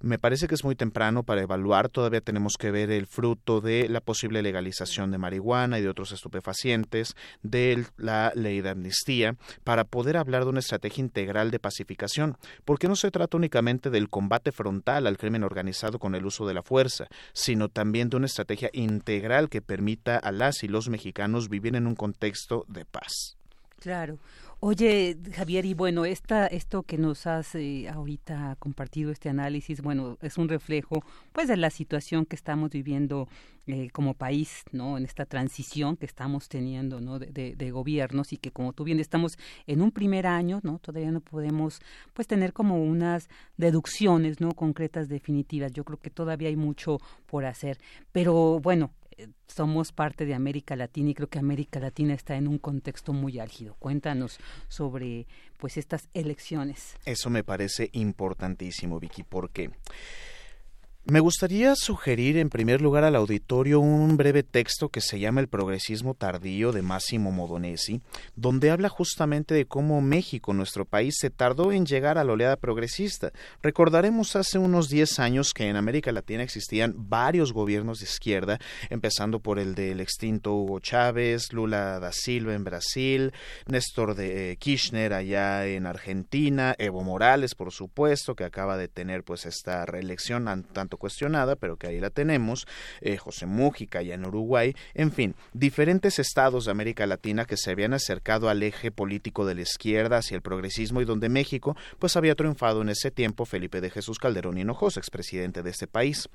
Me 0.00 0.20
parece 0.20 0.46
que 0.46 0.54
es 0.54 0.62
muy 0.62 0.76
temprano 0.76 1.24
para 1.24 1.42
evaluar, 1.42 1.88
todavía 1.88 2.20
tenemos 2.20 2.56
que 2.56 2.70
ver 2.70 2.92
el 2.92 3.08
fruto 3.08 3.60
de 3.60 3.88
la 3.88 4.00
posible 4.00 4.42
legalización 4.42 5.10
de 5.10 5.18
marihuana 5.18 5.80
y 5.80 5.82
de 5.82 5.88
otros 5.88 6.12
estupefacientes, 6.12 7.16
de 7.42 7.84
la 7.96 8.30
ley 8.36 8.60
de 8.60 8.70
amnistía, 8.70 9.34
para 9.64 9.82
poder 9.82 10.16
hablar 10.16 10.44
de 10.44 10.50
una 10.50 10.60
estrategia 10.60 11.02
integral 11.02 11.50
de 11.50 11.58
pacificación, 11.58 12.36
porque 12.64 12.86
no 12.86 12.94
se 12.94 13.10
trata 13.10 13.36
únicamente 13.36 13.90
del 13.90 14.08
combate 14.08 14.52
frontal 14.52 15.08
al 15.08 15.18
crimen 15.18 15.42
organizado 15.42 15.98
con 15.98 16.14
el 16.14 16.26
uso 16.26 16.46
de 16.46 16.54
la 16.54 16.62
fuerza, 16.62 17.08
sino 17.32 17.68
también 17.68 18.08
de 18.08 18.18
una 18.18 18.26
estrategia 18.26 18.70
integral 18.72 19.48
que 19.48 19.62
permita 19.62 20.16
a 20.16 20.30
las 20.30 20.62
y 20.62 20.68
los 20.68 20.88
mexicanos 20.88 21.48
vivir 21.48 21.74
en 21.74 21.88
un 21.88 21.96
contexto 21.96 22.64
de 22.68 22.84
paz. 22.84 23.36
Claro. 23.80 24.18
Oye, 24.60 25.16
Javier, 25.36 25.64
y 25.64 25.72
bueno, 25.74 26.04
esta, 26.04 26.48
esto 26.48 26.82
que 26.82 26.98
nos 26.98 27.28
has 27.28 27.54
eh, 27.54 27.88
ahorita 27.88 28.56
compartido, 28.58 29.12
este 29.12 29.28
análisis, 29.28 29.80
bueno, 29.82 30.18
es 30.20 30.36
un 30.36 30.48
reflejo, 30.48 31.04
pues, 31.32 31.46
de 31.46 31.56
la 31.56 31.70
situación 31.70 32.26
que 32.26 32.34
estamos 32.34 32.70
viviendo 32.70 33.28
eh, 33.68 33.88
como 33.90 34.14
país, 34.14 34.64
¿no? 34.72 34.98
En 34.98 35.04
esta 35.04 35.26
transición 35.26 35.96
que 35.96 36.06
estamos 36.06 36.48
teniendo, 36.48 37.00
¿no? 37.00 37.20
De, 37.20 37.54
de, 37.54 37.70
gobiernos 37.70 38.32
y 38.32 38.36
que, 38.36 38.50
como 38.50 38.72
tú 38.72 38.82
bien, 38.82 38.98
estamos 38.98 39.38
en 39.68 39.80
un 39.80 39.92
primer 39.92 40.26
año, 40.26 40.58
¿no? 40.64 40.80
Todavía 40.80 41.12
no 41.12 41.20
podemos, 41.20 41.80
pues, 42.12 42.26
tener 42.26 42.52
como 42.52 42.82
unas 42.82 43.28
deducciones, 43.58 44.40
¿no? 44.40 44.54
Concretas, 44.54 45.08
definitivas. 45.08 45.72
Yo 45.72 45.84
creo 45.84 46.00
que 46.00 46.10
todavía 46.10 46.48
hay 46.48 46.56
mucho 46.56 46.98
por 47.26 47.44
hacer. 47.44 47.78
Pero, 48.10 48.58
bueno, 48.58 48.90
somos 49.46 49.92
parte 49.92 50.24
de 50.24 50.34
América 50.34 50.76
Latina 50.76 51.10
y 51.10 51.14
creo 51.14 51.28
que 51.28 51.38
América 51.38 51.80
Latina 51.80 52.14
está 52.14 52.36
en 52.36 52.48
un 52.48 52.58
contexto 52.58 53.12
muy 53.12 53.38
álgido. 53.38 53.74
Cuéntanos 53.78 54.38
sobre 54.68 55.26
pues 55.56 55.76
estas 55.76 56.08
elecciones. 56.14 56.96
Eso 57.04 57.30
me 57.30 57.44
parece 57.44 57.90
importantísimo, 57.92 59.00
Vicky, 59.00 59.22
porque 59.22 59.70
me 61.10 61.20
gustaría 61.20 61.74
sugerir 61.74 62.36
en 62.36 62.50
primer 62.50 62.82
lugar 62.82 63.02
al 63.02 63.16
auditorio 63.16 63.80
un 63.80 64.18
breve 64.18 64.42
texto 64.42 64.90
que 64.90 65.00
se 65.00 65.18
llama 65.18 65.40
El 65.40 65.48
progresismo 65.48 66.12
tardío 66.12 66.70
de 66.70 66.82
Massimo 66.82 67.32
Modonesi, 67.32 68.02
donde 68.36 68.70
habla 68.70 68.90
justamente 68.90 69.54
de 69.54 69.64
cómo 69.64 70.02
México, 70.02 70.52
nuestro 70.52 70.84
país, 70.84 71.16
se 71.18 71.30
tardó 71.30 71.72
en 71.72 71.86
llegar 71.86 72.18
a 72.18 72.24
la 72.24 72.34
oleada 72.34 72.56
progresista. 72.56 73.32
Recordaremos 73.62 74.36
hace 74.36 74.58
unos 74.58 74.90
10 74.90 75.18
años 75.18 75.54
que 75.54 75.70
en 75.70 75.76
América 75.76 76.12
Latina 76.12 76.42
existían 76.42 76.92
varios 76.94 77.54
gobiernos 77.54 78.00
de 78.00 78.04
izquierda, 78.04 78.58
empezando 78.90 79.40
por 79.40 79.58
el 79.58 79.74
del 79.74 80.00
extinto 80.00 80.52
Hugo 80.56 80.78
Chávez, 80.80 81.54
Lula 81.54 82.00
da 82.00 82.12
Silva 82.12 82.52
en 82.52 82.64
Brasil, 82.64 83.32
Néstor 83.66 84.14
de 84.14 84.58
Kirchner 84.60 85.14
allá 85.14 85.66
en 85.68 85.86
Argentina, 85.86 86.74
Evo 86.76 87.02
Morales, 87.02 87.54
por 87.54 87.72
supuesto, 87.72 88.34
que 88.34 88.44
acaba 88.44 88.76
de 88.76 88.88
tener 88.88 89.24
pues 89.24 89.46
esta 89.46 89.86
reelección 89.86 90.66
tanto 90.74 90.97
cuestionada, 90.98 91.56
pero 91.56 91.76
que 91.76 91.86
ahí 91.86 92.00
la 92.00 92.10
tenemos, 92.10 92.66
eh, 93.00 93.16
José 93.16 93.46
Mújica 93.46 94.02
ya 94.02 94.14
en 94.14 94.26
Uruguay, 94.26 94.74
en 94.94 95.12
fin, 95.12 95.34
diferentes 95.52 96.18
estados 96.18 96.66
de 96.66 96.70
América 96.70 97.06
Latina 97.06 97.44
que 97.44 97.56
se 97.56 97.70
habían 97.70 97.94
acercado 97.94 98.48
al 98.48 98.62
eje 98.62 98.90
político 98.90 99.46
de 99.46 99.54
la 99.54 99.62
izquierda 99.62 100.18
hacia 100.18 100.34
el 100.34 100.42
progresismo 100.42 101.00
y 101.00 101.04
donde 101.04 101.28
México 101.28 101.76
pues 101.98 102.16
había 102.16 102.34
triunfado 102.34 102.82
en 102.82 102.90
ese 102.90 103.10
tiempo 103.10 103.46
Felipe 103.46 103.80
de 103.80 103.90
Jesús 103.90 104.18
Calderón 104.18 104.58
Hinojosa, 104.58 105.00
expresidente 105.00 105.62
de 105.62 105.70
este 105.70 105.86
país. 105.86 106.28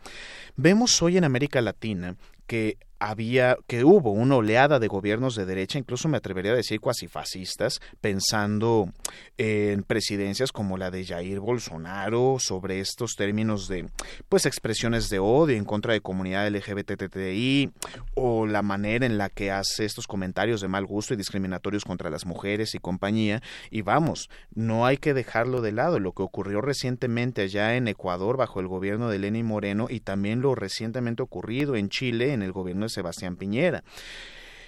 Vemos 0.55 1.01
hoy 1.01 1.17
en 1.17 1.23
América 1.23 1.61
Latina 1.61 2.15
que 2.47 2.77
había 3.03 3.57
que 3.67 3.83
hubo 3.83 4.11
una 4.11 4.37
oleada 4.37 4.79
de 4.79 4.87
gobiernos 4.87 5.35
de 5.35 5.45
derecha, 5.45 5.77
incluso 5.77 6.07
me 6.07 6.15
atrevería 6.15 6.53
a 6.53 6.55
decir 6.55 6.79
cuasi 6.79 7.07
fascistas, 7.07 7.81
pensando 7.99 8.93
en 9.37 9.83
presidencias 9.83 10.53
como 10.53 10.77
la 10.77 10.89
de 10.89 11.05
Jair 11.05 11.41
Bolsonaro 11.41 12.37
sobre 12.39 12.79
estos 12.79 13.15
términos 13.17 13.67
de 13.67 13.89
pues 14.29 14.45
expresiones 14.45 15.09
de 15.09 15.19
odio 15.19 15.57
en 15.57 15.65
contra 15.65 15.91
de 15.91 15.99
comunidad 15.99 16.47
LGBTTI 16.47 17.71
o 18.15 18.45
la 18.45 18.61
manera 18.61 19.05
en 19.05 19.17
la 19.17 19.29
que 19.29 19.51
hace 19.51 19.83
estos 19.83 20.07
comentarios 20.07 20.61
de 20.61 20.69
mal 20.69 20.85
gusto 20.85 21.13
y 21.13 21.17
discriminatorios 21.17 21.83
contra 21.83 22.09
las 22.09 22.25
mujeres 22.25 22.73
y 22.73 22.79
compañía. 22.79 23.41
Y 23.69 23.81
vamos, 23.81 24.29
no 24.55 24.85
hay 24.85 24.95
que 24.95 25.13
dejarlo 25.13 25.61
de 25.61 25.73
lado, 25.73 25.99
lo 25.99 26.13
que 26.13 26.23
ocurrió 26.23 26.61
recientemente 26.61 27.41
allá 27.41 27.75
en 27.75 27.89
Ecuador 27.89 28.37
bajo 28.37 28.61
el 28.61 28.67
gobierno 28.69 29.09
de 29.09 29.19
Lenín 29.19 29.45
Moreno 29.45 29.87
y 29.89 29.99
también 29.99 30.39
lo 30.39 30.55
recientemente 30.55 31.21
ocurrido 31.21 31.75
en 31.75 31.89
Chile 31.89 32.31
en 32.31 32.43
el 32.43 32.53
gobierno 32.53 32.85
de 32.85 32.92
Sebastián 32.93 33.35
Piñera. 33.35 33.83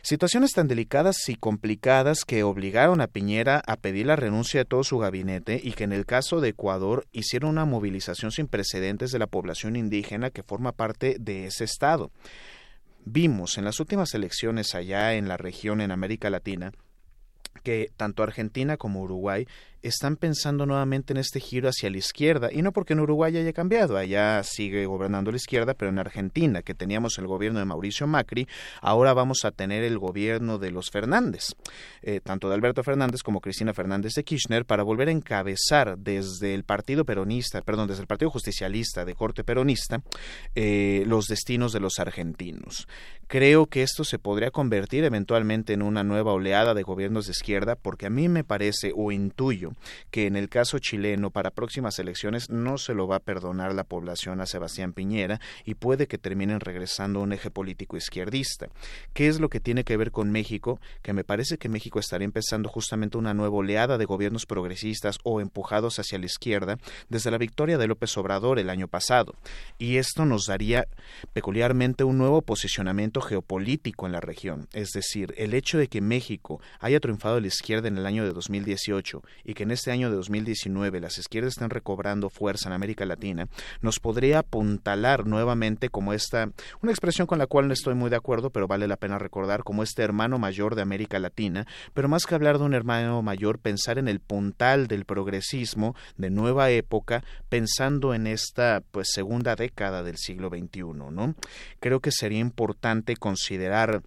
Situaciones 0.01 0.51
tan 0.51 0.67
delicadas 0.67 1.29
y 1.29 1.35
complicadas 1.35 2.25
que 2.25 2.43
obligaron 2.43 3.01
a 3.01 3.07
Piñera 3.07 3.63
a 3.65 3.75
pedir 3.75 4.05
la 4.05 4.15
renuncia 4.15 4.59
de 4.59 4.65
todo 4.65 4.83
su 4.83 4.99
gabinete 4.99 5.59
y 5.63 5.71
que 5.71 5.83
en 5.83 5.93
el 5.93 6.05
caso 6.05 6.41
de 6.41 6.49
Ecuador 6.49 7.07
hicieron 7.11 7.49
una 7.49 7.65
movilización 7.65 8.31
sin 8.31 8.45
precedentes 8.45 9.11
de 9.11 9.17
la 9.17 9.25
población 9.25 9.75
indígena 9.75 10.29
que 10.29 10.43
forma 10.43 10.73
parte 10.73 11.17
de 11.19 11.47
ese 11.47 11.63
estado. 11.63 12.11
Vimos 13.03 13.57
en 13.57 13.65
las 13.65 13.79
últimas 13.79 14.13
elecciones 14.13 14.75
allá 14.75 15.15
en 15.15 15.27
la 15.27 15.37
región 15.37 15.81
en 15.81 15.89
América 15.89 16.29
Latina 16.29 16.71
que 17.63 17.91
tanto 17.97 18.21
Argentina 18.21 18.77
como 18.77 19.01
Uruguay 19.01 19.47
están 19.87 20.15
pensando 20.15 20.65
nuevamente 20.65 21.13
en 21.13 21.17
este 21.17 21.39
giro 21.39 21.69
hacia 21.69 21.89
la 21.89 21.97
izquierda, 21.97 22.49
y 22.51 22.61
no 22.61 22.71
porque 22.71 22.93
en 22.93 22.99
Uruguay 22.99 23.37
haya 23.37 23.53
cambiado, 23.53 23.97
allá 23.97 24.41
sigue 24.43 24.85
gobernando 24.85 25.31
la 25.31 25.37
izquierda, 25.37 25.73
pero 25.73 25.89
en 25.89 25.99
Argentina, 25.99 26.61
que 26.61 26.73
teníamos 26.73 27.17
el 27.17 27.27
gobierno 27.27 27.59
de 27.59 27.65
Mauricio 27.65 28.07
Macri, 28.07 28.47
ahora 28.81 29.13
vamos 29.13 29.45
a 29.45 29.51
tener 29.51 29.83
el 29.83 29.99
gobierno 29.99 30.57
de 30.57 30.71
los 30.71 30.89
Fernández, 30.89 31.55
eh, 32.01 32.19
tanto 32.23 32.49
de 32.49 32.55
Alberto 32.55 32.83
Fernández 32.83 33.21
como 33.21 33.41
Cristina 33.41 33.73
Fernández 33.73 34.13
de 34.13 34.23
Kirchner, 34.23 34.65
para 34.65 34.83
volver 34.83 35.09
a 35.09 35.11
encabezar 35.11 35.97
desde 35.97 36.53
el 36.53 36.63
Partido 36.63 37.05
Peronista, 37.05 37.61
perdón, 37.61 37.87
desde 37.87 38.01
el 38.01 38.07
Partido 38.07 38.31
Justicialista 38.31 39.05
de 39.05 39.13
corte 39.15 39.43
peronista, 39.43 40.01
eh, 40.55 41.03
los 41.05 41.27
destinos 41.27 41.73
de 41.73 41.79
los 41.79 41.99
argentinos. 41.99 42.87
Creo 43.27 43.65
que 43.65 43.81
esto 43.81 44.03
se 44.03 44.19
podría 44.19 44.51
convertir 44.51 45.03
eventualmente 45.03 45.73
en 45.73 45.81
una 45.81 46.03
nueva 46.03 46.33
oleada 46.33 46.73
de 46.73 46.83
gobiernos 46.83 47.25
de 47.25 47.31
izquierda, 47.31 47.75
porque 47.75 48.05
a 48.05 48.09
mí 48.09 48.29
me 48.29 48.43
parece 48.43 48.91
o 48.95 49.11
intuyo 49.11 49.74
que 50.11 50.27
en 50.27 50.35
el 50.35 50.49
caso 50.49 50.79
chileno 50.79 51.31
para 51.31 51.51
próximas 51.51 51.99
elecciones 51.99 52.49
no 52.49 52.77
se 52.77 52.93
lo 52.93 53.07
va 53.07 53.17
a 53.17 53.19
perdonar 53.19 53.73
la 53.73 53.83
población 53.83 54.41
a 54.41 54.45
Sebastián 54.45 54.93
Piñera 54.93 55.39
y 55.63 55.75
puede 55.75 56.07
que 56.07 56.17
terminen 56.17 56.59
regresando 56.59 57.19
a 57.19 57.23
un 57.23 57.33
eje 57.33 57.51
político 57.51 57.97
izquierdista. 57.97 58.67
¿Qué 59.13 59.27
es 59.27 59.39
lo 59.39 59.49
que 59.49 59.59
tiene 59.59 59.83
que 59.83 59.97
ver 59.97 60.11
con 60.11 60.31
México? 60.31 60.79
Que 61.01 61.13
me 61.13 61.23
parece 61.23 61.57
que 61.57 61.69
México 61.69 61.99
estaría 61.99 62.25
empezando 62.25 62.69
justamente 62.69 63.17
una 63.17 63.33
nueva 63.33 63.55
oleada 63.55 63.97
de 63.97 64.05
gobiernos 64.05 64.45
progresistas 64.45 65.17
o 65.23 65.41
empujados 65.41 65.99
hacia 65.99 66.19
la 66.19 66.25
izquierda 66.25 66.77
desde 67.09 67.31
la 67.31 67.37
victoria 67.37 67.77
de 67.77 67.87
López 67.87 68.15
Obrador 68.17 68.59
el 68.59 68.69
año 68.69 68.87
pasado. 68.87 69.35
Y 69.77 69.97
esto 69.97 70.25
nos 70.25 70.45
daría 70.45 70.87
peculiarmente 71.33 72.03
un 72.03 72.17
nuevo 72.17 72.41
posicionamiento 72.41 73.21
geopolítico 73.21 74.05
en 74.05 74.11
la 74.11 74.21
región. 74.21 74.67
Es 74.73 74.91
decir, 74.91 75.33
el 75.37 75.53
hecho 75.53 75.77
de 75.77 75.87
que 75.87 76.01
México 76.01 76.61
haya 76.79 76.99
triunfado 76.99 77.37
a 77.37 77.41
la 77.41 77.47
izquierda 77.47 77.87
en 77.87 77.97
el 77.97 78.05
año 78.05 78.23
de 78.23 78.31
2018 78.31 79.21
y 79.43 79.53
que 79.53 79.64
en 79.65 79.71
este 79.71 79.91
año 79.91 80.09
de 80.09 80.15
2019 80.15 81.01
las 81.01 81.17
izquierdas 81.17 81.53
estén 81.53 81.69
recobrando 81.69 82.29
fuerza 82.29 82.69
en 82.69 82.73
América 82.73 83.05
Latina, 83.05 83.47
nos 83.81 83.99
podría 83.99 84.39
apuntalar 84.39 85.25
nuevamente 85.25 85.89
como 85.89 86.13
esta, 86.13 86.49
una 86.81 86.91
expresión 86.91 87.27
con 87.27 87.39
la 87.39 87.47
cual 87.47 87.67
no 87.67 87.73
estoy 87.73 87.95
muy 87.95 88.09
de 88.09 88.15
acuerdo, 88.15 88.49
pero 88.49 88.67
vale 88.67 88.87
la 88.87 88.97
pena 88.97 89.19
recordar 89.19 89.63
como 89.63 89.83
este 89.83 90.03
hermano 90.03 90.39
mayor 90.39 90.75
de 90.75 90.81
América 90.83 91.19
Latina, 91.19 91.67
pero 91.93 92.07
más 92.07 92.25
que 92.25 92.35
hablar 92.35 92.57
de 92.57 92.65
un 92.65 92.73
hermano 92.73 93.21
mayor, 93.21 93.59
pensar 93.59 93.97
en 93.97 94.07
el 94.07 94.19
puntal 94.19 94.87
del 94.87 95.05
progresismo 95.05 95.95
de 96.17 96.29
nueva 96.29 96.69
época, 96.69 97.23
pensando 97.49 98.13
en 98.13 98.27
esta 98.27 98.83
pues 98.91 99.07
segunda 99.11 99.55
década 99.55 100.03
del 100.03 100.17
siglo 100.17 100.49
XXI, 100.49 100.81
¿no? 101.11 101.35
Creo 101.79 101.99
que 101.99 102.11
sería 102.11 102.39
importante 102.39 103.15
considerar 103.17 104.03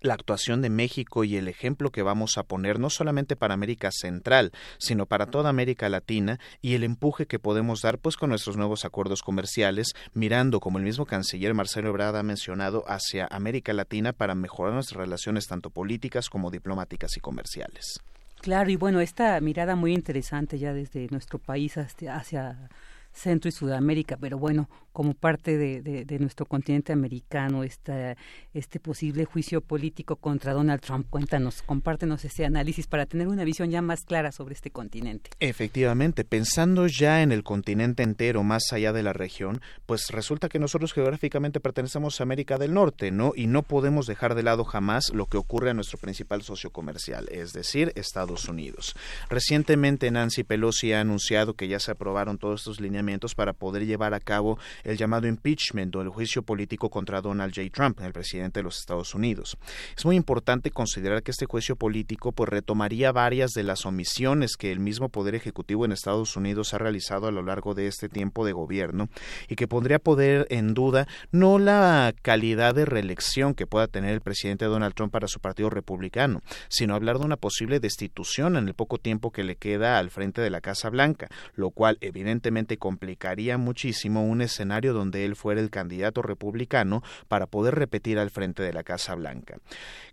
la 0.00 0.14
actuación 0.14 0.62
de 0.62 0.70
México 0.70 1.24
y 1.24 1.36
el 1.36 1.48
ejemplo 1.48 1.90
que 1.90 2.02
vamos 2.02 2.38
a 2.38 2.44
poner 2.44 2.78
no 2.78 2.90
solamente 2.90 3.36
para 3.36 3.54
América 3.54 3.90
Central, 3.92 4.52
sino 4.78 5.06
para 5.06 5.26
toda 5.26 5.50
América 5.50 5.88
Latina 5.88 6.38
y 6.60 6.74
el 6.74 6.84
empuje 6.84 7.26
que 7.26 7.38
podemos 7.38 7.82
dar 7.82 7.98
pues 7.98 8.16
con 8.16 8.30
nuestros 8.30 8.56
nuevos 8.56 8.84
acuerdos 8.84 9.22
comerciales, 9.22 9.94
mirando 10.14 10.60
como 10.60 10.78
el 10.78 10.84
mismo 10.84 11.06
canciller 11.06 11.54
Marcelo 11.54 11.88
Ebrard 11.88 12.16
ha 12.16 12.22
mencionado 12.22 12.84
hacia 12.86 13.26
América 13.30 13.72
Latina 13.72 14.12
para 14.12 14.34
mejorar 14.34 14.74
nuestras 14.74 14.98
relaciones 14.98 15.46
tanto 15.46 15.70
políticas 15.70 16.28
como 16.28 16.50
diplomáticas 16.50 17.16
y 17.16 17.20
comerciales. 17.20 18.00
Claro, 18.40 18.70
y 18.70 18.76
bueno, 18.76 19.00
esta 19.00 19.40
mirada 19.40 19.74
muy 19.74 19.92
interesante 19.92 20.58
ya 20.58 20.72
desde 20.72 21.08
nuestro 21.10 21.38
país 21.38 21.76
hacia 21.76 22.68
Centro 23.12 23.48
y 23.48 23.52
Sudamérica, 23.52 24.16
pero 24.16 24.38
bueno, 24.38 24.68
como 24.92 25.14
parte 25.14 25.56
de, 25.56 26.18
nuestro 26.18 26.46
continente 26.46 26.92
americano, 26.92 27.62
esta, 27.62 28.16
este 28.52 28.80
posible 28.80 29.24
juicio 29.24 29.60
político 29.60 30.16
contra 30.16 30.52
Donald 30.52 30.80
Trump. 30.80 31.06
Cuéntanos, 31.08 31.62
compártenos 31.62 32.24
ese 32.24 32.44
análisis 32.44 32.86
para 32.86 33.06
tener 33.06 33.28
una 33.28 33.44
visión 33.44 33.70
ya 33.70 33.80
más 33.80 34.04
clara 34.04 34.32
sobre 34.32 34.54
este 34.54 34.70
continente. 34.70 35.30
Efectivamente, 35.38 36.24
pensando 36.24 36.86
ya 36.88 37.22
en 37.22 37.30
el 37.30 37.44
continente 37.44 38.02
entero, 38.02 38.42
más 38.42 38.72
allá 38.72 38.92
de 38.92 39.04
la 39.04 39.12
región, 39.12 39.60
pues 39.86 40.08
resulta 40.10 40.48
que 40.48 40.58
nosotros 40.58 40.92
geográficamente 40.92 41.60
pertenecemos 41.60 42.18
a 42.18 42.24
América 42.24 42.58
del 42.58 42.74
Norte, 42.74 43.12
¿no? 43.12 43.32
Y 43.36 43.46
no 43.46 43.62
podemos 43.62 44.06
dejar 44.06 44.34
de 44.34 44.42
lado 44.42 44.64
jamás 44.64 45.12
lo 45.14 45.26
que 45.26 45.36
ocurre 45.36 45.70
a 45.70 45.74
nuestro 45.74 45.98
principal 45.98 46.42
socio 46.42 46.70
comercial, 46.70 47.28
es 47.30 47.52
decir, 47.52 47.92
Estados 47.94 48.48
Unidos. 48.48 48.96
Recientemente 49.30 50.10
Nancy 50.10 50.42
Pelosi 50.42 50.92
ha 50.92 51.00
anunciado 51.00 51.54
que 51.54 51.68
ya 51.68 51.78
se 51.78 51.92
aprobaron 51.92 52.38
todos 52.38 52.62
estos 52.62 52.80
lineamientos 52.80 53.07
para 53.34 53.54
poder 53.54 53.86
llevar 53.86 54.12
a 54.12 54.20
cabo 54.20 54.58
el 54.84 54.96
llamado 54.96 55.26
impeachment 55.26 55.94
o 55.96 56.02
el 56.02 56.10
juicio 56.10 56.42
político 56.42 56.90
contra 56.90 57.22
Donald 57.22 57.54
J. 57.54 57.70
Trump, 57.72 58.00
el 58.00 58.12
presidente 58.12 58.60
de 58.60 58.64
los 58.64 58.78
Estados 58.78 59.14
Unidos. 59.14 59.56
Es 59.96 60.04
muy 60.04 60.16
importante 60.16 60.70
considerar 60.70 61.22
que 61.22 61.30
este 61.30 61.46
juicio 61.46 61.76
político 61.76 62.32
pues 62.32 62.50
retomaría 62.50 63.10
varias 63.12 63.52
de 63.52 63.62
las 63.62 63.86
omisiones 63.86 64.56
que 64.56 64.70
el 64.72 64.80
mismo 64.80 65.08
Poder 65.08 65.34
Ejecutivo 65.34 65.84
en 65.84 65.92
Estados 65.92 66.36
Unidos 66.36 66.74
ha 66.74 66.78
realizado 66.78 67.26
a 67.26 67.32
lo 67.32 67.42
largo 67.42 67.74
de 67.74 67.86
este 67.86 68.08
tiempo 68.08 68.44
de 68.44 68.52
gobierno 68.52 69.08
y 69.48 69.56
que 69.56 69.68
pondría 69.68 69.98
poder 69.98 70.46
en 70.50 70.74
duda 70.74 71.08
no 71.32 71.58
la 71.58 72.14
calidad 72.20 72.74
de 72.74 72.84
reelección 72.84 73.54
que 73.54 73.66
pueda 73.66 73.86
tener 73.86 74.12
el 74.12 74.20
presidente 74.20 74.66
Donald 74.66 74.94
Trump 74.94 75.12
para 75.12 75.28
su 75.28 75.40
partido 75.40 75.70
republicano, 75.70 76.42
sino 76.68 76.94
hablar 76.94 77.18
de 77.18 77.24
una 77.24 77.36
posible 77.36 77.80
destitución 77.80 78.56
en 78.56 78.68
el 78.68 78.74
poco 78.74 78.98
tiempo 78.98 79.30
que 79.30 79.44
le 79.44 79.56
queda 79.56 79.98
al 79.98 80.10
frente 80.10 80.42
de 80.42 80.50
la 80.50 80.60
Casa 80.60 80.90
Blanca, 80.90 81.28
lo 81.54 81.70
cual 81.70 81.98
evidentemente 82.00 82.76
complicaría 82.88 83.58
muchísimo 83.58 84.24
un 84.24 84.40
escenario 84.40 84.94
donde 84.94 85.26
él 85.26 85.36
fuera 85.36 85.60
el 85.60 85.68
candidato 85.68 86.22
republicano 86.22 87.02
para 87.28 87.46
poder 87.46 87.74
repetir 87.74 88.18
al 88.18 88.30
frente 88.30 88.62
de 88.62 88.72
la 88.72 88.82
Casa 88.82 89.14
Blanca. 89.14 89.58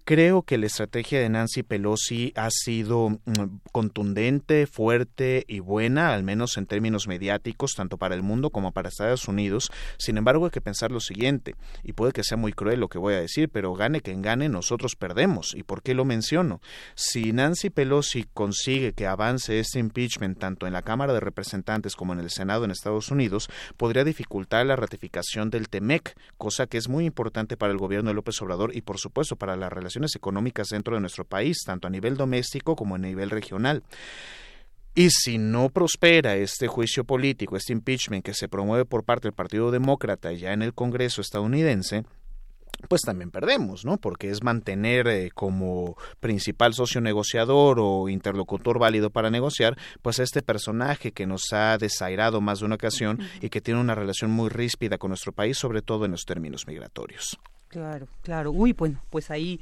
Creo 0.03 0.41
que 0.41 0.57
la 0.57 0.65
estrategia 0.65 1.21
de 1.21 1.29
Nancy 1.29 1.63
Pelosi 1.63 2.33
ha 2.35 2.49
sido 2.51 3.09
mm, 3.09 3.59
contundente, 3.71 4.67
fuerte 4.67 5.45
y 5.47 5.61
buena, 5.61 6.13
al 6.13 6.23
menos 6.23 6.57
en 6.57 6.65
términos 6.65 7.07
mediáticos, 7.07 7.75
tanto 7.75 7.97
para 7.97 8.13
el 8.13 8.23
mundo 8.23 8.49
como 8.49 8.73
para 8.73 8.89
Estados 8.89 9.29
Unidos. 9.29 9.71
Sin 9.97 10.17
embargo, 10.17 10.45
hay 10.45 10.51
que 10.51 10.59
pensar 10.59 10.91
lo 10.91 10.99
siguiente, 10.99 11.55
y 11.81 11.93
puede 11.93 12.11
que 12.11 12.23
sea 12.23 12.37
muy 12.37 12.51
cruel 12.51 12.81
lo 12.81 12.89
que 12.89 12.99
voy 12.99 13.13
a 13.13 13.21
decir, 13.21 13.47
pero 13.49 13.73
gane 13.73 14.01
quien 14.01 14.21
gane, 14.21 14.49
nosotros 14.49 14.97
perdemos. 14.97 15.55
¿Y 15.55 15.63
por 15.63 15.81
qué 15.81 15.93
lo 15.93 16.03
menciono? 16.03 16.59
Si 16.93 17.31
Nancy 17.31 17.69
Pelosi 17.69 18.25
consigue 18.33 18.91
que 18.91 19.07
avance 19.07 19.59
este 19.59 19.79
impeachment 19.79 20.37
tanto 20.37 20.67
en 20.67 20.73
la 20.73 20.81
Cámara 20.81 21.13
de 21.13 21.21
Representantes 21.21 21.95
como 21.95 22.13
en 22.13 22.19
el 22.19 22.29
Senado 22.29 22.64
en 22.65 22.71
Estados 22.71 23.09
Unidos, 23.11 23.49
podría 23.77 24.03
dificultar 24.03 24.65
la 24.65 24.75
ratificación 24.75 25.49
del 25.49 25.69
TEMEC, 25.69 26.15
cosa 26.37 26.67
que 26.67 26.77
es 26.77 26.89
muy 26.89 27.05
importante 27.05 27.57
para 27.57 27.71
el 27.71 27.79
gobierno 27.79 28.09
de 28.09 28.15
López 28.15 28.41
Obrador 28.41 28.75
y, 28.75 28.81
por 28.81 28.99
supuesto, 28.99 29.35
para 29.35 29.55
la 29.55 29.69
relación 29.69 29.95
económicas 30.13 30.67
dentro 30.69 30.95
de 30.95 31.01
nuestro 31.01 31.25
país, 31.25 31.63
tanto 31.65 31.87
a 31.87 31.89
nivel 31.89 32.17
doméstico 32.17 32.75
como 32.75 32.95
a 32.95 32.99
nivel 32.99 33.29
regional. 33.29 33.83
Y 34.93 35.09
si 35.09 35.37
no 35.37 35.69
prospera 35.69 36.35
este 36.35 36.67
juicio 36.67 37.03
político, 37.03 37.57
este 37.57 37.73
impeachment 37.73 38.23
que 38.23 38.33
se 38.33 38.47
promueve 38.47 38.85
por 38.85 39.03
parte 39.03 39.27
del 39.27 39.33
Partido 39.33 39.71
Demócrata 39.71 40.31
ya 40.31 40.53
en 40.53 40.61
el 40.61 40.73
Congreso 40.73 41.21
estadounidense, 41.21 42.05
pues 42.87 43.01
también 43.01 43.31
perdemos, 43.31 43.85
¿no? 43.85 43.97
Porque 43.97 44.29
es 44.29 44.43
mantener 44.43 45.07
eh, 45.07 45.31
como 45.33 45.97
principal 46.19 46.73
socio 46.73 47.01
negociador 47.01 47.79
o 47.79 48.09
interlocutor 48.09 48.79
válido 48.79 49.09
para 49.09 49.29
negociar, 49.29 49.77
pues 50.01 50.19
a 50.19 50.23
este 50.23 50.41
personaje 50.41 51.11
que 51.11 51.25
nos 51.25 51.51
ha 51.53 51.77
desairado 51.77 52.41
más 52.41 52.59
de 52.59 52.65
una 52.65 52.75
ocasión 52.75 53.19
y 53.41 53.49
que 53.49 53.61
tiene 53.61 53.79
una 53.79 53.95
relación 53.95 54.31
muy 54.31 54.49
ríspida 54.49 54.97
con 54.97 55.09
nuestro 55.09 55.31
país, 55.31 55.57
sobre 55.57 55.81
todo 55.81 56.05
en 56.05 56.11
los 56.11 56.25
términos 56.25 56.67
migratorios. 56.67 57.39
Claro, 57.67 58.07
claro. 58.21 58.51
Uy, 58.51 58.73
bueno, 58.73 59.01
pues 59.09 59.31
ahí 59.31 59.59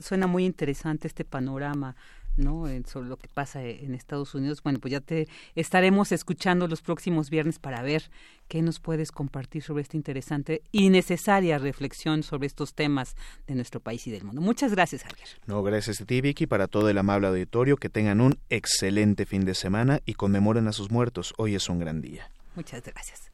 suena 0.00 0.26
muy 0.26 0.44
interesante 0.44 1.08
este 1.08 1.24
panorama 1.24 1.96
¿no? 2.36 2.64
sobre 2.86 3.08
lo 3.08 3.16
que 3.16 3.28
pasa 3.28 3.62
en 3.62 3.94
Estados 3.94 4.34
Unidos. 4.34 4.62
Bueno, 4.62 4.78
pues 4.80 4.92
ya 4.92 5.00
te 5.00 5.28
estaremos 5.54 6.12
escuchando 6.12 6.68
los 6.68 6.82
próximos 6.82 7.30
viernes 7.30 7.58
para 7.58 7.82
ver 7.82 8.10
qué 8.48 8.62
nos 8.62 8.80
puedes 8.80 9.12
compartir 9.12 9.62
sobre 9.62 9.82
esta 9.82 9.96
interesante 9.96 10.62
y 10.72 10.90
necesaria 10.90 11.58
reflexión 11.58 12.22
sobre 12.22 12.46
estos 12.46 12.74
temas 12.74 13.16
de 13.46 13.54
nuestro 13.54 13.80
país 13.80 14.06
y 14.06 14.10
del 14.10 14.24
mundo. 14.24 14.40
Muchas 14.40 14.72
gracias, 14.72 15.02
Javier. 15.02 15.28
No, 15.46 15.62
gracias 15.62 16.00
a 16.00 16.04
ti, 16.04 16.20
Vicky, 16.20 16.46
para 16.46 16.68
todo 16.68 16.88
el 16.88 16.98
amable 16.98 17.28
auditorio. 17.28 17.76
Que 17.76 17.88
tengan 17.88 18.20
un 18.20 18.38
excelente 18.50 19.26
fin 19.26 19.44
de 19.44 19.54
semana 19.54 20.00
y 20.04 20.14
conmemoren 20.14 20.68
a 20.68 20.72
sus 20.72 20.90
muertos. 20.90 21.34
Hoy 21.36 21.54
es 21.54 21.68
un 21.68 21.78
gran 21.78 22.00
día. 22.00 22.30
Muchas 22.54 22.82
gracias. 22.82 23.33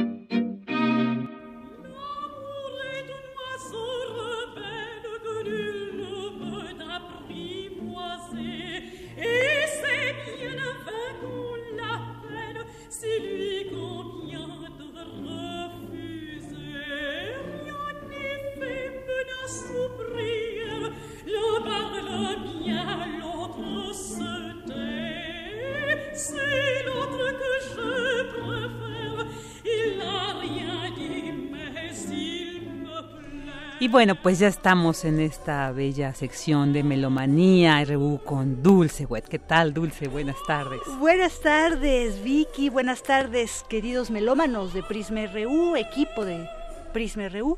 Y 33.81 33.87
bueno, 33.87 34.13
pues 34.13 34.37
ya 34.37 34.47
estamos 34.47 35.05
en 35.05 35.19
esta 35.19 35.71
bella 35.71 36.13
sección 36.13 36.71
de 36.71 36.83
Melomanía 36.83 37.83
RU 37.83 38.21
con 38.23 38.61
Dulce 38.61 39.07
Wet. 39.07 39.27
¿Qué 39.27 39.39
tal, 39.39 39.73
Dulce? 39.73 40.07
Buenas 40.07 40.35
tardes. 40.45 40.81
Buenas 40.99 41.41
tardes, 41.41 42.23
Vicky. 42.23 42.69
Buenas 42.69 43.01
tardes, 43.01 43.65
queridos 43.69 44.11
melómanos 44.11 44.75
de 44.75 44.83
Prisma 44.83 45.25
RU, 45.25 45.75
equipo 45.77 46.25
de 46.25 46.47
Prisma 46.93 47.27
RU. 47.29 47.57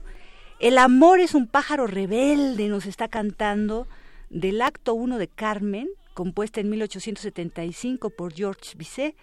El 0.62 0.78
amor 0.78 1.20
es 1.20 1.36
un 1.36 1.46
pájaro 1.46 1.88
rebelde, 1.88 2.70
nos 2.70 2.86
está 2.86 3.10
cantando 3.10 3.90
del 4.30 4.62
acto 4.62 4.94
1 4.94 5.18
de 5.18 5.28
Carmen, 5.28 5.90
compuesta 6.14 6.62
en 6.62 6.70
1875 6.70 8.12
por 8.12 8.34
George 8.34 8.78
Bizet, 8.78 9.18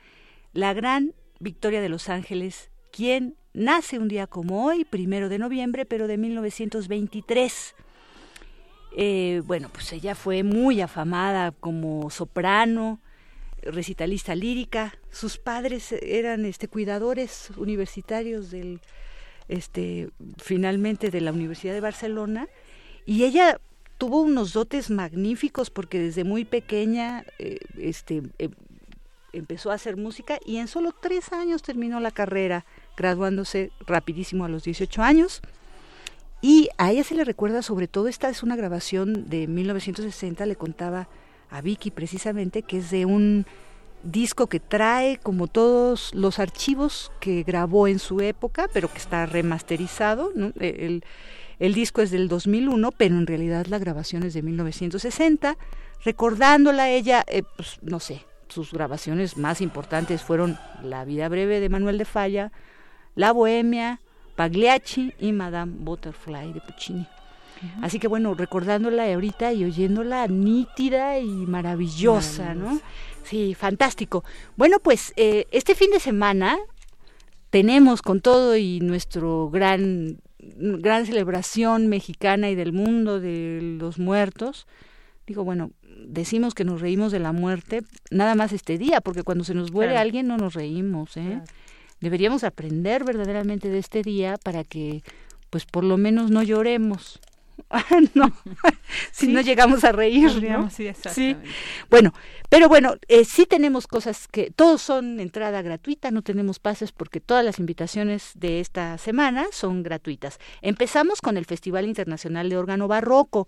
la 0.53 0.75
gran 0.75 1.15
Victoria 1.39 1.81
de 1.81 1.89
Los 1.89 2.11
Ángeles, 2.11 2.71
quien 2.93 3.37
nace 3.53 3.99
un 3.99 4.09
día 4.09 4.27
como 4.27 4.65
hoy, 4.65 4.85
primero 4.85 5.29
de 5.29 5.39
noviembre, 5.39 5.85
pero 5.85 6.07
de 6.07 6.19
1923. 6.19 7.75
Eh, 8.97 9.43
bueno, 9.47 9.69
pues 9.73 9.93
ella 9.93 10.15
fue 10.15 10.43
muy 10.43 10.81
afamada 10.81 11.53
como 11.53 12.11
soprano, 12.11 13.01
recitalista 13.63 14.35
lírica. 14.35 14.95
Sus 15.11 15.39
padres 15.39 15.93
eran 15.93 16.45
este, 16.45 16.69
cuidadores 16.69 17.51
universitarios 17.57 18.51
del, 18.51 18.81
este, 19.49 20.11
finalmente 20.39 21.11
de 21.11 21.21
la 21.21 21.33
Universidad 21.33 21.75
de 21.75 21.81
Barcelona, 21.81 22.49
y 23.07 23.25
ella 23.25 23.61
tuvo 23.99 24.23
unos 24.23 24.53
dotes 24.53 24.91
magníficos 24.91 25.71
porque 25.71 25.99
desde 25.99 26.25
muy 26.25 26.45
pequeña 26.45 27.25
eh, 27.39 27.59
este, 27.77 28.23
eh, 28.39 28.49
empezó 29.33 29.71
a 29.71 29.75
hacer 29.75 29.97
música 29.97 30.39
y 30.47 30.57
en 30.57 30.69
solo 30.69 30.93
tres 30.99 31.33
años 31.33 31.63
terminó 31.63 32.01
la 32.01 32.11
carrera 32.11 32.65
graduándose 33.01 33.71
rapidísimo 33.87 34.45
a 34.45 34.49
los 34.51 34.63
18 34.65 35.03
años. 35.03 35.41
Y 36.43 36.69
a 36.77 36.91
ella 36.91 37.03
se 37.03 37.15
le 37.15 37.25
recuerda 37.25 37.63
sobre 37.63 37.89
todo, 37.89 38.09
esta 38.09 38.29
es 38.29 38.43
una 38.43 38.57
grabación 38.57 39.31
de 39.31 39.47
1960, 39.47 40.45
le 40.45 40.57
contaba 40.57 41.09
a 41.49 41.63
Vicky 41.63 41.91
precisamente, 41.91 42.63
que 42.63 42.79
es 42.79 42.91
de 42.91 43.07
un 43.07 43.47
disco 44.03 44.49
que 44.49 44.61
trae 44.61 45.19
como 45.19 45.47
todos 45.47 46.15
los 46.15 46.39
archivos 46.39 47.11
que 47.21 47.43
grabó 47.43 47.89
en 47.89 47.99
su 47.99 48.21
época, 48.21 48.69
pero 48.73 48.93
que 48.93 48.99
está 48.99 49.25
remasterizado. 49.25 50.31
El, 50.59 51.03
el, 51.59 51.75
disco 51.75 52.03
es 52.03 52.11
del 52.11 52.29
2001, 52.29 52.93
pero 52.93 53.17
en 53.17 53.27
realidad 53.27 53.67
la 53.67 53.79
grabación 53.79 54.25
es 54.25 54.35
de 54.35 54.43
1960. 54.43 55.57
Recordándola 56.05 56.91
ella, 56.91 57.25
eh, 57.29 57.45
pues 57.57 57.79
no 57.83 57.99
sé, 57.99 58.25
sus 58.49 58.73
grabaciones 58.73 59.37
más 59.37 59.61
importantes 59.61 60.23
fueron 60.23 60.59
La 60.83 61.05
vida 61.05 61.29
breve 61.29 61.61
de 61.61 61.69
Manuel 61.69 61.99
de 61.99 62.05
Falla, 62.05 62.53
la 63.15 63.33
Bohemia, 63.33 64.01
Pagliacci 64.37 65.13
y 65.19 65.33
Madame 65.33 65.73
Butterfly 65.79 66.53
de 66.53 66.61
Puccini. 66.61 67.07
Así 67.83 67.99
que 67.99 68.09
bueno, 68.09 68.33
recordándola 68.35 69.13
ahorita 69.13 69.53
y 69.53 69.65
oyéndola 69.65 70.27
nítida 70.29 71.19
y 71.19 71.29
maravillosa, 71.29 72.55
¿no? 72.55 72.81
Sí, 73.23 73.55
fantástico. 73.55 74.25
Bueno, 74.57 74.79
pues 74.81 75.13
eh, 75.17 75.47
este 75.51 75.75
fin 75.75 75.91
de 75.91 76.01
semana 76.01 76.59
tenemos 77.51 78.01
con 78.01 78.23
todo 78.23 78.57
y 78.57 78.81
nuestro 78.81 79.51
gran 79.51 80.21
gran 80.43 81.07
celebración 81.07 81.89
mexicana 81.89 82.51
y 82.51 82.55
del 82.55 82.73
mundo 82.73 83.21
de 83.21 83.77
los 83.79 83.99
muertos. 83.99 84.67
Digo, 85.27 85.45
bueno, 85.45 85.73
decimos 86.07 86.55
que 86.55 86.65
nos 86.65 86.81
reímos 86.81 87.13
de 87.13 87.21
la 87.21 87.33
muerte 87.33 87.83
nada 88.11 88.35
más 88.35 88.53
este 88.53 88.79
día, 88.79 89.01
porque 89.01 89.23
cuando 89.23 89.45
se 89.45 89.55
nos 89.55 89.71
muere 89.71 89.97
alguien 89.97 90.27
no 90.27 90.37
nos 90.37 90.55
reímos, 90.55 91.17
¿eh? 91.17 91.43
Deberíamos 92.01 92.45
aprender 92.45 93.05
verdaderamente 93.05 93.69
de 93.69 93.79
este 93.79 94.03
día 94.03 94.37
para 94.43 94.65
que 94.65 95.03
pues 95.51 95.67
por 95.67 95.85
lo 95.85 95.97
menos 95.97 96.31
no 96.31 96.43
lloremos. 96.43 97.21
no, 98.15 98.33
si 99.13 99.29
no 99.29 99.41
llegamos 99.41 99.85
a 99.85 99.93
reír, 99.93 100.31
Sí, 101.11 101.37
Bueno, 101.89 102.15
pero 102.49 102.69
bueno, 102.69 102.95
eh, 103.09 103.25
sí 103.25 103.47
tenemos 103.47 103.87
cosas 103.87 104.29
que 104.29 104.51
todos 104.51 104.81
son 104.83 105.21
entrada 105.21 105.63
gratuita, 105.63 106.11
no 106.11 106.23
tenemos 106.23 106.59
pases 106.59 106.93
porque 106.93 107.21
todas 107.21 107.45
las 107.45 107.59
invitaciones 107.59 108.33
de 108.35 108.61
esta 108.61 108.97
semana 108.99 109.47
son 109.53 109.83
gratuitas. 109.83 110.39
Empezamos 110.63 111.21
con 111.21 111.37
el 111.37 111.45
Festival 111.45 111.85
Internacional 111.85 112.49
de 112.49 112.57
Órgano 112.57 112.89
Barroco. 112.89 113.47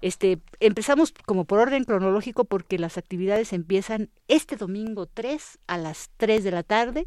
Este, 0.00 0.38
empezamos 0.60 1.14
como 1.24 1.44
por 1.44 1.60
orden 1.60 1.84
cronológico 1.84 2.44
porque 2.44 2.78
las 2.78 2.98
actividades 2.98 3.52
empiezan 3.52 4.10
este 4.28 4.56
domingo 4.56 5.06
3 5.06 5.58
a 5.66 5.78
las 5.78 6.10
3 6.18 6.44
de 6.44 6.50
la 6.50 6.62
tarde 6.62 7.06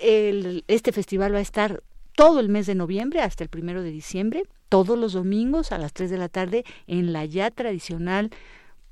este 0.00 0.92
festival 0.92 1.34
va 1.34 1.38
a 1.38 1.42
estar 1.42 1.82
todo 2.14 2.40
el 2.40 2.48
mes 2.48 2.66
de 2.66 2.74
noviembre 2.74 3.20
hasta 3.20 3.44
el 3.44 3.50
primero 3.50 3.82
de 3.82 3.90
diciembre, 3.90 4.44
todos 4.68 4.98
los 4.98 5.12
domingos 5.12 5.72
a 5.72 5.78
las 5.78 5.92
3 5.92 6.10
de 6.10 6.18
la 6.18 6.28
tarde 6.28 6.64
en 6.86 7.12
la 7.12 7.24
ya 7.24 7.50
tradicional 7.50 8.30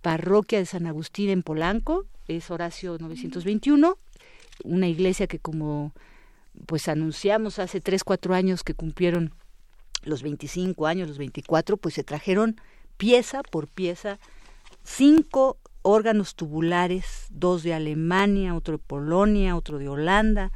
parroquia 0.00 0.58
de 0.58 0.66
San 0.66 0.86
Agustín 0.86 1.30
en 1.30 1.42
Polanco, 1.42 2.06
es 2.28 2.50
Horacio 2.50 2.96
921, 2.98 3.98
una 4.64 4.88
iglesia 4.88 5.26
que 5.26 5.38
como 5.38 5.92
pues 6.66 6.88
anunciamos 6.88 7.58
hace 7.58 7.80
3, 7.80 8.04
4 8.04 8.34
años 8.34 8.62
que 8.64 8.74
cumplieron 8.74 9.32
los 10.02 10.22
25 10.22 10.86
años, 10.86 11.08
los 11.08 11.18
24, 11.18 11.76
pues 11.76 11.94
se 11.94 12.04
trajeron 12.04 12.60
pieza 12.96 13.42
por 13.42 13.68
pieza 13.68 14.18
cinco 14.82 15.58
órganos 15.82 16.34
tubulares, 16.34 17.26
dos 17.30 17.62
de 17.62 17.74
Alemania, 17.74 18.54
otro 18.54 18.78
de 18.78 18.84
Polonia, 18.84 19.56
otro 19.56 19.78
de 19.78 19.88
Holanda, 19.88 20.52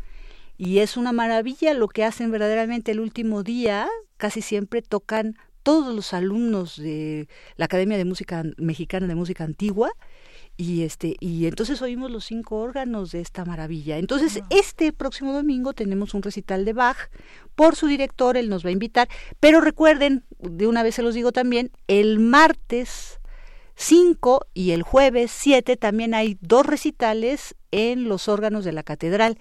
y 0.56 0.78
es 0.78 0.96
una 0.96 1.12
maravilla 1.12 1.74
lo 1.74 1.88
que 1.88 2.04
hacen 2.04 2.30
verdaderamente 2.30 2.92
el 2.92 3.00
último 3.00 3.42
día, 3.42 3.88
casi 4.16 4.42
siempre 4.42 4.82
tocan 4.82 5.36
todos 5.62 5.94
los 5.94 6.14
alumnos 6.14 6.76
de 6.76 7.28
la 7.56 7.64
Academia 7.64 7.98
de 7.98 8.04
Música 8.04 8.44
Mexicana 8.56 9.08
de 9.08 9.16
Música 9.16 9.42
Antigua 9.42 9.90
y 10.56 10.82
este 10.82 11.16
y 11.20 11.46
entonces 11.46 11.82
oímos 11.82 12.10
los 12.10 12.24
cinco 12.24 12.56
órganos 12.56 13.12
de 13.12 13.20
esta 13.20 13.44
maravilla. 13.44 13.98
Entonces, 13.98 14.42
este 14.50 14.92
próximo 14.92 15.32
domingo 15.32 15.72
tenemos 15.72 16.14
un 16.14 16.22
recital 16.22 16.64
de 16.64 16.72
Bach 16.72 17.10
por 17.54 17.76
su 17.76 17.88
director, 17.88 18.36
él 18.36 18.48
nos 18.48 18.64
va 18.64 18.68
a 18.70 18.72
invitar, 18.72 19.08
pero 19.40 19.60
recuerden, 19.60 20.24
de 20.38 20.66
una 20.66 20.82
vez 20.82 20.94
se 20.94 21.02
los 21.02 21.14
digo 21.14 21.32
también, 21.32 21.72
el 21.88 22.20
martes 22.20 23.20
5 23.74 24.46
y 24.54 24.70
el 24.70 24.82
jueves 24.82 25.30
7 25.32 25.76
también 25.76 26.14
hay 26.14 26.38
dos 26.40 26.64
recitales 26.64 27.54
en 27.70 28.08
los 28.08 28.28
órganos 28.28 28.64
de 28.64 28.72
la 28.72 28.82
catedral. 28.82 29.38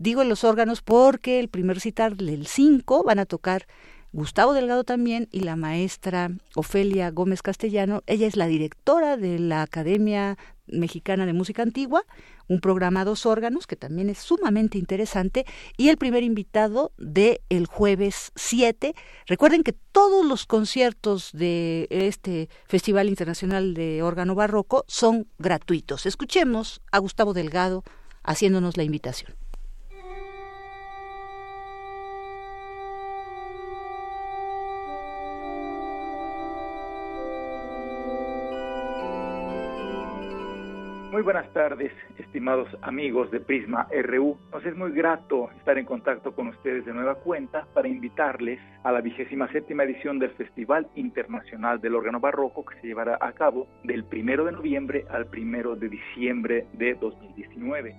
Digo 0.00 0.22
los 0.22 0.44
órganos 0.44 0.80
porque 0.80 1.40
el 1.40 1.48
primer 1.48 1.80
citar 1.80 2.14
el 2.20 2.46
5 2.46 3.02
van 3.02 3.18
a 3.18 3.26
tocar 3.26 3.66
Gustavo 4.12 4.52
Delgado 4.52 4.84
también 4.84 5.28
y 5.32 5.40
la 5.40 5.56
maestra 5.56 6.30
Ofelia 6.54 7.10
Gómez 7.10 7.42
Castellano. 7.42 8.04
Ella 8.06 8.28
es 8.28 8.36
la 8.36 8.46
directora 8.46 9.16
de 9.16 9.40
la 9.40 9.62
Academia 9.62 10.38
Mexicana 10.68 11.26
de 11.26 11.32
Música 11.32 11.62
Antigua, 11.62 12.04
un 12.46 12.60
programa 12.60 13.04
dos 13.04 13.26
órganos 13.26 13.66
que 13.66 13.74
también 13.74 14.08
es 14.08 14.18
sumamente 14.18 14.78
interesante 14.78 15.44
y 15.76 15.88
el 15.88 15.96
primer 15.96 16.22
invitado 16.22 16.92
de 16.96 17.40
el 17.48 17.66
jueves 17.66 18.30
7. 18.36 18.94
Recuerden 19.26 19.64
que 19.64 19.72
todos 19.72 20.24
los 20.24 20.46
conciertos 20.46 21.32
de 21.32 21.88
este 21.90 22.48
Festival 22.68 23.08
Internacional 23.08 23.74
de 23.74 24.04
Órgano 24.04 24.36
Barroco 24.36 24.84
son 24.86 25.26
gratuitos. 25.38 26.06
Escuchemos 26.06 26.82
a 26.92 26.98
Gustavo 26.98 27.34
Delgado 27.34 27.82
haciéndonos 28.22 28.76
la 28.76 28.84
invitación. 28.84 29.47
Muy 41.18 41.24
buenas 41.24 41.52
tardes, 41.52 41.90
estimados 42.16 42.68
amigos 42.80 43.28
de 43.32 43.40
Prisma 43.40 43.88
RU. 43.90 44.38
Nos 44.52 44.64
es 44.64 44.76
muy 44.76 44.92
grato 44.92 45.50
estar 45.58 45.76
en 45.76 45.84
contacto 45.84 46.30
con 46.30 46.46
ustedes 46.46 46.86
de 46.86 46.94
nueva 46.94 47.16
cuenta 47.16 47.66
para 47.74 47.88
invitarles 47.88 48.60
a 48.84 48.92
la 48.92 49.00
vigésima 49.00 49.50
séptima 49.50 49.82
edición 49.82 50.20
del 50.20 50.30
Festival 50.30 50.86
Internacional 50.94 51.80
del 51.80 51.96
Órgano 51.96 52.20
Barroco 52.20 52.64
que 52.64 52.80
se 52.80 52.86
llevará 52.86 53.18
a 53.20 53.32
cabo 53.32 53.66
del 53.82 54.04
primero 54.04 54.44
de 54.44 54.52
noviembre 54.52 55.06
al 55.10 55.26
primero 55.26 55.74
de 55.74 55.88
diciembre 55.88 56.68
de 56.74 56.94
2019. 56.94 57.96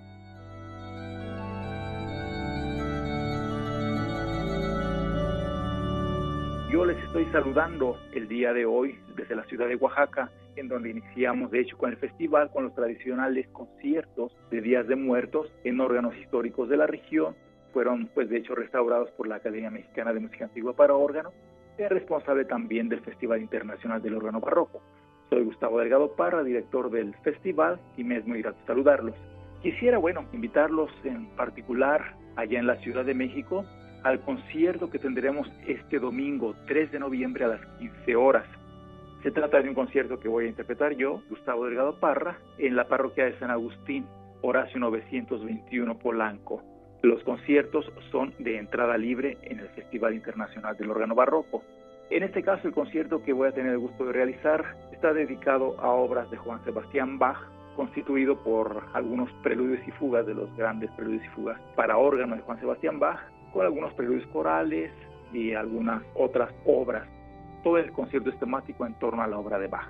Yo 6.71 6.85
les 6.85 6.97
estoy 7.03 7.25
saludando 7.33 7.97
el 8.13 8.29
día 8.29 8.53
de 8.53 8.65
hoy 8.65 8.97
desde 9.17 9.35
la 9.35 9.43
ciudad 9.43 9.67
de 9.67 9.75
Oaxaca, 9.75 10.29
en 10.59 10.67
donde 10.67 10.91
iniciamos 10.91 11.51
de 11.51 11.61
hecho 11.61 11.77
con 11.77 11.89
el 11.89 11.97
festival, 11.97 12.51
con 12.51 12.65
los 12.65 12.75
tradicionales 12.75 13.47
conciertos 13.49 14.35
de 14.51 14.61
Días 14.61 14.87
de 14.87 14.95
Muertos 14.95 15.51
en 15.63 15.79
órganos 15.79 16.15
históricos 16.17 16.69
de 16.69 16.77
la 16.77 16.87
región. 16.87 17.35
Fueron 17.73 18.07
pues 18.13 18.29
de 18.29 18.37
hecho 18.37 18.55
restaurados 18.55 19.09
por 19.11 19.27
la 19.27 19.35
Academia 19.35 19.69
Mexicana 19.69 20.13
de 20.13 20.19
Música 20.19 20.45
Antigua 20.45 20.75
para 20.75 20.95
órgano, 20.95 21.31
es 21.79 21.89
responsable 21.89 22.45
también 22.45 22.89
del 22.89 22.99
Festival 23.01 23.41
Internacional 23.41 24.01
del 24.01 24.15
Órgano 24.15 24.41
Barroco. 24.41 24.81
Soy 25.29 25.43
Gustavo 25.43 25.79
Delgado 25.79 26.13
Parra, 26.15 26.43
director 26.43 26.89
del 26.91 27.15
festival, 27.23 27.79
y 27.95 28.03
me 28.03 28.17
es 28.17 28.27
muy 28.27 28.41
grato 28.41 28.57
saludarlos. 28.67 29.15
Quisiera, 29.61 29.97
bueno, 29.97 30.25
invitarlos 30.33 30.91
en 31.03 31.27
particular 31.37 32.15
allá 32.35 32.59
en 32.59 32.67
la 32.67 32.75
Ciudad 32.77 33.05
de 33.05 33.13
México 33.13 33.65
al 34.03 34.19
concierto 34.21 34.89
que 34.89 34.99
tendremos 34.99 35.49
este 35.67 35.99
domingo 35.99 36.55
3 36.67 36.91
de 36.91 36.99
noviembre 36.99 37.45
a 37.45 37.49
las 37.49 37.65
15 37.79 38.15
horas. 38.15 38.45
Se 39.23 39.31
trata 39.31 39.61
de 39.61 39.67
un 39.67 39.75
concierto 39.75 40.17
que 40.17 40.29
voy 40.29 40.45
a 40.45 40.49
interpretar 40.49 40.95
yo, 40.95 41.21
Gustavo 41.29 41.65
Delgado 41.65 41.99
Parra, 41.99 42.37
en 42.57 42.77
la 42.77 42.87
parroquia 42.87 43.25
de 43.25 43.37
San 43.37 43.51
Agustín, 43.51 44.05
Horacio 44.41 44.79
921 44.79 45.99
Polanco. 45.99 46.63
Los 47.01 47.21
conciertos 47.23 47.91
son 48.11 48.33
de 48.39 48.57
entrada 48.57 48.97
libre 48.97 49.37
en 49.41 49.59
el 49.59 49.67
Festival 49.69 50.13
Internacional 50.13 50.77
del 50.77 50.91
Órgano 50.91 51.15
Barroco. 51.15 51.63
En 52.09 52.23
este 52.23 52.41
caso, 52.43 52.65
el 52.69 52.73
concierto 52.73 53.21
que 53.21 53.33
voy 53.33 53.49
a 53.49 53.51
tener 53.51 53.73
el 53.73 53.79
gusto 53.79 54.05
de 54.05 54.13
realizar 54.13 54.77
está 54.93 55.11
dedicado 55.11 55.77
a 55.81 55.89
obras 55.89 56.31
de 56.31 56.37
Juan 56.37 56.63
Sebastián 56.63 57.19
Bach, 57.19 57.39
constituido 57.75 58.41
por 58.41 58.85
algunos 58.93 59.29
preludios 59.43 59.85
y 59.85 59.91
fugas 59.91 60.25
de 60.27 60.33
los 60.33 60.55
grandes 60.55 60.89
preludios 60.91 61.25
y 61.25 61.29
fugas 61.29 61.59
para 61.75 61.97
órgano 61.97 62.37
de 62.37 62.41
Juan 62.41 62.59
Sebastián 62.61 62.99
Bach, 62.99 63.19
con 63.51 63.65
algunos 63.65 63.93
preludios 63.95 64.25
corales 64.27 64.93
y 65.33 65.53
algunas 65.53 66.03
otras 66.15 66.53
obras. 66.65 67.05
Todo 67.63 67.77
el 67.77 67.91
concierto 67.91 68.29
es 68.29 68.39
temático 68.39 68.85
en 68.85 68.93
torno 68.95 69.21
a 69.21 69.27
la 69.27 69.37
obra 69.37 69.59
de 69.59 69.67
Bach. 69.67 69.89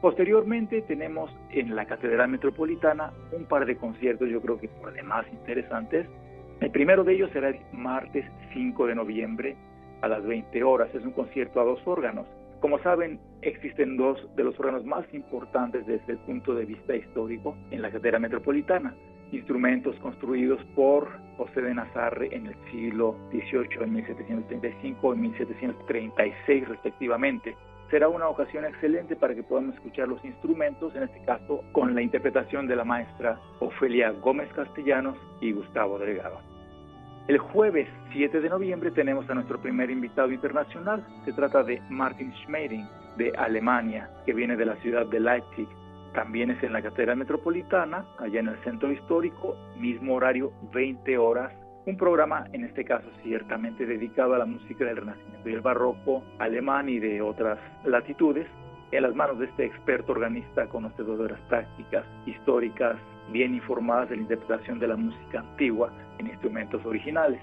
Posteriormente 0.00 0.82
tenemos 0.82 1.34
en 1.50 1.74
la 1.74 1.86
Catedral 1.86 2.28
Metropolitana 2.28 3.12
un 3.32 3.46
par 3.46 3.64
de 3.64 3.76
conciertos, 3.76 4.28
yo 4.28 4.40
creo 4.40 4.58
que 4.58 4.68
por 4.68 4.92
demás 4.92 5.26
interesantes. 5.32 6.06
El 6.60 6.70
primero 6.70 7.04
de 7.04 7.14
ellos 7.14 7.30
será 7.32 7.48
el 7.48 7.60
martes 7.72 8.24
5 8.52 8.86
de 8.86 8.94
noviembre 8.94 9.56
a 10.02 10.08
las 10.08 10.24
20 10.24 10.62
horas. 10.62 10.94
Es 10.94 11.04
un 11.04 11.12
concierto 11.12 11.60
a 11.60 11.64
dos 11.64 11.80
órganos. 11.86 12.26
Como 12.60 12.78
saben, 12.80 13.18
existen 13.42 13.96
dos 13.96 14.18
de 14.36 14.44
los 14.44 14.58
órganos 14.58 14.84
más 14.84 15.04
importantes 15.12 15.86
desde 15.86 16.12
el 16.12 16.18
punto 16.18 16.54
de 16.54 16.64
vista 16.64 16.94
histórico 16.94 17.56
en 17.70 17.82
la 17.82 17.90
Catedral 17.90 18.22
Metropolitana 18.22 18.94
instrumentos 19.34 19.96
construidos 19.96 20.62
por 20.74 21.08
José 21.36 21.62
de 21.62 21.74
Nazarre 21.74 22.28
en 22.32 22.46
el 22.46 22.54
siglo 22.70 23.16
XVIII, 23.30 23.82
en 23.82 23.92
1735 23.92 25.14
y 25.14 25.18
1736 25.18 26.68
respectivamente. 26.68 27.56
Será 27.90 28.08
una 28.08 28.28
ocasión 28.28 28.64
excelente 28.64 29.14
para 29.14 29.34
que 29.34 29.42
podamos 29.42 29.74
escuchar 29.74 30.08
los 30.08 30.24
instrumentos, 30.24 30.94
en 30.96 31.04
este 31.04 31.22
caso 31.24 31.62
con 31.72 31.94
la 31.94 32.02
interpretación 32.02 32.66
de 32.66 32.76
la 32.76 32.84
maestra 32.84 33.38
Ofelia 33.60 34.10
Gómez 34.10 34.48
Castellanos 34.54 35.16
y 35.40 35.52
Gustavo 35.52 35.98
Delgado. 35.98 36.40
El 37.28 37.38
jueves 37.38 37.88
7 38.12 38.40
de 38.40 38.48
noviembre 38.48 38.90
tenemos 38.90 39.28
a 39.30 39.34
nuestro 39.34 39.60
primer 39.60 39.90
invitado 39.90 40.30
internacional. 40.30 41.06
Se 41.24 41.32
trata 41.32 41.62
de 41.62 41.80
Martin 41.88 42.32
Schmeling 42.42 42.86
de 43.16 43.32
Alemania, 43.36 44.10
que 44.26 44.34
viene 44.34 44.56
de 44.56 44.66
la 44.66 44.76
ciudad 44.76 45.06
de 45.06 45.20
Leipzig 45.20 45.68
también 46.14 46.50
es 46.50 46.62
en 46.62 46.72
la 46.72 46.80
Catedral 46.80 47.18
Metropolitana, 47.18 48.06
allá 48.18 48.40
en 48.40 48.48
el 48.48 48.56
centro 48.62 48.90
histórico, 48.90 49.56
mismo 49.76 50.14
horario, 50.14 50.52
20 50.72 51.18
horas. 51.18 51.52
Un 51.86 51.96
programa, 51.96 52.46
en 52.52 52.64
este 52.64 52.84
caso, 52.84 53.06
ciertamente 53.22 53.84
dedicado 53.84 54.34
a 54.34 54.38
la 54.38 54.46
música 54.46 54.84
del 54.84 54.96
Renacimiento 54.96 55.48
y 55.48 55.52
el 55.52 55.60
Barroco 55.60 56.22
alemán 56.38 56.88
y 56.88 56.98
de 56.98 57.20
otras 57.20 57.58
latitudes, 57.84 58.46
en 58.92 59.02
las 59.02 59.14
manos 59.14 59.40
de 59.40 59.46
este 59.46 59.64
experto 59.66 60.12
organista 60.12 60.66
conocedor 60.68 61.18
de 61.24 61.30
las 61.30 61.40
prácticas 61.42 62.06
históricas, 62.26 62.96
bien 63.32 63.54
informadas 63.54 64.08
de 64.08 64.16
la 64.16 64.22
interpretación 64.22 64.78
de 64.78 64.88
la 64.88 64.96
música 64.96 65.40
antigua 65.40 65.92
en 66.18 66.28
instrumentos 66.28 66.84
originales. 66.86 67.40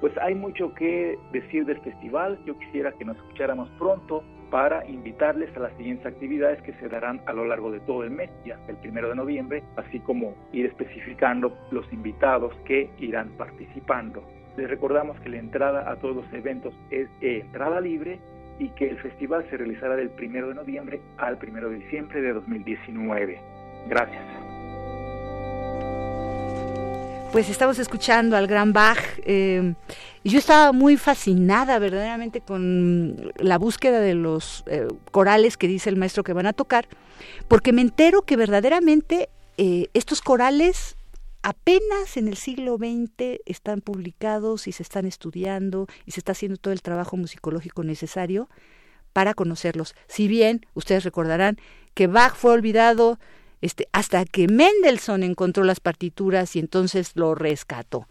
Pues 0.00 0.16
hay 0.18 0.34
mucho 0.34 0.74
que 0.74 1.16
decir 1.30 1.64
del 1.64 1.80
festival, 1.80 2.38
yo 2.44 2.58
quisiera 2.58 2.90
que 2.92 3.04
nos 3.04 3.16
escucháramos 3.18 3.70
pronto 3.78 4.24
para 4.50 4.86
invitarles 4.86 5.56
a 5.56 5.60
las 5.60 5.72
siguientes 5.76 6.06
actividades 6.06 6.60
que 6.62 6.72
se 6.74 6.88
darán 6.88 7.20
a 7.26 7.32
lo 7.32 7.44
largo 7.44 7.70
de 7.70 7.80
todo 7.80 8.04
el 8.04 8.10
mes 8.10 8.30
y 8.44 8.50
hasta 8.50 8.72
el 8.72 8.78
primero 8.78 9.08
de 9.08 9.14
noviembre, 9.14 9.62
así 9.76 10.00
como 10.00 10.34
ir 10.52 10.66
especificando 10.66 11.56
los 11.70 11.90
invitados 11.92 12.54
que 12.64 12.90
irán 12.98 13.30
participando. 13.38 14.22
Les 14.56 14.68
recordamos 14.68 15.18
que 15.20 15.28
la 15.28 15.38
entrada 15.38 15.90
a 15.90 15.96
todos 15.96 16.16
los 16.16 16.32
eventos 16.32 16.74
es 16.90 17.08
entrada 17.20 17.80
libre 17.80 18.18
y 18.58 18.68
que 18.70 18.90
el 18.90 18.98
festival 18.98 19.46
se 19.48 19.56
realizará 19.56 19.96
del 19.96 20.10
primero 20.10 20.48
de 20.48 20.54
noviembre 20.54 21.00
al 21.16 21.38
primero 21.38 21.70
de 21.70 21.76
diciembre 21.76 22.20
de 22.20 22.32
2019. 22.32 23.38
Gracias. 23.88 24.39
Pues 27.32 27.48
estamos 27.48 27.78
escuchando 27.78 28.36
al 28.36 28.48
gran 28.48 28.72
Bach. 28.72 28.98
Eh, 29.24 29.74
y 30.24 30.30
yo 30.30 30.38
estaba 30.40 30.72
muy 30.72 30.96
fascinada 30.96 31.78
verdaderamente 31.78 32.40
con 32.40 33.32
la 33.36 33.56
búsqueda 33.56 34.00
de 34.00 34.14
los 34.14 34.64
eh, 34.66 34.88
corales 35.12 35.56
que 35.56 35.68
dice 35.68 35.90
el 35.90 35.96
maestro 35.96 36.24
que 36.24 36.32
van 36.32 36.46
a 36.46 36.52
tocar, 36.52 36.88
porque 37.46 37.72
me 37.72 37.82
entero 37.82 38.22
que 38.22 38.36
verdaderamente 38.36 39.28
eh, 39.58 39.86
estos 39.94 40.22
corales 40.22 40.96
apenas 41.42 42.16
en 42.16 42.26
el 42.26 42.36
siglo 42.36 42.76
XX 42.78 43.40
están 43.46 43.80
publicados 43.80 44.66
y 44.66 44.72
se 44.72 44.82
están 44.82 45.06
estudiando 45.06 45.86
y 46.06 46.10
se 46.10 46.20
está 46.20 46.32
haciendo 46.32 46.56
todo 46.56 46.72
el 46.72 46.82
trabajo 46.82 47.16
musicológico 47.16 47.84
necesario 47.84 48.48
para 49.12 49.34
conocerlos. 49.34 49.94
Si 50.08 50.26
bien 50.26 50.66
ustedes 50.74 51.04
recordarán 51.04 51.58
que 51.94 52.08
Bach 52.08 52.34
fue 52.34 52.52
olvidado 52.52 53.20
este, 53.60 53.88
hasta 53.92 54.24
que 54.24 54.48
Mendelssohn 54.48 55.22
encontró 55.22 55.64
las 55.64 55.80
partituras 55.80 56.56
y 56.56 56.58
entonces 56.58 57.12
lo 57.14 57.34
rescató. 57.34 58.06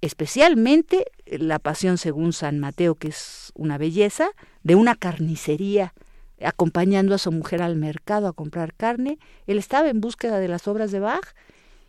Especialmente 0.00 1.06
la 1.26 1.58
pasión 1.58 1.98
según 1.98 2.32
San 2.32 2.58
Mateo, 2.58 2.94
que 2.94 3.08
es 3.08 3.52
una 3.54 3.78
belleza, 3.78 4.28
de 4.62 4.74
una 4.74 4.94
carnicería, 4.94 5.94
acompañando 6.42 7.14
a 7.14 7.18
su 7.18 7.32
mujer 7.32 7.62
al 7.62 7.76
mercado 7.76 8.28
a 8.28 8.32
comprar 8.32 8.74
carne. 8.74 9.18
Él 9.46 9.58
estaba 9.58 9.88
en 9.88 10.00
búsqueda 10.00 10.40
de 10.40 10.48
las 10.48 10.68
obras 10.68 10.90
de 10.90 11.00
Bach 11.00 11.34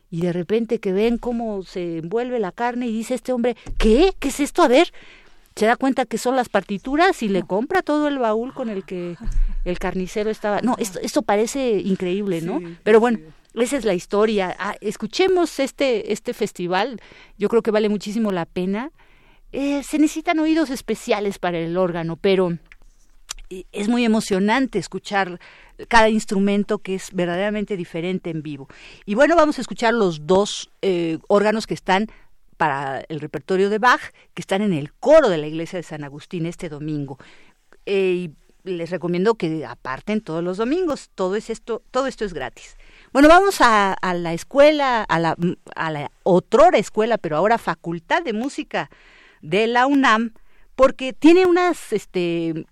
y 0.10 0.22
de 0.22 0.32
repente 0.32 0.80
que 0.80 0.94
ven 0.94 1.18
cómo 1.18 1.64
se 1.64 1.98
envuelve 1.98 2.40
la 2.40 2.52
carne 2.52 2.88
y 2.88 2.94
dice 2.94 3.16
este 3.16 3.34
hombre, 3.34 3.58
¿qué? 3.78 4.14
¿Qué 4.20 4.30
es 4.30 4.40
esto? 4.40 4.62
A 4.62 4.68
ver, 4.68 4.94
se 5.56 5.66
da 5.66 5.78
cuenta 5.78 6.06
que 6.06 6.18
son 6.18 6.36
las 6.36 6.50
partituras 6.50 7.24
y 7.24 7.30
le 7.30 7.44
compra 7.44 7.82
todo 7.82 8.08
el 8.08 8.20
baúl 8.20 8.54
con 8.54 8.70
el 8.70 8.84
que 8.84 9.16
el 9.64 9.80
carnicero 9.80 10.30
estaba. 10.30 10.62
No, 10.62 10.76
esto, 10.80 11.00
esto 11.02 11.22
parece 11.22 11.80
increíble, 11.80 12.42
¿no? 12.42 12.60
Pero 12.84 13.00
bueno, 13.00 13.20
esa 13.54 13.78
es 13.78 13.86
la 13.86 13.94
historia. 13.94 14.56
Ah, 14.60 14.76
escuchemos 14.82 15.60
este, 15.60 16.12
este 16.12 16.34
festival, 16.34 17.00
yo 17.38 17.48
creo 17.48 17.62
que 17.62 17.72
vale 17.72 17.88
muchísimo 17.88 18.32
la 18.32 18.46
pena. 18.46 18.92
Eh, 19.54 19.82
se 19.84 19.98
necesitan 19.98 20.40
oídos 20.40 20.70
especiales 20.70 21.40
para 21.40 21.58
el 21.58 21.78
órgano, 21.78 22.18
pero 22.18 22.58
eh, 23.50 23.64
es 23.72 23.88
muy 23.88 24.04
emocionante 24.04 24.78
escuchar 24.78 25.40
cada 25.88 26.10
instrumento 26.10 26.80
que 26.80 26.96
es 26.96 27.10
verdaderamente 27.14 27.78
diferente 27.78 28.30
en 28.30 28.42
vivo. 28.42 28.68
Y 29.06 29.16
bueno, 29.16 29.38
vamos 29.38 29.58
a 29.58 29.62
escuchar 29.62 29.94
los 29.94 30.28
dos 30.28 30.70
eh, 30.82 31.20
órganos 31.28 31.66
que 31.68 31.74
están 31.74 32.08
para 32.58 33.04
el 33.10 33.20
repertorio 33.20 33.70
de 33.70 33.80
Bach, 33.80 34.02
que 34.34 34.42
están 34.42 34.62
en 34.62 34.74
el 34.74 34.94
coro 34.94 35.30
de 35.30 35.38
la 35.38 35.48
iglesia 35.48 35.78
de 35.78 35.84
San 35.84 36.04
Agustín 36.04 36.46
este 36.46 36.70
domingo. 36.70 37.18
y 37.86 38.32
les 38.64 38.90
recomiendo 38.90 39.36
que 39.36 39.64
aparten 39.64 40.22
todos 40.22 40.44
los 40.44 40.58
domingos. 40.58 41.12
Todo 41.14 41.36
es 41.36 41.50
esto, 41.50 41.84
todo 41.92 42.08
esto 42.08 42.26
es 42.26 42.34
gratis. 42.34 42.78
Bueno, 43.14 43.30
vamos 43.30 43.58
a, 43.60 43.96
la 44.16 44.34
escuela, 44.34 45.04
a 45.04 45.20
la, 45.20 45.38
a 45.76 45.92
la 45.92 46.12
otrora 46.24 46.78
escuela, 46.78 47.18
pero 47.18 47.38
ahora 47.38 47.58
Facultad 47.58 48.24
de 48.24 48.34
Música 48.34 48.90
de 49.42 49.68
la 49.68 49.86
UNAM, 49.86 50.34
porque 50.76 51.14
tiene 51.14 51.46
unas, 51.46 51.94
este, 51.94 52.66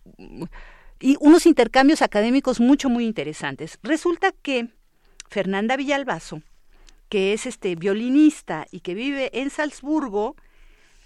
y 1.00 1.18
unos 1.20 1.46
intercambios 1.46 2.02
académicos 2.02 2.60
mucho, 2.60 2.90
muy 2.90 3.06
interesantes. 3.06 3.78
Resulta 3.84 4.32
que 4.32 4.70
Fernanda 5.30 5.78
Villalbazo, 5.78 6.42
que 7.14 7.32
es 7.34 7.46
este 7.46 7.76
violinista 7.76 8.66
y 8.72 8.80
que 8.80 8.96
vive 8.96 9.30
en 9.40 9.52
Salzburgo, 9.52 10.36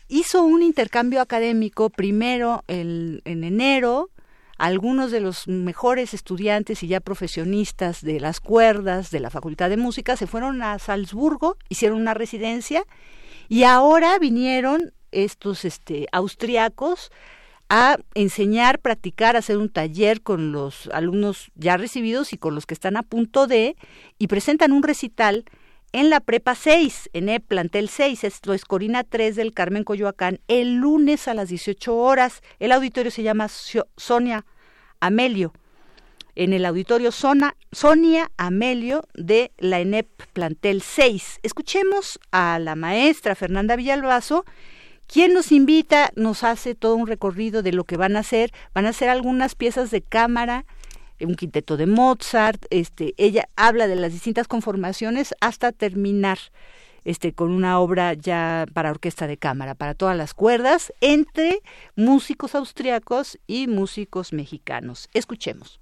hizo 0.08 0.42
un 0.42 0.64
intercambio 0.64 1.20
académico 1.20 1.90
primero 1.90 2.64
en 2.70 3.20
enero. 3.26 4.10
Algunos 4.58 5.12
de 5.12 5.20
los 5.20 5.50
mejores 5.50 6.14
estudiantes 6.14 6.82
y 6.82 6.88
ya 6.88 7.02
profesionistas 7.02 8.02
de 8.02 8.22
las 8.22 8.40
cuerdas 8.40 9.12
de 9.12 9.20
la 9.20 9.30
Facultad 9.30 9.70
de 9.70 9.76
Música 9.76 10.16
se 10.16 10.28
fueron 10.28 10.64
a 10.64 10.80
Salzburgo, 10.80 11.58
hicieron 11.68 12.00
una 12.00 12.14
residencia 12.14 12.86
y 13.50 13.64
ahora 13.64 14.18
vinieron 14.18 14.94
estos 15.12 15.66
este, 15.66 16.08
austriacos 16.14 17.12
a 17.68 17.98
enseñar, 18.14 18.80
practicar, 18.80 19.36
hacer 19.36 19.58
un 19.58 19.68
taller 19.68 20.22
con 20.22 20.54
los 20.54 20.88
alumnos 20.94 21.52
ya 21.56 21.76
recibidos 21.76 22.32
y 22.32 22.38
con 22.38 22.56
los 22.56 22.66
que 22.66 22.76
están 22.76 22.96
a 22.96 23.04
punto 23.04 23.46
de, 23.46 23.76
y 24.18 24.28
presentan 24.28 24.72
un 24.72 24.84
recital 24.84 25.44
en 25.94 26.10
la 26.10 26.20
Prepa 26.20 26.56
6, 26.56 27.10
en 27.14 27.30
el 27.30 27.42
plantel 27.42 27.90
6, 27.90 28.24
esto 28.24 28.54
es 28.54 28.66
Corina 28.66 29.04
3 29.04 29.36
del 29.36 29.54
Carmen 29.54 29.84
Coyoacán, 29.84 30.40
el 30.48 30.76
lunes 30.76 31.28
a 31.28 31.34
las 31.34 31.50
18 31.50 31.96
horas. 31.96 32.42
El 32.60 32.72
auditorio 32.72 33.12
se 33.12 33.24
llama 33.24 33.48
Sonia 33.96 34.46
Amelio, 35.00 35.54
en 36.36 36.54
el 36.54 36.66
auditorio 36.66 37.12
Sonia 37.12 38.32
Amelio 38.38 39.08
de 39.14 39.52
la 39.58 39.80
ENEP 39.80 40.08
plantel 40.34 40.82
6. 40.82 41.40
Escuchemos 41.42 42.20
a 42.32 42.60
la 42.60 42.76
maestra 42.76 43.36
Fernanda 43.36 43.76
Villalbazo, 43.76 44.46
quien 45.08 45.34
nos 45.34 45.54
invita, 45.54 46.12
nos 46.16 46.44
hace 46.44 46.76
todo 46.76 46.96
un 46.96 47.08
recorrido 47.08 47.64
de 47.64 47.72
lo 47.72 47.86
que 47.86 47.96
van 47.96 48.18
a 48.18 48.20
hacer. 48.20 48.52
Van 48.74 48.86
a 48.86 48.90
hacer 48.90 49.08
algunas 49.08 49.56
piezas 49.56 49.90
de 49.90 50.02
cámara, 50.02 50.66
un 51.22 51.36
quinteto 51.36 51.78
de 51.78 51.88
Mozart, 51.88 52.66
este, 52.70 53.14
ella 53.18 53.50
habla 53.56 53.88
de 53.88 53.96
las 53.96 54.12
distintas 54.12 54.48
conformaciones 54.48 55.34
hasta 55.42 55.72
terminar 55.72 56.38
este, 57.06 57.34
con 57.34 57.52
una 57.52 57.80
obra 57.80 58.14
ya 58.14 58.66
para 58.74 58.92
orquesta 58.92 59.28
de 59.28 59.38
cámara, 59.38 59.76
para 59.76 59.94
todas 59.94 60.18
las 60.18 60.34
cuerdas, 60.34 60.94
entre 61.00 61.62
músicos 61.96 62.54
austriacos 62.54 63.40
y 63.48 63.68
músicos 63.68 64.34
mexicanos. 64.34 65.10
Escuchemos. 65.14 65.80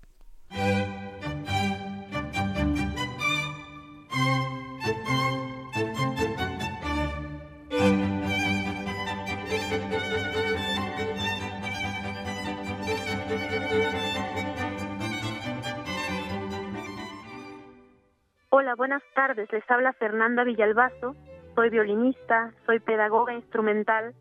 Hola, 18.57 18.73
buenas 18.76 19.03
tardes. 19.14 19.52
Les 19.52 19.69
habla 19.69 19.91
Fernanda 19.91 20.45
Villalbazo. 20.45 21.14
Soy 21.56 21.69
violinista, 21.69 22.53
soy 22.65 22.80
pedagoga 22.80 23.34
instrumental 23.34 24.15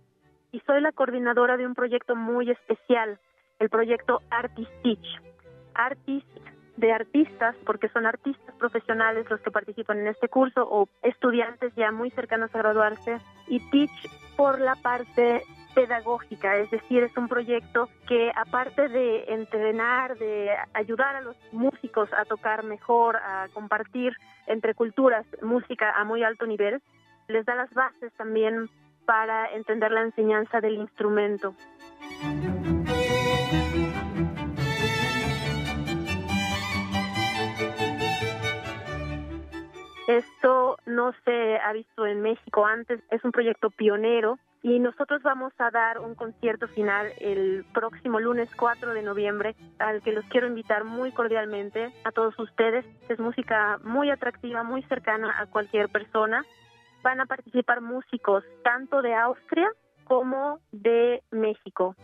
y 0.51 0.59
soy 0.67 0.81
la 0.81 0.91
coordinadora 0.91 1.57
de 1.57 1.65
un 1.65 1.77
proyecto 1.77 2.17
muy 2.17 2.51
especial, 2.51 3.21
el 3.61 3.71
proyecto 3.71 4.23
Artist 4.31 4.73
Teach. 4.83 5.23
Artist 5.75 6.27
de 6.77 6.93
artistas, 6.93 7.55
porque 7.65 7.89
son 7.91 8.07
artistas 8.07 8.53
profesionales 8.57 9.31
los 9.31 9.41
que 9.41 9.53
participan 9.53 10.01
en 10.01 10.09
este 10.09 10.29
curso 10.29 10.67
o 10.69 10.89
estudiantes 11.03 11.73
ya 11.77 11.93
muy 11.93 12.11
cercanos 12.11 12.53
a 12.57 12.59
graduarse, 12.59 13.21
y 13.47 13.61
Teach 13.71 14.11
por 14.37 14.61
la 14.61 14.75
parte 14.75 15.45
pedagógica, 15.75 16.57
es 16.57 16.71
decir, 16.71 17.03
es 17.03 17.17
un 17.17 17.29
proyecto 17.29 17.89
que 18.07 18.31
aparte 18.35 18.89
de 18.89 19.25
entrenar, 19.29 20.17
de 20.17 20.51
ayudar 20.73 21.17
a 21.17 21.21
los 21.21 21.37
músicos 21.53 22.09
a 22.13 22.25
tocar 22.25 22.65
mejor, 22.65 23.17
a 23.17 23.49
compartir 23.53 24.17
entre 24.47 24.75
culturas 24.75 25.27
música 25.43 25.91
a 25.93 26.05
muy 26.05 26.23
alto 26.23 26.47
nivel, 26.47 26.81
les 27.29 27.45
da 27.45 27.55
las 27.55 27.73
bases 27.75 28.13
también 28.15 28.69
para 29.05 29.51
entender 29.53 29.91
la 29.91 30.03
enseñanza 30.03 30.61
del 30.61 30.75
instrumento. 30.75 31.55
Esto 40.07 40.77
no 40.85 41.13
se 41.25 41.57
ha 41.59 41.73
visto 41.73 42.07
en 42.07 42.21
México 42.21 42.67
antes, 42.67 43.01
es 43.11 43.25
un 43.25 43.33
proyecto 43.33 43.71
pionero 43.71 44.39
y 44.65 44.79
nosotros 44.79 45.23
vamos 45.23 45.53
a 45.59 45.71
dar 45.71 45.99
un 46.01 46.15
concierto 46.15 46.67
final 46.69 47.13
el 47.21 47.67
próximo 47.75 48.19
lunes 48.19 48.49
4 48.57 48.95
de 48.95 49.03
noviembre 49.03 49.55
al 49.79 50.01
que 50.01 50.13
los 50.13 50.25
quiero 50.31 50.47
invitar 50.47 50.85
muy 50.85 51.13
cordialmente 51.13 51.93
a 52.03 52.11
todos 52.13 52.37
ustedes. 52.39 52.87
Es 53.11 53.19
música 53.19 53.79
muy 53.85 54.11
atractiva, 54.11 54.63
muy 54.63 54.83
cercana 54.85 55.39
a 55.39 55.45
cualquier 55.45 55.91
persona. 55.91 56.47
Van 57.03 57.21
a 57.21 57.27
participar 57.27 57.83
músicos 57.83 58.43
tanto 58.63 59.03
de 59.03 59.15
Austria 59.15 59.71
como 60.05 60.61
de 60.73 61.23
México. 61.31 61.95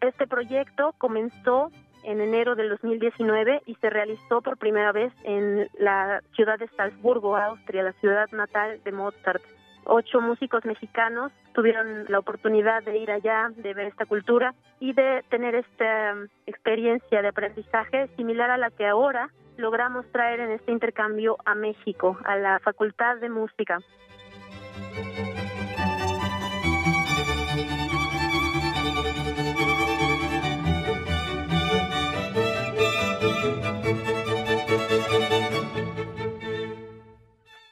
Este 0.00 0.28
proyecto 0.28 0.94
comenzó 0.98 1.72
en 2.04 2.20
enero 2.20 2.54
del 2.54 2.68
2019 2.68 3.62
y 3.66 3.74
se 3.74 3.90
realizó 3.90 4.42
por 4.42 4.58
primera 4.58 4.92
vez 4.92 5.12
en 5.24 5.68
la 5.76 6.22
ciudad 6.36 6.56
de 6.56 6.68
Salzburgo, 6.76 7.36
Austria, 7.36 7.82
la 7.82 7.94
ciudad 7.94 8.30
natal 8.30 8.80
de 8.84 8.92
Mozart 8.92 9.42
ocho 9.86 10.20
músicos 10.20 10.64
mexicanos 10.64 11.32
tuvieron 11.54 12.04
la 12.08 12.18
oportunidad 12.18 12.82
de 12.82 12.98
ir 12.98 13.10
allá, 13.10 13.50
de 13.56 13.74
ver 13.74 13.86
esta 13.86 14.06
cultura 14.06 14.54
y 14.80 14.92
de 14.92 15.24
tener 15.30 15.54
esta 15.54 16.14
um, 16.14 16.28
experiencia 16.46 17.22
de 17.22 17.28
aprendizaje 17.28 18.08
similar 18.16 18.50
a 18.50 18.58
la 18.58 18.70
que 18.70 18.86
ahora 18.86 19.30
logramos 19.56 20.04
traer 20.12 20.40
en 20.40 20.50
este 20.50 20.72
intercambio 20.72 21.38
a 21.44 21.54
México, 21.54 22.18
a 22.24 22.36
la 22.36 22.58
Facultad 22.60 23.16
de 23.16 23.30
Música. 23.30 23.78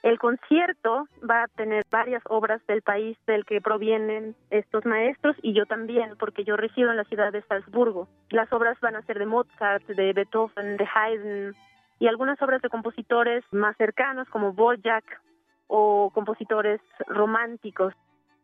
El 0.05 0.19
concierto 0.19 1.09
va 1.29 1.45
a 1.45 1.49
tener 1.49 1.83
varias 1.91 2.23
obras 2.29 2.61
del 2.67 2.83
país 2.83 3.17
del 3.27 3.47
que 3.47 3.63
provienen 3.63 4.37
estos 4.51 4.85
maestros 4.85 5.35
y 5.41 5.55
yo 5.55 5.65
también, 5.65 6.15
porque 6.19 6.45
yo 6.45 6.59
resido 6.59 6.91
en 6.91 6.99
la 6.99 7.05
ciudad 7.05 7.33
de 7.33 7.41
Salzburgo. 7.45 8.07
Las 8.29 8.53
obras 8.53 8.79
van 8.81 8.97
a 8.97 9.03
ser 9.07 9.19
de 9.19 9.25
Mozart, 9.25 9.87
de 9.87 10.13
Beethoven, 10.13 10.77
de 10.77 10.87
Haydn 10.95 11.57
y 12.01 12.07
algunas 12.07 12.41
obras 12.43 12.61
de 12.61 12.69
compositores 12.69 13.45
más 13.51 13.79
cercanos 13.79 14.29
como 14.29 14.53
Bojack 14.53 15.23
o 15.69 16.11
compositores 16.13 16.83
románticos. 17.07 17.95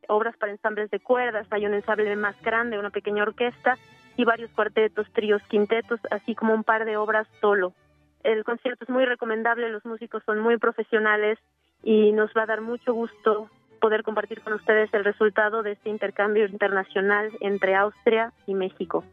Obras 0.09 0.35
para 0.39 0.53
ensambles 0.53 0.91
de 0.91 1.01
cuerdas, 1.01 1.47
hay 1.51 1.67
un 1.67 1.75
ensamble 1.75 2.17
más 2.17 2.41
grande, 2.41 2.79
una 2.79 2.89
pequeña 2.89 3.23
orquesta 3.25 3.77
y 4.17 4.25
varios 4.25 4.51
cuartetos, 4.53 5.13
tríos, 5.13 5.43
quintetos, 5.43 6.01
así 6.11 6.35
como 6.35 6.55
un 6.55 6.65
par 6.65 6.87
de 6.87 6.97
obras 6.97 7.29
solo. 7.43 7.75
El 8.23 8.45
concierto 8.45 8.85
es 8.85 8.91
muy 8.91 9.05
recomendable, 9.05 9.71
los 9.71 9.85
músicos 9.85 10.23
son 10.25 10.41
muy 10.41 10.59
profesionales 10.59 11.39
y 11.83 12.13
nos 12.13 12.31
va 12.37 12.43
a 12.43 12.47
dar 12.47 12.61
mucho 12.61 12.93
gusto 12.93 13.49
poder 13.81 14.03
compartir 14.03 14.43
con 14.43 14.53
ustedes 14.53 14.93
el 14.93 15.05
resultado 15.05 15.63
de 15.63 15.73
este 15.73 15.89
intercambio 15.89 16.47
internacional 16.47 17.31
entre 17.41 17.75
Austria 17.75 18.33
y 18.47 18.55
México. 18.55 19.05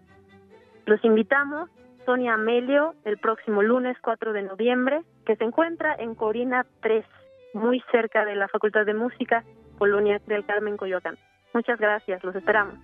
Los 0.85 1.03
invitamos, 1.03 1.69
Sonia 2.05 2.33
Amelio, 2.33 2.93
el 3.05 3.17
próximo 3.17 3.63
lunes 3.63 3.97
4 4.01 4.33
de 4.33 4.43
noviembre, 4.43 5.01
que 5.25 5.35
se 5.35 5.43
encuentra 5.43 5.95
en 5.97 6.15
Corina 6.15 6.65
3, 6.81 7.05
muy 7.53 7.81
cerca 7.91 8.25
de 8.25 8.35
la 8.35 8.47
Facultad 8.47 8.85
de 8.85 8.93
Música, 8.93 9.43
Colonia 9.77 10.21
del 10.27 10.45
Carmen, 10.45 10.77
Coyoacán. 10.77 11.17
Muchas 11.53 11.79
gracias, 11.79 12.23
los 12.23 12.35
esperamos. 12.35 12.75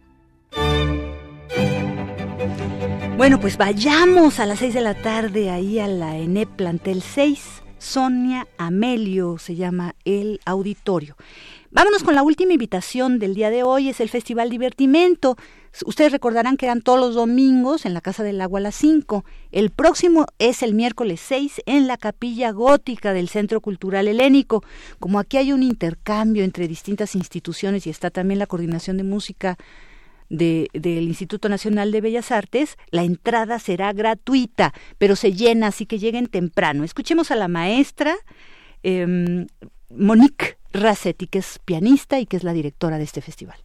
Bueno, 3.18 3.40
pues 3.40 3.58
vayamos 3.58 4.40
a 4.40 4.46
las 4.46 4.60
6 4.60 4.74
de 4.74 4.82
la 4.82 4.96
tarde 4.96 5.50
ahí 5.50 5.80
a 5.80 5.88
la 5.88 6.18
ENEP 6.18 6.50
Plantel 6.50 7.02
6. 7.02 7.64
Sonia 7.78 8.48
Amelio 8.58 9.38
se 9.38 9.56
llama 9.56 9.96
el 10.06 10.40
auditorio. 10.46 11.16
Vámonos 11.72 12.04
con 12.04 12.16
la 12.16 12.24
última 12.24 12.54
invitación 12.54 13.20
del 13.20 13.34
día 13.34 13.50
de 13.50 13.64
hoy, 13.64 13.90
es 13.90 14.00
el 14.00 14.10
Festival 14.10 14.50
Divertimento. 14.50 15.38
Ustedes 15.86 16.12
recordarán 16.12 16.56
que 16.56 16.66
eran 16.66 16.82
todos 16.82 17.00
los 17.00 17.16
domingos 17.16 17.86
en 17.86 17.94
la 17.94 18.02
Casa 18.02 18.24
del 18.24 18.40
Agua 18.42 18.60
a 18.60 18.64
las 18.64 18.76
5. 18.76 19.26
El 19.52 19.70
próximo 19.72 20.28
es 20.38 20.64
el 20.64 20.76
miércoles 20.76 21.20
6 21.22 21.64
en 21.66 21.88
la 21.88 21.98
Capilla 21.98 22.52
Gótica 22.52 23.12
del 23.12 23.28
Centro 23.28 23.60
Cultural 23.60 24.08
Helénico. 24.08 24.64
Como 25.00 25.20
aquí 25.20 25.38
hay 25.38 25.52
un 25.52 25.64
intercambio 25.64 26.44
entre 26.44 26.68
distintas 26.68 27.16
instituciones 27.16 27.88
y 27.88 27.90
está 27.90 28.12
también 28.12 28.40
la 28.40 28.48
coordinación 28.48 28.98
de 28.98 29.04
música 29.04 29.58
del 30.34 31.04
Instituto 31.04 31.48
Nacional 31.48 31.92
de 31.92 32.02
Bellas 32.02 32.32
Artes, 32.32 32.78
la 32.90 33.04
entrada 33.04 33.60
será 33.60 33.94
gratuita, 33.94 34.74
pero 34.98 35.16
se 35.16 35.34
llena, 35.34 35.68
así 35.68 35.86
que 35.86 36.00
lleguen 36.00 36.28
temprano. 36.28 36.84
Escuchemos 36.84 37.30
a 37.32 37.36
la 37.36 37.48
maestra 37.48 38.16
em, 38.82 39.48
Monique 39.90 40.58
Rassetti, 40.74 41.28
que 41.28 41.40
es 41.40 41.60
pianista 41.64 42.20
y 42.20 42.26
que 42.26 42.38
es 42.38 42.44
la 42.44 42.54
directora 42.54 42.98
de 42.98 43.04
este 43.04 43.22
festival. 43.22 43.60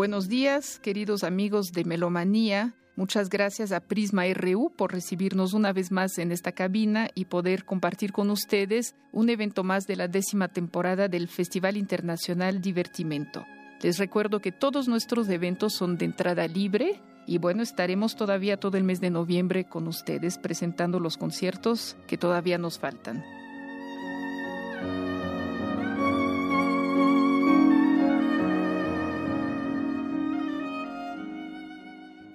Buenos 0.00 0.30
días, 0.30 0.78
queridos 0.78 1.24
amigos 1.24 1.72
de 1.72 1.84
Melomanía. 1.84 2.72
Muchas 2.96 3.28
gracias 3.28 3.70
a 3.70 3.80
Prisma 3.80 4.22
RU 4.32 4.72
por 4.74 4.92
recibirnos 4.92 5.52
una 5.52 5.74
vez 5.74 5.92
más 5.92 6.16
en 6.16 6.32
esta 6.32 6.52
cabina 6.52 7.10
y 7.14 7.26
poder 7.26 7.66
compartir 7.66 8.10
con 8.10 8.30
ustedes 8.30 8.94
un 9.12 9.28
evento 9.28 9.62
más 9.62 9.86
de 9.86 9.96
la 9.96 10.08
décima 10.08 10.48
temporada 10.48 11.08
del 11.08 11.28
Festival 11.28 11.76
Internacional 11.76 12.62
Divertimento. 12.62 13.44
Les 13.82 13.98
recuerdo 13.98 14.40
que 14.40 14.52
todos 14.52 14.88
nuestros 14.88 15.28
eventos 15.28 15.74
son 15.74 15.98
de 15.98 16.06
entrada 16.06 16.48
libre 16.48 16.98
y 17.26 17.36
bueno, 17.36 17.62
estaremos 17.62 18.16
todavía 18.16 18.56
todo 18.56 18.78
el 18.78 18.84
mes 18.84 19.02
de 19.02 19.10
noviembre 19.10 19.68
con 19.68 19.86
ustedes 19.86 20.38
presentando 20.38 20.98
los 20.98 21.18
conciertos 21.18 21.98
que 22.06 22.16
todavía 22.16 22.56
nos 22.56 22.78
faltan. 22.78 23.22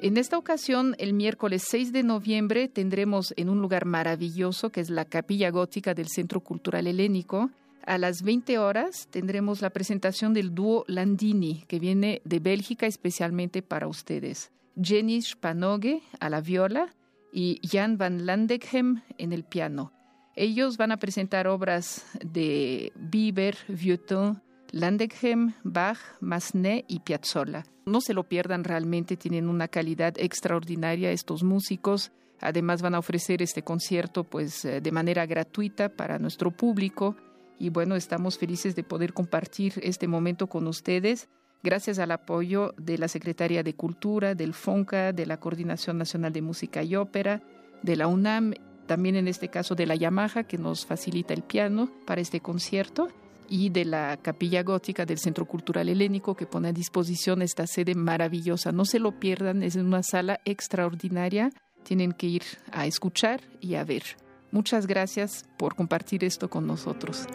En 0.02 0.18
esta 0.18 0.38
ocasión, 0.38 0.96
el 1.00 1.14
miércoles 1.14 1.64
6 1.70 1.94
de 1.94 2.04
noviembre, 2.04 2.68
tendremos 2.68 3.34
en 3.38 3.50
un 3.50 3.62
lugar 3.62 3.86
maravilloso 3.86 4.70
que 4.70 4.82
es 4.82 4.90
la 4.90 5.06
Capilla 5.06 5.50
Gótica 5.52 5.94
del 5.94 6.10
Centro 6.10 6.42
Cultural 6.42 6.86
Helénico. 6.86 7.50
A 7.86 7.98
las 7.98 8.22
20 8.22 8.58
horas 8.60 9.08
tendremos 9.10 9.62
la 9.62 9.70
presentación 9.70 10.34
del 10.34 10.54
dúo 10.54 10.84
Landini, 10.88 11.64
que 11.68 11.80
viene 11.80 12.22
de 12.26 12.40
Bélgica 12.40 12.88
especialmente 12.88 13.62
para 13.62 13.88
ustedes. 13.88 14.52
Jenny 14.80 15.22
Spanoge 15.22 16.02
a 16.20 16.30
la 16.30 16.42
viola 16.42 16.94
y 17.32 17.62
Jan 17.66 17.98
van 17.98 18.26
Landeghem 18.26 19.02
en 19.18 19.32
el 19.32 19.46
piano. 19.46 19.94
Ellos 20.36 20.76
van 20.76 20.92
a 20.92 20.98
presentar 20.98 21.48
obras 21.48 22.06
de 22.22 22.92
Bieber, 22.96 23.56
Vieuxtemps, 23.70 24.42
Landeghem, 24.76 25.54
Bach, 25.64 25.98
Massenet 26.20 26.84
y 26.90 27.00
Piazzolla. 27.00 27.64
No 27.86 28.02
se 28.02 28.14
lo 28.14 28.26
pierdan 28.26 28.66
realmente, 28.66 29.16
tienen 29.16 29.48
una 29.48 29.70
calidad 29.70 30.16
extraordinaria 30.18 31.12
estos 31.12 31.44
músicos. 31.44 32.12
Además 32.42 32.82
van 32.82 32.94
a 32.94 33.00
ofrecer 33.00 33.42
este 33.42 33.62
concierto 33.62 34.26
pues 34.26 34.66
eh, 34.66 34.82
de 34.82 34.92
manera 34.92 35.26
gratuita 35.26 35.88
para 35.88 36.20
nuestro 36.20 36.52
público 36.52 37.16
y 37.58 37.70
bueno, 37.70 37.96
estamos 37.96 38.38
felices 38.38 38.76
de 38.76 38.84
poder 38.84 39.14
compartir 39.14 39.76
este 39.82 40.10
momento 40.10 40.48
con 40.48 40.68
ustedes 40.68 41.30
gracias 41.64 41.98
al 41.98 42.12
apoyo 42.12 42.74
de 42.78 42.98
la 42.98 43.08
Secretaría 43.08 43.64
de 43.64 43.76
Cultura, 43.76 44.36
del 44.36 44.54
FONCA, 44.54 45.14
de 45.14 45.26
la 45.26 45.40
Coordinación 45.40 45.98
Nacional 45.98 46.34
de 46.34 46.42
Música 46.42 46.84
y 46.84 46.98
Ópera, 46.98 47.42
de 47.82 47.96
la 47.96 48.08
UNAM, 48.08 48.54
también 48.88 49.16
en 49.16 49.30
este 49.30 49.48
caso 49.48 49.74
de 49.74 49.86
la 49.86 49.96
Yamaha 49.96 50.44
que 50.44 50.58
nos 50.58 50.86
facilita 50.86 51.34
el 51.34 51.44
piano 51.44 51.90
para 52.06 52.20
este 52.20 52.42
concierto 52.42 53.08
y 53.50 53.70
de 53.70 53.86
la 53.86 54.18
Capilla 54.18 54.64
Gótica 54.64 55.06
del 55.06 55.20
Centro 55.20 55.46
Cultural 55.46 55.90
Helénico 55.90 56.36
que 56.36 56.46
pone 56.46 56.70
a 56.70 56.74
disposición 56.74 57.42
esta 57.42 57.68
sede 57.68 57.96
maravillosa. 57.96 58.72
No 58.72 58.86
se 58.86 59.00
lo 59.00 59.20
pierdan, 59.20 59.64
es 59.64 59.76
una 59.76 60.04
sala 60.04 60.40
extraordinaria. 60.46 61.52
Tienen 61.84 62.12
que 62.12 62.28
ir 62.28 62.44
a 62.72 62.86
escuchar 62.86 63.42
y 63.60 63.76
a 63.76 63.84
ver. 63.84 64.04
Muchas 64.52 64.88
gracias 64.88 65.46
por 65.58 65.76
compartir 65.76 66.24
esto 66.24 66.50
con 66.50 66.66
nosotros. 66.66 67.28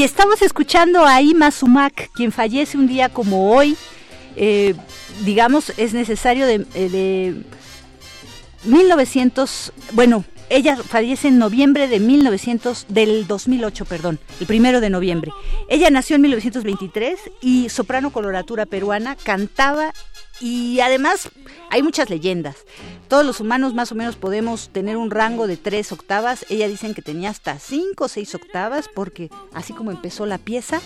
Y 0.00 0.02
estamos 0.02 0.40
escuchando 0.40 1.04
a 1.04 1.20
Ima 1.20 1.50
Sumac, 1.50 2.10
quien 2.14 2.32
fallece 2.32 2.78
un 2.78 2.86
día 2.86 3.10
como 3.10 3.54
hoy. 3.54 3.76
Eh, 4.34 4.74
digamos, 5.26 5.74
es 5.76 5.92
necesario 5.92 6.46
de, 6.46 6.64
eh, 6.72 6.88
de 6.88 7.42
1900, 8.64 9.74
bueno, 9.92 10.24
ella 10.48 10.78
fallece 10.78 11.28
en 11.28 11.36
noviembre 11.36 11.86
de 11.86 12.00
1900, 12.00 12.86
del 12.88 13.26
2008, 13.26 13.84
perdón, 13.84 14.18
el 14.40 14.46
primero 14.46 14.80
de 14.80 14.88
noviembre. 14.88 15.32
Ella 15.68 15.90
nació 15.90 16.16
en 16.16 16.22
1923 16.22 17.20
y 17.42 17.68
soprano 17.68 18.10
coloratura 18.10 18.64
peruana, 18.64 19.16
cantaba 19.16 19.92
y 20.40 20.80
además 20.80 21.30
hay 21.70 21.82
muchas 21.82 22.10
leyendas. 22.10 22.56
Todos 23.08 23.24
los 23.24 23.40
humanos 23.40 23.74
más 23.74 23.92
o 23.92 23.94
menos 23.94 24.16
podemos 24.16 24.70
tener 24.70 24.96
un 24.96 25.10
rango 25.10 25.46
de 25.46 25.56
tres 25.56 25.92
octavas. 25.92 26.46
Ella 26.48 26.68
dicen 26.68 26.94
que 26.94 27.02
tenía 27.02 27.30
hasta 27.30 27.58
cinco 27.58 28.04
o 28.04 28.08
seis 28.08 28.34
octavas 28.34 28.88
porque 28.92 29.30
así 29.52 29.72
como 29.72 29.90
empezó 29.90 30.26
la 30.26 30.38
pieza, 30.38 30.80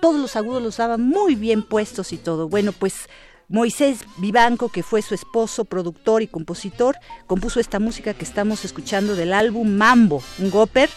todos 0.00 0.20
los 0.20 0.36
agudos 0.36 0.62
los 0.62 0.74
usaba 0.74 0.96
muy 0.96 1.34
bien 1.34 1.62
puestos 1.62 2.12
y 2.12 2.16
todo. 2.16 2.48
Bueno, 2.48 2.72
pues 2.72 3.08
Moisés 3.48 4.00
Vivanco, 4.16 4.70
que 4.70 4.82
fue 4.82 5.02
su 5.02 5.14
esposo, 5.14 5.64
productor 5.64 6.22
y 6.22 6.26
compositor, 6.26 6.96
compuso 7.26 7.60
esta 7.60 7.78
música 7.78 8.14
que 8.14 8.24
estamos 8.24 8.64
escuchando 8.64 9.14
del 9.14 9.32
álbum 9.32 9.76
Mambo, 9.76 10.22
un 10.38 10.50
gopper. 10.50 10.90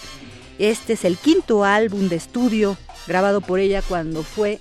Este 0.57 0.93
es 0.93 1.05
el 1.05 1.17
quinto 1.17 1.63
álbum 1.63 2.09
de 2.09 2.15
estudio 2.15 2.77
grabado 3.07 3.41
por 3.41 3.59
ella 3.59 3.81
cuando 3.81 4.23
fue 4.23 4.59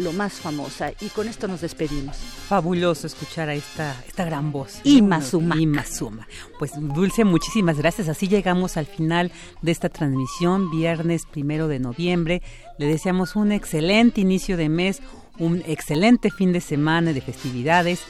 lo 0.00 0.12
más 0.12 0.34
famosa. 0.34 0.92
Y 1.00 1.08
con 1.08 1.28
esto 1.28 1.46
nos 1.48 1.60
despedimos. 1.60 2.16
Fabuloso 2.16 3.06
escuchar 3.06 3.48
a 3.48 3.54
esta, 3.54 3.94
esta 4.06 4.24
gran 4.24 4.50
voz. 4.52 4.80
Imasuma. 4.84 5.56
Imasuma. 5.56 6.26
Pues 6.58 6.72
Dulce, 6.76 7.24
muchísimas 7.24 7.78
gracias. 7.78 8.08
Así 8.08 8.28
llegamos 8.28 8.76
al 8.76 8.86
final 8.86 9.30
de 9.62 9.72
esta 9.72 9.88
transmisión, 9.88 10.70
viernes 10.70 11.22
primero 11.30 11.68
de 11.68 11.78
noviembre. 11.78 12.42
Le 12.78 12.86
deseamos 12.86 13.36
un 13.36 13.52
excelente 13.52 14.20
inicio 14.20 14.56
de 14.56 14.68
mes, 14.68 15.00
un 15.38 15.62
excelente 15.66 16.30
fin 16.30 16.52
de 16.52 16.60
semana 16.60 17.12
de 17.12 17.20
festividades. 17.20 18.00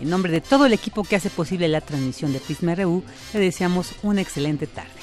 En 0.00 0.08
nombre 0.08 0.32
de 0.32 0.40
todo 0.40 0.66
el 0.66 0.72
equipo 0.72 1.04
que 1.04 1.16
hace 1.16 1.28
posible 1.28 1.68
la 1.68 1.82
transmisión 1.82 2.32
de 2.32 2.40
Prisma 2.40 2.74
RU, 2.74 3.02
le 3.34 3.40
deseamos 3.40 3.94
una 4.02 4.22
excelente 4.22 4.66
tarde. 4.66 4.99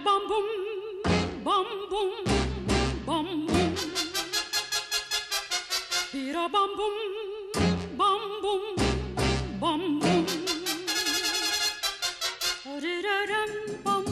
bum 0.00 0.28
bum. 0.28 0.62
Oh, 12.74 12.80
did 12.80 13.04
I 13.04 13.26
dum 13.26 13.82
bum? 13.84 14.11